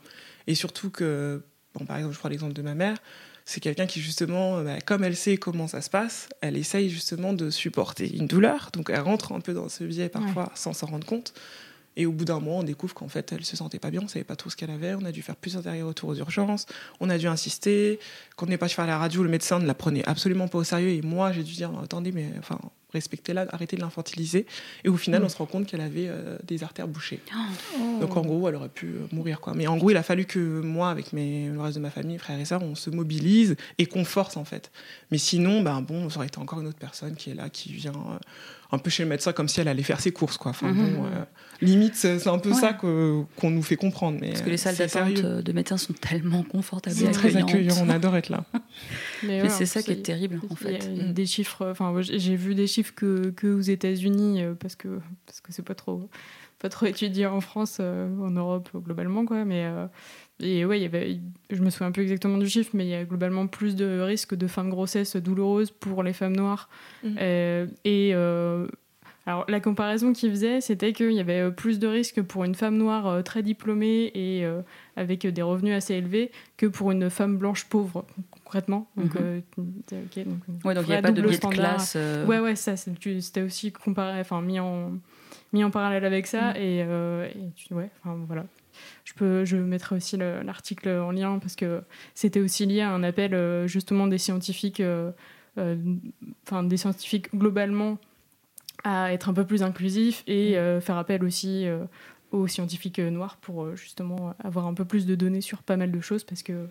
et 0.48 0.56
surtout 0.56 0.90
que, 0.90 1.42
bon, 1.76 1.84
par 1.84 1.98
exemple, 1.98 2.16
je 2.16 2.20
prends 2.20 2.30
l'exemple 2.30 2.54
de 2.54 2.62
ma 2.62 2.74
mère. 2.74 2.98
C'est 3.44 3.60
quelqu'un 3.60 3.86
qui, 3.86 4.02
justement, 4.02 4.62
bah, 4.62 4.80
comme 4.80 5.04
elle 5.04 5.16
sait 5.16 5.36
comment 5.36 5.68
ça 5.68 5.82
se 5.82 5.90
passe, 5.90 6.30
elle 6.40 6.56
essaye 6.56 6.90
justement 6.90 7.34
de 7.34 7.50
supporter 7.50 8.14
une 8.16 8.28
douleur. 8.28 8.70
Donc, 8.72 8.90
elle 8.90 9.02
rentre 9.02 9.34
un 9.34 9.42
peu 9.42 9.54
dans 9.54 9.68
ce 9.68 9.84
biais 9.84 10.10
parfois 10.10 10.52
sans 10.56 10.72
s'en 10.72 10.88
rendre 10.88 11.08
compte. 11.08 11.34
Et 11.98 12.06
au 12.06 12.12
bout 12.12 12.26
d'un 12.26 12.40
mois, 12.40 12.56
on 12.56 12.64
découvre 12.64 12.94
qu'en 12.94 13.10
fait, 13.10 13.34
elle 13.34 13.44
se 13.44 13.58
sentait 13.58 13.80
pas 13.80 13.90
bien, 13.90 14.02
on 14.04 14.08
savait 14.08 14.24
pas 14.24 14.36
trop 14.36 14.50
ce 14.50 14.56
qu'elle 14.56 14.70
avait, 14.70 14.94
on 14.94 15.04
a 15.04 15.12
dû 15.12 15.24
faire 15.24 15.36
plusieurs 15.36 15.68
allers-retours 15.68 16.10
aux 16.10 16.16
urgences, 16.16 16.68
on 17.00 17.10
a 17.10 17.18
dû 17.18 17.28
insister. 17.28 18.00
Quand 18.36 18.46
on 18.46 18.50
n'est 18.50 18.58
pas 18.58 18.70
faire 18.70 18.88
la 18.88 19.00
radio, 19.00 19.24
le 19.24 19.30
médecin 19.30 19.58
ne 19.60 19.66
la 19.66 19.74
prenait 19.74 20.08
absolument 20.08 20.48
pas 20.48 20.60
au 20.60 20.64
sérieux. 20.64 20.90
Et 20.90 21.02
moi, 21.02 21.32
j'ai 21.32 21.44
dû 21.44 21.54
dire, 21.54 21.72
attendez, 21.84 22.12
mais 22.12 22.28
enfin, 22.38 22.60
respectez-la, 22.94 23.48
arrêtez 23.52 23.76
de 23.76 23.82
l'infantiliser. 23.82 24.46
Et 24.84 24.90
au 24.90 24.98
final, 24.98 25.24
on 25.24 25.30
se 25.30 25.38
rend 25.38 25.46
compte 25.46 25.66
qu'elle 25.66 25.82
avait 25.82 26.08
euh, 26.08 26.38
des 26.44 26.64
artères 26.64 26.88
bouchées. 26.88 27.20
Donc 28.00 28.16
en 28.16 28.22
gros, 28.22 28.48
elle 28.48 28.56
aurait 28.56 28.70
pu 28.70 28.88
euh, 28.88 29.08
mourir. 29.12 29.40
Quoi. 29.40 29.54
Mais 29.56 29.68
en 29.68 29.78
gros, 29.78 29.90
il 29.90 29.98
a 29.98 30.04
fallu 30.04 30.26
que 30.26 30.62
moi, 30.62 30.90
avec 30.90 31.14
mes, 31.14 31.50
le 31.50 31.60
reste 31.60 31.78
de 31.78 31.82
ma 31.82 31.90
famille, 31.90 32.18
frères 32.18 32.40
et 32.40 32.46
sœurs, 32.46 32.64
on 32.64 32.76
se 32.76 32.90
mobilise 32.90 33.56
et 33.78 33.86
qu'on 33.86 34.06
force 34.06 34.38
en 34.38 34.46
fait. 34.46 34.72
Mais 35.12 35.18
sinon, 35.18 35.62
ben, 35.62 35.82
bon, 35.82 36.10
ça 36.10 36.18
aurait 36.18 36.28
été 36.28 36.40
encore 36.40 36.62
une 36.62 36.68
autre 36.68 36.80
personne 36.80 37.16
qui 37.16 37.32
est 37.32 37.36
là, 37.36 37.50
qui 37.50 37.74
vient 37.74 37.92
euh, 37.92 38.18
un 38.72 38.78
peu 38.80 38.90
chez 38.90 39.04
le 39.04 39.10
médecin 39.10 39.32
comme 39.34 39.48
si 39.48 39.62
elle 39.62 39.68
allait 39.68 39.84
faire 39.84 40.00
ses 40.02 40.12
courses. 40.12 40.38
Quoi. 40.38 40.52
Enfin, 40.52 40.72
Mhm. 40.72 40.96
bon, 40.96 41.06
euh, 41.06 41.24
limite, 41.62 41.96
c'est 41.96 42.28
un 42.28 42.38
peu 42.40 42.50
Ouais. 42.50 42.56
ça 42.56 42.74
que- 42.74 43.24
qu'on 43.38 43.50
nous 43.50 43.62
fait 43.64 43.78
comprendre. 43.78 44.18
Mais 44.20 44.30
Parce 44.30 44.42
que 44.42 44.50
les 44.50 44.58
salles 44.58 44.76
c'est 44.76 44.94
d'attente 44.94 45.24
euh, 45.24 45.42
de 45.42 45.52
médecins 45.54 45.78
sont 45.78 45.94
tellement 45.94 46.44
confortables 46.44 46.96
C'est 46.96 47.12
très 47.12 47.36
accueillant, 47.38 47.76
on 47.82 47.90
adore 47.90 48.16
être 48.18 48.30
là. 48.30 48.44
Mais 49.24 49.28
Mais 49.38 49.42
ouais, 49.44 49.50
c'est 49.50 49.66
ça 49.66 49.82
qui 49.82 49.92
est 49.92 50.04
terrible 50.04 50.42
en 50.50 50.56
fait. 50.56 50.80
Mm. 50.88 51.14
des 51.14 51.26
chiffres, 51.26 51.68
enfin 51.72 51.92
moi, 51.92 52.02
j'ai 52.02 52.36
vu 52.36 52.56
des 52.56 52.68
chiffres 52.68 52.94
que, 52.96 53.30
que 53.30 53.48
aux 53.48 53.62
États-Unis 53.62 54.44
euh, 54.44 54.54
parce 54.60 54.76
que 54.76 55.00
parce 55.26 55.40
que 55.42 55.52
c'est 55.54 55.64
pas 55.66 55.76
trop 55.76 56.10
pas 56.60 56.70
trop 56.70 56.88
étudié 56.88 57.28
en 57.28 57.40
France, 57.40 57.78
euh, 57.80 58.10
en 58.20 58.32
Europe 58.32 58.70
euh, 58.76 58.80
globalement 58.80 59.26
quoi. 59.26 59.46
Mais 59.46 59.66
euh, 59.66 59.86
et 60.40 60.66
ouais, 60.66 60.80
il 60.80 60.84
y 60.84 60.86
avait, 60.86 61.20
je 61.50 61.62
me 61.62 61.70
souviens 61.70 61.92
plus 61.92 62.04
exactement 62.04 62.38
du 62.38 62.48
chiffre, 62.48 62.72
mais 62.74 62.86
il 62.86 62.90
y 62.90 62.96
a 62.96 63.04
globalement 63.06 63.48
plus 63.48 63.76
de 63.76 64.00
risques 64.02 64.36
de 64.36 64.48
fin 64.48 64.64
de 64.64 64.70
grossesse 64.70 65.16
douloureuse 65.16 65.72
pour 65.72 66.04
les 66.04 66.14
femmes 66.14 66.36
noires. 66.36 66.70
Mhm. 67.04 67.16
Euh, 67.20 67.68
et 67.86 68.12
euh, 68.14 68.68
alors 69.26 69.46
la 69.50 69.60
comparaison 69.60 70.14
qu'ils 70.14 70.30
faisaient, 70.32 70.62
c'était 70.62 70.94
qu'il 70.94 71.12
y 71.12 71.20
avait 71.20 71.42
euh, 71.42 71.50
plus 71.52 71.80
de 71.80 71.88
risques 71.88 72.22
pour 72.22 72.44
une 72.46 72.56
femme 72.56 72.78
noire 72.78 73.24
très 73.24 73.42
diplômée 73.44 74.12
et 74.14 74.46
euh, 74.46 74.62
avec 74.96 75.26
des 75.28 75.42
revenus 75.42 75.74
assez 75.74 75.96
élevés 75.96 76.32
que 76.56 76.66
pour 76.66 76.92
une 76.92 77.10
femme 77.10 77.38
blanche 77.38 77.66
pauvre 77.66 78.06
concrètement. 78.32 78.88
Donc, 78.96 79.16
Mhm. 79.16 79.22
euh, 79.22 79.40
ok, 79.92 80.24
donc, 80.26 80.38
Ouais, 80.66 80.74
donc 80.76 80.86
il 80.86 80.92
n'y 80.92 80.96
a 80.96 81.02
pas 81.02 81.12
de 81.12 81.22
biais 81.22 81.38
de 81.40 81.46
classe. 81.48 81.98
Ouais, 82.28 82.40
ouais, 82.40 82.56
ça, 82.56 82.78
c'était 82.78 83.42
aussi 83.42 83.72
comparé, 83.72 84.20
enfin, 84.22 84.42
mis 84.42 84.60
en, 84.60 84.92
mis 85.52 85.64
en 85.64 85.72
parallèle 85.72 86.06
avec 86.06 86.28
ça. 86.28 86.52
Mm. 86.54 86.58
Et, 86.58 86.78
et 86.80 87.52
tu- 87.56 87.74
ouais, 87.74 87.90
enfin, 88.04 88.18
voilà. 88.28 88.46
Je, 89.06 89.14
peux, 89.14 89.46
je 89.46 89.58
mettrai 89.58 89.96
aussi 89.96 90.18
le- 90.18 90.42
l'article 90.42 90.90
en 90.90 91.12
lien 91.12 91.40
parce 91.40 91.56
que 91.56 91.82
c'était 92.16 92.40
aussi 92.40 92.66
lié 92.66 92.82
à 92.82 92.92
un 92.92 93.04
appel 93.04 93.34
euh, 93.34 93.68
justement 93.68 94.08
des 94.08 94.18
scientifiques, 94.18 94.80
euh, 94.80 95.12
euh, 95.58 95.76
enfin, 96.46 96.64
des 96.64 96.78
scientifiques 96.78 97.34
globalement 97.36 97.98
à 98.84 99.12
être 99.14 99.30
un 99.30 99.34
peu 99.34 99.46
plus 99.46 99.64
inclusifs 99.64 100.24
et 100.28 100.56
Mm. 100.58 100.82
faire 100.82 100.98
appel 100.98 101.24
aussi 101.24 101.66
aux 102.32 102.48
scientifiques 102.48 103.00
noirs 103.00 103.38
pour 103.38 103.76
justement 103.76 104.36
avoir 104.44 104.68
un 104.68 104.74
peu 104.74 104.86
plus 104.86 105.06
de 105.06 105.16
données 105.16 105.42
sur 105.42 105.64
pas 105.64 105.78
mal 105.78 105.92
de 105.92 106.00
choses 106.00 106.24
parce 106.24 106.44
que, 106.44 106.68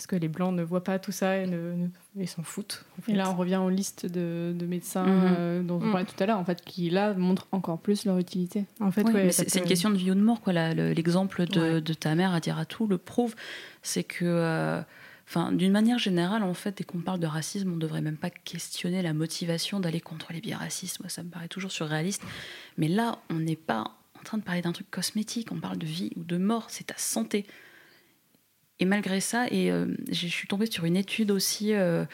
parce 0.00 0.06
que 0.06 0.16
les 0.16 0.28
blancs 0.28 0.54
ne 0.54 0.62
voient 0.62 0.82
pas 0.82 0.98
tout 0.98 1.12
ça 1.12 1.36
et, 1.36 1.46
ne, 1.46 1.88
s'en 2.24 2.42
foutent. 2.42 2.86
en 2.98 3.02
fait. 3.02 3.12
Et 3.12 3.14
là, 3.16 3.30
on 3.30 3.34
revient 3.36 3.56
aux 3.58 3.68
listes 3.68 4.06
de, 4.06 4.54
de 4.58 4.64
médecins 4.64 5.04
Mhm. 5.04 5.34
euh, 5.36 5.62
dont 5.62 5.76
on 5.76 5.80
Mhm. 5.84 5.90
parlait 5.92 6.06
tout 6.06 6.22
à 6.22 6.24
l'heure, 6.24 6.38
en 6.38 6.44
fait, 6.46 6.62
qui 6.62 6.88
là 6.88 7.12
montrent 7.12 7.46
encore 7.52 7.78
plus 7.78 8.06
leur 8.06 8.16
utilité. 8.16 8.64
En 8.80 8.90
fait, 8.90 9.02
ouais, 9.02 9.30
c'est 9.30 9.58
une 9.58 9.66
question 9.66 9.90
de 9.90 9.96
vie 9.98 10.10
ou 10.10 10.14
de 10.14 10.20
mort. 10.22 10.40
L'exemple 10.46 11.44
de, 11.46 11.60
Ouais. 11.60 11.80
de 11.82 11.92
ta 11.92 12.14
mère 12.14 12.32
à 12.32 12.40
dire 12.40 12.56
à 12.58 12.64
tout 12.64 12.86
le 12.86 12.96
prouve. 12.96 13.34
C'est 13.82 14.02
que, 14.04 14.24
euh, 14.24 14.80
enfin, 15.28 15.52
d'une 15.52 15.70
manière 15.72 15.98
générale, 15.98 16.44
en 16.44 16.54
fait, 16.54 16.78
dès 16.78 16.84
qu'on 16.84 17.00
parle 17.00 17.20
de 17.20 17.26
racisme, 17.26 17.70
on 17.70 17.74
ne 17.76 17.80
devrait 17.80 18.00
même 18.00 18.16
pas 18.16 18.30
questionner 18.30 19.02
la 19.02 19.12
motivation 19.12 19.80
d'aller 19.80 20.00
contre 20.00 20.32
les 20.32 20.40
biais 20.40 20.54
racistes. 20.54 21.00
Moi, 21.00 21.10
ça 21.10 21.22
me 21.22 21.28
paraît 21.28 21.48
toujours 21.48 21.72
surréaliste. 21.72 22.22
Mais 22.78 22.88
là, 22.88 23.18
on 23.28 23.34
n'est 23.34 23.54
pas 23.54 23.84
en 24.18 24.22
train 24.24 24.38
de 24.38 24.44
parler 24.44 24.62
d'un 24.62 24.72
truc 24.72 24.90
cosmétique. 24.90 25.52
On 25.52 25.60
parle 25.60 25.76
de 25.76 25.84
vie 25.86 26.10
ou 26.16 26.24
de 26.24 26.38
mort. 26.38 26.68
C'est 26.70 26.84
ta 26.86 26.96
santé. 26.96 27.44
Et 28.80 28.84
malgré 28.86 29.20
ça, 29.20 29.46
et 29.50 29.70
euh, 29.70 29.86
je 30.10 30.26
suis 30.26 30.48
tombée 30.48 30.66
sur 30.70 30.84
une 30.84 30.96
étude 30.96 31.30
aussi. 31.30 31.72
euh, 31.74 32.04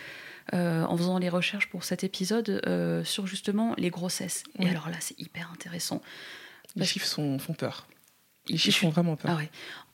euh, 0.55 0.85
en 0.85 0.97
faisant 0.97 1.19
les 1.19 1.29
recherches 1.29 1.69
pour 1.69 1.83
cet 1.83 2.05
épisode 2.05 2.63
sur 3.05 3.27
justement 3.27 3.75
les 3.79 3.91
grossesses. 3.91 4.45
Et 4.61 4.69
alors 4.69 4.89
là, 4.91 4.97
c'est 5.01 5.19
hyper 5.19 5.51
intéressant. 5.53 6.01
Les 6.77 6.85
chiffres 6.85 7.07
sont, 7.09 7.41
font 7.41 7.53
peur. 7.55 7.89
Les 8.49 8.57
chiffres 8.57 8.79
font 8.83 8.91
vraiment 8.91 9.17
peur. 9.17 9.33
Ah 9.35 9.37
ouais. 9.39 9.51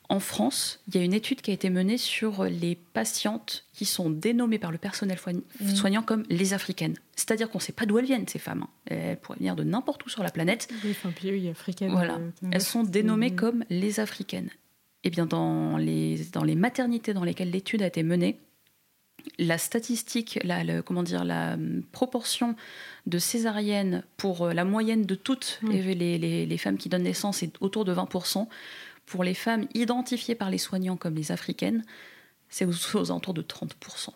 En 0.09 0.19
France, 0.19 0.79
il 0.89 0.95
y 0.95 0.99
a 0.99 1.03
une 1.03 1.13
étude 1.15 1.41
qui 1.41 1.49
a 1.49 1.55
été 1.55 1.71
menée 1.71 1.97
sur 1.97 2.43
les 2.43 2.75
patientes 2.75 3.65
qui 3.73 3.85
sont 3.85 4.11
dénommées 4.11 4.59
par 4.59 4.71
le 4.71 4.77
personnel 4.77 5.17
Mhm. 5.25 5.75
soignant 5.75 6.03
comme 6.03 6.23
les 6.29 6.53
africaines. 6.53 6.97
C'est-à-dire 7.15 7.49
qu'on 7.49 7.57
ne 7.57 7.63
sait 7.63 7.71
pas 7.73 7.87
d'où 7.87 7.97
elles 7.97 8.05
viennent, 8.05 8.27
ces 8.27 8.37
femmes. 8.37 8.63
hein. 8.67 8.69
Elles 8.85 9.17
pourraient 9.19 9.39
venir 9.39 9.55
de 9.55 9.63
n'importe 9.63 10.05
où 10.05 10.09
sur 10.09 10.21
la 10.21 10.29
planète. 10.29 10.67
Oui, 10.83 10.91
enfin, 10.91 11.11
puis 11.15 11.31
oui, 11.31 11.49
africaine. 11.49 11.89
Voilà. 11.91 12.17
euh, 12.17 12.29
Elles 12.51 12.61
sont 12.61 12.83
dénommées 12.83 13.31
Mhm. 13.31 13.35
comme 13.37 13.65
les 13.71 13.99
africaines. 13.99 14.51
Eh 15.03 15.09
bien, 15.09 15.25
dans 15.25 15.77
les, 15.77 16.17
dans 16.31 16.43
les 16.43 16.55
maternités 16.55 17.13
dans 17.13 17.23
lesquelles 17.23 17.51
l'étude 17.51 17.81
a 17.81 17.87
été 17.87 18.03
menée, 18.03 18.39
la 19.37 19.57
statistique, 19.57 20.39
la, 20.43 20.63
le- 20.63 20.81
comment 20.81 21.03
dire, 21.03 21.23
la 21.23 21.53
hum, 21.53 21.83
proportion 21.91 22.55
de 23.05 23.17
césariennes 23.19 24.03
pour 24.17 24.41
euh, 24.43 24.53
la 24.53 24.65
moyenne 24.65 25.05
de 25.05 25.15
toutes 25.15 25.59
Mm. 25.61 25.69
les, 25.71 26.17
les- 26.17 26.45
les- 26.45 26.57
femmes 26.57 26.77
qui 26.77 26.89
donnent 26.89 27.03
naissance 27.03 27.43
est 27.43 27.53
autour 27.61 27.85
de 27.85 27.93
20%. 27.93 28.47
Pour 29.05 29.23
les 29.23 29.33
femmes 29.33 29.67
identifiées 29.73 30.35
par 30.35 30.49
les 30.49 30.57
soignants 30.57 30.95
comme 30.97 31.15
les 31.15 31.31
africaines, 31.31 31.83
c'est 32.49 32.65
aux, 32.65 32.71
aux 32.97 33.11
alentours 33.11 33.33
de 33.33 33.41
30%. 33.41 34.09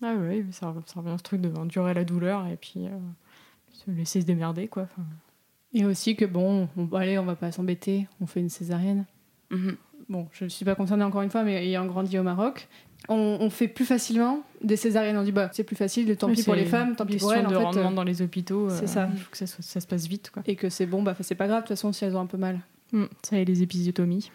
Ah 0.00 0.14
oui, 0.16 0.44
ça, 0.52 0.72
ça 0.86 1.00
revient 1.00 1.10
à 1.10 1.18
ce 1.18 1.24
truc 1.24 1.40
de 1.40 1.52
endurer 1.58 1.92
la 1.92 2.04
douleur 2.04 2.46
et 2.46 2.56
puis 2.56 2.86
euh, 2.86 2.90
se 3.72 3.90
laisser 3.90 4.20
se 4.20 4.26
démerder, 4.26 4.68
quoi. 4.68 4.84
Enfin, 4.84 5.02
Et 5.74 5.84
aussi 5.84 6.14
que 6.14 6.24
bon, 6.24 6.68
on, 6.76 6.94
allez, 6.94 7.18
on 7.18 7.24
va 7.24 7.34
pas 7.34 7.50
s'embêter, 7.50 8.06
on 8.20 8.26
fait 8.26 8.38
une 8.38 8.48
césarienne. 8.48 9.06
Mhm. 9.50 9.76
Bon, 10.08 10.26
je 10.32 10.44
ne 10.44 10.48
suis 10.48 10.64
pas 10.64 10.74
concernée 10.74 11.04
encore 11.04 11.22
une 11.22 11.30
fois, 11.30 11.42
mais 11.44 11.66
ayant 11.66 11.84
grandi 11.86 12.18
au 12.18 12.22
Maroc, 12.22 12.68
on, 13.08 13.14
on 13.40 13.50
fait 13.50 13.68
plus 13.68 13.84
facilement 13.84 14.42
des 14.62 14.76
césariennes. 14.76 15.16
On 15.18 15.22
dit, 15.22 15.32
bah, 15.32 15.50
c'est 15.52 15.64
plus 15.64 15.76
facile, 15.76 16.16
tant 16.16 16.28
oui, 16.28 16.34
pis 16.34 16.42
pour 16.44 16.54
c'est 16.54 16.60
les 16.60 16.66
femmes, 16.66 16.96
tant 16.96 17.04
pis 17.06 17.16
pour 17.18 17.32
elles. 17.34 17.40
question 17.44 17.56
En 17.58 17.68
de 17.70 17.74
fait, 17.74 17.78
rendement 17.80 17.92
euh, 17.92 17.94
dans 17.96 18.04
les 18.04 18.22
hôpitaux. 18.22 18.68
c'est 18.70 18.84
euh, 18.84 18.86
ça. 18.86 19.08
Il 19.12 19.20
faut 19.20 19.30
que 19.30 19.36
ça, 19.36 19.46
soit- 19.46 19.62
ça 19.62 19.80
se 19.80 19.86
passe 19.86 20.06
vite, 20.06 20.30
quoi. 20.30 20.42
et 20.46 20.56
que 20.56 20.68
c'est 20.70 20.86
bon, 20.86 21.02
bah, 21.02 21.14
c'est 21.20 21.34
pas 21.34 21.46
grave, 21.46 21.58
de 21.62 21.68
toute 21.68 21.76
façon, 21.76 21.92
si 21.92 22.04
elles 22.04 22.16
ont 22.16 22.20
un 22.20 22.26
peu 22.26 22.38
mal. 22.38 22.60
Mm, 22.92 23.04
Ça 23.22 23.38
et 23.38 23.44
les 23.44 23.62
épisiotomies. 23.62 24.30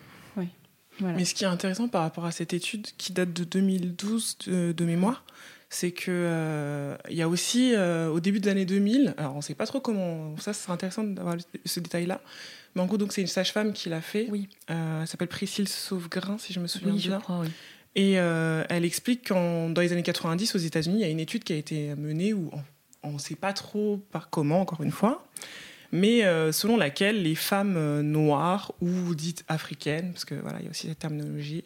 Voilà. 0.99 1.17
Mais 1.17 1.26
ce 1.26 1.34
qui 1.34 1.43
est 1.43 1.47
intéressant 1.47 1.88
par 1.88 2.04
rapport 2.04 2.23
à 2.26 2.30
cette 2.30 2.54
étude 2.54 2.86
qui 2.99 3.13
date 3.13 3.34
de 3.34 3.43
2012 3.43 4.38
de, 4.45 4.71
de 4.73 4.86
mémoire, 4.86 5.23
c'est 5.74 5.92
que 5.92 6.12
euh, 6.12 6.96
il 7.10 7.16
y 7.16 7.22
a 7.22 7.28
aussi 7.28 7.74
euh, 7.74 8.10
au 8.10 8.20
début 8.20 8.40
des 8.40 8.50
années 8.50 8.66
2000, 8.66 9.16
alors 9.18 9.36
on 9.36 9.42
sait 9.42 9.56
pas 9.56 9.66
trop 9.66 9.80
comment, 9.80 10.36
ça 10.38 10.54
c'est 10.54 10.72
intéressant 10.72 11.04
d'avoir 11.04 11.36
ce 11.66 11.80
détail-là, 11.80 12.22
mais 12.76 12.82
en 12.82 12.86
gros 12.86 12.98
donc 12.98 13.12
c'est 13.12 13.22
une 13.22 13.28
sage-femme 13.28 13.74
qui 13.74 13.90
l'a 13.90 14.02
fait. 14.02 14.28
Oui. 14.30 14.50
Euh, 14.70 15.02
elle 15.02 15.08
s'appelle 15.08 15.28
Priscille 15.28 15.68
Sauvegrain 15.68 16.38
si 16.38 16.54
je 16.54 16.60
me 16.60 16.68
souviens 16.68 16.94
Oui, 16.94 17.00
je 17.00 17.10
bien. 17.10 17.20
crois, 17.20 17.40
oui. 17.40 17.48
Et 17.96 18.14
elle 18.14 18.86
explique 18.86 19.28
qu'en 19.28 19.70
dans 19.70 19.82
les 19.82 19.92
années 19.92 20.02
90 20.02 20.56
aux 20.56 20.60
États-Unis, 20.60 20.98
il 20.98 21.02
y 21.02 21.06
a 21.06 21.10
une 21.10 21.20
étude 21.20 21.44
qui 21.44 21.54
a 21.54 21.58
été 21.58 21.94
menée 21.94 22.34
où 22.34 22.50
on 23.04 23.12
ne 23.14 23.18
sait 23.20 23.36
pas 23.36 23.54
trop 23.54 23.98
par 24.12 24.32
comment, 24.32 24.62
encore 24.62 24.82
une 24.82 24.90
fois, 24.90 25.28
mais 25.92 26.22
selon 26.52 26.76
laquelle 26.76 27.22
les 27.22 27.36
femmes 27.36 28.02
noires 28.02 28.74
ou 28.82 29.14
dites 29.14 29.46
africaines, 29.48 30.12
parce 30.12 30.26
que 30.26 30.34
voilà, 30.34 30.58
il 30.60 30.66
y 30.66 30.68
a 30.68 30.72
aussi 30.72 30.88
cette 30.88 30.98
terminologie, 30.98 31.66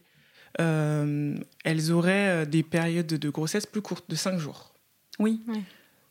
elles 0.57 1.91
auraient 1.91 2.29
euh, 2.29 2.45
des 2.45 2.63
périodes 2.63 3.07
de 3.07 3.29
grossesse 3.29 3.65
plus 3.65 3.81
courtes, 3.81 4.09
de 4.09 4.15
5 4.15 4.37
jours. 4.39 4.73
Oui. 5.19 5.41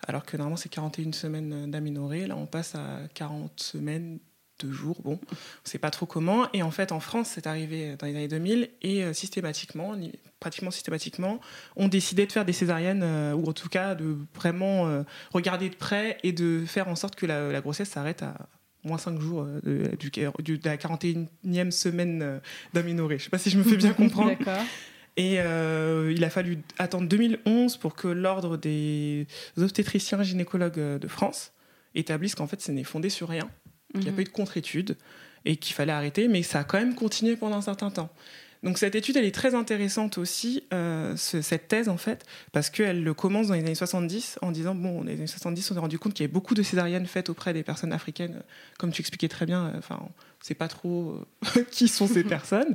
Alors 0.06 0.24
que 0.24 0.36
normalement 0.36 0.56
c'est 0.56 0.68
41 0.68 1.12
semaines 1.12 1.70
d'aménorrhée, 1.70 2.26
là 2.26 2.36
on 2.36 2.46
passe 2.46 2.74
à 2.74 3.00
40 3.14 3.58
semaines 3.60 4.18
de 4.58 4.72
jours, 4.72 5.00
bon, 5.02 5.18
on 5.30 5.68
sait 5.68 5.78
pas 5.78 5.90
trop 5.90 6.06
comment. 6.06 6.48
Et 6.52 6.62
en 6.62 6.70
fait 6.70 6.92
en 6.92 7.00
France 7.00 7.30
c'est 7.34 7.46
arrivé 7.46 7.96
dans 7.96 8.06
les 8.06 8.14
années 8.14 8.28
2000 8.28 8.70
et 8.82 9.04
euh, 9.04 9.12
systématiquement, 9.12 9.96
pratiquement 10.40 10.70
systématiquement, 10.70 11.40
on 11.76 11.88
décidait 11.88 12.26
de 12.26 12.32
faire 12.32 12.44
des 12.44 12.52
césariennes 12.52 13.02
euh, 13.02 13.34
ou 13.34 13.48
en 13.48 13.52
tout 13.52 13.68
cas 13.68 13.94
de 13.94 14.16
vraiment 14.34 14.86
euh, 14.86 15.02
regarder 15.32 15.68
de 15.68 15.76
près 15.76 16.18
et 16.22 16.32
de 16.32 16.64
faire 16.66 16.88
en 16.88 16.96
sorte 16.96 17.16
que 17.16 17.26
la, 17.26 17.50
la 17.50 17.60
grossesse 17.60 17.90
s'arrête 17.90 18.22
à 18.22 18.48
moins 18.86 18.98
5 18.98 19.20
jours 19.20 19.42
euh, 19.46 19.60
de, 19.90 19.96
du- 20.42 20.58
de 20.58 20.64
la 20.68 20.76
41e 20.76 21.70
semaine 21.70 22.22
euh, 22.22 22.38
d'aménorrhée. 22.74 23.18
Je 23.18 23.24
sais 23.24 23.30
pas 23.30 23.38
si 23.38 23.50
je 23.50 23.58
me 23.58 23.62
fais 23.64 23.76
bien 23.76 23.92
comprendre. 23.94 24.32
Et 25.18 25.36
euh, 25.40 26.12
il 26.14 26.22
a 26.24 26.30
fallu 26.30 26.58
attendre 26.78 27.08
2011 27.08 27.78
pour 27.78 27.94
que 27.94 28.08
l'ordre 28.08 28.56
des 28.58 29.26
obstétriciens 29.58 30.22
gynécologues 30.22 30.98
de 30.98 31.08
France 31.08 31.52
établisse 31.94 32.34
qu'en 32.34 32.46
fait, 32.46 32.60
ce 32.60 32.70
n'est 32.72 32.84
fondé 32.84 33.08
sur 33.08 33.28
rien, 33.28 33.48
qu'il 33.92 34.00
n'y 34.02 34.08
a 34.08 34.10
Mhm. 34.10 34.16
pas 34.16 34.22
eu 34.22 34.24
de 34.24 34.28
contre-étude 34.30 34.96
et 35.46 35.56
qu'il 35.56 35.74
fallait 35.74 35.92
arrêter, 35.92 36.28
mais 36.28 36.42
ça 36.42 36.60
a 36.60 36.64
quand 36.64 36.78
même 36.78 36.94
continué 36.94 37.36
pendant 37.36 37.56
un 37.56 37.62
certain 37.62 37.90
temps. 37.90 38.10
Donc 38.66 38.78
cette 38.78 38.94
étude, 38.96 39.16
elle 39.16 39.24
est 39.24 39.34
très 39.34 39.54
intéressante 39.54 40.18
aussi, 40.18 40.64
euh, 40.74 41.16
ce- 41.16 41.40
cette 41.40 41.68
thèse 41.68 41.88
en 41.88 41.96
fait, 41.96 42.26
parce 42.52 42.68
qu'elle 42.68 43.02
le 43.04 43.14
commence 43.14 43.46
dans 43.46 43.54
les 43.54 43.60
années 43.60 43.74
70 43.76 44.38
en 44.42 44.50
disant, 44.50 44.74
bon, 44.74 44.98
dans 44.98 45.04
les 45.04 45.12
années 45.14 45.26
70, 45.28 45.70
on 45.70 45.74
s'est 45.74 45.80
rendu 45.80 45.98
compte 45.98 46.12
qu'il 46.14 46.24
y 46.24 46.26
avait 46.26 46.32
beaucoup 46.32 46.54
de 46.54 46.62
césariennes 46.64 47.06
faites 47.06 47.30
auprès 47.30 47.52
des 47.52 47.62
personnes 47.62 47.92
africaines, 47.92 48.42
comme 48.78 48.90
tu 48.90 49.00
expliquais 49.02 49.28
très 49.28 49.46
bien, 49.46 49.66
euh, 49.66 49.78
enfin, 49.78 49.98
on 50.00 50.06
ne 50.06 50.44
sait 50.44 50.54
pas 50.54 50.68
trop 50.68 51.24
euh, 51.56 51.62
qui 51.70 51.86
sont 51.88 52.08
ces 52.08 52.24
personnes, 52.36 52.74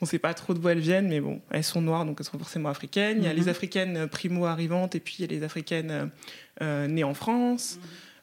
on 0.00 0.04
ne 0.04 0.08
sait 0.08 0.20
pas 0.20 0.32
trop 0.32 0.54
d'où 0.54 0.68
elles 0.68 0.78
viennent, 0.78 1.08
mais 1.08 1.20
bon, 1.20 1.40
elles 1.50 1.64
sont 1.64 1.82
noires, 1.82 2.06
donc 2.06 2.18
elles 2.20 2.26
sont 2.26 2.38
forcément 2.38 2.68
africaines. 2.68 3.18
Il 3.18 3.24
y 3.24 3.26
a 3.26 3.32
Mhm. 3.32 3.36
les 3.40 3.48
africaines 3.48 3.96
euh, 3.96 4.06
primo-arrivantes, 4.06 4.94
et 4.94 5.00
puis 5.00 5.16
il 5.18 5.22
y 5.22 5.24
a 5.24 5.36
les 5.38 5.42
africaines 5.44 6.10
euh, 6.62 6.86
nées 6.86 7.04
en 7.04 7.14
France. 7.14 7.78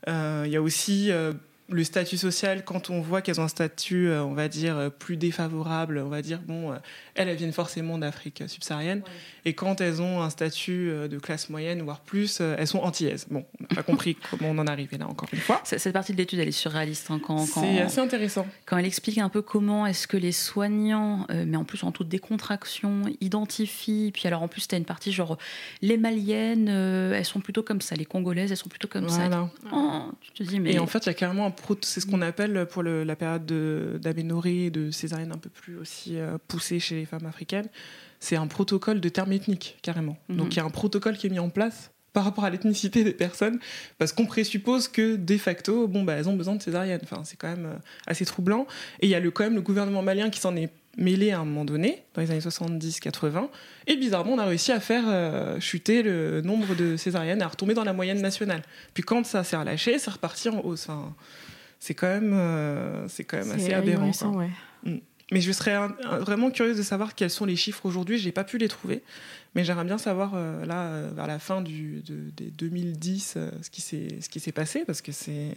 Euh, 0.08 0.44
il 0.46 0.52
y 0.52 0.56
a 0.56 0.62
aussi 0.62 1.12
euh, 1.12 1.34
le 1.70 1.84
statut 1.84 2.18
social, 2.18 2.64
quand 2.66 2.90
on 2.90 3.02
voit 3.02 3.22
qu'elles 3.22 3.40
ont 3.40 3.44
un 3.44 3.48
statut, 3.48 4.10
euh, 4.10 4.24
on 4.24 4.34
va 4.34 4.48
dire, 4.48 4.78
euh, 4.78 4.90
plus 4.90 5.18
défavorable, 5.18 6.02
on 6.04 6.10
va 6.10 6.22
dire, 6.22 6.40
bon, 6.46 6.72
euh, 6.72 6.76
elles, 7.16 7.30
elles 7.30 7.38
viennent 7.38 7.54
forcément 7.54 7.98
d'Afrique 7.98 8.44
subsaharienne. 8.48 9.02
Et 9.46 9.54
quand 9.54 9.82
elles 9.82 10.02
ont 10.02 10.22
un 10.22 10.30
statut 10.30 10.92
de 11.10 11.20
classe 11.20 11.50
moyenne, 11.50 11.82
voire 11.82 12.02
plus, 12.02 12.42
elles 12.42 12.68
sont 12.68 12.80
antillaises. 12.80 13.26
Bon, 13.30 13.46
on 13.60 13.64
n'a 13.64 13.76
pas 13.76 13.84
compris 13.84 14.16
comment 14.30 14.50
on 14.52 14.58
en 14.58 14.68
arrivé 14.68 14.98
là, 14.98 15.08
encore 15.08 15.30
une 15.32 15.40
fois. 15.40 15.62
Cette 15.64 15.94
partie 15.94 16.14
de 16.14 16.18
l'étude, 16.18 16.40
elle 16.40 16.48
est 16.48 16.52
surréaliste. 16.52 17.10
hein, 17.10 17.20
quand, 17.26 17.38
quand, 17.54 17.62
C'est 17.62 17.82
assez 17.82 18.00
intéressant. 18.00 18.46
quand 18.66 18.78
elle 18.78 18.86
explique 18.86 19.18
un 19.18 19.30
peu 19.30 19.42
comment 19.42 19.86
est-ce 19.86 20.08
que 20.08 20.18
les 20.18 20.32
soignants, 20.32 21.26
euh, 21.32 21.46
mais 21.48 21.58
en 21.58 21.64
plus 21.64 21.84
en 21.84 21.92
toute 21.92 22.10
décontraction, 22.10 23.04
identifient. 23.22 24.12
Puis 24.14 24.28
alors 24.28 24.44
en 24.44 24.48
plus, 24.48 24.68
tu 24.68 24.76
as 24.76 24.78
une 24.78 24.86
partie 24.86 25.12
genre 25.12 25.38
les 25.82 25.98
Maliennes, 25.98 26.68
euh, 26.70 27.14
elles 27.14 27.26
sont 27.26 27.42
plutôt 27.42 27.64
comme 27.64 27.82
ça. 27.82 27.96
Les 27.96 28.06
Congolaises, 28.06 28.52
elles 28.52 28.58
sont 28.58 28.70
plutôt 28.70 28.88
comme 28.88 29.10
ça. 29.10 29.28
Voilà. 29.28 29.50
Oh, 29.74 30.12
tu 30.22 30.32
te 30.32 30.44
dis, 30.44 30.60
mais. 30.60 30.74
Et 30.74 30.80
en 30.80 30.88
fait, 30.88 31.06
il 31.06 31.08
y 31.08 31.10
a 31.10 31.14
carrément 31.14 31.46
un 31.46 31.52
c'est 31.82 32.00
ce 32.00 32.06
qu'on 32.06 32.22
appelle 32.22 32.66
pour 32.70 32.84
le- 32.84 33.04
la 33.04 33.16
période 33.16 33.46
de- 33.46 34.00
d'aménorrhée 34.02 34.66
et 34.66 34.70
de 34.72 34.92
césarienne 34.92 35.32
un 35.32 35.38
peu 35.38 35.50
plus 35.50 35.78
aussi 35.78 36.18
euh, 36.18 36.38
poussée 36.48 36.80
chez 36.80 36.96
les 36.96 37.06
femmes 37.06 37.26
africaines. 37.26 37.68
C'est 38.20 38.36
un 38.36 38.48
protocole 38.48 39.00
de 39.00 39.10
termes 39.10 39.32
ethniques, 39.32 39.78
carrément. 39.82 40.18
Mhm. 40.30 40.38
Donc 40.38 40.54
il 40.54 40.58
y 40.58 40.60
a 40.60 40.66
un 40.66 40.70
protocole 40.70 41.18
qui 41.18 41.28
est 41.28 41.30
mis 41.30 41.40
en 41.40 41.50
place 41.50 41.92
par 42.12 42.24
rapport 42.24 42.44
à 42.44 42.50
l'ethnicité 42.50 43.04
des 43.04 43.14
personnes, 43.14 43.60
parce 44.00 44.12
qu'on 44.14 44.26
présuppose 44.26 44.88
que 44.88 45.16
de 45.16 45.38
facto, 45.38 45.88
bon, 45.88 46.04
bah, 46.04 46.14
elles 46.14 46.28
ont 46.28 46.36
besoin 46.36 46.56
de 46.56 46.62
césarienne. 46.62 47.00
Enfin, 47.04 47.22
c'est 47.24 47.38
quand 47.38 47.48
même 47.50 47.68
euh, 47.68 47.76
assez 48.08 48.26
troublant. 48.26 48.66
Et 49.00 49.06
il 49.06 49.10
y 49.10 49.16
a 49.16 49.20
le, 49.20 49.30
quand 49.30 49.44
même 49.44 49.54
le 49.56 49.62
gouvernement 49.62 50.02
malien 50.02 50.32
qui 50.32 50.40
s'en 50.40 50.56
est 50.56 50.70
mêlé 50.98 51.32
à 51.32 51.40
un 51.40 51.46
moment 51.46 51.66
donné, 51.66 52.04
dans 52.16 52.22
les 52.22 52.32
années 52.32 52.40
70-80. 52.42 53.48
Et 53.88 53.96
bizarrement, 53.96 54.34
on 54.34 54.40
a 54.40 54.46
réussi 54.46 54.72
à 54.72 54.80
faire 54.80 55.04
euh, 55.08 55.60
chuter 55.60 56.02
le 56.02 56.42
nombre 56.42 56.76
de 56.76 56.98
césariennes, 56.98 57.44
à 57.44 57.48
retomber 57.48 57.76
dans 57.76 57.84
la 57.84 57.94
moyenne 57.94 58.22
nationale. 58.22 58.64
Puis 58.96 59.04
quand 59.04 59.24
ça 59.26 59.44
s'est 59.44 59.56
relâché, 59.56 59.98
c'est 60.00 60.10
reparti 60.12 60.50
en 60.50 60.60
hausse. 60.66 60.90
Enfin, 60.90 61.14
c'est 61.80 61.94
quand 61.94 62.08
même, 62.08 62.34
euh, 62.34 63.08
c'est 63.08 63.24
quand 63.24 63.38
même 63.38 63.52
assez 63.52 63.70
aberrant. 63.74 64.06
ouais. 64.38 64.50
Mais 65.32 65.42
je 65.42 65.52
serais 65.52 65.76
un- 65.76 65.96
un- 66.06 66.18
vraiment 66.20 66.50
curieuse 66.50 66.76
de 66.78 66.82
savoir 66.82 67.14
quels 67.14 67.30
sont 67.30 67.46
les 67.46 67.56
chiffres 67.56 67.86
aujourd'hui. 67.86 68.18
J'ai 68.18 68.32
pas 68.32 68.44
pu 68.44 68.58
les 68.58 68.68
trouver, 68.68 69.04
mais 69.54 69.64
j'aimerais 69.64 69.86
bien 69.86 70.00
savoir 70.00 70.32
euh, 70.34 70.66
là 70.66 70.86
euh, 70.88 71.12
vers 71.16 71.28
la 71.28 71.38
fin 71.38 71.62
du, 71.62 72.02
de- 72.02 72.32
des 72.36 72.50
2010 72.50 73.36
euh, 73.38 73.52
ce 73.62 73.70
qui 73.70 73.82
s'est 73.82 74.18
ce 74.22 74.28
qui 74.30 74.40
s'est 74.40 74.52
passé 74.52 74.86
parce 74.88 75.02
que 75.04 75.12
c'est 75.12 75.54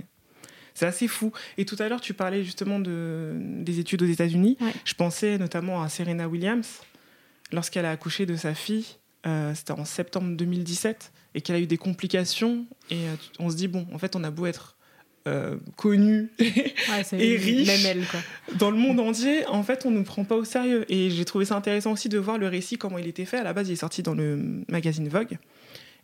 c'est 0.75 0.85
assez 0.85 1.09
fou. 1.09 1.33
Et 1.57 1.65
tout 1.65 1.77
à 1.79 1.89
l'heure, 1.89 2.03
tu 2.03 2.13
parlais 2.13 2.45
justement 2.45 2.81
de, 2.81 3.33
des 3.63 3.79
études 3.79 4.03
aux 4.03 4.07
États-Unis. 4.07 4.59
Ouais. 4.61 4.73
Je 4.85 4.93
pensais 4.95 5.39
notamment 5.39 5.83
à 5.83 5.89
Serena 5.89 6.29
Williams 6.29 6.81
lorsqu'elle 7.51 7.87
a 7.87 7.91
accouché 7.93 8.27
de 8.27 8.37
sa 8.37 8.53
fille. 8.55 8.87
euh, 9.27 9.55
C'était 9.55 9.73
en 9.73 9.85
septembre 9.87 10.37
2017 10.37 11.13
et 11.35 11.41
qu'elle 11.41 11.57
a 11.57 11.61
eu 11.61 11.67
des 11.67 11.79
complications. 11.79 12.67
Et 12.91 13.07
euh, 13.09 13.15
on 13.39 13.49
se 13.51 13.57
dit 13.57 13.69
bon, 13.69 13.87
en 13.93 13.99
fait, 13.99 14.17
on 14.17 14.25
a 14.25 14.31
beau 14.31 14.45
être 14.47 14.77
euh, 15.29 15.57
connu 15.77 16.29
Ouais, 16.41 17.05
c'est 17.05 17.19
Et 17.19 17.37
riche. 17.37 17.67
même 17.67 17.81
elle, 17.87 18.05
quoi. 18.07 18.21
dans 18.59 18.71
le 18.71 18.77
monde 18.77 18.99
entier, 19.01 19.47
en 19.47 19.63
fait, 19.63 19.85
on 19.87 19.91
ne 19.91 19.99
nous 19.99 20.05
prend 20.05 20.25
pas 20.25 20.37
au 20.37 20.45
sérieux. 20.45 20.85
Et 20.89 21.11
j'ai 21.11 21.25
trouvé 21.25 21.45
ça 21.45 21.57
intéressant 21.57 21.93
aussi 21.93 22.09
de 22.09 22.19
voir 22.19 22.39
le 22.39 22.49
récit, 22.49 22.77
comment 22.79 22.99
il 22.99 23.07
était 23.07 23.25
fait. 23.25 23.39
À 23.39 23.45
la 23.45 23.53
base, 23.53 23.69
il 23.69 23.73
est 23.73 23.77
sorti 23.77 24.03
dans 24.03 24.15
le 24.15 24.39
magazine 24.69 25.09
Vogue. 25.09 25.39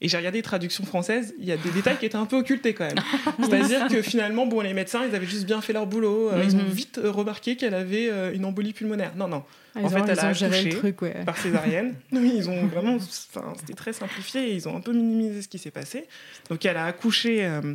Et 0.01 0.07
j'ai 0.07 0.17
regardé 0.17 0.39
les 0.39 0.43
traductions 0.43 0.85
françaises, 0.85 1.35
il 1.41 1.45
y 1.45 1.51
a 1.51 1.57
des 1.57 1.71
détails 1.71 1.97
qui 1.99 2.07
étaient 2.07 2.15
un 2.15 2.25
peu 2.25 2.37
occultés 2.37 2.73
quand 2.73 2.87
même. 2.87 3.03
C'est-à-dire 3.43 3.89
que 3.89 4.01
finalement, 4.01 4.47
bon, 4.47 4.61
les 4.61 4.73
médecins, 4.73 5.03
ils 5.05 5.13
avaient 5.17 5.27
juste 5.27 5.45
bien 5.45 5.61
fait 5.61 5.73
leur 5.73 5.87
boulot. 5.89 6.31
Euh, 6.31 6.45
Ils 6.45 6.55
ont 6.55 6.59
Mhm. 6.63 6.69
vite 6.69 6.99
euh, 7.03 7.11
remarqué 7.11 7.57
qu'elle 7.57 7.75
avait 7.75 8.09
une 8.33 8.45
embolie 8.45 8.73
pulmonaire. 8.73 9.11
Non, 9.17 9.27
non, 9.27 9.43
Ah, 9.75 9.81
En 9.83 9.89
fait, 9.89 10.01
ont- 10.01 10.05
elle 10.07 10.19
a 10.21 10.27
accouché. 10.29 10.71
le 10.71 10.77
truc, 10.77 11.03
ouais. 11.03 11.17
par 11.27 11.37
césarienne. 11.37 11.95
Oui, 12.13 12.33
ils 12.37 12.49
ont 12.49 12.67
vraiment. 12.67 12.95
Enfin, 12.97 13.53
c'était 13.59 13.75
très 13.75 13.93
simplifié 13.93 14.51
et 14.51 14.55
ils 14.55 14.69
ont 14.69 14.77
un 14.77 14.81
peu 14.81 14.93
minimisé 14.93 15.43
ce 15.43 15.49
qui 15.49 15.59
s'est 15.59 15.73
passé. 15.73 16.05
Donc, 16.49 16.65
elle 16.65 16.77
a 16.77 16.85
accouché 16.87 17.45
euh, 17.45 17.75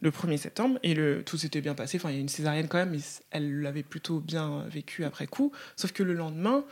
le 0.00 0.10
1er 0.10 0.36
septembre 0.36 0.78
et 0.82 0.94
le, 0.94 1.22
tout 1.24 1.38
s'était 1.38 1.60
bien 1.60 1.74
passé. 1.74 1.96
Enfin, 1.98 2.10
il 2.10 2.14
y 2.14 2.18
a 2.18 2.20
une 2.20 2.28
césarienne 2.28 2.68
quand 2.68 2.78
même, 2.78 2.90
mais 2.90 2.98
elle 3.30 3.60
l'avait 3.60 3.82
plutôt 3.82 4.20
bien 4.20 4.64
vécu 4.68 5.04
après 5.04 5.26
coup. 5.26 5.52
Sauf 5.76 5.92
que 5.92 6.02
le 6.02 6.12
lendemain, 6.14 6.64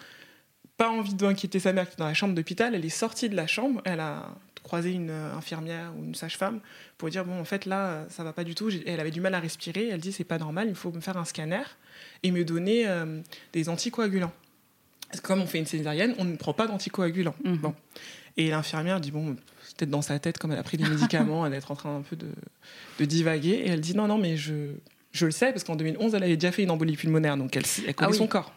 pas 0.77 0.91
envie 0.91 1.15
d'inquiéter 1.15 1.59
sa 1.61 1.73
mère 1.73 1.89
qui 1.89 1.95
est 1.95 1.99
dans 1.99 2.07
la 2.07 2.15
chambre 2.15 2.35
d'hôpital, 2.35 2.75
elle 2.75 2.85
est 2.85 2.89
sortie 2.91 3.29
de 3.29 3.37
la 3.37 3.47
chambre, 3.47 3.81
elle 3.85 4.01
a 4.01 4.35
croisé 4.63 4.93
une 4.93 5.11
euh, 5.11 5.35
infirmière 5.35 5.93
ou 5.99 6.05
une 6.05 6.15
sage-femme 6.15 6.61
pour 6.97 7.09
dire 7.11 7.25
bon 7.25 7.41
en 7.41 7.45
fait 7.45 7.67
là 7.67 8.07
ça 8.09 8.23
va 8.23 8.33
pas 8.33 8.45
du 8.45 8.55
tout 8.55 8.71
elle 8.87 9.01
avait 9.01 9.11
du 9.11 9.21
mal 9.21 9.35
à 9.35 9.41
respirer 9.41 9.89
elle 9.89 10.01
dit 10.01 10.13
c'est 10.13 10.23
pas 10.23 10.39
normal 10.39 10.69
il 10.69 10.77
faut 10.77 10.93
me 10.93 11.01
faire 11.01 11.17
un 11.17 11.25
scanner 11.25 11.65
et 12.23 12.31
me 12.31 12.45
donner 12.45 12.87
euh, 12.87 13.21
des 13.53 13.69
anticoagulants 13.69 14.31
Parce 15.09 15.21
que 15.21 15.27
comme 15.27 15.43
on 15.43 15.49
fait 15.49 15.59
une 15.59 15.67
césarienne 15.67 16.15
on 16.19 16.25
ne 16.25 16.37
prend 16.37 16.53
pas 16.55 16.69
d'anticoagulants 16.69 17.35
Mhm. 17.43 17.57
bon 17.57 17.75
et 18.37 18.51
l'infirmière 18.51 19.01
dit 19.01 19.11
bon 19.11 19.35
peut-être 19.77 19.91
dans 19.91 20.03
sa 20.03 20.19
tête 20.19 20.39
comme 20.39 20.53
elle 20.53 20.59
a 20.59 20.63
pris 20.63 20.77
des 20.77 20.89
médicaments 20.89 21.45
elle 21.47 21.55
est 21.55 21.71
en 21.71 21.75
train 21.75 21.97
un 21.97 22.03
peu 22.03 22.17
de, 22.17 22.27
de 22.99 23.05
divaguer 23.05 23.51
et 23.65 23.69
elle 23.71 23.81
dit 23.81 23.95
non 23.97 24.07
non 24.07 24.19
mais 24.19 24.37
je 24.37 24.55
je 25.13 25.27
le 25.27 25.33
sais 25.33 25.53
parce 25.53 25.65
qu'en 25.65 25.77
2011 25.77 26.15
elle 26.15 26.23
avait 26.23 26.37
déjà 26.37 26.53
fait 26.53 26.63
une 26.63 26.71
embolie 26.71 26.97
pulmonaire 26.97 27.37
donc 27.37 27.57
elle, 27.57 27.65
elle 27.87 27.95
connaît 27.95 28.09
Ah 28.09 28.11
oui. 28.13 28.17
son 28.19 28.27
corps 28.27 28.53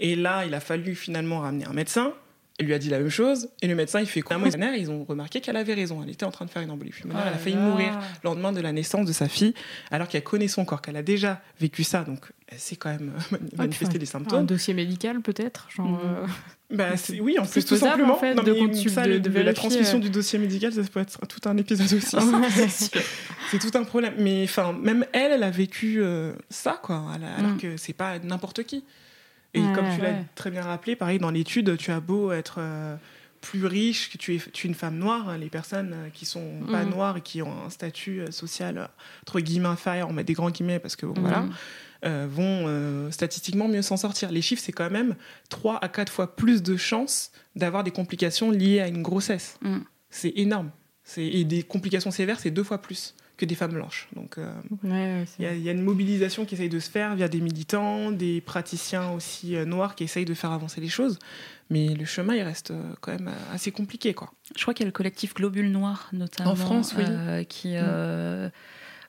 et 0.00 0.16
là, 0.16 0.44
il 0.44 0.52
a 0.54 0.60
fallu 0.60 0.96
finalement 0.96 1.38
ramener 1.40 1.66
un 1.66 1.72
médecin. 1.72 2.12
Il 2.60 2.66
lui 2.66 2.74
a 2.74 2.78
dit 2.78 2.88
la 2.88 3.00
même 3.00 3.08
chose. 3.10 3.48
Et 3.62 3.66
le 3.66 3.74
médecin, 3.74 3.98
il 4.00 4.06
fait 4.06 4.20
quoi 4.22 4.36
Ils 4.76 4.88
ont 4.90 5.02
remarqué 5.02 5.40
qu'elle 5.40 5.56
avait 5.56 5.74
raison. 5.74 6.00
Elle 6.04 6.10
était 6.10 6.24
en 6.24 6.30
train 6.30 6.44
de 6.44 6.50
faire 6.50 6.62
une 6.62 6.70
embolie 6.70 6.90
pulmonaire. 6.90 7.24
elle 7.26 7.34
a 7.34 7.36
failli 7.38 7.56
mourir 7.56 7.98
le 8.22 8.28
lendemain 8.28 8.52
de 8.52 8.60
la 8.60 8.70
naissance 8.70 9.06
de 9.06 9.12
sa 9.12 9.28
fille, 9.28 9.54
alors 9.90 10.06
qu'elle 10.06 10.22
connaît 10.22 10.46
son 10.46 10.64
corps, 10.64 10.80
qu'elle 10.80 10.96
a 10.96 11.02
déjà 11.02 11.42
vécu 11.58 11.82
ça. 11.82 12.04
Donc, 12.04 12.20
elle 12.46 12.60
sait 12.60 12.76
quand 12.76 12.90
même 12.90 13.12
euh, 13.32 13.36
manifester 13.56 13.98
des 13.98 14.06
Un 14.06 14.08
symptômes. 14.08 14.46
dossier 14.46 14.72
médical, 14.72 15.20
peut-être 15.20 15.66
genre, 15.74 15.88
Mhm. 15.88 15.98
euh, 16.04 16.26
Bah, 16.70 16.90
oui, 17.20 17.38
en 17.40 17.44
plus, 17.44 17.64
tout 17.64 17.76
simplement. 17.76 18.14
en 18.14 18.18
fait, 18.18 18.34
Non, 18.34 18.42
de 18.44 18.52
mais 18.52 18.58
consul- 18.68 18.90
ça, 18.90 19.02
de- 19.04 19.10
le- 19.14 19.20
de 19.20 19.40
la 19.40 19.52
transmission 19.52 19.98
euh. 19.98 20.00
du 20.02 20.10
dossier 20.10 20.38
médical, 20.38 20.72
ça 20.72 20.82
peut 20.82 21.00
être 21.00 21.18
tout 21.26 21.48
un 21.48 21.56
épisode 21.56 21.92
aussi. 21.92 22.16
C'est 23.50 23.58
tout 23.58 23.76
un 23.76 23.84
problème. 23.84 24.14
Mais 24.18 24.44
enfin, 24.44 24.72
même 24.80 25.04
elle, 25.12 25.32
elle 25.32 25.42
a 25.42 25.50
vécu 25.50 25.96
euh, 26.00 26.32
ça, 26.50 26.78
quoi. 26.82 27.04
Elle 27.16 27.24
alors 27.24 27.52
Mm. 27.52 27.58
que 27.58 27.76
c'est 27.76 27.92
pas 27.92 28.18
n'importe 28.20 28.62
qui. 28.64 28.84
Et 29.54 29.60
Ouais, 29.60 29.72
comme 29.74 29.86
tu 29.94 30.00
l'as 30.02 30.10
ouais. 30.10 30.24
très 30.34 30.50
bien 30.50 30.62
rappelé, 30.62 30.96
pareil, 30.96 31.18
dans 31.18 31.30
l'étude, 31.30 31.76
tu 31.76 31.90
as 31.92 32.00
beau 32.00 32.32
être 32.32 32.56
euh, 32.58 32.96
plus 33.40 33.66
riche, 33.66 34.10
que 34.10 34.18
tu 34.18 34.34
es, 34.34 34.38
tu 34.52 34.66
es 34.66 34.68
une 34.70 34.74
femme 34.74 34.96
noire, 34.98 35.36
les 35.38 35.48
personnes 35.50 35.92
euh, 35.94 36.08
qui 36.12 36.26
sont 36.26 36.60
pas 36.70 36.84
Mm. 36.84 36.90
noires 36.90 37.16
et 37.18 37.20
qui 37.20 37.40
ont 37.42 37.64
un 37.66 37.70
statut 37.70 38.20
euh, 38.20 38.30
social, 38.30 38.88
entre 39.22 39.40
guillemets, 39.40 39.68
inférieur, 39.68 40.08
on 40.08 40.12
met 40.12 40.24
des 40.24 40.32
grands 40.34 40.50
guillemets 40.50 40.78
parce 40.80 40.96
que, 40.96 41.06
bon, 41.06 41.20
voilà, 41.20 41.44
euh, 42.04 42.26
vont 42.28 42.64
euh, 42.66 43.10
statistiquement 43.10 43.68
mieux 43.68 43.82
s'en 43.82 43.96
sortir. 43.96 44.30
Les 44.32 44.42
chiffres, 44.42 44.62
c'est 44.64 44.72
quand 44.72 44.90
même 44.90 45.14
3 45.50 45.78
à 45.82 45.88
4 45.88 46.10
fois 46.12 46.34
plus 46.36 46.62
de 46.62 46.76
chances 46.76 47.30
d'avoir 47.54 47.84
des 47.84 47.90
complications 47.92 48.50
liées 48.50 48.80
à 48.80 48.88
une 48.88 49.02
grossesse. 49.02 49.58
Mm. 49.62 49.78
C'est 50.10 50.32
énorme. 50.36 50.70
Et 51.16 51.44
des 51.44 51.62
complications 51.62 52.10
sévères, 52.10 52.40
c'est 52.40 52.50
deux 52.50 52.64
fois 52.64 52.78
plus 52.80 53.14
que 53.36 53.44
des 53.44 53.54
femmes 53.56 53.72
blanches. 53.72 54.08
Donc, 54.14 54.38
euh, 54.38 54.52
Ouais, 54.84 54.90
ouais, 54.90 55.24
c'est- 55.26 55.42
il 55.42 55.44
y, 55.44 55.48
a- 55.48 55.54
il 55.54 55.62
y 55.62 55.68
a 55.68 55.72
une 55.72 55.82
mobilisation 55.82 56.44
qui 56.44 56.54
essaye 56.54 56.68
de 56.68 56.78
se 56.78 56.88
faire 56.90 57.16
via 57.16 57.26
des 57.28 57.40
militants, 57.40 58.12
des 58.12 58.40
praticiens 58.40 59.10
aussi 59.10 59.56
euh, 59.56 59.64
noirs 59.64 59.94
qui 59.96 60.04
essayent 60.04 60.24
de 60.24 60.34
faire 60.34 60.52
avancer 60.52 60.80
les 60.80 60.88
choses. 60.88 61.18
Mais 61.70 61.88
le 61.94 62.04
chemin, 62.04 62.34
il 62.34 62.42
reste 62.42 62.70
euh, 62.70 62.80
quand 63.00 63.10
même 63.12 63.28
euh, 63.28 63.54
assez 63.54 63.70
compliqué. 63.72 64.14
Quoi. 64.14 64.30
Je 64.56 64.62
crois 64.62 64.72
qu'il 64.74 64.84
y 64.84 64.86
a 64.86 64.88
le 64.88 64.92
collectif 64.92 65.34
Globule 65.34 65.70
Noir, 65.72 66.08
notamment. 66.12 66.52
En 66.52 66.56
France, 66.56 66.94
oui. 66.96 67.04
euh, 67.08 67.42
qui, 67.42 67.72
euh, 67.74 68.48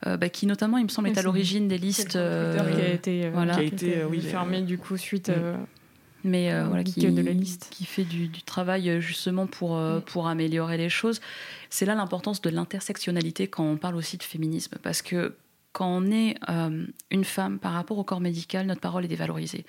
euh, 0.08 0.18
bah, 0.18 0.30
qui, 0.30 0.48
notamment, 0.48 0.78
il 0.78 0.86
me 0.86 0.90
semble, 0.90 1.10
est 1.10 1.18
à 1.18 1.22
l'origine 1.22 1.68
des 1.68 1.78
listes. 1.78 2.16
euh, 2.16 2.54
qui 2.74 2.82
a 2.82 2.94
été, 2.94 3.26
euh, 3.26 3.30
voilà. 3.32 3.54
Qui 3.56 3.60
a 3.60 3.64
été, 3.64 3.98
euh, 4.00 4.08
oui, 4.08 4.22
fermé 4.22 4.62
du 4.62 4.78
coup 4.78 4.98
suite. 4.98 5.30
Mm. 5.30 5.66
Mais 6.26 6.52
euh, 6.52 6.66
voilà, 6.68 6.84
qui, 6.84 7.00
de 7.10 7.22
la 7.22 7.32
liste. 7.32 7.68
qui 7.72 7.86
fait 7.86 8.04
du, 8.04 8.28
du 8.28 8.42
travail 8.42 8.90
euh, 8.90 9.00
justement 9.00 9.48
pour, 9.48 9.78
euh, 9.78 10.00
pour 10.02 10.28
améliorer 10.28 10.76
les 10.78 10.90
choses. 10.90 11.22
C'est 11.70 11.86
là 11.86 11.96
l'importance 11.96 12.42
de 12.42 12.50
l'intersectionnalité 12.50 13.48
quand 13.48 13.64
on 13.64 13.78
parle 13.78 13.96
aussi 13.96 14.18
de 14.18 14.24
féminisme, 14.24 14.78
parce 14.82 15.02
que 15.02 15.36
quand 15.72 15.88
on 15.90 16.10
est 16.12 16.36
euh, 16.50 16.86
une 17.12 17.24
femme 17.26 17.60
par 17.60 17.74
rapport 17.74 17.98
au 17.98 18.04
corps 18.04 18.22
médical, 18.22 18.66
notre 18.66 18.82
parole 18.82 19.06
est 19.06 19.10
dévalorisée. 19.10 19.66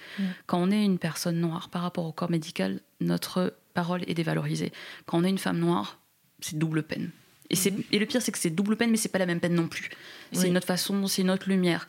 Quand 0.46 0.58
on 0.62 0.70
est 0.70 0.84
une 0.84 0.98
personne 0.98 1.38
noire 1.40 1.68
par 1.68 1.82
rapport 1.82 2.06
au 2.06 2.12
corps 2.12 2.30
médical, 2.30 2.80
notre 3.00 3.54
parole 3.74 4.02
est 4.06 4.14
dévalorisée. 4.14 4.72
Quand 5.06 5.18
on 5.18 5.24
est 5.24 5.30
une 5.30 5.38
femme 5.38 5.58
noire, 5.58 5.98
c'est 6.40 6.58
double 6.58 6.82
peine. 6.84 7.10
Et 7.50 7.98
le 7.98 8.06
pire, 8.06 8.22
c'est 8.22 8.32
que 8.32 8.38
c'est 8.38 8.50
double 8.50 8.76
peine, 8.76 8.90
mais 8.90 8.96
c'est 8.96 9.08
pas 9.08 9.18
la 9.18 9.26
même 9.26 9.40
peine 9.40 9.54
non 9.54 9.68
plus. 9.68 9.90
C'est 10.32 10.42
Oui. 10.42 10.48
une 10.48 10.56
autre 10.56 10.66
façon, 10.66 11.06
c'est 11.06 11.22
une 11.22 11.30
autre 11.30 11.48
lumière. 11.48 11.86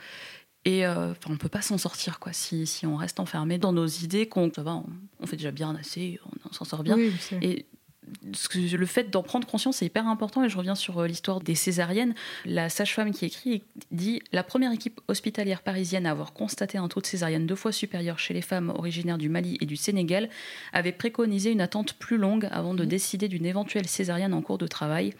Et 0.68 0.86
euh, 0.86 1.14
on 1.30 1.38
peut 1.38 1.50
pas 1.50 1.62
s'en 1.62 1.78
sortir 1.78 2.20
quoi 2.20 2.34
si, 2.34 2.68
si 2.68 2.86
on 2.86 2.98
reste 2.98 3.20
enfermé 3.20 3.58
dans 3.58 3.72
nos 3.74 3.88
idées 3.88 4.28
qu'on 4.28 4.52
ça 4.54 4.64
va, 4.64 4.76
on, 4.76 4.86
on 5.22 5.26
fait 5.26 5.38
déjà 5.38 5.52
bien 5.52 5.74
assez, 5.76 6.20
on, 6.26 6.50
on 6.50 6.54
s'en 6.54 6.66
sort 6.66 6.84
bien. 6.84 6.96
oui, 6.98 7.12
c'est- 7.20 7.40
Et 7.42 7.66
ce 8.34 8.48
que- 8.48 8.76
le 8.76 8.86
fait 8.86 9.10
d'en 9.10 9.22
prendre 9.22 9.46
conscience, 9.46 9.78
c'est 9.78 9.86
hyper 9.86 10.08
important. 10.08 10.42
Et 10.44 10.48
je 10.50 10.58
reviens 10.58 10.76
sur 10.76 10.98
euh, 11.00 11.08
l'histoire 11.08 11.42
des 11.42 11.56
césariennes. 11.56 12.16
La 12.46 12.70
sage-femme 12.70 13.12
qui 13.12 13.26
écrit 13.26 13.64
dit 13.92 14.22
La 14.32 14.44
première 14.44 14.72
équipe 14.72 15.02
hospitalière 15.10 15.62
parisienne 15.62 16.06
à 16.06 16.12
avoir 16.12 16.32
constaté 16.34 16.78
un 16.78 16.88
taux 16.88 17.02
de 17.02 17.06
césarienne 17.06 17.46
deux 17.46 17.56
fois 17.56 17.74
supérieur 17.74 18.18
chez 18.18 18.34
les 18.34 18.42
femmes 18.42 18.70
originaires 18.70 19.18
du 19.18 19.28
Mali 19.28 19.58
et 19.60 19.66
du 19.66 19.76
Sénégal 19.76 20.30
avait 20.72 20.94
préconisé 20.94 21.52
une 21.52 21.60
attente 21.62 21.94
plus 21.96 22.18
longue 22.18 22.48
avant 22.52 22.74
de 22.74 22.86
décider 22.86 23.28
d'une 23.28 23.46
éventuelle 23.46 23.88
césarienne 23.88 24.34
en 24.34 24.42
cours 24.42 24.58
de 24.58 24.68
travail. 24.68 25.14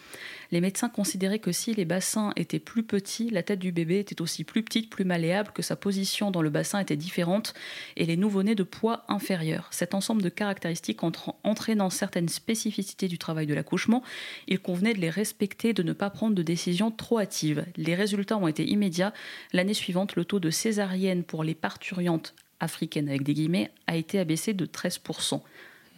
Les 0.52 0.62
médecins 0.62 0.90
considéraient 0.90 1.40
que 1.40 1.52
si 1.52 1.74
les 1.74 1.86
bassins 1.86 2.32
étaient 2.36 2.60
plus 2.60 2.84
petits, 2.84 3.30
la 3.30 3.44
tête 3.44 3.60
du 3.60 3.72
bébé 3.72 4.00
était 4.00 4.22
aussi 4.22 4.44
plus 4.44 4.64
petite, 4.64 4.90
plus 4.90 5.06
malléable, 5.06 5.52
que 5.54 5.62
sa 5.62 5.76
position 5.76 6.32
dans 6.32 6.42
le 6.42 6.50
bassin 6.50 6.80
était 6.80 6.96
différente 6.96 7.54
et 7.96 8.06
les 8.06 8.18
nouveau-nés 8.18 8.56
de 8.56 8.64
poids 8.64 9.04
inférieur. 9.10 9.68
Cet 9.72 9.94
ensemble 9.94 10.22
de 10.22 10.30
caractéristiques 10.30 11.04
entra- 11.04 11.36
entraînant 11.44 11.90
certaines 11.90 12.30
spécificités 12.30 13.08
du 13.08 13.18
travail 13.18 13.46
de 13.46 13.54
l'accouchement, 13.54 14.04
il 14.48 14.60
convenait 14.60 14.94
de 14.94 15.00
les 15.00 15.10
respecter 15.10 15.74
de 15.74 15.84
ne 15.84 15.94
pas 15.94 16.10
prendre 16.10 16.36
de 16.36 16.44
décisions 16.44 16.92
trop 16.92 17.20
hâtives. 17.20 17.66
Les 17.76 17.96
résultats 17.96 18.38
ont 18.38 18.48
été 18.48 18.64
immédiats. 18.66 19.14
L'année 19.54 19.74
suivante, 19.74 20.16
le 20.16 20.26
taux 20.26 20.40
de 20.40 20.50
césarienne 20.50 21.24
pour 21.24 21.44
les 21.44 21.56
parturiantes 21.56 22.36
africaines 22.60 23.10
avec 23.10 23.24
des 23.24 23.34
guillemets 23.34 23.72
a 23.86 23.96
été 23.96 24.18
abaissé 24.18 24.54
de 24.54 24.66
13%. 24.66 25.42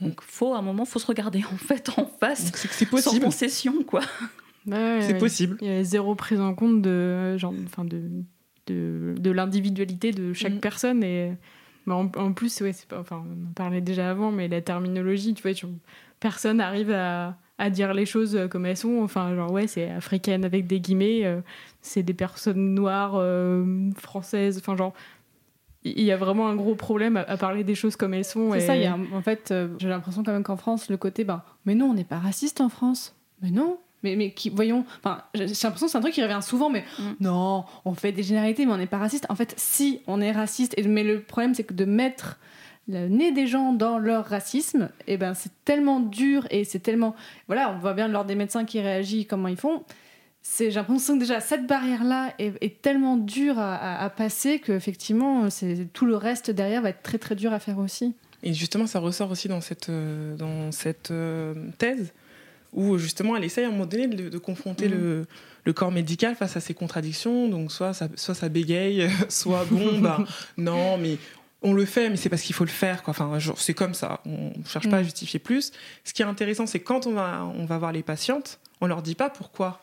Donc 0.01 0.21
faut 0.21 0.53
à 0.53 0.59
un 0.59 0.61
moment 0.61 0.85
faut 0.85 0.99
se 0.99 1.05
regarder 1.07 1.43
en 1.51 1.57
fait 1.57 1.89
en 1.97 2.05
face 2.05 2.51
c'est 2.53 2.67
c'est 2.71 2.85
sans 2.85 2.91
possible. 2.91 3.25
concession 3.25 3.83
quoi. 3.83 4.01
Ouais, 4.67 4.73
ouais, 4.75 5.01
C'est 5.01 5.13
ouais. 5.13 5.19
possible. 5.19 5.57
Il 5.61 5.67
y 5.67 5.71
a 5.71 5.83
zéro 5.83 6.15
prise 6.15 6.39
en 6.39 6.53
compte 6.53 6.81
de, 6.81 7.37
genre, 7.37 7.53
enfin 7.65 7.85
de, 7.85 8.01
de, 8.67 9.15
de 9.17 9.31
l'individualité 9.31 10.11
de 10.11 10.33
chaque 10.33 10.53
Mhm. 10.53 10.59
personne. 10.59 11.03
Et, 11.03 11.33
mais 11.85 11.93
en, 11.93 12.11
en 12.17 12.33
plus, 12.33 12.61
ouais, 12.61 12.73
c'est 12.73 12.87
pas, 12.87 12.99
enfin, 12.99 13.23
on 13.25 13.49
en 13.49 13.53
parlait 13.53 13.81
déjà 13.81 14.09
avant, 14.11 14.31
mais 14.31 14.47
la 14.47 14.61
terminologie, 14.61 15.33
tu 15.33 15.41
vois, 15.41 15.53
tu- 15.53 15.65
personne 16.19 16.57
n'arrive 16.57 16.91
à, 16.91 17.37
à 17.57 17.69
dire 17.69 17.93
les 17.93 18.05
choses 18.05 18.37
comme 18.51 18.65
elles 18.65 18.77
sont. 18.77 19.01
Enfin, 19.01 19.33
genre, 19.35 19.51
ouais, 19.51 19.65
c'est 19.67 19.89
africaine 19.89 20.45
avec 20.45 20.67
des 20.67 20.79
guillemets, 20.81 21.25
euh, 21.25 21.39
c'est 21.81 22.03
des 22.03 22.13
personnes 22.13 22.75
noires, 22.75 23.13
euh, 23.15 23.89
françaises, 23.97 24.57
enfin, 24.59 24.75
genre. 24.75 24.93
Il 25.85 26.01
y 26.03 26.11
a 26.11 26.17
vraiment 26.17 26.47
un 26.49 26.55
gros 26.55 26.75
problème 26.75 27.15
à, 27.17 27.21
à 27.21 27.37
parler 27.37 27.63
des 27.63 27.75
choses 27.75 27.95
comme 27.95 28.13
elles 28.13 28.25
sont. 28.25 28.51
C'est 28.51 28.57
et- 28.57 28.61
ça, 28.61 28.75
il 28.75 28.83
y 28.83 28.85
a 28.85 28.93
un- 28.93 29.11
en 29.17 29.21
fait, 29.21 29.51
euh, 29.51 29.69
j'ai 29.79 29.87
l'impression 29.87 30.23
quand 30.23 30.33
même 30.33 30.43
qu'en 30.43 30.57
France, 30.57 30.89
le 30.89 30.97
côté, 30.97 31.23
ben, 31.23 31.41
mais 31.65 31.73
non, 31.75 31.87
on 31.91 31.93
n'est 31.93 32.03
pas 32.03 32.19
raciste 32.19 32.59
en 32.61 32.69
France. 32.69 33.15
Mais 33.41 33.51
non. 33.51 33.77
Mais, 34.03 34.15
mais 34.15 34.31
qui, 34.31 34.49
voyons, 34.49 34.85
enfin, 35.03 35.23
j'ai 35.35 35.45
l'impression 35.45 35.87
que 35.87 35.91
c'est 35.91 35.97
un 35.97 36.01
truc 36.01 36.13
qui 36.13 36.23
revient 36.23 36.39
souvent, 36.41 36.69
mais 36.69 36.85
Mm. 36.99 37.03
non, 37.19 37.65
on 37.83 37.93
fait 37.95 38.13
des 38.13 38.23
généralités, 38.23 38.65
mais 38.65 38.71
on 38.71 38.77
n'est 38.77 38.87
pas 38.87 38.97
raciste. 38.97 39.25
En 39.29 39.35
fait, 39.35 39.53
si, 39.57 40.01
on 40.07 40.21
est 40.21 40.31
raciste, 40.31 40.73
et, 40.77 40.83
mais 40.83 41.03
le 41.03 41.21
problème, 41.21 41.53
c'est 41.53 41.65
que 41.65 41.73
de 41.73 41.83
mettre 41.85 42.39
le 42.87 43.07
nez 43.09 43.31
des 43.33 43.45
gens 43.45 43.73
dans 43.73 43.99
leur 43.99 44.25
racisme, 44.25 44.89
et 45.07 45.17
ben, 45.17 45.33
c'est 45.33 45.51
tellement 45.65 45.99
dur 45.99 46.47
et 46.49 46.63
c'est 46.63 46.79
tellement. 46.79 47.13
Voilà, 47.47 47.71
on 47.75 47.77
voit 47.79 47.93
bien 47.93 48.07
lors 48.07 48.23
des 48.25 48.35
médecins 48.35 48.63
qui 48.65 48.79
réagissent, 48.81 49.27
comment 49.29 49.47
ils 49.49 49.57
font. 49.57 49.83
J'ai 50.57 50.71
l'impression 50.71 51.15
que 51.15 51.19
déjà 51.19 51.39
cette 51.41 51.67
barrière-là 51.67 52.33
est, 52.39 52.53
est 52.61 52.81
tellement 52.81 53.17
dure 53.17 53.59
à, 53.59 53.75
à- 53.75 54.03
à 54.05 54.09
passer 54.09 54.59
qu'effectivement, 54.59 55.47
tout 55.93 56.05
le 56.05 56.15
reste 56.15 56.49
derrière 56.51 56.81
va 56.81 56.89
être 56.89 57.03
très 57.03 57.17
très 57.17 57.35
dur 57.35 57.53
à 57.53 57.59
faire 57.59 57.77
aussi. 57.77 58.13
Et 58.41 58.53
justement, 58.53 58.87
ça 58.87 58.99
ressort 58.99 59.31
aussi 59.31 59.47
dans 59.47 59.61
cette, 59.61 59.89
euh, 59.89 60.35
dans 60.37 60.71
cette 60.71 61.11
euh, 61.11 61.53
thèse 61.77 62.13
où 62.71 62.97
justement 62.97 63.35
elle 63.35 63.43
essaye 63.43 63.65
à 63.65 63.67
un 63.67 63.71
moment 63.71 63.85
donné 63.85 64.07
de, 64.07 64.29
de 64.29 64.37
confronter 64.37 64.87
Mhm. 64.87 64.93
le, 64.95 65.25
le 65.65 65.73
corps 65.73 65.91
médical 65.91 66.35
face 66.35 66.55
à 66.55 66.59
ses 66.61 66.73
contradictions. 66.73 67.47
Donc 67.49 67.71
soit 67.71 67.93
ça, 67.93 68.07
soit 68.15 68.35
ça 68.35 68.47
bégaye, 68.49 69.09
soit 69.29 69.65
bon, 69.65 69.99
bah 69.99 70.23
non, 70.57 70.97
mais 70.97 71.17
on 71.61 71.73
le 71.73 71.83
fait, 71.85 72.09
mais 72.09 72.15
c'est 72.15 72.29
parce 72.29 72.41
qu'il 72.41 72.55
faut 72.55 72.63
le 72.63 72.69
faire. 72.69 73.03
Quoi. 73.03 73.11
Enfin, 73.11 73.37
c'est 73.57 73.73
comme 73.73 73.93
ça. 73.93 74.21
On 74.25 74.51
ne 74.57 74.63
cherche 74.65 74.89
pas 74.89 74.97
à 74.97 74.99
Mhm. 74.99 75.05
justifier 75.05 75.39
plus. 75.39 75.71
Ce 76.05 76.13
qui 76.13 76.21
est 76.21 76.25
intéressant, 76.25 76.65
c'est 76.65 76.79
quand 76.79 77.07
on 77.07 77.11
va, 77.13 77.43
on 77.57 77.65
va 77.65 77.77
voir 77.77 77.91
les 77.91 78.03
patientes, 78.03 78.59
on 78.81 78.87
leur 78.87 79.01
dit 79.01 79.15
pas 79.15 79.29
pourquoi 79.29 79.79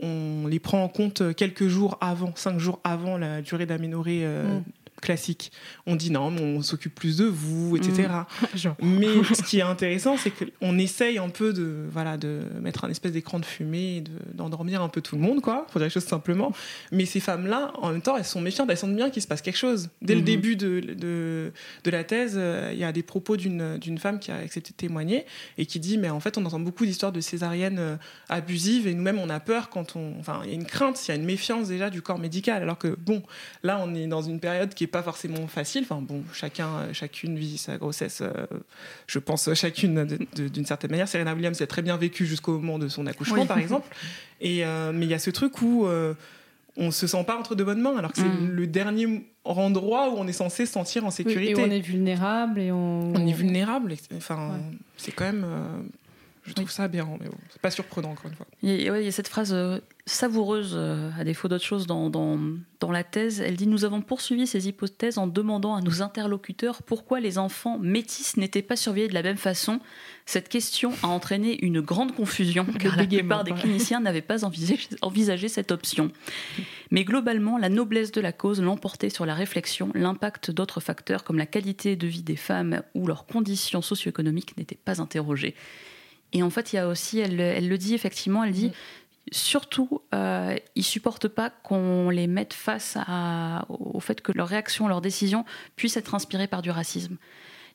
on 0.00 0.46
les 0.46 0.58
prend 0.58 0.82
en 0.82 0.88
compte 0.88 1.34
quelques 1.34 1.68
jours 1.68 1.98
avant, 2.00 2.32
cinq 2.36 2.58
jours 2.58 2.80
avant 2.84 3.18
la 3.18 3.42
durée 3.42 3.66
d'aménorrhée 3.66 4.22
euh, 4.24 4.58
Mm. 4.58 4.62
Classique. 5.00 5.52
On 5.86 5.96
dit 5.96 6.10
non, 6.10 6.30
mais 6.30 6.40
on 6.42 6.62
s'occupe 6.62 6.94
plus 6.94 7.16
de 7.18 7.24
vous, 7.24 7.76
etc. 7.76 8.08
genre. 8.54 8.76
Mais 8.82 9.06
ce 9.34 9.42
qui 9.42 9.58
est 9.58 9.62
intéressant, 9.62 10.16
c'est 10.16 10.30
qu'on 10.32 10.78
essaye 10.78 11.18
un 11.18 11.28
peu 11.28 11.52
de, 11.52 11.86
voilà, 11.90 12.16
de 12.16 12.40
mettre 12.60 12.84
un 12.84 12.90
espèce 12.90 13.12
d'écran 13.12 13.38
de 13.40 13.44
fumée 13.44 14.00
de- 14.02 14.10
d'endormir 14.34 14.82
un 14.82 14.88
peu 14.88 15.00
tout 15.00 15.16
le 15.16 15.22
monde, 15.22 15.40
quoi, 15.40 15.66
pour 15.70 15.78
dire 15.80 15.86
les 15.86 15.90
choses 15.90 16.04
simplement. 16.04 16.52
Mais 16.92 17.04
ces 17.06 17.20
femmes-là, 17.20 17.72
en 17.76 17.90
même 17.92 18.02
temps, 18.02 18.16
elles 18.16 18.24
sont 18.24 18.40
méfiantes, 18.40 18.68
elles 18.70 18.76
sentent 18.76 18.96
bien 18.96 19.10
qu'il 19.10 19.22
se 19.22 19.28
passe 19.28 19.42
quelque 19.42 19.56
chose. 19.58 19.88
Dès 20.02 20.14
le 20.14 20.20
Mhm. 20.20 20.24
début 20.26 20.56
de, 20.56 20.80
de, 20.80 21.52
de 21.84 21.90
la 21.90 22.04
thèse, 22.04 22.34
euh, 22.36 22.70
il 22.72 22.78
y 22.78 22.84
a 22.84 22.92
des 22.92 23.02
propos 23.02 23.36
d'une 23.36 23.78
d'une 23.78 23.98
femme 23.98 24.18
qui 24.18 24.30
a 24.30 24.36
accepté 24.36 24.70
de 24.72 24.76
témoigner 24.76 25.24
et 25.58 25.66
qui 25.66 25.80
dit 25.80 25.98
Mais 25.98 26.10
en 26.10 26.20
fait, 26.20 26.36
on 26.38 26.44
entend 26.44 26.60
beaucoup 26.60 26.84
d'histoires 26.86 27.12
de 27.12 27.20
césariennes 27.20 27.78
euh, 27.78 27.96
abusives 28.28 28.86
et 28.86 28.94
nous-mêmes, 28.94 29.18
on 29.18 29.30
a 29.30 29.40
peur 29.40 29.70
quand 29.70 29.96
on. 29.96 30.14
Enfin, 30.18 30.40
il 30.44 30.50
y 30.50 30.52
a 30.52 30.54
une 30.56 30.66
crainte, 30.66 31.00
il 31.06 31.10
y 31.10 31.12
a 31.12 31.14
une 31.16 31.24
méfiance 31.24 31.68
déjà 31.68 31.90
du 31.90 32.02
corps 32.02 32.18
médical. 32.18 32.62
Alors 32.62 32.78
que, 32.78 32.88
bon, 32.88 33.22
là, 33.62 33.80
on 33.82 33.94
est 33.94 34.06
dans 34.06 34.22
une 34.22 34.40
période 34.40 34.74
qui 34.74 34.84
est 34.84 34.87
pas 34.88 35.02
forcément 35.02 35.46
facile. 35.46 35.82
Enfin, 35.84 36.00
bon, 36.02 36.22
chacun, 36.32 36.68
euh, 36.68 36.92
chacune 36.92 37.36
vit 37.38 37.58
sa 37.58 37.76
grossesse, 37.78 38.20
euh, 38.22 38.32
je 39.06 39.18
pense, 39.18 39.48
euh, 39.48 39.54
chacune 39.54 40.04
d'une 40.36 40.66
certaine 40.66 40.90
manière. 40.90 41.08
Serena 41.08 41.34
Williams 41.34 41.60
a 41.62 41.66
très 41.66 41.82
bien 41.82 41.96
vécu 41.96 42.26
jusqu'au 42.26 42.58
moment 42.58 42.78
de 42.78 42.88
son 42.88 43.06
accouchement, 43.06 43.42
Oui. 43.42 43.46
par 43.46 43.58
exemple. 43.58 43.88
Et, 44.40 44.64
euh, 44.64 44.92
mais 44.92 45.06
il 45.06 45.10
y 45.10 45.14
a 45.14 45.18
ce 45.18 45.30
truc 45.30 45.62
où. 45.62 45.86
euh, 45.86 46.14
on 46.80 46.92
se 46.92 47.08
sent 47.08 47.24
pas 47.26 47.36
entre 47.36 47.56
de 47.56 47.64
bonnes 47.64 47.80
mains, 47.80 47.96
alors 47.96 48.12
que 48.12 48.18
c'est 48.20 48.24
Mm. 48.28 48.50
le 48.50 48.66
dernier 48.68 49.26
endroit 49.44 50.10
où 50.10 50.14
on 50.16 50.28
est 50.28 50.32
censé 50.32 50.64
se 50.64 50.72
sentir 50.74 51.02
en 51.04 51.08
Oui, 51.08 51.12
sécurité. 51.12 51.60
et 51.60 51.64
on 51.64 51.70
est 51.72 51.80
vulnérable 51.80 52.60
et 52.60 52.70
on. 52.70 53.12
On 53.16 53.26
est 53.26 53.32
vulnérable. 53.32 53.94
Enfin, 54.16 54.50
Ouais. 54.50 54.76
c'est 54.96 55.10
quand 55.10 55.24
même. 55.24 55.44
Je 56.48 56.54
trouve 56.54 56.70
ça 56.70 56.84
aberrant, 56.84 57.18
mais 57.20 57.28
bon, 57.28 57.36
c'est 57.50 57.60
pas 57.60 57.70
surprenant 57.70 58.10
encore 58.10 58.30
une 58.30 58.36
fois. 58.36 58.46
Il 58.62 58.70
y, 58.70 58.88
a, 58.88 58.92
ouais, 58.92 59.02
il 59.02 59.04
y 59.04 59.08
a 59.08 59.12
cette 59.12 59.28
phrase 59.28 59.52
euh, 59.52 59.78
savoureuse, 60.06 60.72
euh, 60.74 61.10
à 61.18 61.24
défaut 61.24 61.48
d'autre 61.48 61.64
chose, 61.64 61.86
dans, 61.86 62.10
dans, 62.10 62.40
dans 62.80 62.90
la 62.90 63.04
thèse. 63.04 63.40
Elle 63.40 63.56
dit 63.56 63.66
Nous 63.66 63.84
avons 63.84 64.00
poursuivi 64.00 64.46
ces 64.46 64.66
hypothèses 64.66 65.18
en 65.18 65.26
demandant 65.26 65.74
à 65.74 65.80
nos 65.82 66.02
interlocuteurs 66.02 66.82
pourquoi 66.82 67.20
les 67.20 67.38
enfants 67.38 67.78
métis 67.78 68.36
n'étaient 68.36 68.62
pas 68.62 68.76
surveillés 68.76 69.08
de 69.08 69.14
la 69.14 69.22
même 69.22 69.36
façon. 69.36 69.80
Cette 70.26 70.48
question 70.48 70.92
a 71.02 71.08
entraîné 71.08 71.64
une 71.64 71.80
grande 71.80 72.14
confusion, 72.14 72.66
car 72.78 72.96
la 72.96 73.06
plupart 73.06 73.44
des 73.44 73.52
cliniciens 73.52 74.00
n'avaient 74.00 74.22
pas 74.22 74.44
envisagé, 74.44 74.88
envisagé 75.02 75.48
cette 75.48 75.70
option. 75.70 76.10
Mais 76.90 77.04
globalement, 77.04 77.58
la 77.58 77.68
noblesse 77.68 78.12
de 78.12 78.20
la 78.20 78.32
cause 78.32 78.60
l'emportait 78.62 79.10
sur 79.10 79.26
la 79.26 79.34
réflexion. 79.34 79.90
L'impact 79.94 80.50
d'autres 80.50 80.80
facteurs, 80.80 81.24
comme 81.24 81.38
la 81.38 81.46
qualité 81.46 81.96
de 81.96 82.06
vie 82.06 82.22
des 82.22 82.36
femmes 82.36 82.82
ou 82.94 83.06
leurs 83.06 83.26
conditions 83.26 83.82
socio-économiques, 83.82 84.56
n'était 84.56 84.78
pas 84.82 85.00
interrogé. 85.00 85.54
Et 86.32 86.42
en 86.42 86.50
fait, 86.50 86.72
il 86.72 86.76
y 86.76 86.78
a 86.78 86.88
aussi, 86.88 87.18
elle, 87.18 87.40
elle 87.40 87.68
le 87.68 87.78
dit 87.78 87.94
effectivement, 87.94 88.44
elle 88.44 88.52
dit 88.52 88.70
surtout, 89.30 90.00
euh, 90.14 90.56
ils 90.74 90.84
supportent 90.84 91.28
pas 91.28 91.50
qu'on 91.50 92.08
les 92.10 92.26
mette 92.26 92.54
face 92.54 92.96
à- 92.98 93.66
au 93.68 94.00
fait 94.00 94.20
que 94.22 94.32
leurs 94.32 94.48
réactions, 94.48 94.88
leurs 94.88 95.00
décisions 95.02 95.44
puissent 95.76 95.96
être 95.98 96.14
inspirées 96.14 96.46
par 96.46 96.62
du 96.62 96.70
racisme. 96.70 97.16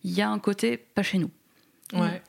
Il 0.04 0.12
y 0.12 0.22
a 0.22 0.30
un 0.30 0.40
côté 0.40 0.78
pas 0.78 1.04
chez 1.04 1.18
nous. 1.20 1.30
Ouais. 1.94 2.22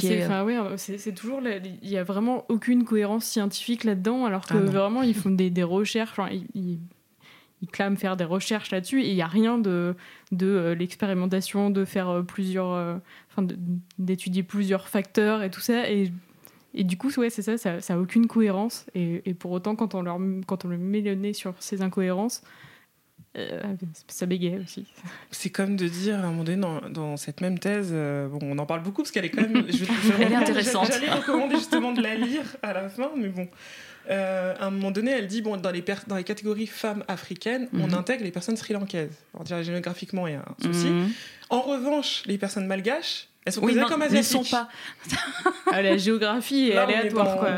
C'est, 0.00 0.06
est- 0.14 0.24
enfin, 0.26 0.42
ouais, 0.44 0.58
c'est, 0.76 0.98
c'est 0.98 1.12
toujours, 1.12 1.40
il 1.42 1.88
y 1.88 1.96
a 1.98 2.02
vraiment 2.04 2.44
aucune 2.48 2.84
cohérence 2.84 3.26
scientifique 3.26 3.84
là-dedans, 3.84 4.24
alors 4.24 4.46
que 4.46 4.54
Ah 4.54 4.60
vraiment 4.60 5.02
ils 5.02 5.14
font 5.14 5.30
des, 5.30 5.50
des 5.50 5.62
recherches, 5.62 6.10
enfin, 6.12 6.28
ils, 6.32 6.46
ils- 6.54 6.78
ils 7.62 7.68
clament 7.68 7.96
faire 7.96 8.16
des 8.16 8.24
recherches 8.24 8.70
là-dessus 8.70 9.02
et 9.02 9.08
il 9.08 9.14
n'y 9.14 9.22
a 9.22 9.26
rien 9.26 9.56
de, 9.56 9.94
de 10.32 10.46
euh, 10.46 10.74
l'expérimentation, 10.74 11.70
de 11.70 11.84
faire 11.84 12.08
euh, 12.08 12.22
plusieurs, 12.22 12.72
euh, 12.72 12.96
d'étudier 13.98 14.42
plusieurs 14.42 14.88
facteurs 14.88 15.42
et 15.42 15.50
tout 15.50 15.60
ça. 15.60 15.88
Et, 15.90 16.12
et 16.74 16.84
du 16.84 16.98
coup, 16.98 17.10
ouais, 17.16 17.30
c'est 17.30 17.42
ça, 17.42 17.56
ça 17.56 17.94
n'a 17.94 18.00
aucune 18.00 18.26
cohérence. 18.26 18.86
Et, 18.94 19.22
et 19.24 19.34
pour 19.34 19.52
autant, 19.52 19.76
quand 19.76 19.94
on, 19.94 20.02
leur, 20.02 20.18
quand 20.46 20.64
on 20.64 20.68
le 20.68 20.76
met 20.76 21.00
le 21.00 21.14
nez 21.14 21.32
sur 21.32 21.54
ces 21.60 21.82
incohérences, 21.82 22.42
euh, 23.38 23.60
ça 24.08 24.26
bégaye 24.26 24.58
aussi. 24.58 24.84
C'est 25.30 25.50
comme 25.50 25.76
de 25.76 25.86
dire 25.88 26.16
à 26.16 26.22
un 26.24 26.30
moment 26.30 26.44
donné 26.44 26.60
dans, 26.60 26.80
dans 26.90 27.16
cette 27.16 27.40
même 27.40 27.58
thèse, 27.58 27.88
euh, 27.92 28.28
bon, 28.28 28.38
on 28.42 28.58
en 28.58 28.66
parle 28.66 28.82
beaucoup 28.82 29.02
parce 29.02 29.10
qu'elle 29.10 29.24
est 29.24 29.30
quand 29.30 29.42
même. 29.42 29.64
je- 29.68 29.84
je 29.84 29.84
Elle 30.20 30.32
est 30.32 30.36
intéressante. 30.36 30.88
J'allais 30.92 31.10
recommander 31.10 31.56
justement 31.56 31.92
de 31.92 32.02
la 32.02 32.14
lire 32.14 32.44
à 32.62 32.72
la 32.72 32.88
fin, 32.88 33.10
mais 33.16 33.28
bon. 33.28 33.48
Euh, 34.10 34.54
à 34.58 34.66
un 34.66 34.70
moment 34.70 34.90
donné, 34.90 35.12
elle 35.12 35.28
dit 35.28 35.42
bon, 35.42 35.56
dans 35.56 35.70
les, 35.70 35.84
dans 36.08 36.16
les 36.16 36.24
catégories 36.24 36.66
femmes 36.66 37.04
africaines, 37.08 37.68
on 37.72 37.86
Mhm. 37.86 37.94
intègre 37.94 38.24
les 38.24 38.32
personnes 38.32 38.56
sri-lankaises. 38.56 39.16
Alors, 39.32 39.44
déjà, 39.44 39.62
géographiquement, 39.62 40.26
il 40.26 40.32
y 40.32 40.36
a 40.36 40.40
un 40.40 40.72
souci. 40.72 40.86
Mhm. 40.88 41.10
En 41.50 41.60
revanche, 41.60 42.24
les 42.26 42.36
personnes 42.36 42.66
malgaches, 42.66 43.28
elles 43.44 43.52
sont 43.52 43.62
Oui, 43.62 43.74
non, 43.76 43.86
comme 43.86 44.02
asiatiques. 44.02 44.44
sont 44.46 44.56
pas. 44.56 44.68
Ah, 45.72 45.80
la 45.82 45.96
géographie 45.96 46.70
est 46.70 46.78
on 46.78 46.82
aléatoire. 46.82 47.38
quoi. 47.38 47.50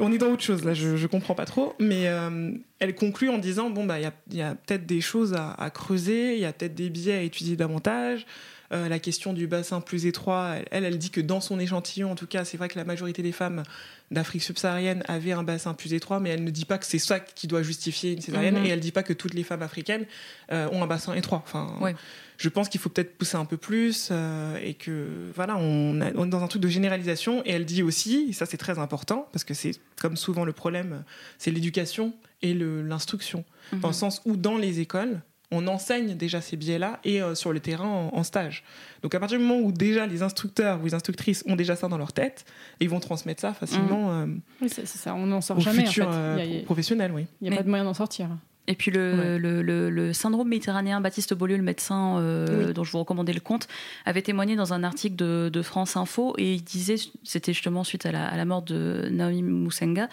On 0.00 0.12
est 0.12 0.18
dans 0.18 0.28
autre 0.28 0.42
chose, 0.42 0.64
là, 0.64 0.72
je, 0.72 0.96
je 0.96 1.06
comprends 1.08 1.34
pas 1.34 1.44
trop. 1.44 1.74
Mais 1.80 2.06
euh, 2.08 2.52
elle 2.80 2.94
conclut 2.94 3.28
en 3.30 3.38
disant 3.38 3.70
bon, 3.70 3.84
bah, 3.84 3.98
il 4.00 4.36
y 4.36 4.42
a, 4.42 4.54
peut-être 4.54 4.86
des 4.86 5.00
choses 5.00 5.34
à, 5.34 5.52
à 5.52 5.70
creuser, 5.70 6.34
il 6.34 6.40
y 6.40 6.44
a 6.44 6.52
peut-être 6.52 6.74
des 6.74 6.90
biais 6.90 7.14
à 7.14 7.22
étudier 7.22 7.56
davantage. 7.56 8.24
Euh, 8.70 8.86
la 8.90 8.98
question 8.98 9.32
du 9.32 9.46
bassin 9.46 9.80
plus 9.80 10.04
étroit, 10.04 10.56
elle, 10.70 10.84
elle 10.84 10.98
dit 10.98 11.08
que 11.08 11.22
dans 11.22 11.40
son 11.40 11.58
échantillon, 11.58 12.12
en 12.12 12.14
tout 12.14 12.26
cas, 12.26 12.44
c'est 12.44 12.58
vrai 12.58 12.68
que 12.68 12.78
la 12.78 12.84
majorité 12.84 13.22
des 13.22 13.32
femmes 13.32 13.62
d'Afrique 14.10 14.42
subsaharienne 14.42 15.02
avaient 15.08 15.32
un 15.32 15.42
bassin 15.42 15.72
plus 15.72 15.94
étroit, 15.94 16.20
mais 16.20 16.28
elle 16.30 16.44
ne 16.44 16.50
dit 16.50 16.66
pas 16.66 16.76
que 16.76 16.84
c'est 16.84 16.98
ça 16.98 17.18
qui 17.18 17.46
doit 17.46 17.62
justifier 17.62 18.12
une 18.12 18.20
césarienne, 18.20 18.58
Mhm. 18.58 18.66
et 18.66 18.68
elle 18.68 18.80
dit 18.80 18.92
pas 18.92 19.02
que 19.02 19.14
toutes 19.14 19.32
les 19.32 19.42
femmes 19.42 19.62
africaines 19.62 20.04
euh, 20.52 20.68
ont 20.70 20.82
un 20.82 20.86
bassin 20.86 21.14
étroit. 21.14 21.42
Enfin, 21.46 21.78
Ouais. 21.80 21.94
je 22.36 22.48
pense 22.50 22.68
qu'il 22.68 22.78
faut 22.78 22.90
peut-être 22.90 23.16
pousser 23.16 23.36
un 23.38 23.46
peu 23.46 23.56
plus 23.56 24.10
euh, 24.12 24.58
et 24.62 24.74
que 24.74 25.30
voilà, 25.34 25.56
on, 25.56 26.02
a- 26.02 26.12
on 26.14 26.26
est 26.26 26.30
dans 26.30 26.44
un 26.44 26.48
truc 26.48 26.60
de 26.60 26.68
généralisation. 26.68 27.42
Et 27.46 27.52
elle 27.52 27.64
dit 27.64 27.82
aussi, 27.82 28.26
et 28.28 28.32
ça 28.34 28.44
c'est 28.44 28.58
très 28.58 28.78
important 28.78 29.28
parce 29.32 29.44
que 29.44 29.54
c'est 29.54 29.72
comme 29.98 30.16
souvent 30.18 30.44
le 30.44 30.52
problème, 30.52 31.04
c'est 31.38 31.50
l'éducation 31.50 32.12
et 32.42 32.54
l'instruction, 32.54 33.44
Mhm. 33.72 33.80
dans 33.80 33.88
le 33.88 33.94
sens 33.94 34.22
où 34.24 34.36
dans 34.36 34.56
les 34.56 34.80
écoles 34.80 35.20
on 35.50 35.66
enseigne 35.66 36.14
déjà 36.14 36.42
ces 36.42 36.58
biais-là 36.58 37.00
et 37.04 37.22
euh, 37.22 37.34
sur 37.34 37.54
le 37.54 37.60
terrain 37.60 37.88
en, 37.88 38.10
en 38.14 38.22
stage. 38.22 38.64
Donc 39.02 39.14
à 39.14 39.18
partir 39.18 39.38
du 39.38 39.44
moment 39.44 39.60
où 39.60 39.72
déjà 39.72 40.06
les 40.06 40.22
instructeurs 40.22 40.78
ou 40.82 40.84
les 40.84 40.92
instructrices 40.92 41.42
ont 41.46 41.56
déjà 41.56 41.74
ça 41.74 41.88
dans 41.88 41.96
leur 41.96 42.12
tête, 42.12 42.44
ils 42.80 42.88
vont 42.90 43.00
transmettre 43.00 43.40
ça 43.40 43.54
facilement 43.54 44.12
euh, 44.12 44.26
Oui, 44.60 44.68
c'est 44.68 44.86
ça, 44.86 45.14
on 45.14 45.24
n'en 45.24 45.40
sort 45.40 45.58
jamais 45.58 45.88
en 45.88 45.90
fait. 45.90 46.02
euh, 46.02 46.36
Il 46.44 46.50
n'y 46.50 46.58
a, 46.58 46.62
professionnels, 46.64 47.12
oui. 47.14 47.24
il 47.40 47.46
y 47.46 47.48
a 47.48 47.50
Mais- 47.52 47.56
pas 47.56 47.62
de 47.62 47.68
moyen 47.70 47.84
d'en 47.84 47.94
sortir. 47.94 48.28
Et 48.70 48.74
puis 48.74 48.90
le, 48.90 49.14
Ouais. 49.18 49.38
le, 49.38 49.62
le- 49.62 49.88
le 49.88 50.12
syndrome 50.12 50.48
méditerranéen, 50.48 51.00
Baptiste 51.00 51.32
Beaulieu, 51.32 51.56
le 51.56 51.62
médecin 51.62 52.18
euh, 52.18 52.66
Oui. 52.66 52.74
dont 52.74 52.84
je 52.84 52.92
vous 52.92 52.98
recommandais 52.98 53.32
le 53.32 53.40
compte, 53.40 53.66
avait 54.04 54.20
témoigné 54.20 54.54
dans 54.56 54.74
un 54.74 54.84
article 54.84 55.16
de, 55.16 55.48
de 55.50 55.62
France 55.62 55.96
Info 55.96 56.34
et 56.36 56.52
il 56.52 56.62
disait, 56.62 56.96
c'était 57.24 57.54
justement 57.54 57.84
suite 57.84 58.04
à 58.04 58.12
la, 58.12 58.28
à 58.28 58.36
la 58.36 58.44
mort 58.44 58.60
de 58.60 59.08
Naomi 59.10 59.40
Musenga, 59.42 60.10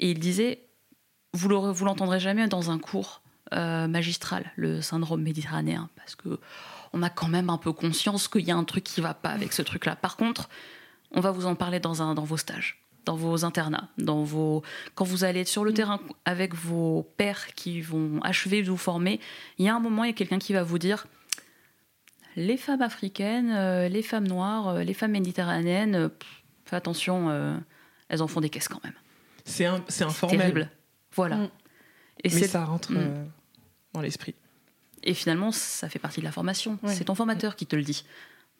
et 0.00 0.10
il 0.10 0.18
disait, 0.18 0.61
vous 1.32 1.84
l'entendrez 1.84 2.20
jamais 2.20 2.46
dans 2.46 2.70
un 2.70 2.78
cours 2.78 3.22
euh, 3.52 3.86
magistral, 3.86 4.50
le 4.56 4.80
syndrome 4.80 5.22
méditerranéen, 5.22 5.90
parce 5.96 6.14
que 6.14 6.40
on 6.94 7.02
a 7.02 7.10
quand 7.10 7.28
même 7.28 7.50
un 7.50 7.58
peu 7.58 7.72
conscience 7.72 8.26
qu'il 8.26 8.42
y 8.42 8.50
a 8.50 8.56
un 8.56 8.64
truc 8.64 8.84
qui 8.84 9.02
va 9.02 9.12
pas 9.12 9.28
avec 9.28 9.52
ce 9.52 9.60
truc-là. 9.60 9.94
Par 9.94 10.16
contre, 10.16 10.48
on 11.10 11.20
va 11.20 11.32
vous 11.32 11.44
en 11.44 11.54
parler 11.54 11.78
dans, 11.78 12.00
un, 12.00 12.14
dans 12.14 12.24
vos 12.24 12.38
stages, 12.38 12.80
dans 13.04 13.14
vos 13.14 13.44
internats, 13.44 13.88
dans 13.98 14.22
vos 14.24 14.62
quand 14.94 15.04
vous 15.04 15.24
allez 15.24 15.40
être 15.40 15.48
sur 15.48 15.64
le 15.64 15.74
terrain 15.74 16.00
avec 16.24 16.54
vos 16.54 17.12
pairs 17.18 17.54
qui 17.54 17.82
vont 17.82 18.20
achever 18.22 18.62
de 18.62 18.70
vous 18.70 18.78
former, 18.78 19.20
il 19.58 19.66
y 19.66 19.68
a 19.68 19.74
un 19.74 19.80
moment, 19.80 20.04
il 20.04 20.08
y 20.08 20.10
a 20.10 20.16
quelqu'un 20.16 20.38
qui 20.38 20.54
va 20.54 20.62
vous 20.62 20.78
dire 20.78 21.06
les 22.36 22.56
femmes 22.56 22.80
africaines, 22.82 23.52
euh, 23.52 23.88
les 23.88 24.02
femmes 24.02 24.28
noires, 24.28 24.68
euh, 24.68 24.82
les 24.82 24.94
femmes 24.94 25.12
méditerranéennes, 25.12 26.08
pff, 26.08 26.42
fais 26.64 26.76
attention, 26.76 27.60
elles 28.08 28.22
en 28.22 28.28
font 28.28 28.40
des 28.40 28.48
caisses 28.48 28.68
quand 28.68 28.82
même. 28.82 28.94
C'est 29.44 29.66
informel, 29.66 30.38
terrible. 30.38 30.70
Voilà. 31.14 31.36
Mm. 31.36 31.44
Et, 32.24 32.28
mais 32.28 32.30
c'est- 32.30 32.48
ça 32.48 32.64
rentre 32.64 32.92
Mm. 32.92 32.96
euh, 32.98 33.24
dans 33.94 34.00
l'esprit. 34.00 34.34
et 35.04 35.14
finalement, 35.14 35.50
ça 35.52 35.88
fait 35.88 35.98
partie 35.98 36.20
de 36.20 36.24
la 36.24 36.32
formation. 36.32 36.78
Ouais. 36.82 36.94
C'est 36.94 37.04
ton 37.04 37.14
formateur 37.14 37.56
qui 37.56 37.66
te 37.66 37.74
le 37.76 37.82
dit. 37.82 38.04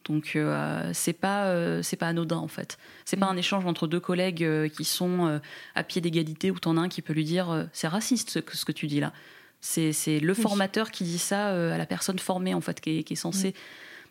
Donc 0.05 0.33
euh, 0.35 0.91
c'est 0.93 1.13
pas 1.13 1.45
euh, 1.47 1.81
c'est 1.83 1.95
pas 1.97 2.09
anodin 2.09 2.39
en 2.39 2.49
fait. 2.49 2.77
C'est 3.05 3.17
pas 3.17 3.27
un 3.27 3.37
échange 3.37 3.65
entre 3.67 3.87
deux 3.87 4.01
collègues 4.01 4.43
euh, 4.43 4.69
qui 4.69 4.85
sont 4.85 5.29
euh, 5.29 5.39
à 5.77 5.85
pied 5.85 6.01
d'égalité 6.01 6.51
où 6.51 6.59
t'en 6.59 6.77
as 6.77 6.81
un 6.81 6.89
qui 6.89 7.03
peut 7.03 7.13
lui 7.13 7.23
dire 7.25 7.51
euh, 7.51 7.65
c'est 7.73 7.87
raciste 7.87 8.31
ce 8.31 8.41
que, 8.41 8.57
ce 8.57 8.65
que 8.65 8.73
tu 8.73 8.89
dis 8.89 8.99
là. 8.99 9.13
C'est 9.61 9.93
c'est 9.93 10.19
le 10.19 10.35
formateur 10.35 10.91
qui 10.91 11.05
dit 11.05 11.19
ça 11.21 11.51
euh, 11.51 11.73
à 11.73 11.79
la 11.79 11.87
personne 11.87 12.19
formée 12.19 12.53
en 12.53 12.61
fait 12.61 12.81
qui 12.81 12.99
est, 12.99 13.03
qui 13.05 13.13
est 13.13 13.17
censée 13.17 13.55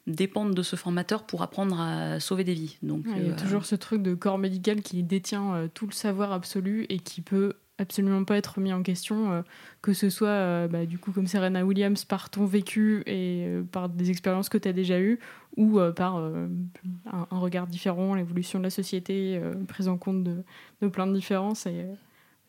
dépendre 0.07 0.55
de 0.55 0.63
ce 0.63 0.77
formateur 0.77 1.23
pour 1.25 1.41
apprendre 1.41 1.79
à 1.81 2.21
sauver 2.21 2.45
des 2.45 2.53
vies. 2.53 2.77
Donc 2.81 3.05
Ouais, 3.05 3.11
Il 3.17 3.27
y 3.27 3.29
a 3.29 3.33
euh, 3.33 3.35
toujours 3.35 3.65
ce 3.65 3.75
truc 3.75 4.01
de 4.01 4.13
corps 4.15 4.37
médical 4.37 4.81
qui 4.81 5.03
détient 5.03 5.53
euh, 5.55 5.67
tout 5.73 5.87
le 5.87 5.91
savoir 5.93 6.31
absolu 6.31 6.85
et 6.87 6.99
qui 6.99 7.19
peut 7.19 7.55
absolument 7.81 8.23
pas 8.23 8.37
être 8.37 8.59
mis 8.59 8.71
en 8.71 8.83
question, 8.83 9.31
euh, 9.31 9.41
que 9.81 9.93
ce 9.93 10.09
soit 10.09 10.29
euh, 10.29 10.67
bah, 10.67 10.85
du 10.85 10.97
coup 10.97 11.11
comme 11.11 11.27
Serena 11.27 11.65
Williams 11.65 12.05
par 12.05 12.29
ton 12.29 12.45
vécu 12.45 13.03
et 13.07 13.45
euh, 13.47 13.63
par 13.63 13.89
des 13.89 14.09
expériences 14.09 14.49
que 14.49 14.57
tu 14.57 14.67
as 14.67 14.73
déjà 14.73 14.99
eues 14.99 15.19
ou 15.57 15.81
par 15.97 16.15
un, 16.15 17.25
regard 17.31 17.67
différent, 17.67 18.15
l'évolution 18.15 18.57
de 18.57 18.63
la 18.63 18.69
société, 18.69 19.37
prise 19.67 19.89
en 19.89 19.97
compte 19.97 20.23
de, 20.23 20.87
plein 20.87 21.05
de 21.05 21.13
différences. 21.13 21.67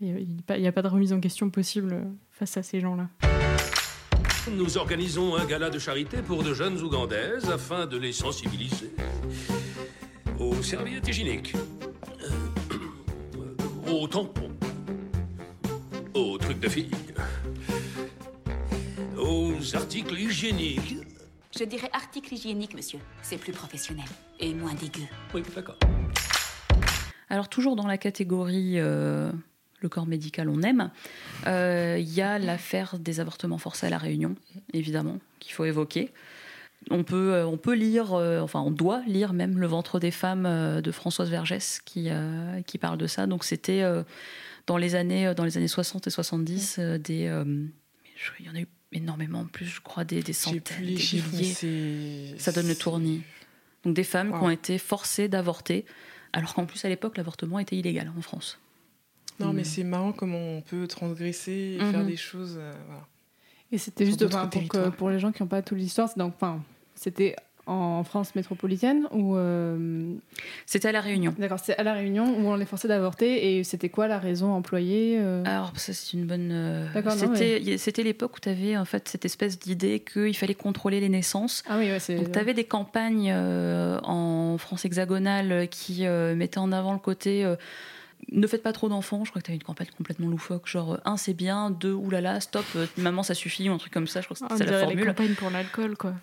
Il 0.00 0.28
n'y 0.48 0.66
a, 0.68 0.72
pas 0.72 0.82
de 0.82 0.88
remise 0.88 1.12
en 1.12 1.18
question 1.18 1.50
possible 1.50 2.06
face 2.30 2.56
à 2.56 2.62
ces 2.62 2.78
gens-là. 2.78 3.08
Nous 4.56 4.78
organisons 4.78 5.34
un 5.34 5.44
gala 5.46 5.68
de 5.68 5.80
charité 5.80 6.18
pour 6.18 6.44
de 6.44 6.54
jeunes 6.54 6.80
Ougandaises 6.80 7.50
afin 7.50 7.86
de 7.86 7.98
les 7.98 8.12
sensibiliser 8.12 8.92
aux 10.38 10.62
serviettes 10.62 11.08
hygiéniques, 11.08 11.54
aux 13.90 14.06
tampons, 14.06 14.51
aux 16.14 16.38
trucs 16.38 16.60
de 16.60 16.68
filles, 16.68 16.90
aux 19.16 19.76
articles 19.76 20.18
hygiéniques. 20.18 20.96
Je 21.58 21.64
dirais 21.64 21.90
article 21.92 22.34
hygiénique, 22.34 22.74
monsieur. 22.74 22.98
C'est 23.22 23.38
plus 23.38 23.52
professionnel 23.52 24.06
et 24.40 24.52
moins 24.54 24.74
dégueu. 24.74 25.06
Oui, 25.34 25.42
d'accord. 25.54 25.78
Alors 27.28 27.48
toujours 27.48 27.76
dans 27.76 27.86
la 27.86 27.98
catégorie 27.98 28.74
euh, 28.76 29.32
le 29.80 29.88
corps 29.88 30.06
médical 30.06 30.48
on 30.48 30.60
aime, 30.62 30.90
euh, 31.46 31.96
il 31.98 32.12
y 32.12 32.20
a 32.20 32.38
l'affaire 32.38 32.98
des 32.98 33.20
avortements 33.20 33.58
forcés 33.58 33.86
à 33.86 33.90
la 33.90 33.98
Réunion, 33.98 34.34
évidemment, 34.72 35.18
qu'il 35.40 35.52
faut 35.52 35.64
évoquer. 35.64 36.12
On 36.90 37.04
peut, 37.04 37.32
euh, 37.32 37.46
on 37.46 37.56
peut 37.56 37.74
lire, 37.74 38.12
euh, 38.12 38.40
enfin 38.40 38.60
on 38.60 38.70
doit 38.72 39.02
lire 39.06 39.32
même 39.32 39.58
Le 39.58 39.66
ventre 39.66 40.00
des 40.00 40.10
femmes 40.10 40.46
euh, 40.46 40.80
de 40.80 40.90
Françoise 40.90 41.30
Vergès 41.30 41.80
qui, 41.84 42.08
euh, 42.10 42.60
qui 42.62 42.76
parle 42.76 42.98
de 42.98 43.06
ça. 43.06 43.26
Donc 43.26 43.44
c'était 43.44 43.82
euh, 43.82 44.02
dans, 44.66 44.76
les 44.76 44.94
années, 44.94 45.32
dans 45.34 45.44
les 45.44 45.56
années 45.56 45.68
60 45.68 46.06
et 46.06 46.10
70, 46.10 46.76
euh, 46.78 46.98
des, 46.98 47.26
euh, 47.26 47.44
il 48.38 48.46
y 48.46 48.50
en 48.50 48.54
a 48.54 48.60
eu 48.60 48.68
énormément 48.92 49.40
en 49.40 49.46
plus, 49.46 49.66
je 49.66 49.80
crois, 49.80 50.04
des, 50.04 50.22
des 50.22 50.32
centaines, 50.32 50.60
des 50.80 50.94
milliers. 50.94 52.34
Ça 52.38 52.52
donne 52.52 52.68
le 52.68 52.74
tournis. 52.76 53.22
Donc 53.84 53.94
des 53.94 54.04
femmes 54.04 54.28
qui 54.28 54.38
ont 54.38 54.50
été 54.50 54.78
forcées 54.78 55.28
d'avorter, 55.28 55.84
alors 56.32 56.54
qu'en 56.54 56.66
plus 56.66 56.84
à 56.84 56.88
l'époque 56.88 57.16
l'avortement 57.16 57.58
était 57.58 57.76
illégal 57.76 58.12
en 58.16 58.20
France. 58.22 58.58
Non, 59.40 59.52
mais 59.52 59.62
Mm. 59.62 59.64
c'est 59.64 59.84
marrant 59.84 60.12
comment 60.12 60.38
on 60.38 60.60
peut 60.60 60.86
transgresser 60.86 61.78
et 61.78 61.82
Mhm. 61.82 61.90
faire 61.90 62.04
des 62.04 62.16
choses. 62.16 62.56
euh, 62.58 62.72
voilà. 62.86 63.06
Et 63.72 63.78
c'était 63.78 64.04
juste 64.06 64.24
pour, 64.28 64.92
pour 64.92 65.10
les 65.10 65.18
gens 65.18 65.32
qui 65.32 65.42
n'ont 65.42 65.48
pas 65.48 65.62
toute 65.62 65.78
l'histoire, 65.78 66.10
enfin, 66.18 66.62
c'était 66.94 67.34
en 67.72 68.04
France 68.04 68.34
métropolitaine 68.34 69.06
ou 69.12 69.36
euh, 69.36 70.12
C'était 70.66 70.88
à 70.88 70.92
la 70.92 71.00
Réunion. 71.00 71.34
d'accord, 71.38 71.58
c'est 71.58 71.76
à 71.76 71.82
la 71.82 71.94
Réunion 71.94 72.24
où 72.24 72.48
on 72.48 72.56
les 72.56 72.66
forçait 72.66 72.88
d'avorter 72.88 73.56
et 73.58 73.64
c'était 73.64 73.88
quoi 73.88 74.08
la 74.08 74.18
raison 74.18 74.52
employée 74.52 75.18
euh? 75.20 75.42
Alors 75.44 75.72
ça 75.76 75.92
c'est 75.92 76.12
une 76.16 76.26
bonne. 76.26 76.50
euh, 76.52 76.86
c'était 77.10 77.78
c'était 77.78 78.02
l'époque 78.02 78.36
où 78.36 78.40
tu 78.40 78.48
avais 78.48 78.76
en 78.76 78.84
fait 78.84 79.08
cette 79.08 79.24
espèce 79.24 79.58
d'idée 79.58 80.00
qu'il 80.00 80.36
fallait 80.36 80.54
contrôler 80.54 81.00
les 81.00 81.08
naissances. 81.08 81.62
Ah 81.68 81.76
oui, 81.78 81.90
ouais, 81.90 81.98
c'est. 81.98 82.16
Donc 82.16 82.32
tu 82.32 82.38
avais 82.38 82.54
des 82.54 82.64
campagnes 82.64 83.30
euh, 83.32 83.98
en 84.02 84.58
France 84.58 84.84
hexagonale 84.84 85.68
qui 85.70 86.04
mettaient 86.36 86.58
en 86.58 86.72
avant 86.72 86.92
le 86.92 86.98
côté 86.98 87.44
ne 88.30 88.46
faites 88.46 88.62
pas 88.62 88.72
trop 88.72 88.88
d'enfants. 88.88 89.24
Je 89.24 89.30
crois 89.30 89.42
que 89.42 89.46
tu 89.46 89.50
avais 89.50 89.56
une 89.56 89.62
campagne 89.64 89.88
complètement 89.96 90.28
loufoque, 90.28 90.66
genre 90.66 90.94
euh, 90.94 90.98
un 91.04 91.16
c'est 91.16 91.34
bien, 91.34 91.70
deux 91.70 91.92
oulala, 91.92 92.40
stop, 92.40 92.64
euh, 92.76 92.86
maman 92.96 93.22
ça 93.22 93.34
suffit 93.34 93.68
ou 93.68 93.72
un 93.72 93.78
truc 93.78 93.92
comme 93.92 94.06
ça. 94.06 94.20
Je 94.20 94.26
crois 94.26 94.36
que 94.48 94.56
ça 94.56 94.64
la 94.64 94.80
formule. 94.80 95.04
campagnes 95.06 95.34
pour 95.34 95.50
l'alcool, 95.50 95.96
quoi. 95.96 96.14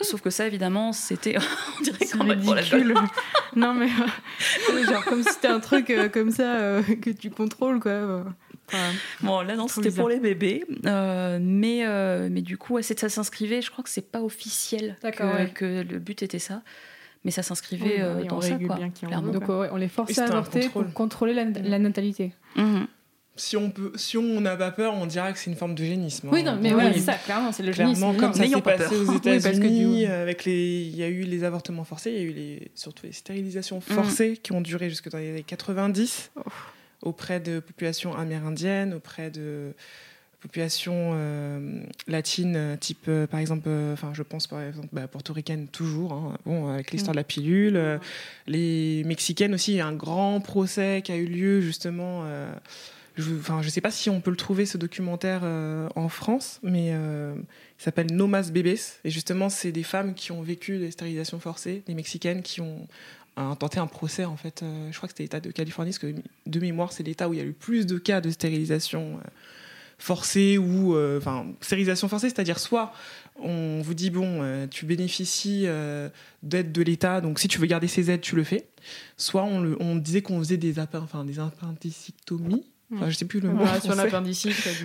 Sauf 0.00 0.20
que 0.20 0.30
ça 0.30 0.46
évidemment 0.46 0.92
c'était 0.92 1.36
on 1.78 1.82
dirait 1.82 1.96
C'est 2.06 2.16
campagne 2.18 2.42
pour 2.42 2.54
ridicule. 2.54 2.94
non, 3.56 3.74
mais 3.74 3.88
euh, 4.72 4.84
genre 4.86 5.04
comme 5.04 5.22
si 5.22 5.32
c'était 5.32 5.48
un 5.48 5.60
truc 5.60 5.90
euh, 5.90 6.08
comme 6.08 6.30
ça 6.30 6.56
euh, 6.56 6.82
que 6.82 7.10
tu 7.10 7.30
contrôles, 7.30 7.80
quoi. 7.80 8.24
Enfin, 8.70 8.92
Bon, 9.22 9.40
là, 9.40 9.56
non, 9.56 9.66
c'était 9.66 9.90
pour 9.90 10.10
les 10.10 10.20
bébés. 10.20 10.62
Euh, 10.84 11.38
mais, 11.40 11.86
euh, 11.86 12.28
mais 12.30 12.42
du 12.42 12.58
coup, 12.58 12.74
ouais, 12.74 12.82
c'est- 12.82 12.98
ça 12.98 13.08
s'inscrivait, 13.08 13.62
je 13.62 13.70
crois 13.70 13.82
que 13.82 13.88
c'est 13.88 14.10
pas 14.12 14.20
officiel 14.20 14.96
que, 15.00 15.22
ouais. 15.22 15.50
que 15.54 15.82
le 15.82 15.98
but 15.98 16.22
était 16.22 16.38
ça. 16.38 16.62
Mais 17.28 17.32
ça 17.32 17.42
Oui, 17.42 17.46
s'inscrivait 17.46 17.98
bah 17.98 18.04
euh, 18.04 18.14
oui, 18.20 18.26
on 18.30 18.34
dans 18.36 18.40
ça, 18.40 18.58
quoi. 18.58 18.76
bien 18.76 18.90
clairement. 18.90 19.32
Donc 19.32 19.48
ouais, 19.48 19.68
on 19.70 19.76
les 19.76 19.88
forçait 19.88 20.20
à 20.20 20.24
avorter 20.24 20.60
contrôle. 20.62 20.84
pour 20.86 20.94
contrôler 20.94 21.34
la, 21.34 21.44
la 21.44 21.78
natalité. 21.78 22.32
Mhm. 22.56 22.86
si 23.36 23.56
on 23.56 23.70
peut, 23.70 23.92
si 23.94 24.16
on 24.18 24.40
n'a 24.40 24.56
pas 24.56 24.70
peur, 24.72 24.94
on 24.94 25.06
dira 25.06 25.32
que 25.32 25.38
c'est 25.38 25.50
une 25.50 25.56
forme 25.56 25.74
d'eugénisme. 25.74 26.28
Oui, 26.32 26.40
hein. 26.40 26.54
non, 26.54 26.58
mais 26.60 26.68
Oui, 26.70 26.74
voilà, 26.74 26.92
c'est 26.94 27.00
ça, 27.00 27.14
clairement, 27.14 27.52
c'est 27.52 27.62
le 27.62 27.70
génisme. 27.72 28.00
Clairement, 28.00 28.12
Non, 28.14 28.18
comme 28.18 28.34
ça 28.34 28.46
s'est 28.48 28.60
passé 28.62 28.84
peur. 28.84 28.92
aux 29.08 29.12
Oui, 29.12 29.16
États-Unis, 29.36 30.06
avec 30.06 30.44
les, 30.44 30.82
il 30.82 30.96
y 30.96 31.02
a 31.04 31.08
eu 31.08 31.22
les 31.22 31.44
avortements 31.44 31.84
forcés, 31.84 32.10
il 32.10 32.16
y 32.16 32.20
a 32.20 32.22
eu 32.22 32.32
les, 32.32 32.70
surtout 32.74 33.06
les 33.06 33.12
stérilisations 33.12 33.80
forcées 33.80 34.36
qui 34.42 34.52
ont 34.52 34.60
duré 34.60 34.88
jusque 34.90 35.08
dans 35.10 35.18
les 35.18 35.30
années 35.30 35.44
90 35.44 36.32
auprès 37.02 37.38
de 37.38 37.60
populations 37.60 38.16
amérindiennes, 38.16 38.92
auprès 38.94 39.30
de 39.30 39.72
populations 40.40 41.12
euh, 41.14 41.82
latines, 42.06 42.54
euh, 42.56 42.76
type 42.76 43.06
euh, 43.08 43.26
par 43.26 43.40
exemple, 43.40 43.68
enfin 43.92 44.12
je 44.14 44.22
pense 44.22 44.46
par 44.46 44.62
exemple 44.62 44.88
bah, 44.92 45.08
portoricaine 45.08 45.66
toujours, 45.66 46.12
hein, 46.12 46.38
bon 46.46 46.68
avec 46.68 46.92
l'histoire 46.92 47.12
de 47.12 47.18
la 47.18 47.24
pilule, 47.24 48.00
les 48.46 49.02
mexicaines 49.04 49.54
aussi, 49.54 49.72
il 49.72 49.76
y 49.76 49.80
a 49.80 49.86
un 49.86 49.94
grand 49.94 50.40
procès 50.40 51.02
qui 51.04 51.12
a 51.12 51.16
eu 51.16 51.26
lieu 51.26 51.60
justement. 51.60 52.24
je, 53.16 53.32
je 53.62 53.68
sais 53.68 53.80
pas 53.80 53.90
si 53.90 54.10
on 54.10 54.20
peut 54.20 54.30
le 54.30 54.36
trouver 54.36 54.64
ce 54.64 54.78
documentaire 54.78 55.42
en 55.96 56.08
France, 56.08 56.60
mais 56.62 56.90
il 56.90 57.82
s'appelle 57.82 58.12
No 58.12 58.26
Mas 58.26 58.52
Bebés. 58.52 58.80
Et 59.04 59.10
justement, 59.10 59.48
c'est 59.48 59.72
des 59.72 59.82
femmes 59.82 60.14
qui 60.14 60.32
ont 60.32 60.42
vécu 60.42 60.78
des 60.78 60.90
stérilisations 60.90 61.40
forcées, 61.40 61.82
des 61.86 61.94
Mexicaines 61.94 62.42
qui 62.42 62.60
ont 62.60 62.86
euh, 63.38 63.54
tenté 63.54 63.80
un 63.80 63.86
procès, 63.86 64.24
en 64.24 64.36
fait. 64.36 64.64
je 64.90 64.96
crois 64.96 65.08
que 65.08 65.12
c'était 65.12 65.24
l'État 65.24 65.40
de 65.40 65.50
Californie, 65.50 65.90
parce 65.90 65.98
que 65.98 66.14
de 66.46 66.60
mémoire, 66.60 66.92
c'est 66.92 67.02
l'État 67.02 67.28
où 67.28 67.34
il 67.34 67.38
y 67.38 67.40
a 67.40 67.44
eu 67.44 67.48
le 67.48 67.52
plus 67.52 67.86
de 67.86 67.98
cas 67.98 68.20
de 68.20 68.30
stérilisation 68.30 69.20
forcée 69.98 70.58
ou. 70.58 70.94
euh, 70.94 71.18
Enfin, 71.18 71.46
stérilisation 71.60 72.08
forcée, 72.08 72.28
c'est-à-dire 72.30 72.58
soit 72.58 72.92
on 73.40 73.80
vous 73.82 73.94
dit, 73.94 74.10
bon, 74.10 74.40
euh, 74.42 74.66
tu 74.68 74.84
bénéficies 74.84 75.64
euh, 75.66 76.08
d'aides 76.42 76.72
de 76.72 76.82
l'État, 76.82 77.20
donc 77.20 77.38
si 77.38 77.46
tu 77.46 77.58
veux 77.60 77.66
garder 77.66 77.86
ces 77.86 78.10
aides, 78.10 78.20
tu 78.20 78.34
le 78.34 78.42
fais. 78.42 78.66
Soit 79.16 79.44
on, 79.44 79.60
le- 79.60 79.76
on 79.80 79.94
disait 79.94 80.22
qu'on 80.22 80.38
faisait 80.40 80.56
des, 80.56 80.74
enfin, 80.80 81.24
des 81.24 81.38
appendicectomies. 81.38 82.64
Enfin, 82.94 83.10
je 83.10 83.16
sais 83.16 83.26
plus 83.26 83.40
le 83.40 83.50
mot. 83.50 83.56
Opération 83.62 83.90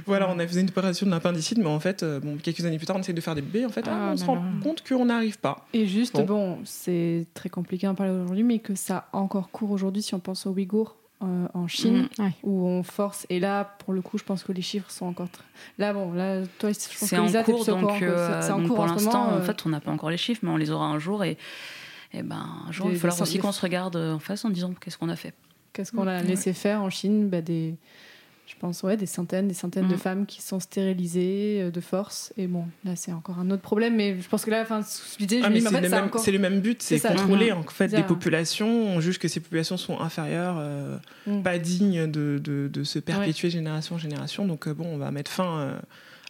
coup. 0.01 0.03
Voilà, 0.05 0.29
on 0.29 0.37
a 0.37 0.45
fait 0.45 0.59
une 0.59 0.67
opération 0.67 1.05
de 1.05 1.11
l'appendicite, 1.11 1.57
mais 1.57 1.67
en 1.67 1.79
fait, 1.79 2.03
euh, 2.03 2.19
bon, 2.19 2.35
quelques 2.35 2.65
années 2.65 2.77
plus 2.77 2.85
tard, 2.85 2.97
on 2.97 2.99
essaie 2.99 3.13
de 3.13 3.21
faire 3.21 3.33
des 3.33 3.41
bébés. 3.41 3.65
En 3.65 3.69
fait, 3.69 3.85
ah, 3.87 4.09
Ah, 4.09 4.11
on 4.13 4.17
se 4.17 4.21
là 4.23 4.27
rend 4.27 4.43
compte 4.61 4.83
qu'on 4.87 5.05
n'arrive 5.05 5.39
pas. 5.39 5.65
Et 5.73 5.87
juste, 5.87 6.13
Bon. 6.17 6.23
bon, 6.25 6.59
c'est 6.65 7.25
très 7.33 7.47
compliqué 7.49 7.87
à 7.87 7.91
en 7.91 7.95
parler 7.95 8.11
aujourd'hui, 8.11 8.43
mais 8.43 8.59
que 8.59 8.75
ça 8.75 9.07
a 9.13 9.17
encore 9.17 9.49
cours 9.51 9.71
aujourd'hui 9.71 10.01
si 10.03 10.13
on 10.13 10.19
pense 10.19 10.45
aux 10.45 10.51
Ouïghours 10.51 10.97
euh, 11.23 11.47
en 11.53 11.67
Chine, 11.67 12.07
Mm, 12.17 12.21
ouais. 12.23 12.31
où 12.43 12.67
on 12.67 12.83
force. 12.83 13.25
Et 13.29 13.39
là, 13.39 13.75
pour 13.79 13.93
le 13.93 14.01
coup, 14.01 14.17
je 14.17 14.23
pense 14.23 14.43
que 14.43 14.51
les 14.51 14.61
chiffres 14.61 14.89
sont 14.91 15.05
encore. 15.05 15.29
très- 15.29 15.43
Là, 15.77 15.93
bon, 15.93 16.11
là, 16.13 16.41
toi, 16.59 16.69
je 16.71 16.75
pense 16.75 16.87
C'est 17.09 17.15
que 17.15 17.21
Lisa, 17.21 17.43
cours, 17.43 17.65
donc, 17.65 18.01
euh, 18.01 18.41
c'est 18.41 18.51
en 18.51 18.59
donc 18.59 18.67
cours 18.67 18.75
pour 18.77 18.85
l'instant, 18.85 19.29
en 19.29 19.33
euh, 19.37 19.41
fait, 19.41 19.65
on 19.65 19.69
n'a 19.69 19.79
pas 19.79 19.91
encore 19.91 20.09
les 20.09 20.17
chiffres, 20.17 20.41
mais 20.43 20.51
on 20.51 20.57
les 20.57 20.71
aura 20.71 20.85
un 20.87 20.99
jour. 20.99 21.23
Et, 21.23 21.37
et 22.13 22.21
ben, 22.23 22.45
un 22.67 22.71
jour, 22.71 22.87
Des- 22.87 22.93
il 22.93 22.95
va 22.97 23.01
falloir 23.09 23.21
aussi 23.21 23.39
qu'on 23.39 23.51
se 23.51 23.61
regarde 23.61 23.95
en 23.95 24.19
face 24.19 24.43
en 24.45 24.49
disant 24.49 24.73
qu'est-ce 24.79 24.97
qu'on 24.97 25.09
a 25.09 25.15
fait. 25.15 25.33
Qu'est-ce 25.73 25.91
qu'on 25.91 26.05
a 26.07 26.21
laissé 26.21 26.53
faire 26.53 26.81
en 26.83 26.89
Chine 26.91 27.29
bah, 27.29 27.41
des, 27.41 27.75
Je 28.45 28.55
pense, 28.59 28.83
ouais, 28.83 28.97
des 28.97 29.05
centaines, 29.05 29.47
des 29.47 29.53
centaines 29.53 29.87
de 29.87 29.95
Mm. 29.95 29.97
femmes 29.97 30.25
qui 30.25 30.41
sont 30.41 30.59
stérilisées 30.59 31.61
euh, 31.63 31.71
de 31.71 31.79
force. 31.81 32.33
Et 32.37 32.47
bon, 32.47 32.65
là, 32.83 32.95
c'est 32.95 33.13
encore 33.13 33.39
un 33.39 33.49
autre 33.51 33.61
problème, 33.61 33.95
mais 33.95 34.19
je 34.21 34.27
pense 34.27 34.43
que 34.45 34.51
là, 34.51 34.61
enfin, 34.61 34.81
je 34.81 35.25
disais, 35.25 35.41
je 35.41 35.45
Ah, 35.45 35.49
c'est 35.53 35.61
fait, 35.61 35.89
le, 35.89 35.93
encore- 36.03 36.21
c'est 36.21 36.31
le 36.31 36.39
même 36.39 36.59
but, 36.59 36.81
c'est 36.81 36.99
contrôler 36.99 37.51
Mhm. 37.51 37.57
en 37.59 37.63
fait 37.63 37.87
des 37.87 38.03
populations. 38.03 38.67
On 38.69 38.99
juge 38.99 39.17
que 39.17 39.27
ces 39.27 39.39
populations 39.39 39.77
sont 39.77 39.99
inférieures, 39.99 40.57
euh, 40.59 40.97
Mm. 41.25 41.41
pas 41.41 41.57
dignes 41.57 42.07
de, 42.11 42.39
de- 42.43 42.69
de 42.71 42.83
se 42.83 42.99
perpétuer 42.99 43.49
génération 43.49 43.95
en 43.95 43.99
génération. 43.99 44.45
Donc 44.45 44.67
euh, 44.67 44.73
bon, 44.73 44.85
on 44.87 44.97
va 44.97 45.09
mettre 45.11 45.31
fin 45.31 45.59
euh, 45.59 45.79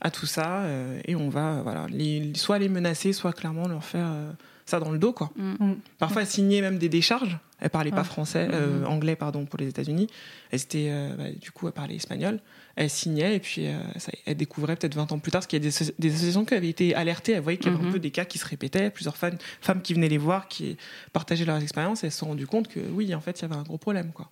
à 0.02 0.12
tout 0.12 0.26
ça 0.28 0.62
euh, 0.64 1.00
et 1.06 1.16
on 1.16 1.30
va 1.30 1.62
voilà, 1.64 1.88
les, 1.90 2.32
soit 2.36 2.60
les 2.60 2.70
menacer, 2.70 3.12
soit 3.14 3.34
clairement 3.34 3.68
leur 3.68 3.84
faire 3.84 4.08
euh, 4.12 4.32
ça 4.66 4.80
dans 4.80 4.92
le 4.92 4.98
dos. 5.00 5.14
Quoi. 5.14 5.32
Mm. 5.36 5.74
Parfois 6.00 6.26
signer 6.26 6.62
même 6.62 6.78
des 6.78 6.90
décharges. 6.90 7.38
Elle 7.60 7.70
parlait 7.70 7.92
pas 7.92 8.04
français, 8.04 8.50
euh, 8.52 8.80
Mhm. 8.82 8.88
anglais 8.88 9.16
pardon 9.16 9.46
pour 9.46 9.58
les 9.58 9.68
États-Unis. 9.70 10.08
Elle 10.52 10.60
était 10.60 10.88
euh, 10.90 11.16
bah, 11.16 11.30
du 11.32 11.52
coup 11.52 11.68
elle 11.68 11.74
parlait 11.74 11.96
espagnol. 11.96 12.40
Elle 12.76 12.90
signait 12.90 13.36
et 13.38 13.40
puis 13.40 13.68
euh, 13.68 13.78
ça- 13.98 14.12
elle 14.26 14.36
découvrait 14.36 14.76
peut-être 14.76 14.96
20 14.96 15.12
ans 15.14 15.20
plus 15.20 15.32
tard 15.32 15.40
parce 15.40 15.48
qu'il 15.48 15.64
y 15.64 15.66
a 15.68 15.70
des, 15.72 15.94
des 15.98 16.14
associations 16.14 16.44
qui 16.44 16.56
avaient 16.56 16.68
été 16.68 16.94
alertées. 16.94 17.32
Elle 17.34 17.42
voyait 17.42 17.58
qu'il 17.58 17.72
y 17.72 17.74
avait 17.76 17.82
un 17.82 17.88
Mhm. 17.88 17.94
peu 17.94 18.00
des 18.00 18.12
cas 18.12 18.26
qui 18.26 18.38
se 18.38 18.46
répétaient, 18.46 18.90
plusieurs 18.90 19.16
femmes, 19.16 19.38
femmes 19.62 19.82
qui 19.82 19.94
venaient 19.94 20.10
les 20.10 20.18
voir, 20.18 20.50
qui 20.50 20.76
partageaient 21.14 21.46
leurs 21.46 21.62
expériences. 21.62 22.04
Et 22.04 22.08
elles 22.08 22.12
se 22.12 22.20
sont 22.20 22.28
rendues 22.28 22.48
compte 22.48 22.68
que 22.68 22.82
oui, 22.92 23.16
en 23.16 23.22
fait, 23.22 23.40
il 23.40 23.44
y 23.44 23.46
avait 23.46 23.56
un 23.56 23.64
gros 23.64 23.78
problème. 23.78 24.12
Quoi. 24.12 24.30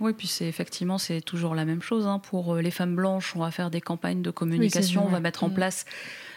Oui, 0.00 0.12
puis 0.12 0.26
c'est 0.28 0.46
effectivement 0.46 0.98
c'est 0.98 1.20
toujours 1.20 1.54
la 1.54 1.64
même 1.64 1.82
chose. 1.82 2.06
hein. 2.06 2.18
Pour 2.18 2.54
euh, 2.54 2.60
les 2.62 2.70
femmes 2.70 2.94
blanches, 2.96 3.34
on 3.36 3.40
va 3.40 3.50
faire 3.50 3.70
des 3.70 3.80
campagnes 3.80 4.22
de 4.22 4.30
communication, 4.30 5.04
on 5.04 5.08
va 5.08 5.20
mettre 5.20 5.44
en 5.44 5.48
Mm. 5.48 5.54
place 5.54 5.84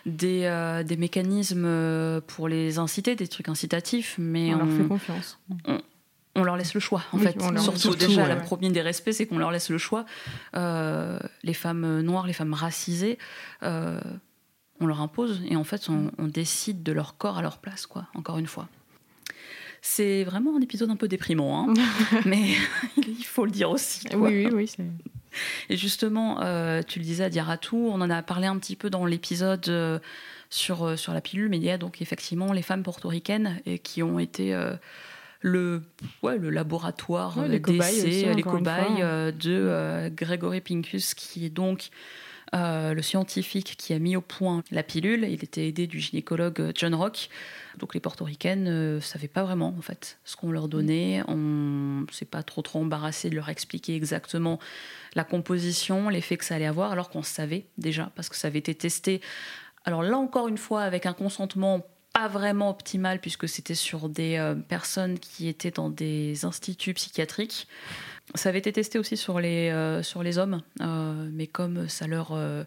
des, 0.05 0.45
euh, 0.45 0.83
des 0.83 0.97
mécanismes 0.97 1.65
euh, 1.65 2.21
pour 2.25 2.47
les 2.47 2.79
inciter, 2.79 3.15
des 3.15 3.27
trucs 3.27 3.49
incitatifs, 3.49 4.15
mais 4.17 4.53
On 4.53 4.57
leur 4.57 4.67
fait 4.67 4.83
on, 4.83 4.87
confiance. 4.87 5.39
on 6.35 6.43
leur 6.43 6.57
laisse 6.57 6.73
le 6.73 6.79
choix. 6.79 7.03
En 7.11 7.17
Oui, 7.17 7.23
fait, 7.23 7.35
on 7.41 7.51
leur- 7.51 7.61
surtout, 7.61 7.79
surtout, 7.79 8.07
déjà, 8.07 8.23
ouais. 8.23 8.27
la 8.29 8.35
première 8.37 8.71
des 8.71 8.81
respects, 8.81 9.11
c'est 9.11 9.27
qu'on 9.27 9.37
leur 9.37 9.51
laisse 9.51 9.69
le 9.69 9.77
choix. 9.77 10.05
Euh, 10.55 11.19
les 11.43 11.53
femmes 11.53 12.01
noires, 12.01 12.25
les 12.25 12.33
femmes 12.33 12.53
racisées. 12.53 13.17
euh, 13.63 13.99
on 14.83 14.87
leur 14.87 14.99
impose 15.01 15.43
et 15.47 15.55
en 15.55 15.63
fait 15.63 15.89
on, 15.89 16.09
on 16.17 16.25
décide 16.25 16.81
de 16.81 16.91
leur 16.91 17.15
corps 17.15 17.37
à 17.37 17.43
leur 17.43 17.59
place 17.59 17.85
quoi 17.85 18.07
encore 18.15 18.39
une 18.39 18.47
fois 18.47 18.67
c'est 19.81 20.23
vraiment 20.23 20.55
un 20.55 20.61
épisode 20.61 20.89
un 20.91 20.95
peu 20.95 21.07
déprimant 21.07 21.69
hein. 21.69 21.73
mais 22.25 22.51
il 22.97 23.25
faut 23.25 23.45
le 23.45 23.51
dire 23.51 23.69
aussi 23.71 24.05
quoi. 24.05 24.19
Oui, 24.19 24.47
oui, 24.51 24.67
oui. 24.77 24.85
Et 25.69 25.77
justement, 25.77 26.41
euh, 26.41 26.81
tu 26.85 26.99
le 26.99 27.05
disais 27.05 27.23
à 27.23 27.29
Diaratou, 27.29 27.89
on 27.91 28.01
en 28.01 28.09
a 28.09 28.21
parlé 28.21 28.47
un 28.47 28.57
petit 28.57 28.75
peu 28.75 28.89
dans 28.89 29.05
l'épisode 29.05 29.67
euh, 29.69 29.99
sur, 30.49 30.83
euh, 30.83 30.95
sur 30.95 31.13
la 31.13 31.21
pilule, 31.21 31.49
mais 31.49 31.57
il 31.57 31.63
y 31.63 31.71
a 31.71 31.77
donc 31.77 32.01
effectivement 32.01 32.51
les 32.51 32.61
femmes 32.61 32.83
portoricaines 32.83 33.59
et 33.65 33.79
qui 33.79 34.03
ont 34.03 34.19
été 34.19 34.53
le, 35.39 35.81
ouais, 36.21 36.37
le 36.37 36.49
laboratoire 36.49 37.37
Ouais, 37.37 37.47
les 37.47 37.61
cobayes 37.61 38.01
aussi, 38.01 38.25
les 38.25 38.43
cobayes 38.43 39.01
de 39.33 40.09
Gregory 40.09 40.61
Pincus, 40.61 41.13
qui 41.13 41.45
est 41.45 41.49
donc 41.49 41.89
euh, 42.53 42.93
le 42.93 43.01
scientifique 43.01 43.75
qui 43.77 43.93
a 43.93 43.99
mis 43.99 44.17
au 44.17 44.21
point 44.21 44.63
la 44.71 44.83
pilule. 44.83 45.25
Il 45.29 45.43
était 45.43 45.67
aidé 45.67 45.87
du 45.87 45.99
gynécologue 45.99 46.59
euh, 46.59 46.71
John 46.75 46.93
Rock. 46.93 47.29
Donc 47.77 47.93
les 47.93 48.01
portoricaines 48.01 48.63
ne 48.63 48.99
savaient 48.99 49.29
pas 49.29 49.43
vraiment 49.43 49.73
en 49.77 49.81
fait 49.81 50.19
ce 50.25 50.35
qu'on 50.35 50.51
leur 50.51 50.67
donnait. 50.67 51.23
On 51.27 52.05
s'est 52.11 52.25
pas 52.25 52.43
trop 52.43 52.61
trop 52.61 52.81
embarrassé 52.81 53.29
de 53.29 53.35
leur 53.35 53.47
expliquer 53.47 53.95
exactement 53.95 54.59
la 55.15 55.23
composition, 55.23 56.09
l'effet 56.09 56.35
que 56.35 56.43
ça 56.43 56.55
allait 56.55 56.65
avoir, 56.65 56.91
alors 56.91 57.09
qu'on 57.09 57.23
savait 57.23 57.67
déjà 57.77 58.11
parce 58.15 58.27
que 58.27 58.35
ça 58.35 58.49
avait 58.49 58.59
été 58.59 58.75
testé. 58.75 59.21
Alors 59.85 60.03
là 60.03 60.17
encore 60.17 60.49
une 60.49 60.57
fois 60.57 60.81
avec 60.81 61.05
un 61.05 61.13
consentement 61.13 61.85
pas 62.13 62.27
vraiment 62.27 62.69
optimal 62.69 63.19
puisque 63.19 63.47
c'était 63.47 63.75
sur 63.75 64.09
des 64.09 64.37
euh, 64.37 64.55
personnes 64.55 65.17
qui 65.19 65.47
étaient 65.47 65.71
dans 65.71 65.89
des 65.89 66.45
instituts 66.45 66.93
psychiatriques. 66.93 67.67
Ça 68.35 68.49
avait 68.49 68.59
été 68.59 68.71
testé 68.71 68.97
aussi 68.99 69.17
sur 69.17 69.39
les, 69.39 69.69
euh, 69.69 70.03
sur 70.03 70.23
les 70.23 70.37
hommes, 70.37 70.61
euh, 70.81 71.29
mais 71.33 71.47
comme 71.47 71.89
ça 71.89 72.07
leur 72.07 72.29
euh, 72.33 72.63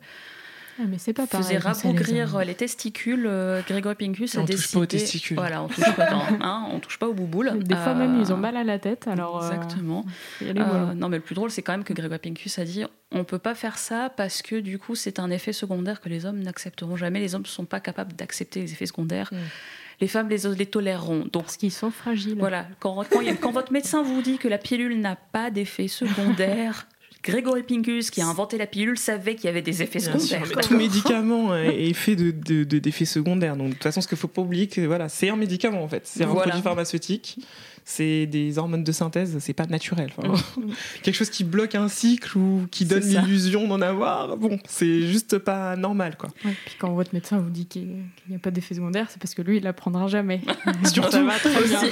Ah, 0.78 0.82
mais 0.88 0.98
c'est 0.98 1.12
pas 1.12 1.26
pareil. 1.26 1.44
faisait 1.44 1.54
les 1.54 1.60
rabougrir 1.60 2.38
les, 2.44 2.54
testicules, 2.54 3.26
euh, 3.26 3.62
Grégory 3.66 3.94
Pincus 3.94 4.36
a 4.36 4.40
On 4.40 4.44
décidé. 4.44 4.62
touche 4.62 4.72
pas 4.72 4.80
aux 4.80 4.86
testicules. 4.86 5.36
Voilà, 5.36 5.62
on 5.62 5.68
touche 5.68 5.94
pas, 5.96 6.08
hein, 6.40 6.68
on 6.72 6.80
touche 6.80 6.98
pas 6.98 7.06
aux 7.08 7.14
bouboules. 7.14 7.62
Des 7.62 7.76
fois 7.76 7.94
même, 7.94 8.20
ils 8.20 8.32
ont 8.32 8.36
mal 8.36 8.56
à 8.56 8.64
la 8.64 8.78
tête. 8.78 9.06
Alors, 9.08 9.44
Exactement. 9.44 10.04
Euh, 10.42 10.52
mollo. 10.52 10.94
non, 10.94 11.08
mais 11.08 11.16
le 11.18 11.22
plus 11.22 11.34
drôle, 11.34 11.50
c'est 11.50 11.62
quand 11.62 11.72
même 11.72 11.84
que 11.84 11.92
Grégoire 11.92 12.20
Pincus 12.20 12.58
a 12.58 12.64
dit 12.64 12.84
on 13.12 13.24
peut 13.24 13.38
pas 13.38 13.54
faire 13.54 13.78
ça 13.78 14.10
parce 14.16 14.42
que 14.42 14.56
du 14.56 14.78
coup, 14.78 14.94
c'est 14.96 15.18
un 15.20 15.30
effet 15.30 15.52
secondaire 15.52 16.00
que 16.00 16.08
les 16.08 16.26
hommes 16.26 16.40
n'accepteront 16.40 16.96
jamais. 16.96 17.20
Les 17.20 17.34
hommes 17.36 17.42
ne 17.42 17.46
sont 17.46 17.64
pas 17.64 17.80
capables 17.80 18.12
d'accepter 18.14 18.60
les 18.60 18.72
effets 18.72 18.86
secondaires. 18.86 19.30
Mm. 19.32 19.36
Les 20.00 20.08
femmes 20.08 20.28
les, 20.28 20.38
les 20.56 20.66
toléreront. 20.66 21.20
Donc, 21.32 21.44
Parce 21.44 21.56
qu'ils 21.56 21.70
sont 21.72 21.90
fragiles. 21.90 22.36
voilà, 22.38 22.66
quand, 22.80 23.04
quand, 23.10 23.20
il 23.20 23.26
y 23.26 23.30
a- 23.30 23.34
quand 23.36 23.52
votre 23.52 23.72
médecin 23.72 24.02
vous 24.02 24.22
dit 24.22 24.38
que 24.38 24.48
la 24.48 24.58
pilule 24.58 25.00
n'a 25.00 25.16
pas 25.16 25.50
d'effet 25.50 25.88
secondaire, 25.88 26.86
Grégory 27.22 27.62
Pincus, 27.62 28.10
qui 28.10 28.20
a 28.20 28.26
inventé 28.26 28.58
la 28.58 28.66
pilule, 28.66 28.98
savait 28.98 29.34
qu'il 29.34 29.46
y 29.46 29.48
avait 29.48 29.62
des 29.62 29.82
effets 29.82 29.98
Bien 29.98 30.18
sûr, 30.18 30.20
secondaires. 30.20 30.52
mais 30.56 30.62
tout 30.62 30.76
médicament 30.76 31.56
est 31.56 31.92
fait 31.94 32.16
de, 32.16 32.30
de- 32.32 32.90
secondaires. 33.06 33.56
Donc, 33.56 33.68
de 33.68 33.72
toute 33.74 33.82
façon, 33.82 34.02
ce 34.02 34.08
qu'il 34.08 34.16
ne 34.16 34.20
faut 34.20 34.28
pas 34.28 34.42
oublier, 34.42 34.66
que 34.66 34.82
voilà, 34.82 35.08
c'est 35.08 35.30
un 35.30 35.36
médicament 35.36 35.82
en 35.82 35.88
fait. 35.88 36.02
C'est 36.06 36.24
un 36.24 36.26
Voilà. 36.26 36.42
produit 36.50 36.62
pharmaceutique. 36.62 37.38
C'est 37.86 38.26
des 38.26 38.56
hormones 38.58 38.82
de 38.82 38.92
synthèse, 38.92 39.36
c'est 39.40 39.52
pas 39.52 39.66
naturel. 39.66 40.10
Enfin, 40.16 40.42
quelque 41.02 41.14
chose 41.14 41.28
qui 41.30 41.44
bloque 41.44 41.74
un 41.74 41.88
cycle 41.88 42.38
ou 42.38 42.66
qui 42.70 42.86
donne 42.86 43.02
l'illusion 43.02 43.68
d'en 43.68 43.82
avoir, 43.82 44.36
bon, 44.38 44.58
c'est 44.66 45.02
juste 45.02 45.38
pas 45.38 45.76
normal 45.76 46.16
quoi. 46.16 46.30
Ouais, 46.44 46.54
puis 46.64 46.76
quand 46.78 46.92
votre 46.94 47.12
médecin 47.14 47.38
vous 47.38 47.50
dit 47.50 47.66
qu'il 47.66 48.04
n'y 48.28 48.36
a 48.36 48.38
pas 48.38 48.50
d'effet 48.50 48.74
secondaire, 48.74 49.08
c'est 49.10 49.20
parce 49.20 49.34
que 49.34 49.42
lui, 49.42 49.58
il 49.58 49.62
l'apprendra 49.64 50.06
jamais. 50.06 50.40
Surtout, 50.92 51.12
Ça 51.12 51.22
va 51.24 51.38
très 51.38 51.62
bien. 51.68 51.82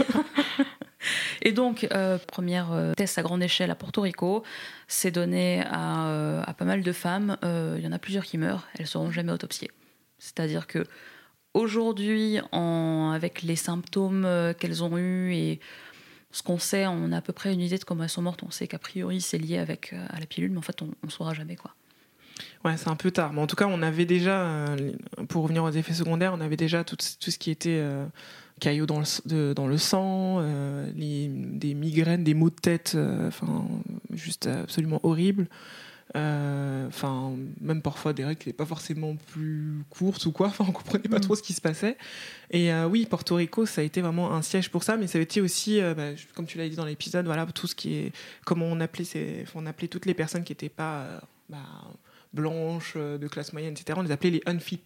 Et 1.43 1.53
donc, 1.53 1.87
euh, 1.93 2.17
première 2.27 2.73
euh, 2.73 2.95
test 2.95 3.19
à 3.19 3.23
grande 3.23 3.43
échelle 3.43 3.71
à 3.71 3.75
Porto 3.75 4.01
Rico, 4.01 4.45
c'est 4.87 5.11
donné 5.11 5.63
à, 5.69 6.07
euh, 6.09 6.43
à 6.47 6.55
pas 6.55 6.65
mal 6.65 6.83
de 6.83 6.93
femmes. 6.93 7.37
Euh, 7.45 7.75
Il 7.79 7.85
y 7.85 7.89
en 7.89 7.93
a 7.93 7.99
plusieurs 7.99 8.25
qui 8.25 8.39
meurent, 8.39 8.69
elles 8.79 8.87
seront 8.87 9.11
jamais 9.11 9.33
autopsiées. 9.33 9.71
C'est-à-dire 10.19 10.69
que 10.69 10.85
aujourd'hui, 11.55 12.39
avec 12.53 13.43
les 13.43 13.57
symptômes 13.57 14.25
euh, 14.25 14.53
qu'elles 14.55 14.83
ont 14.83 14.97
eus 14.97 15.35
et 15.35 15.61
ce 16.33 16.43
qu'on 16.43 16.59
sait, 16.59 16.87
on 16.87 17.13
a 17.13 17.19
à 17.19 17.21
peu 17.21 17.35
près 17.35 17.53
une 17.53 17.61
idée 17.61 17.79
de 17.79 17.85
comment 17.85 18.05
elles 18.05 18.09
sont 18.09 18.23
mortes. 18.23 18.43
On 18.43 18.51
sait 18.51 18.67
qu'a 18.67 18.79
priori 18.79 19.21
c'est 19.21 19.39
lié 19.39 19.59
avec 19.59 19.93
euh, 19.93 20.07
à 20.09 20.19
la 20.19 20.27
pilule, 20.27 20.51
mais 20.51 20.59
en 20.59 20.63
fait 20.63 20.81
on, 20.83 20.89
on 21.05 21.11
saura 21.11 21.35
jamais 21.35 21.57
quoi. 21.57 21.75
Ouais, 22.65 22.77
c'est 22.77 22.89
un 22.89 22.97
peu 22.97 23.11
tard. 23.11 23.33
Mais 23.33 23.41
en 23.41 23.47
tout 23.47 23.57
cas, 23.57 23.67
on 23.67 23.83
avait 23.83 24.07
déjà, 24.07 24.47
euh, 24.47 24.93
pour 25.29 25.43
revenir 25.43 25.63
aux 25.63 25.71
effets 25.71 25.93
secondaires, 25.93 26.33
on 26.35 26.41
avait 26.41 26.57
déjà 26.57 26.83
tout, 26.83 26.97
ce 26.99 27.39
qui 27.39 27.51
était 27.51 27.79
euh, 27.81 28.07
caillots 28.61 28.87
dans 28.87 29.01
le, 29.01 29.53
dans 29.53 29.67
le 29.67 29.79
sang, 29.79 30.43
des 30.95 31.75
migraines, 31.75 32.25
des 32.25 32.35
maux 32.35 32.51
de 32.51 32.55
tête, 32.55 32.97
enfin, 33.27 33.67
juste 34.13 34.47
absolument 34.47 35.01
horribles. 35.03 35.47
Euh, 36.17 36.87
Enfin, 36.89 37.33
même 37.61 37.81
parfois 37.81 38.13
des 38.13 38.25
règles 38.25 38.39
qui 38.39 38.49
n'étaient 38.49 38.57
pas 38.57 38.67
forcément 38.67 39.17
plus 39.17 39.83
courtes 39.89 40.27
ou 40.27 40.33
quoi. 40.33 40.49
Enfin, 40.49 40.65
on 40.69 40.73
comprenait 40.73 41.09
pas 41.09 41.19
Mm. 41.19 41.23
trop 41.23 41.35
ce 41.37 41.43
qui 41.43 41.53
se 41.55 41.61
passait. 41.61 41.97
Et 42.51 42.73
euh, 42.73 42.87
oui, 42.87 43.07
Porto 43.07 43.37
Rico, 43.37 43.65
ça 43.67 43.81
a 43.81 43.85
été 43.85 44.01
vraiment 44.03 44.33
un 44.35 44.43
siège 44.43 44.71
pour 44.71 44.83
ça, 44.83 44.97
mais 44.97 45.07
ça 45.07 45.19
a 45.19 45.23
été 45.23 45.41
aussi, 45.41 45.81
euh, 45.81 45.95
bah, 45.95 46.09
comme 46.35 46.47
tu 46.47 46.59
l'as 46.59 46.69
dit 46.69 46.77
dans 46.77 46.85
l'épisode, 46.85 47.25
voilà, 47.27 47.47
tout 47.47 47.67
ce 47.67 47.75
qui 47.75 47.95
est, 47.95 48.13
comment 48.45 48.67
on 48.67 48.79
appelait, 48.81 49.05
ces, 49.05 49.45
on 49.55 49.65
appelait 49.67 49.89
toutes 49.89 50.05
les 50.07 50.15
personnes 50.15 50.45
qui 50.45 50.53
n'étaient 50.53 50.69
pas 50.69 51.23
bah, 51.49 51.59
blanches, 52.35 52.97
de 52.97 53.29
classe 53.29 53.53
moyenne, 53.53 53.73
etc. 53.73 53.99
On 53.99 54.03
les 54.03 54.13
appelait 54.13 54.31
les 54.31 54.43
unfit. 54.47 54.83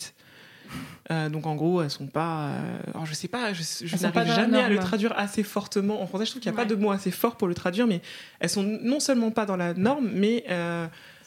Euh, 1.11 1.29
donc 1.29 1.47
en 1.47 1.55
gros, 1.55 1.83
elles 1.83 1.91
sont 1.91 2.07
pas. 2.09 2.49
euh, 2.49 2.79
alors 2.95 3.07
je 3.07 3.15
sais 3.15 3.29
pas, 3.29 3.53
je, 3.53 3.63
je 3.85 3.97
n'arrive 4.03 4.33
jamais 4.35 4.59
à 4.61 4.69
le 4.69 4.79
traduire 4.79 5.13
assez 5.17 5.43
fortement 5.43 6.03
en 6.03 6.07
français. 6.07 6.25
Je 6.27 6.31
trouve 6.31 6.43
qu'il 6.43 6.51
n'y 6.51 6.57
a 6.57 6.61
Ouais. 6.61 6.67
pas 6.67 6.75
de 6.75 6.79
mot 6.81 6.91
assez 6.91 7.11
fort 7.11 7.37
pour 7.37 7.47
le 7.49 7.55
traduire, 7.55 7.87
mais 7.87 8.01
elles 8.41 8.51
sont 8.51 8.63
non 8.65 8.99
seulement 9.01 9.31
pas 9.31 9.47
dans 9.47 9.57
la 9.57 9.73
norme, 9.75 10.09
mais 10.13 10.45
euh, 10.51 10.87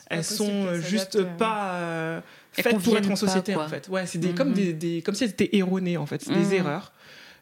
elles 0.10 0.24
sont 0.26 0.50
euh, 0.66 0.82
juste 0.82 1.16
euh. 1.16 1.24
pas 1.38 2.22
faites 2.52 2.78
pour 2.80 2.98
être 2.98 3.10
en 3.12 3.16
société 3.16 3.56
en 3.56 3.68
fait. 3.68 3.88
Ouais, 3.90 4.06
c'est 4.06 4.18
des, 4.20 4.30
Mhm. 4.30 4.36
comme 4.36 4.54
des, 4.54 4.74
des- 4.74 5.02
comme 5.02 5.16
si 5.16 5.24
elles 5.24 5.30
étaient 5.30 5.56
erronées 5.56 5.98
en 5.98 6.06
fait, 6.06 6.22
c'est 6.22 6.34
des 6.34 6.46
Mhm. 6.48 6.54
erreurs. 6.54 6.92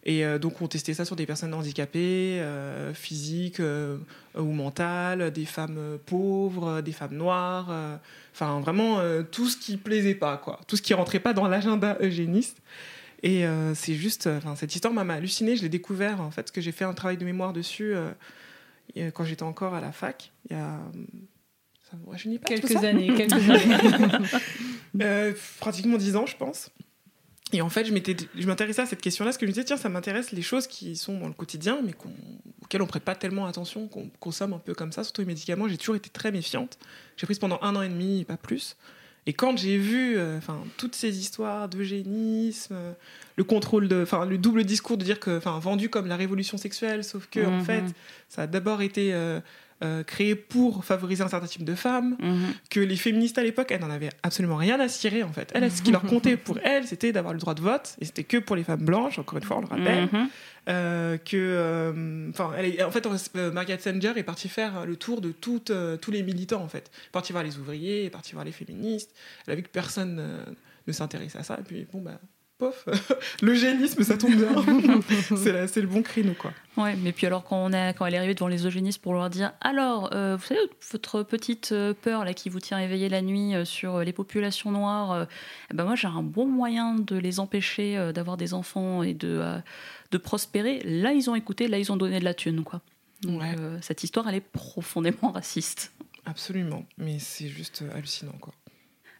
Et 0.07 0.25
euh, 0.25 0.39
donc 0.39 0.61
on 0.61 0.67
testait 0.67 0.95
ça 0.95 1.05
sur 1.05 1.15
des 1.15 1.27
personnes 1.27 1.53
handicapées, 1.53 2.39
euh, 2.39 2.93
physiques 2.93 3.59
euh, 3.59 3.97
ou 4.35 4.51
mentales, 4.51 5.31
des 5.31 5.45
femmes 5.45 5.99
pauvres, 6.05 6.81
des 6.81 6.93
femmes 6.93 7.15
noires, 7.15 7.69
enfin 8.33 8.59
vraiment 8.61 8.99
tout 9.31 9.49
ce 9.49 9.57
qui 9.57 9.77
plaisait 9.77 10.15
pas 10.15 10.37
quoi, 10.37 10.59
tout 10.67 10.77
ce 10.77 10.81
qui 10.81 10.93
rentrait 10.93 11.19
pas 11.19 11.33
dans 11.33 11.47
l'agenda 11.47 11.97
eugéniste. 12.01 12.57
Et 13.23 13.45
euh, 13.45 13.73
c'est 13.73 13.95
juste, 13.95 14.27
euh, 14.27 14.37
enfin 14.37 14.55
cette 14.55 14.73
histoire 14.75 14.93
m'a 14.93 15.03
m'a 15.03 15.15
halluciné. 15.15 15.55
Je 15.55 15.63
l'ai 15.63 15.69
découvert 15.69 16.21
en 16.21 16.31
fait, 16.31 16.43
parce 16.43 16.51
que 16.51 16.61
j'ai 16.61 16.71
fait 16.71 16.85
un 16.85 16.93
travail 16.93 17.17
de 17.17 17.25
mémoire 17.25 17.53
dessus 17.53 17.93
euh, 17.95 18.11
quand 19.11 19.23
j'étais 19.23 19.43
encore 19.43 19.73
à 19.73 19.81
la 19.81 19.91
fac. 19.91 20.31
Il 20.49 20.55
y 20.55 20.59
a, 20.59 20.79
ça, 21.89 21.97
je 22.15 22.29
n'y 22.29 22.37
pas 22.37 22.47
Quelques 22.47 22.75
années, 22.75 23.13
quelques 23.15 23.33
années. 24.93 25.33
pratiquement 25.59 25.97
dix 25.97 26.15
ans, 26.15 26.25
je 26.25 26.37
pense. 26.37 26.71
Et 27.53 27.61
en 27.61 27.69
fait, 27.69 27.85
je 27.85 28.45
m'intéressais 28.47 28.81
à 28.81 28.85
cette 28.85 29.01
question-là, 29.01 29.29
parce 29.29 29.37
que 29.37 29.45
je 29.45 29.49
me 29.49 29.53
disais, 29.53 29.63
tiens, 29.63 29.77
ça 29.77 29.87
m'intéresse 29.87 30.31
les 30.31 30.41
choses 30.41 30.67
qui 30.67 30.97
sont 30.97 31.17
dans 31.17 31.27
le 31.29 31.33
quotidien, 31.33 31.79
mais 31.83 31.93
auxquelles 32.61 32.81
on 32.81 32.87
prête 32.87 33.03
pas 33.03 33.15
tellement 33.15 33.45
attention, 33.45 33.87
qu'on 33.87 34.09
consomme 34.19 34.51
un 34.53 34.59
peu 34.59 34.73
comme 34.73 34.91
ça, 34.91 35.05
surtout 35.05 35.21
les 35.21 35.27
médicaments. 35.27 35.67
J'ai 35.69 35.77
toujours 35.77 35.95
été 35.95 36.09
très 36.09 36.31
méfiante. 36.33 36.77
J'ai 37.15 37.25
pris 37.25 37.35
pendant 37.35 37.57
un 37.61 37.73
an 37.77 37.81
et 37.81 37.87
demi, 37.89 38.25
pas 38.25 38.35
plus. 38.35 38.75
Et 39.27 39.33
quand 39.33 39.57
j'ai 39.57 39.77
vu, 39.77 40.17
euh, 40.17 40.39
toutes 40.77 40.95
ces 40.95 41.19
histoires 41.19 41.67
d'eugénisme, 41.69 42.73
euh, 42.75 42.91
le 43.37 43.43
contrôle 43.45 43.87
de, 43.87 44.01
enfin, 44.03 44.25
le 44.25 44.37
double 44.37 44.63
discours 44.65 44.97
de 44.97 45.03
dire 45.05 45.19
que, 45.19 45.37
enfin, 45.37 45.57
vendu 45.59 45.89
comme 45.89 46.07
la 46.07 46.15
révolution 46.17 46.57
sexuelle, 46.57 47.03
sauf 47.03 47.27
que 47.27 47.45
en 47.45 47.51
Mhm. 47.57 47.63
fait, 47.63 47.83
ça 48.29 48.43
a 48.43 48.47
d'abord 48.47 48.81
été 48.81 49.13
euh, 49.13 49.39
euh, 49.83 50.03
créé 50.03 50.35
pour 50.35 50.83
favoriser 50.85 51.23
un 51.23 51.27
certain 51.27 51.45
type 51.47 51.63
de 51.63 51.75
femmes, 51.75 52.15
Mhm. 52.19 52.53
que 52.69 52.79
les 52.79 52.95
féministes 52.95 53.37
à 53.37 53.43
l'époque, 53.43 53.71
elles 53.71 53.81
n'en 53.81 53.89
avaient 53.91 54.09
absolument 54.23 54.55
rien 54.55 54.79
à 54.79 54.87
cirer 54.87 55.23
en 55.23 55.31
fait. 55.31 55.51
Elles, 55.53 55.71
ce 55.71 55.81
qui 55.81 55.91
leur 55.91 56.01
comptait 56.31 56.37
pour 56.37 56.57
elles, 56.63 56.87
c'était 56.87 57.11
d'avoir 57.11 57.33
le 57.33 57.39
droit 57.39 57.53
de 57.53 57.61
vote, 57.61 57.95
et 58.01 58.05
c'était 58.05 58.23
que 58.23 58.37
pour 58.37 58.55
les 58.55 58.63
femmes 58.63 58.83
blanches, 58.83 59.19
encore 59.19 59.37
une 59.37 59.43
fois, 59.43 59.57
on 59.57 59.61
le 59.61 59.67
rappelle. 59.67 60.09
Mhm. 60.11 60.29
Euh, 60.69 61.17
que, 61.17 61.37
euh, 61.37 62.29
enfin, 62.29 62.51
en 62.85 62.91
fait, 62.91 63.07
euh, 63.37 63.51
Margaret 63.53 63.79
Sanger 63.79 64.13
est 64.17 64.23
partie 64.23 64.49
faire 64.49 64.85
le 64.85 64.97
tour 64.97 65.21
de 65.21 65.31
toutes, 65.31 65.71
tous 66.01 66.11
les 66.11 66.23
militants 66.23 66.61
en 66.61 66.67
fait. 66.67 66.91
Partie 67.13 67.31
voir 67.31 67.43
les 67.45 67.57
ouvriers, 67.57 68.09
partie 68.09 68.33
voir 68.33 68.43
les 68.43 68.51
féministes. 68.51 69.11
Elle 69.45 69.53
a 69.53 69.55
vu 69.55 69.63
que 69.63 69.69
personne 69.69 70.21
ne 70.87 70.91
s'intéressait 70.91 71.37
à 71.37 71.43
ça, 71.43 71.57
et 71.59 71.63
puis 71.63 71.87
bon 71.91 72.01
bah. 72.01 72.19
Pof, 72.57 72.87
l'eugénisme, 73.43 74.01
ça 74.03 74.17
tombe 74.17 74.33
bien. 74.33 74.49
c'est 75.67 75.81
le 75.81 75.85
bon 75.87 76.01
créneau, 76.01 76.33
quoi. 76.33 76.51
Ouais, 76.75 76.95
mais 76.95 77.11
puis 77.11 77.27
alors 77.27 77.43
quand, 77.43 77.57
on 77.57 77.71
a, 77.71 77.93
quand 77.93 78.05
elle 78.07 78.15
est 78.15 78.17
arrivée 78.17 78.33
devant 78.33 78.47
les 78.47 78.65
eugénistes 78.65 78.99
pour 79.01 79.13
leur 79.13 79.29
dire 79.29 79.53
alors, 79.61 80.09
euh, 80.13 80.35
vous 80.37 80.43
savez, 80.45 80.59
votre 80.91 81.21
petite 81.23 81.71
euh, 81.71 81.93
peur 81.93 82.25
là 82.25 82.33
qui 82.33 82.49
vous 82.49 82.59
tient 82.59 82.79
éveillé 82.79 83.09
la 83.09 83.21
nuit 83.21 83.53
euh, 83.53 83.63
sur 83.65 83.99
les 83.99 84.11
populations 84.13 84.71
noires, 84.71 85.11
euh, 85.11 85.25
eh 85.71 85.75
ben 85.75 85.85
moi 85.85 85.95
j'ai 85.95 86.07
un 86.07 86.23
bon 86.23 86.47
moyen 86.47 86.95
de 86.95 87.15
les 87.15 87.39
empêcher 87.39 88.11
d'avoir 88.13 88.37
des 88.37 88.53
enfants 88.55 89.03
et 89.03 89.13
de, 89.13 89.43
de 90.11 90.17
prospérer. 90.17 90.79
Là 90.83 91.13
ils 91.13 91.29
ont 91.29 91.35
écouté, 91.35 91.67
là 91.67 91.77
ils 91.77 91.91
ont 91.91 91.97
donné 91.97 92.19
de 92.19 92.25
la 92.25 92.33
thune 92.33 92.63
quoi. 92.63 92.81
Donc 93.23 93.41
Ouais. 93.41 93.55
cette 93.81 94.03
histoire 94.03 94.27
elle 94.29 94.35
est 94.35 94.41
profondément 94.41 95.31
raciste. 95.31 95.91
Absolument, 96.25 96.85
mais 96.97 97.19
c'est 97.19 97.47
juste 97.47 97.83
hallucinant, 97.95 98.35
quoi. 98.41 98.53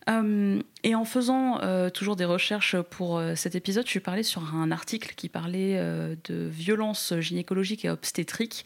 Euh, 0.10 0.62
et 0.84 0.96
en 0.96 1.06
faisant 1.06 1.62
euh, 1.62 1.90
toujours 1.90 2.16
des 2.16 2.26
recherches 2.26 2.80
pour 2.82 3.18
euh, 3.18 3.36
cet 3.36 3.56
épisode, 3.56 3.86
je 3.86 3.92
suis 3.92 4.00
parlé 4.00 4.24
sur 4.24 4.56
un 4.56 4.72
article 4.72 5.14
qui 5.16 5.28
parlait 5.28 5.78
de 6.26 6.48
violences 6.48 7.14
gynécologiques 7.20 7.86
et 7.86 7.90
obstétriques. 7.90 8.66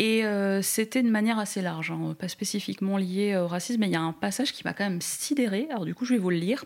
Et 0.00 0.22
c'était 0.62 1.02
de 1.02 1.10
manière 1.10 1.40
assez 1.40 1.60
large, 1.60 1.90
hein, 1.90 2.14
pas 2.16 2.28
spécifiquement 2.28 2.98
lié 2.98 3.36
au 3.36 3.48
racisme, 3.48 3.80
mais 3.80 3.88
il 3.88 3.92
y 3.92 3.96
a 3.96 4.00
un 4.00 4.12
passage 4.12 4.52
qui 4.52 4.62
m'a 4.64 4.72
quand 4.72 4.84
même 4.84 5.00
sidéré. 5.00 5.66
Alors 5.70 5.84
du 5.84 5.94
coup, 5.94 6.04
je 6.04 6.14
vais 6.14 6.20
vous 6.20 6.30
le 6.30 6.36
lire. 6.36 6.64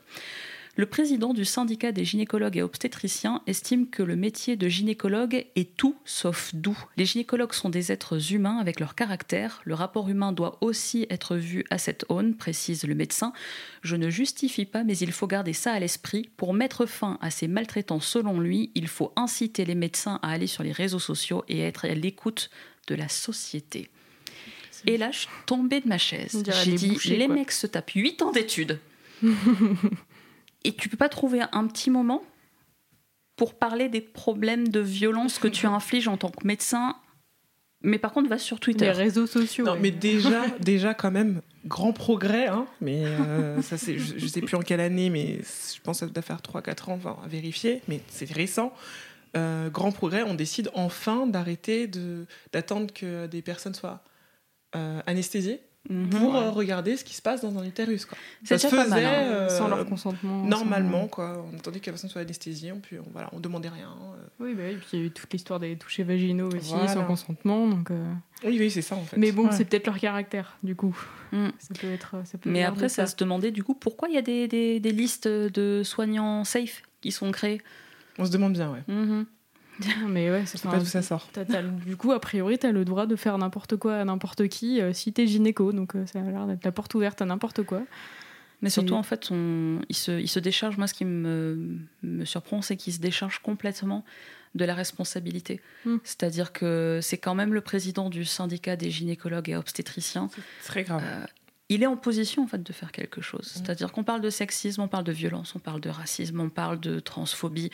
Le 0.75 0.87
président 0.87 1.35
du 1.35 1.45
syndicat 1.45 1.93
des 1.93 2.07
gynécologues 2.07 2.57
et 2.57 2.63
obstétriciens 2.63 3.43
estime 3.47 3.91
que 3.91 4.03
le 4.03 4.17
métier 4.17 4.57
de 4.57 4.69
gynécologue 4.69 5.45
est 5.55 5.77
tout 5.77 5.97
sauf 6.07 6.55
doux. 6.55 6.79
Les 6.97 7.05
gynécologues 7.05 7.53
sont 7.53 7.69
des 7.69 7.93
êtres 7.93 8.33
humains 8.33 8.57
avec 8.57 8.81
leur 8.81 8.95
caractère. 8.95 9.61
Le 9.67 9.75
rapport 9.75 10.09
humain 10.09 10.33
doit 10.33 10.57
aussi 10.63 11.07
être 11.11 11.37
vu 11.37 11.65
à 11.69 11.77
cette 11.77 12.07
aune, 12.09 12.35
précise 12.35 12.85
le 12.85 12.95
médecin. 12.95 13.35
Je 13.83 13.97
ne 13.97 14.09
justifie 14.09 14.65
pas, 14.65 14.83
mais 14.83 14.97
il 14.97 15.13
faut 15.13 15.27
garder 15.27 15.53
ça 15.53 15.73
à 15.73 15.79
l'esprit. 15.79 16.31
Pour 16.39 16.55
mettre 16.55 16.87
fin 16.87 17.19
à 17.21 17.31
ces 17.31 17.49
maltraitances, 17.49 18.07
selon 18.07 18.41
lui, 18.41 18.71
il 18.75 18.89
faut 18.89 19.13
inciter 19.15 19.67
les 19.67 19.75
médecins 19.75 20.21
à 20.23 20.31
aller 20.31 20.47
sur 20.47 20.63
les 20.63 20.73
réseaux 20.73 20.99
sociaux 20.99 21.45
et 21.49 21.61
être 21.61 21.85
à 21.85 21.95
l'écoute 21.95 22.49
de 22.87 22.95
la 22.95 23.11
société. 23.11 23.91
Et 24.87 24.97
là, 24.97 25.11
je 25.11 25.19
suis 25.19 25.29
tombée 25.45 25.81
de 25.81 25.89
ma 25.89 25.99
chaise. 25.99 26.43
J'ai 26.65 26.73
dit, 26.73 26.99
les 27.05 27.27
quoi. 27.27 27.35
mecs 27.35 27.53
se 27.53 27.67
tapent 27.67 27.91
8 27.91 28.23
ans 28.23 28.33
d'études. 28.33 28.81
et 30.65 30.75
tu 30.75 30.89
peux 30.89 30.97
pas 30.97 31.09
trouver 31.09 31.41
un 31.53 31.67
petit 31.67 31.91
moment 31.91 32.23
pour 33.37 33.55
parler 33.55 33.89
des 33.89 34.01
problèmes 34.01 34.69
de 34.69 34.81
violence 34.81 35.39
que 35.39 35.49
tu 35.49 35.67
infliges 35.67 36.09
en 36.09 36.17
tant 36.17 36.31
que 36.31 36.47
médecin. 36.47 36.97
Mais 37.83 37.99
par 37.99 38.13
contre, 38.13 38.29
va 38.29 38.39
sur 38.39 38.61
Twitter. 38.61 38.85
Les 38.85 38.93
réseaux 38.93 39.27
sociaux. 39.27 39.65
Non, 39.65 39.73
ouais. 39.73 39.79
mais 39.81 39.91
déjà, 39.91 40.45
déjà 40.61 40.95
quand 40.95 41.11
même, 41.11 41.43
grand 41.67 41.93
progrès, 41.93 42.47
hein, 42.47 42.67
mais 42.81 43.05
euh, 43.05 43.61
ça 43.63 43.77
c'est, 43.77 43.99
je, 43.99 44.19
je 44.19 44.27
sais 44.27 44.41
plus 44.41 44.57
en 44.57 44.61
quelle 44.61 44.81
année, 44.81 45.11
mais 45.11 45.41
je 45.43 45.81
pense 45.81 46.01
que 46.01 46.07
ça 46.07 46.13
doit 46.13 46.23
faire 46.23 46.41
3-4 46.41 46.91
ans, 46.91 46.95
enfin, 46.95 47.17
à 47.25 47.27
vérifier, 47.27 47.83
mais 47.89 48.01
c'est 48.09 48.31
récent. 48.31 48.73
Euh, 49.37 49.71
grand 49.71 49.93
progrès, 49.93 50.23
on 50.23 50.35
décide 50.35 50.71
enfin 50.75 51.27
d'arrêter 51.27 51.87
de, 51.87 52.27
d'attendre 52.53 52.93
que 52.93 53.27
des 53.27 53.41
personnes 53.41 53.75
soient 53.75 54.03
euh, 54.77 55.01
anesthésiées 55.07 55.61
Mhm. 55.91 56.11
pour 56.11 56.37
euh, 56.37 56.51
regarder 56.51 56.97
ce 56.97 57.03
qui 57.05 57.15
se 57.15 57.21
passe 57.23 57.41
dans 57.43 57.59
un 57.59 57.65
utérus. 57.65 58.07
Quoi. 58.07 58.17
Ça 58.45 58.57
se 58.57 58.69
déjà 58.69 58.77
pas 58.85 58.89
mal, 58.89 58.99
faisait, 59.01 59.09
hein. 59.09 59.23
euh, 59.33 59.49
sans 59.49 59.67
leur 59.69 59.85
consentement. 59.85 60.45
Normalement, 60.45 61.09
quoi. 61.09 61.45
On 61.53 61.57
attendait 61.59 61.81
que 61.81 61.87
la 61.87 61.93
personne 61.93 62.09
soit 62.09 62.21
anesthésiée, 62.23 62.71
on, 62.71 62.79
puis, 62.79 62.99
on, 63.01 63.11
voilà, 63.13 63.29
on 63.33 63.41
demandait 63.41 63.69
rien. 63.69 63.89
euh. 63.89 64.23
Oui, 64.39 64.55
bah 64.55 64.63
oui, 64.69 64.77
puis 64.77 64.87
il 64.93 64.99
y 65.01 65.03
a 65.03 65.07
eu 65.07 65.11
toute 65.11 65.33
l'histoire 65.33 65.59
des 65.59 65.77
touchés 65.77 66.05
vaginaux 66.05 66.49
aussi, 66.51 66.71
Voilà. 66.71 66.89
sans 66.89 67.05
consentement. 67.05 67.67
Donc, 67.67 67.91
euh, 67.91 68.13
Oui, 68.45 68.57
oui, 68.61 68.71
c'est 68.71 68.81
ça 68.83 68.95
en 68.95 69.03
fait. 69.03 69.17
Mais 69.17 69.33
bon, 69.33 69.47
Ouais. 69.47 69.53
c'est 69.53 69.65
peut-être 69.65 69.87
leur 69.87 69.99
caractère, 69.99 70.57
du 70.63 70.77
coup. 70.77 70.97
Mm. 71.33 71.49
Ça 71.59 71.75
peut 71.81 71.91
être. 71.93 72.15
Ça 72.27 72.39
peut 72.39 72.49
Mais 72.51 72.63
après, 72.63 72.89
ça 72.89 73.07
se 73.07 73.17
demandait 73.17 73.51
du 73.51 73.65
coup 73.65 73.75
pourquoi 73.75 74.09
il 74.09 74.15
y 74.15 74.19
a 74.19 74.23
des, 74.23 74.47
des- 74.47 74.79
des 74.79 74.93
listes 74.93 75.27
de 75.27 75.83
soignants 75.85 76.45
safe 76.45 76.83
qui 77.01 77.11
sont 77.11 77.33
créées. 77.33 77.61
On 78.19 78.25
se 78.25 78.31
demande 78.31 78.53
bien, 78.53 78.71
ouais. 78.73 78.83
Mhm. 78.87 79.27
Mais 80.09 80.31
ouais, 80.31 80.43
c'est 80.47 80.63
pas 80.63 80.79
d'où 80.79 80.85
ça 80.85 81.03
sort. 81.03 81.29
Du 81.87 81.97
coup, 81.97 82.13
a 82.13 82.21
priori, 82.21 82.59
tu 82.59 82.67
as 82.67 82.73
le 82.73 82.85
droit 82.85 83.07
de 83.07 83.17
faire 83.17 83.37
n'importe 83.39 83.77
quoi 83.77 83.97
à 83.97 84.05
n'importe 84.05 84.49
qui 84.49 84.81
euh, 84.81 84.93
si 84.93 85.13
t'es 85.13 85.27
gynéco. 85.27 85.73
Donc, 85.73 85.95
euh, 85.95 86.07
ça 86.07 86.21
a 86.21 86.23
l'air 86.23 86.47
d'être 86.47 86.65
la 86.65 86.73
porte 86.73 86.95
ouverte 86.95 87.23
à 87.23 87.25
n'importe 87.25 87.63
quoi. 87.63 87.83
Mais 88.63 88.71
surtout, 88.71 88.95
en 88.95 89.03
fait, 89.03 89.29
on, 89.33 89.81
il, 89.89 89.97
se, 89.97 90.13
il 90.21 90.29
se 90.29 90.39
décharge. 90.39 90.77
Moi, 90.77 90.87
ce 90.87 90.95
qui 90.95 91.05
me, 91.05 91.79
me 92.05 92.25
surprend, 92.25 92.63
c'est 92.63 92.77
qu'il 92.77 92.93
se 92.93 93.01
décharge 93.01 93.41
complètement 93.41 94.05
de 94.55 94.65
la 94.65 94.75
responsabilité. 94.75 95.61
Mm. 95.85 95.97
C'est-à-dire 96.05 96.53
que 96.53 97.01
c'est 97.03 97.19
quand 97.19 97.35
même 97.35 97.55
le 97.55 97.61
président 97.61 98.11
du 98.11 98.25
syndicat 98.25 98.77
des 98.77 98.91
gynécologues 98.91 99.49
et 99.49 99.57
obstétriciens. 99.57 100.29
C'est 100.61 100.69
très 100.69 100.83
grave. 100.85 101.03
Euh, 101.05 101.25
il 101.75 101.83
est 101.83 101.87
en 101.87 101.97
position 101.97 102.43
en 102.43 102.47
fait 102.47 102.63
de 102.63 102.73
faire 102.73 102.93
quelque 102.93 103.21
chose. 103.21 103.47
C'est-à-dire 103.55 103.93
qu'on 103.93 104.05
parle 104.05 104.21
de 104.21 104.31
sexisme, 104.31 104.81
on 104.83 104.89
parle 104.89 105.05
de 105.05 105.13
violence, 105.13 105.55
on 105.55 105.59
parle 105.59 105.81
de 105.81 105.89
racisme, 105.91 106.41
on 106.41 106.49
parle 106.51 106.81
de 106.81 107.01
transphobie, 107.01 107.71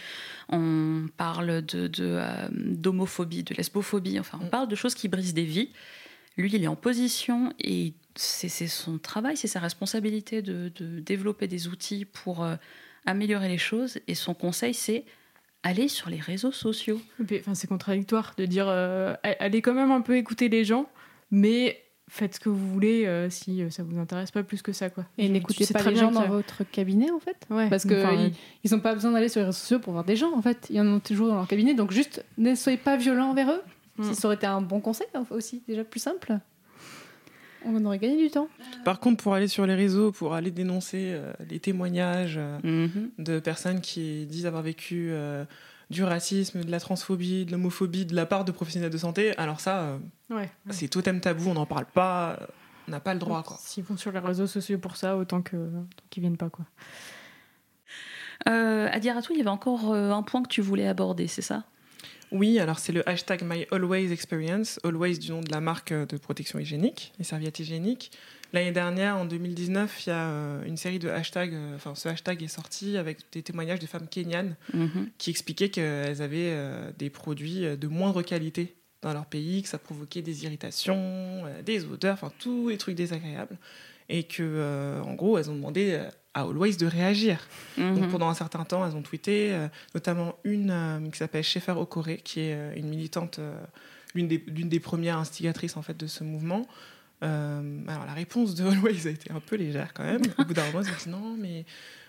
on 0.49 1.07
parle 1.17 1.63
de, 1.63 1.87
de, 1.89 2.05
euh, 2.05 2.49
d'homophobie, 2.53 3.43
de 3.43 3.55
lesbophobie. 3.55 4.19
Enfin, 4.19 4.39
on 4.43 4.47
Mm. 4.47 4.51
parle 4.51 4.69
de 4.69 4.75
choses 4.77 4.95
qui 4.95 5.09
brisent 5.09 5.35
des 5.35 5.45
vies. 5.45 5.71
Lui, 6.37 6.51
il 6.53 6.63
est 6.63 6.69
en 6.69 6.77
position 6.77 7.53
et 7.59 7.95
c'est, 8.15 8.49
son 8.69 8.99
travail, 8.99 9.37
c'est 9.37 9.49
sa 9.49 9.61
responsabilité 9.61 10.43
de, 10.43 10.71
de 10.77 11.01
développer 11.01 11.49
des 11.49 11.69
outils 11.69 12.05
pour 12.05 12.45
euh, 12.45 12.57
améliorer 13.07 13.49
les 13.49 13.59
choses. 13.59 13.99
Et 14.07 14.15
son 14.15 14.35
conseil, 14.35 14.75
c'est 14.75 15.05
aller 15.65 15.89
sur 15.89 16.09
les 16.09 16.21
réseaux 16.21 16.53
sociaux. 16.53 17.01
Enfin, 17.41 17.55
c'est 17.55 17.67
contradictoire 17.67 18.35
de 18.37 18.47
dire 18.47 18.67
euh, 18.69 19.15
allez 19.41 19.61
quand 19.63 19.75
même 19.75 19.91
un 19.91 20.01
peu 20.01 20.17
écouter 20.17 20.49
les 20.49 20.65
gens, 20.65 20.89
mais 21.33 21.83
faites 22.09 22.35
ce 22.37 22.41
que 22.41 22.49
vous 22.49 22.69
voulez 22.73 23.07
euh, 23.07 23.29
si 23.31 23.63
euh, 23.63 23.71
ça 23.71 23.83
vous 23.83 23.99
intéresse 23.99 24.31
pas 24.31 24.43
plus 24.43 24.63
que 24.63 24.73
ça. 24.73 24.91
Quoi. 24.91 25.05
Et 25.19 25.29
n'écoutez 25.29 25.67
pas 25.73 25.83
les 25.91 25.97
gens 25.97 26.09
que 26.09 26.15
dans 26.15 26.23
ça- 26.23 26.27
votre 26.29 26.65
cabinet, 26.65 27.11
en 27.11 27.21
fait. 27.21 27.37
Ouais, 27.51 27.69
Parce 27.69 27.85
que 27.85 28.03
enfin, 28.03 28.15
ils- 28.15 28.33
ils 28.65 28.73
n'ont 28.75 28.81
pas 28.81 28.95
besoin 28.95 29.13
d'aller 29.13 29.29
sur 29.29 29.41
les 29.41 29.47
réseaux 29.47 29.59
sociaux 29.59 29.79
pour 29.79 29.93
voir 29.93 30.05
des 30.05 30.17
gens, 30.17 30.33
en 30.35 30.43
fait. 30.43 30.67
Ils 30.71 30.81
en 30.81 30.87
ont 30.87 31.01
toujours 31.01 31.29
dans 31.29 31.35
leur 31.37 31.47
cabinet. 31.49 31.75
Donc, 31.75 31.93
juste, 31.93 32.25
ne 32.39 32.55
soyez 32.55 32.79
pas 32.79 32.97
violents 32.97 33.31
envers 33.31 33.51
eux. 33.51 33.63
Mm. 33.99 34.05
Si 34.05 34.15
ça 34.15 34.29
aurait 34.29 34.37
été 34.37 34.47
un 34.47 34.61
bon 34.61 34.81
conseil, 34.81 35.07
hein, 35.15 35.25
aussi, 35.31 35.63
déjà 35.69 35.85
plus 35.85 36.01
simple. 36.01 36.39
On 37.65 37.85
aurait 37.85 37.99
gagné 37.99 38.17
du 38.17 38.31
temps. 38.31 38.49
Par 38.85 39.01
contre, 39.01 39.23
pour 39.23 39.35
aller 39.35 39.49
sur 39.49 39.67
les 39.67 39.75
réseaux, 39.75 40.13
pour 40.13 40.33
aller 40.35 40.53
dénoncer 40.53 41.11
euh, 41.13 41.33
les 41.51 41.59
témoignages 41.59 42.37
euh, 42.39 42.59
Mhm. 42.63 43.11
de 43.19 43.41
personnes 43.41 43.81
qui 43.81 44.27
disent 44.27 44.47
avoir 44.47 44.63
vécu 44.63 45.09
euh, 45.11 45.45
du 45.91 46.05
racisme, 46.05 46.63
de 46.65 46.71
la 46.71 46.81
transphobie, 46.81 47.45
de 47.47 47.53
l'homophobie 47.53 48.05
de 48.05 48.15
la 48.15 48.27
part 48.27 48.45
de 48.45 48.53
professionnels 48.53 48.91
de 48.91 48.99
santé, 48.99 49.37
alors 49.39 49.61
ça, 49.61 49.81
euh, 49.83 49.99
Ouais. 50.31 50.51
c'est 50.71 50.89
totem 50.89 51.21
tabou, 51.21 51.49
on 51.49 51.55
n'en 51.55 51.65
parle 51.67 51.87
pas, 51.87 52.39
on 52.87 52.91
n'a 52.91 53.01
pas 53.01 53.15
le 53.15 53.21
droit. 53.21 53.43
Quoi. 53.43 53.57
S'ils 53.61 53.85
vont 53.85 53.97
sur 53.97 54.13
les 54.13 54.19
réseaux 54.19 54.47
sociaux 54.47 54.79
pour 54.79 54.97
ça, 54.97 55.17
autant 55.17 55.41
qu'ils 55.41 55.59
viennent 56.19 56.37
pas 56.37 56.51
quoi. 56.51 56.67
Euh, 58.49 58.89
Adiratou, 58.93 59.33
il 59.33 59.39
y 59.39 59.41
avait 59.41 59.51
encore 59.51 59.93
euh, 59.93 60.11
un 60.13 60.23
point 60.23 60.43
que 60.43 60.49
tu 60.49 60.61
voulais 60.61 60.87
aborder, 60.87 61.27
c'est 61.27 61.43
ça? 61.43 61.65
Oui, 62.31 62.59
alors 62.61 62.79
c'est 62.79 62.93
le 62.93 63.09
hashtag 63.09 63.43
MyAlwaysExperience, 63.43 64.79
Always 64.85 65.19
du 65.19 65.31
nom 65.31 65.41
de 65.41 65.51
la 65.51 65.61
marque 65.61 65.93
de 65.93 66.17
protection 66.19 66.59
hygiénique, 66.59 67.13
les 67.19 67.25
serviettes 67.25 67.59
hygiéniques. 67.59 68.13
L'année 68.53 68.73
dernière, 68.73 69.17
en 69.17 69.25
2019, 69.27 70.07
il 70.07 70.09
y 70.09 70.13
a 70.13 70.29
euh, 70.29 70.65
une 70.65 70.77
série 70.79 70.99
de 70.99 71.09
hashtags, 71.11 71.53
euh, 71.53 71.77
enfin 71.77 71.95
ce 71.95 72.09
hashtag 72.09 72.43
est 72.43 72.49
sorti 72.49 72.97
avec 72.97 73.19
des 73.33 73.43
témoignages 73.43 73.79
de 73.81 73.87
femmes 73.87 74.09
kenyanes 74.09 74.57
Mhm. 74.73 75.11
qui 75.19 75.31
expliquaient 75.31 75.69
qu'elles 75.69 76.23
avaient 76.23 76.53
euh, 76.55 76.91
des 76.99 77.11
produits 77.11 77.61
de 77.77 77.87
moindre 77.89 78.23
qualité 78.23 78.75
dans 79.03 79.13
leur 79.13 79.27
pays, 79.27 79.63
que 79.63 79.69
ça 79.69 79.79
provoquait 79.79 80.23
des 80.23 80.45
irritations, 80.45 81.43
des 81.65 81.85
odeurs, 81.85 82.15
enfin 82.15 82.33
tous 82.39 82.69
les 82.71 82.79
trucs 82.79 82.97
désagréables. 82.97 83.57
Et 84.09 84.23
que, 84.25 85.03
en 85.05 85.13
gros, 85.15 85.37
elles 85.37 85.51
ont 85.51 85.55
demandé 85.55 86.01
à 86.33 86.41
Always 86.41 86.77
de 86.77 86.87
réagir. 86.87 87.47
Donc 87.77 87.99
Mhm. 88.05 88.09
pendant 88.09 88.29
un 88.31 88.35
certain 88.35 88.65
temps, 88.65 88.85
elles 88.87 88.97
ont 88.97 89.03
tweeté, 89.03 89.53
euh, 89.53 89.69
notamment 89.95 90.35
une 90.45 90.71
euh, 90.71 91.11
qui 91.11 91.19
s'appelle 91.19 91.45
Shefer 91.45 91.73
Okore, 91.73 92.09
qui 92.25 92.41
est 92.41 92.55
euh, 92.55 92.73
une 92.75 92.89
militante, 92.89 93.39
l'une 94.15 94.27
des, 94.29 94.43
l'une 94.47 94.71
des 94.71 94.81
premières 94.81 95.19
instigatrices 95.19 95.77
en 95.77 95.83
fait 95.83 95.97
de 95.97 96.07
ce 96.07 96.25
mouvement. 96.25 96.67
Euh, 97.23 97.81
alors 97.89 98.07
la 98.07 98.13
réponse 98.13 98.55
de 98.55 98.65
Always 98.69 99.07
a 99.07 99.11
été 99.11 99.31
un 99.33 99.41
peu 99.41 99.57
légère 99.57 99.93
quand 99.95 100.05
même. 100.05 100.23
Au 100.39 100.45
bout 100.45 100.55
d'un 100.55 100.65
moment, 100.67 100.83
ils 100.83 100.89
ont 100.91 100.95
dit 101.05 101.09
non, 101.11 101.37
mais 101.39 101.65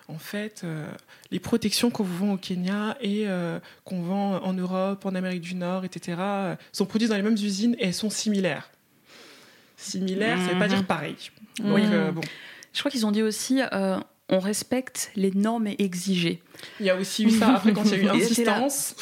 en 0.08 0.18
fait, 0.20 0.62
euh, 0.64 0.88
les 1.32 1.40
protections 1.40 1.90
qu'on 1.92 2.04
vous 2.04 2.18
vend 2.28 2.34
au 2.34 2.38
Kenya 2.38 2.98
et 3.02 3.28
euh, 3.28 3.60
qu'on 3.86 4.02
vend 4.02 4.38
en 4.44 4.54
Europe, 4.54 5.06
en 5.06 5.16
Amérique 5.16 5.42
du 5.42 5.56
Nord, 5.56 5.86
etc., 5.86 6.18
sont 6.72 6.86
produites 6.86 7.10
dans 7.10 7.16
les 7.16 7.22
mêmes 7.24 7.34
usines 7.34 7.76
et 7.80 7.88
elles 7.88 7.94
sont 7.94 8.10
similaires. 8.10 8.70
Similaires, 9.78 10.38
ça 10.40 10.54
veut 10.54 10.60
pas 10.60 10.68
Mhm. 10.68 10.74
dire 10.74 10.86
pareil. 10.86 11.16
Donc, 11.60 12.14
bon. 12.14 12.22
Je 12.74 12.80
crois 12.80 12.92
qu'ils 12.92 13.06
ont 13.06 13.12
dit 13.12 13.24
aussi 13.24 13.62
on 14.32 14.40
respecte 14.40 15.12
les 15.16 15.32
normes 15.32 15.68
exigées. 15.80 16.44
Il 16.80 16.86
y 16.86 16.90
a 16.92 16.96
aussi 16.96 17.24
eu 17.24 17.32
ça 17.32 17.56
après 17.56 17.74
quand 17.74 17.84
il 17.86 17.92
y 17.92 18.08
a 18.10 18.14
eu 18.14 18.18
insistance. 18.22 18.96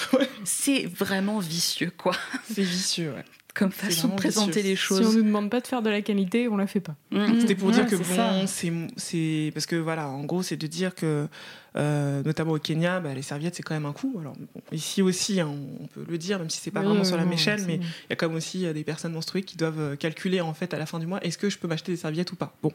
C'est 0.45 0.85
vraiment 0.85 1.39
vicieux, 1.39 1.91
quoi, 1.97 2.15
C'est 2.49 2.63
vicieux, 2.63 3.11
ouais. 3.13 3.25
Comme 3.57 3.71
façon 3.71 4.09
de 4.09 4.15
présenter 4.15 4.61
vicieux. 4.61 4.69
les 4.69 4.75
Si 4.75 4.91
on 4.93 4.95
choses. 4.97 5.17
nous 5.17 5.23
demande 5.23 5.49
pas 5.49 5.59
de 5.61 5.67
faire 5.67 5.81
de 5.81 5.89
la 5.89 6.01
qualité, 6.01 6.47
on 6.47 6.57
la 6.57 6.67
fait 6.67 6.79
pas. 6.79 6.95
Mhm. 7.11 7.41
C'était 7.41 7.55
pour 7.55 7.71
dire 7.71 7.85
que 7.87 7.95
bon, 7.95 8.45
c'est, 8.47 8.71
c'est 8.97 9.51
parce 9.53 9.65
que 9.65 9.75
voilà, 9.75 10.07
en 10.09 10.23
gros, 10.25 10.43
c'est 10.43 10.57
de 10.57 10.67
dire 10.67 10.93
que 10.95 11.27
euh, 11.75 12.23
notamment 12.23 12.53
au 12.53 12.59
Kenya, 12.59 12.99
bah, 12.99 13.13
les 13.13 13.21
serviettes 13.21 13.55
c'est 13.55 13.63
quand 13.63 13.75
même 13.75 13.85
un 13.85 13.93
coût. 13.93 14.15
Alors 14.19 14.33
bon, 14.33 14.61
ici 14.71 15.01
aussi, 15.01 15.39
hein, 15.39 15.53
on 15.79 15.87
peut 15.87 16.05
le 16.09 16.17
dire, 16.17 16.39
même 16.39 16.49
si 16.49 16.59
c'est 16.59 16.71
pas 16.71 16.79
Oui, 16.79 16.85
vraiment 16.87 17.01
oui, 17.01 17.05
sur 17.07 17.17
la 17.17 17.23
non, 17.23 17.29
même 17.29 17.37
échelle, 17.37 17.59
c'est- 17.59 17.67
mais 17.67 17.75
il 17.75 18.09
y 18.09 18.13
a 18.13 18.15
quand 18.15 18.27
même 18.27 18.37
aussi 18.37 18.65
euh, 18.65 18.73
des 18.73 18.83
personnes 18.83 19.13
menstruées 19.13 19.43
qui 19.43 19.57
doivent 19.57 19.79
euh, 19.79 19.95
calculer 19.95 20.41
en 20.41 20.53
fait 20.53 20.73
à 20.73 20.79
la 20.79 20.85
fin 20.85 20.99
du 20.99 21.05
mois, 21.07 21.19
est-ce 21.23 21.37
que 21.37 21.49
je 21.49 21.57
peux 21.57 21.67
m'acheter 21.67 21.91
des 21.91 21.97
serviettes 21.97 22.31
ou 22.31 22.35
pas? 22.35 22.55
Bon, 22.63 22.71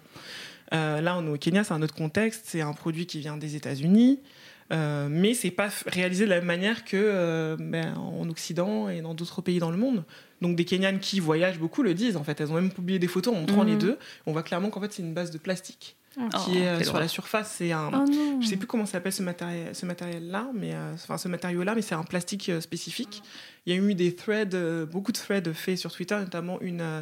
Euh, 0.75 1.03
là, 1.03 1.19
on 1.19 1.27
est 1.27 1.31
au 1.31 1.37
Kenya, 1.37 1.65
c'est 1.65 1.75
un 1.75 1.83
autre 1.83 1.95
contexte, 1.95 2.45
c'est 2.47 2.63
un 2.63 2.73
produit 2.73 3.05
qui 3.07 3.19
vient 3.21 3.37
des 3.37 3.57
États-Unis. 3.57 4.21
euh, 4.73 5.09
mais 5.11 5.35
c'est 5.35 5.51
pas 5.51 5.69
réalisé 5.87 6.25
de 6.25 6.31
la 6.31 6.37
même 6.37 6.47
manière 6.47 6.85
que 6.87 6.97
euh, 6.97 7.57
ben, 7.61 7.95
en 7.97 8.27
Occident 8.31 8.89
et 8.89 9.03
dans 9.03 9.13
d'autres 9.13 9.43
pays 9.43 9.59
dans 9.59 9.71
le 9.71 9.77
monde. 9.77 10.03
Donc 10.43 10.57
des 10.57 10.67
Kenyanes 10.67 10.99
qui 10.99 11.21
voyagent 11.21 11.59
beaucoup 11.59 11.83
le 11.83 11.95
disent. 11.95 12.17
En 12.17 12.25
fait, 12.25 12.41
elles 12.41 12.51
ont 12.51 12.57
même 12.57 12.71
publié 12.71 12.99
des 12.99 13.09
photos 13.09 13.35
en 13.35 13.39
montrant 13.41 13.63
les 13.63 13.77
deux. 13.77 13.97
On 14.27 14.33
voit 14.33 14.43
clairement 14.43 14.69
qu'en 14.69 14.81
fait 14.81 14.93
c'est 14.93 15.03
une 15.03 15.15
base 15.15 15.31
de 15.31 15.39
plastique 15.39 15.97
Oh, 16.19 16.29
qui 16.45 16.59
est 16.59 16.69
euh, 16.69 16.77
quelle 16.77 16.87
sur 16.87 17.01
la 17.01 17.09
surface. 17.09 17.55
C'est 17.57 17.73
un, 17.73 17.91
Oh 17.95 18.39
je 18.41 18.47
sais 18.47 18.59
plus 18.59 18.67
comment 18.67 18.85
s'appelle 18.85 19.13
ce 19.15 19.23
matériel, 19.23 19.75
ce 19.75 19.87
matériel-là, 19.87 20.51
mais 20.53 20.75
euh, 20.75 20.93
enfin 20.93 21.17
ce 21.17 21.29
matériau-là, 21.29 21.75
mais 21.75 21.81
c'est 21.81 21.95
un 21.95 22.03
plastique 22.03 22.51
euh, 22.51 22.61
spécifique. 22.61 23.23
Il 23.65 23.75
y 23.75 23.79
a 23.79 23.81
eu 23.81 23.95
des 23.95 24.15
threads, 24.15 24.55
euh, 24.55 24.85
beaucoup 24.85 25.13
de 25.13 25.17
threads 25.17 25.55
faits 25.55 25.79
sur 25.79 25.91
Twitter, 25.91 26.17
notamment 26.17 26.61
une 26.61 26.83
euh, 26.83 27.01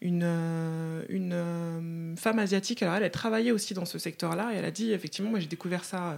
une 0.00 0.22
euh, 0.24 1.02
une 1.08 1.32
euh, 1.32 2.16
femme 2.16 2.38
asiatique. 2.38 2.82
Alors 2.82 2.96
elle, 2.96 3.04
elle 3.04 3.10
travaillait 3.10 3.50
aussi 3.52 3.74
dans 3.74 3.84
ce 3.84 3.98
secteur-là 3.98 4.50
et 4.52 4.56
elle 4.56 4.64
a 4.64 4.70
dit 4.70 4.92
effectivement, 4.92 5.30
moi 5.30 5.40
j'ai 5.40 5.46
découvert 5.46 5.84
ça 5.84 6.10
euh, 6.10 6.16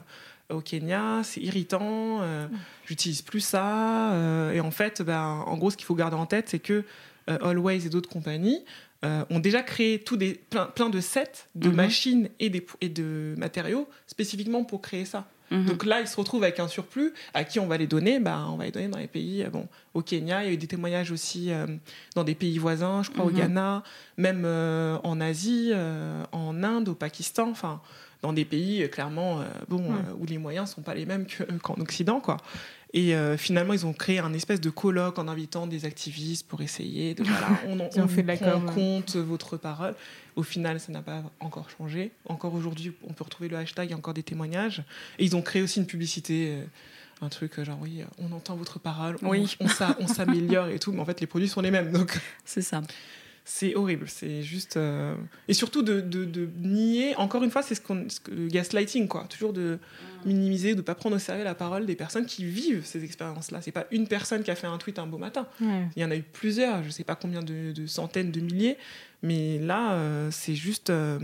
au 0.50 0.60
Kenya, 0.60 1.22
c'est 1.24 1.40
irritant, 1.40 2.20
euh, 2.22 2.46
j'utilise 2.86 3.22
plus 3.22 3.40
ça. 3.40 4.12
euh, 4.12 4.52
et 4.52 4.60
en 4.60 4.70
fait, 4.70 5.02
ben, 5.02 5.44
en 5.46 5.56
gros, 5.56 5.70
ce 5.70 5.76
qu'il 5.76 5.86
faut 5.86 5.94
garder 5.94 6.16
en 6.16 6.26
tête, 6.26 6.48
c'est 6.48 6.58
que 6.58 6.84
euh, 7.28 7.38
Always 7.42 7.86
et 7.86 7.88
d'autres 7.88 8.08
compagnies 8.08 8.64
euh, 9.04 9.24
ont 9.30 9.38
déjà 9.40 9.62
créé 9.62 9.98
tout 10.00 10.16
des, 10.16 10.34
plein, 10.34 10.66
plein 10.66 10.90
de 10.90 11.00
sets 11.00 11.46
de 11.54 11.68
Mhm. 11.68 11.74
machines 11.76 12.28
et, 12.38 12.50
des, 12.50 12.66
et 12.80 12.88
de 12.88 13.34
matériaux 13.38 13.88
spécifiquement 14.06 14.64
pour 14.64 14.82
créer 14.82 15.04
ça. 15.04 15.26
Mhm. 15.50 15.64
Donc 15.66 15.84
là, 15.84 16.00
ils 16.00 16.06
se 16.06 16.16
retrouvent 16.16 16.44
avec 16.44 16.60
un 16.60 16.68
surplus. 16.68 17.12
À 17.34 17.42
qui 17.44 17.58
on 17.58 17.66
va 17.66 17.76
les 17.76 17.86
donner 17.88 18.20
bah, 18.20 18.46
On 18.50 18.56
va 18.56 18.64
les 18.66 18.70
donner 18.70 18.86
dans 18.88 18.98
les 18.98 19.08
pays. 19.08 19.44
Bon, 19.52 19.66
au 19.94 20.02
Kenya, 20.02 20.42
il 20.44 20.46
y 20.46 20.50
a 20.50 20.52
eu 20.52 20.56
des 20.56 20.66
témoignages 20.68 21.10
aussi 21.10 21.50
euh, 21.50 21.66
dans 22.14 22.22
des 22.24 22.34
pays 22.36 22.58
voisins, 22.58 23.02
je 23.02 23.10
crois 23.10 23.24
au 23.24 23.30
Mhm. 23.30 23.36
Ghana, 23.36 23.82
même 24.16 24.42
euh, 24.44 24.96
en 25.02 25.20
Asie, 25.20 25.70
euh, 25.72 26.22
en 26.32 26.62
Inde, 26.62 26.88
au 26.90 26.94
Pakistan. 26.94 27.48
Enfin, 27.50 27.80
dans 28.22 28.32
des 28.32 28.44
pays 28.44 28.82
euh, 28.82 28.88
clairement 28.88 29.40
euh, 29.40 29.44
bon, 29.68 29.78
Ouais. 29.82 29.98
euh, 30.08 30.14
où 30.18 30.26
les 30.26 30.38
moyens 30.38 30.70
sont 30.70 30.82
pas 30.82 30.94
les 30.94 31.06
mêmes 31.06 31.26
que- 31.26 31.44
qu'en 31.58 31.74
Occident, 31.74 32.20
quoi. 32.20 32.36
Et 32.92 33.14
euh, 33.14 33.36
finalement, 33.36 33.72
ils 33.72 33.86
ont 33.86 33.92
créé 33.92 34.18
un 34.18 34.32
espèce 34.32 34.60
de 34.60 34.68
colloque 34.68 35.18
en 35.20 35.28
invitant 35.28 35.68
des 35.68 35.84
activistes 35.84 36.48
pour 36.48 36.60
essayer 36.60 37.14
de 37.14 37.22
voilà, 37.22 37.48
on, 37.96 38.08
fait 38.08 38.22
de 38.22 38.26
la 38.26 38.36
prend 38.36 38.52
en 38.54 38.60
compte 38.62 39.14
votre 39.16 39.56
parole. 39.56 39.94
Au 40.34 40.42
final, 40.42 40.80
ça 40.80 40.90
n'a 40.90 41.00
pas 41.00 41.22
encore 41.38 41.70
changé. 41.70 42.10
Encore 42.26 42.52
aujourd'hui, 42.52 42.92
on 43.08 43.12
peut 43.12 43.22
retrouver 43.22 43.48
le 43.48 43.56
hashtag, 43.58 43.86
il 43.88 43.90
y 43.92 43.94
a 43.94 43.96
encore 43.96 44.14
des 44.14 44.24
témoignages. 44.24 44.82
Et 45.20 45.24
ils 45.24 45.36
ont 45.36 45.42
créé 45.42 45.62
aussi 45.62 45.78
une 45.78 45.86
publicité, 45.86 46.48
euh, 46.50 46.64
un 47.22 47.28
truc 47.28 47.62
genre 47.62 47.78
oui, 47.80 48.02
on 48.18 48.32
entend 48.32 48.56
votre 48.56 48.80
parole, 48.80 49.16
on, 49.22 49.28
Oui. 49.30 49.56
on, 49.60 49.66
on 50.00 50.06
s'améliore 50.08 50.66
et 50.68 50.80
tout, 50.80 50.90
mais 50.92 51.00
en 51.00 51.04
fait 51.04 51.20
les 51.20 51.26
produits 51.28 51.48
sont 51.48 51.60
les 51.60 51.70
mêmes. 51.70 51.92
Donc 51.92 52.18
C'est 52.44 52.62
ça. 52.62 52.82
C'est 53.52 53.74
horrible, 53.74 54.06
c'est 54.08 54.42
juste 54.42 54.76
euh, 54.76 55.16
et 55.48 55.54
surtout 55.54 55.82
de, 55.82 56.00
de- 56.00 56.24
de 56.24 56.48
nier. 56.60 57.16
Encore 57.16 57.42
une 57.42 57.50
fois, 57.50 57.62
c'est 57.62 57.74
ce 57.74 57.80
qu'on 57.80 58.08
ce 58.08 58.20
que- 58.20 58.30
le 58.30 58.46
gaslighting 58.46 59.08
quoi, 59.08 59.24
toujours 59.28 59.52
de 59.52 59.78
minimiser, 60.24 60.76
de 60.76 60.82
pas 60.82 60.94
prendre 60.94 61.16
au 61.16 61.18
sérieux 61.18 61.42
la 61.42 61.56
parole 61.56 61.84
des 61.84 61.96
personnes 61.96 62.26
qui 62.26 62.44
vivent 62.44 62.84
ces 62.84 63.02
expériences-là. 63.04 63.60
C'est 63.60 63.72
pas 63.72 63.86
une 63.90 64.06
personne 64.06 64.44
qui 64.44 64.52
a 64.52 64.54
fait 64.54 64.68
un 64.68 64.78
tweet 64.78 65.00
un 65.00 65.06
beau 65.08 65.18
matin. 65.18 65.48
Ouais. 65.60 65.88
Il 65.96 66.02
y 66.02 66.04
en 66.04 66.12
a 66.12 66.16
eu 66.16 66.22
plusieurs, 66.22 66.84
je 66.84 66.90
sais 66.90 67.02
pas 67.02 67.16
combien 67.16 67.42
de, 67.42 67.72
de 67.72 67.86
centaines, 67.86 68.30
de 68.30 68.40
milliers, 68.40 68.76
mais 69.22 69.58
là, 69.58 69.94
euh, 69.94 70.28
c'est 70.30 70.54
juste 70.54 70.90
euh, 70.90 71.18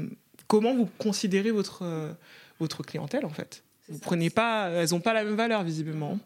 comment 0.49 0.75
vous 0.75 0.89
considérez 0.99 1.53
votre, 1.53 1.83
euh, 1.85 2.13
votre 2.59 2.83
clientèle 2.83 3.25
en 3.25 3.31
fait? 3.31 3.63
Vous 3.89 4.01
prenez 4.01 4.31
pas, 4.31 4.69
elles 4.71 4.95
ont 4.97 5.01
pas 5.01 5.15
la 5.15 5.23
même 5.23 5.37
valeur 5.37 5.63
visiblement. 5.63 6.19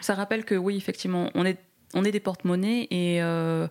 Ça 0.00 0.14
rappelle 0.14 0.44
que 0.46 0.54
oui, 0.54 0.76
effectivement, 0.78 1.30
on 1.34 1.44
est, 1.44 1.58
on 1.92 2.04
est 2.06 2.12
des 2.12 2.20
porte-monnaies 2.20 2.86
et 2.90 3.22
euh, 3.22 3.68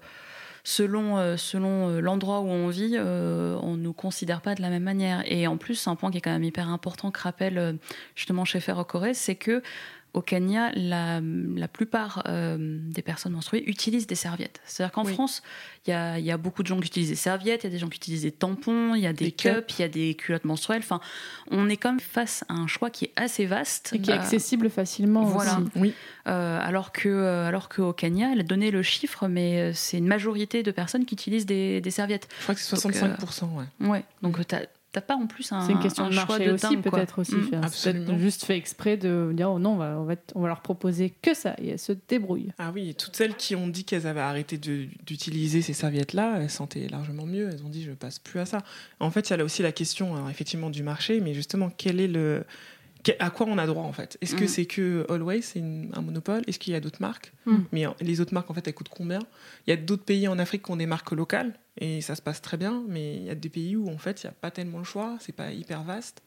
selon, 0.63 1.17
euh, 1.17 1.37
selon 1.37 1.89
euh, 1.89 1.99
l'endroit 2.01 2.41
où 2.41 2.47
on 2.47 2.67
vit, 2.67 2.93
euh, 2.95 3.57
on 3.61 3.75
ne 3.75 3.81
nous 3.81 3.93
considère 3.93 4.41
pas 4.41 4.55
de 4.55 4.61
la 4.61 4.69
même 4.69 4.83
manière. 4.83 5.23
Et 5.25 5.47
en 5.47 5.57
plus, 5.57 5.87
un 5.87 5.95
point 5.95 6.11
qui 6.11 6.17
est 6.17 6.21
quand 6.21 6.31
même 6.31 6.43
hyper 6.43 6.69
important 6.69 7.11
que 7.11 7.19
rappelle 7.19 7.77
justement 8.15 8.45
chez 8.45 8.59
Ferrocoré, 8.59 9.13
c'est 9.13 9.35
que 9.35 9.61
au 10.13 10.21
Kenya, 10.21 10.71
la, 10.75 11.21
la 11.55 11.67
plupart 11.69 12.23
euh, 12.27 12.57
des 12.59 13.01
personnes 13.01 13.31
menstruées 13.31 13.63
utilisent 13.65 14.07
des 14.07 14.15
serviettes. 14.15 14.59
C'est-à-dire 14.65 14.91
qu'en 14.91 15.05
Oui. 15.05 15.13
France, 15.13 15.41
il 15.87 15.91
y 15.91 15.93
a, 15.93 16.19
il 16.19 16.25
y 16.25 16.31
a 16.31 16.37
beaucoup 16.37 16.63
de 16.63 16.67
gens 16.67 16.79
qui 16.79 16.87
utilisent 16.87 17.09
des 17.09 17.15
serviettes, 17.15 17.63
il 17.63 17.67
y 17.67 17.69
a 17.69 17.71
des 17.71 17.77
gens 17.79 17.87
qui 17.87 17.95
utilisent 17.97 18.23
des 18.23 18.31
tampons, 18.33 18.93
il 18.93 19.01
y 19.01 19.07
a 19.07 19.13
des, 19.13 19.25
Des 19.25 19.31
cups, 19.31 19.73
il 19.79 19.81
y 19.81 19.85
a 19.85 19.87
des 19.87 20.15
culottes 20.15 20.43
menstruelles. 20.45 20.81
Enfin, 20.83 20.99
on 21.49 21.69
est 21.69 21.77
quand 21.77 21.91
même 21.91 21.99
face 22.01 22.43
à 22.49 22.53
un 22.55 22.67
choix 22.67 22.89
qui 22.89 23.05
est 23.05 23.11
assez 23.15 23.45
vaste. 23.45 23.91
Et 23.93 23.99
qui 23.99 24.11
est 24.11 24.13
Euh, 24.13 24.17
accessible 24.17 24.69
facilement 24.69 25.23
voilà. 25.23 25.59
aussi. 25.59 25.69
Oui, 25.77 25.93
euh, 26.27 26.59
alors 26.61 26.91
que 26.91 27.07
euh, 27.07 27.47
alors 27.47 27.69
qu'au 27.69 27.93
Kenya, 27.93 28.31
elle 28.33 28.41
a 28.41 28.43
donné 28.43 28.69
le 28.71 28.83
chiffre, 28.83 29.27
mais 29.29 29.71
c'est 29.73 29.97
une 29.97 30.07
majorité 30.07 30.61
de 30.61 30.71
personnes 30.71 31.05
qui 31.05 31.15
utilisent 31.15 31.45
des, 31.45 31.79
des 31.79 31.91
serviettes. 31.91 32.27
je 32.39 32.43
crois 32.43 32.55
que 32.55 32.61
c'est 32.61 32.75
Donc, 32.83 32.93
65%. 32.93 33.45
ouais. 33.79 33.87
Ouais. 33.87 34.03
Donc 34.21 34.45
t'as 34.45 34.61
t'as 34.91 35.01
pas 35.01 35.15
en 35.15 35.25
plus 35.27 35.51
un. 35.51 35.65
C'est 35.65 35.71
une 35.71 35.79
question 35.79 36.03
un 36.05 36.09
de 36.09 36.13
choix 36.13 36.25
marché 36.25 36.45
de 36.47 36.51
aussi, 36.53 36.77
peut-être 36.77 37.19
aussi. 37.19 37.35
Mm. 37.35 37.61
Absolument. 37.63 38.05
peut-être 38.07 38.19
juste 38.19 38.45
fait 38.45 38.57
exprès 38.57 38.97
de 38.97 39.31
dire 39.33 39.51
oh 39.51 39.59
non, 39.59 39.71
on 39.73 39.77
va, 39.77 39.97
on 39.99 40.03
va, 40.03 40.15
on 40.35 40.41
va 40.41 40.47
leur 40.49 40.61
proposer 40.61 41.13
que 41.21 41.33
ça 41.33 41.55
et 41.59 41.69
elles 41.69 41.79
se 41.79 41.93
débrouillent. 42.07 42.51
Ah 42.59 42.71
oui, 42.73 42.89
et 42.89 42.93
toutes 42.93 43.15
celles 43.15 43.35
qui 43.35 43.55
ont 43.55 43.67
dit 43.67 43.83
qu'elles 43.85 44.07
avaient 44.07 44.19
arrêté 44.19 44.57
de- 44.57 44.87
d'utiliser 45.05 45.61
ces 45.61 45.73
serviettes-là, 45.73 46.39
elles 46.41 46.49
sentaient 46.49 46.87
largement 46.87 47.25
mieux. 47.25 47.49
Elles 47.51 47.63
ont 47.63 47.69
dit 47.69 47.83
je 47.83 47.91
passe 47.91 48.19
plus 48.19 48.39
à 48.39 48.45
ça. 48.45 48.59
En 48.99 49.11
fait, 49.11 49.29
il 49.29 49.31
y 49.31 49.33
a 49.33 49.37
là 49.37 49.43
aussi 49.45 49.61
la 49.63 49.71
question 49.71 50.15
alors, 50.15 50.29
effectivement 50.29 50.69
du 50.69 50.83
marché, 50.83 51.19
mais 51.21 51.33
justement 51.33 51.69
quel 51.75 51.99
est 52.01 52.07
le 52.07 52.43
à 53.17 53.31
quoi 53.31 53.47
on 53.49 53.57
a 53.57 53.65
droit 53.65 53.81
en 53.83 53.93
fait? 53.93 54.17
Est-ce 54.21 54.35
que 54.35 54.43
Mm. 54.43 54.47
c'est 54.47 54.65
que 54.65 55.05
Always 55.09 55.41
c'est 55.41 55.57
une- 55.57 55.89
un 55.95 56.01
monopole? 56.01 56.43
Est-ce 56.45 56.59
qu'il 56.59 56.73
y 56.73 56.75
a 56.75 56.79
d'autres 56.79 57.01
marques? 57.01 57.33
Mm. 57.47 57.55
Mais 57.71 57.87
euh, 57.87 57.91
les 57.99 58.21
autres 58.21 58.31
marques 58.33 58.51
en 58.51 58.53
fait 58.53 58.67
elles 58.67 58.75
coûtent 58.75 58.89
combien? 58.89 59.17
Il 59.65 59.71
y 59.71 59.73
a 59.73 59.75
d'autres 59.77 60.03
pays 60.03 60.27
en 60.27 60.37
Afrique 60.37 60.63
qui 60.65 60.71
ont 60.71 60.75
des 60.75 60.85
marques 60.85 61.11
locales 61.11 61.53
et 61.77 62.01
ça 62.01 62.15
se 62.15 62.21
passe 62.21 62.41
très 62.41 62.57
bien, 62.57 62.83
mais 62.87 63.15
il 63.15 63.23
y 63.23 63.29
a 63.29 63.35
des 63.35 63.49
pays 63.49 63.75
où 63.75 63.89
en 63.89 63.97
fait 63.97 64.23
il 64.23 64.27
n'y 64.27 64.29
a 64.31 64.33
pas 64.39 64.51
tellement 64.51 64.77
le 64.79 64.83
choix, 64.83 65.17
c'est 65.19 65.35
pas 65.35 65.51
hyper 65.51 65.83
vaste. 65.83 66.21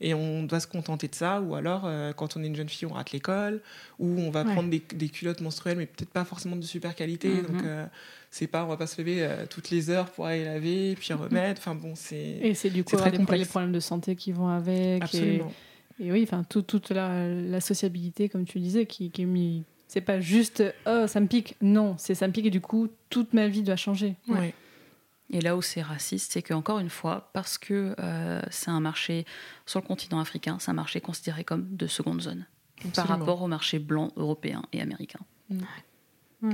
et 0.00 0.14
on 0.14 0.44
doit 0.44 0.60
se 0.60 0.68
contenter 0.68 1.08
de 1.08 1.14
ça. 1.16 1.40
Ou 1.40 1.56
alors, 1.56 1.82
euh, 1.84 2.12
quand 2.12 2.36
on 2.36 2.42
est 2.44 2.46
une 2.46 2.54
jeune 2.54 2.68
fille, 2.68 2.86
on 2.86 2.92
rate 2.94 3.10
l'école, 3.10 3.60
ou 3.98 4.06
on 4.20 4.30
va 4.30 4.44
Ouais. 4.44 4.52
prendre 4.52 4.70
des, 4.70 4.80
des 4.94 5.08
culottes 5.08 5.40
menstruelles, 5.40 5.76
mais 5.76 5.86
peut-être 5.86 6.10
pas 6.10 6.24
forcément 6.24 6.54
de 6.54 6.62
super 6.62 6.94
qualité. 6.94 7.28
Mhm. 7.30 7.42
Donc, 7.46 7.62
euh, 7.64 7.84
c'est 8.30 8.46
pas, 8.46 8.64
on 8.64 8.68
va 8.68 8.76
pas 8.76 8.86
se 8.86 9.00
lever 9.00 9.24
euh, 9.24 9.44
toutes 9.50 9.70
les 9.70 9.90
heures 9.90 10.08
pour 10.12 10.26
aller 10.26 10.44
laver, 10.44 10.94
puis 10.94 11.12
remettre. 11.14 11.60
Enfin 11.60 11.74
bon, 11.74 11.94
c'est 11.96 12.16
Et 12.16 12.54
c'est 12.54 12.70
du 12.70 12.84
coup 12.84 12.94
très 12.94 13.10
des, 13.10 13.18
pro- 13.18 13.34
les 13.34 13.44
problèmes 13.44 13.72
de 13.72 13.80
santé 13.80 14.14
qui 14.14 14.30
vont 14.30 14.46
avec. 14.48 15.00
et- 15.00 15.02
absolument. 15.02 15.52
Et, 15.98 16.12
oui, 16.12 16.22
enfin, 16.22 16.44
tout- 16.48 16.62
toute 16.62 16.90
la, 16.90 17.28
la 17.28 17.60
sociabilité, 17.60 18.28
comme 18.28 18.44
tu 18.44 18.60
disais, 18.60 18.86
qui, 18.86 19.10
qui 19.10 19.22
est 19.22 19.24
mis. 19.26 19.64
C'est 19.88 20.00
pas 20.00 20.20
juste 20.20 20.62
oh 20.86 21.06
ça 21.08 21.18
me 21.18 21.26
pique, 21.26 21.56
non, 21.60 21.96
c'est 21.98 22.14
ça 22.14 22.28
me 22.28 22.32
pique 22.32 22.46
et 22.46 22.50
du 22.50 22.60
coup 22.60 22.86
toute 23.10 23.32
ma 23.32 23.48
vie 23.48 23.62
doit 23.64 23.74
changer. 23.74 24.14
Ouais. 24.28 24.54
Et 25.30 25.40
là 25.40 25.56
où 25.56 25.62
c'est 25.62 25.82
raciste, 25.82 26.32
c'est 26.32 26.42
qu'encore 26.42 26.78
une 26.78 26.88
fois, 26.88 27.30
parce 27.34 27.58
que 27.58 27.94
euh, 27.98 28.40
c'est 28.50 28.70
un 28.70 28.80
marché 28.80 29.26
sur 29.66 29.80
le 29.80 29.86
continent 29.86 30.20
africain, 30.20 30.56
c'est 30.58 30.70
un 30.70 30.74
marché 30.74 31.00
considéré 31.00 31.44
comme 31.44 31.76
de 31.76 31.86
seconde 31.86 32.22
zone 32.22 32.46
par 32.94 33.08
rapport 33.08 33.42
au 33.42 33.48
marché 33.48 33.78
blanc, 33.78 34.12
européen 34.16 34.62
et 34.72 34.80
américain. 34.80 35.20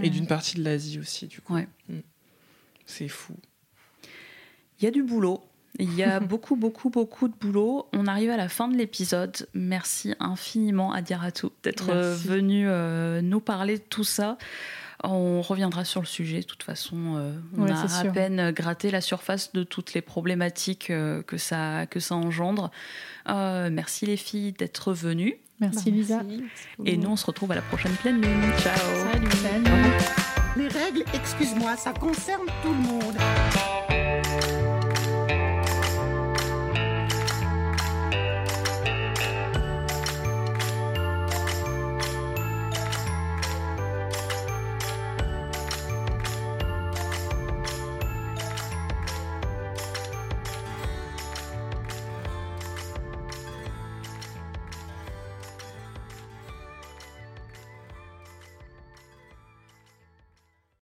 Et 0.03 0.11
d'une 0.11 0.27
partie 0.27 0.57
de 0.57 0.65
l'Asie 0.65 0.99
aussi, 0.99 1.27
du 1.27 1.41
coup. 1.41 1.55
Ouais. 1.55 1.69
Mm. 1.89 1.99
C'est 2.87 3.09
fou. 3.09 3.35
Il 4.79 4.85
y 4.85 4.89
a 4.89 4.91
du 4.91 5.03
boulot. 5.03 5.43
Il 5.79 5.95
y 5.95 6.03
a 6.03 6.21
beaucoup, 6.21 6.57
beaucoup, 6.57 6.91
beaucoup 6.91 7.29
de 7.29 7.35
boulot. 7.35 7.89
On 7.93 8.07
arrive 8.07 8.31
à 8.31 8.37
la 8.37 8.49
fin 8.49 8.69
de 8.69 8.77
l'épisode. 8.77 9.49
Merci 9.53 10.15
infiniment 10.21 10.93
à 10.93 11.03
Diaratou 11.03 11.51
d'être 11.63 11.93
venu 11.93 12.69
euh, 12.69 13.21
nous 13.21 13.41
parler 13.41 13.79
de 13.79 13.85
tout 13.85 14.05
ça. 14.05 14.39
On 15.03 15.43
reviendra 15.43 15.85
sur 15.85 16.01
le 16.01 16.07
sujet. 16.07 16.41
De 16.41 16.47
toute 16.47 16.63
façon, 16.63 17.17
euh, 17.17 17.33
on 17.59 17.65
Ouais, 17.65 17.71
a 17.73 17.83
à 17.83 17.89
sûr. 17.89 18.13
peine 18.13 18.53
gratté 18.53 18.91
la 18.91 19.01
surface 19.01 19.53
de 19.53 19.65
toutes 19.65 19.93
les 19.95 20.01
problématiques 20.03 20.91
euh, 20.91 21.23
que, 21.23 21.37
ça, 21.37 21.87
que 21.87 22.01
ça 22.01 22.15
engendre. 22.15 22.71
Euh, 23.29 23.71
merci 23.73 24.07
les 24.07 24.17
filles 24.17 24.53
d'être 24.53 24.93
venues. 24.93 25.37
Merci 25.61 25.91
Lisa. 25.91 26.23
Et 26.85 26.97
nous, 26.97 27.11
on 27.11 27.17
se 27.17 27.27
retrouve 27.27 27.53
à 27.53 27.55
la 27.57 27.63
prochaine 27.63 27.93
pleine 27.97 28.21
lune. 28.21 28.43
Ciao 28.59 28.77
Salut. 29.13 29.29
Les 30.57 30.69
règles, 30.69 31.05
excuse-moi, 31.15 31.77
ça 31.77 31.93
concerne 31.93 32.47
tout 32.63 32.69
le 32.71 32.75
monde. 32.75 34.14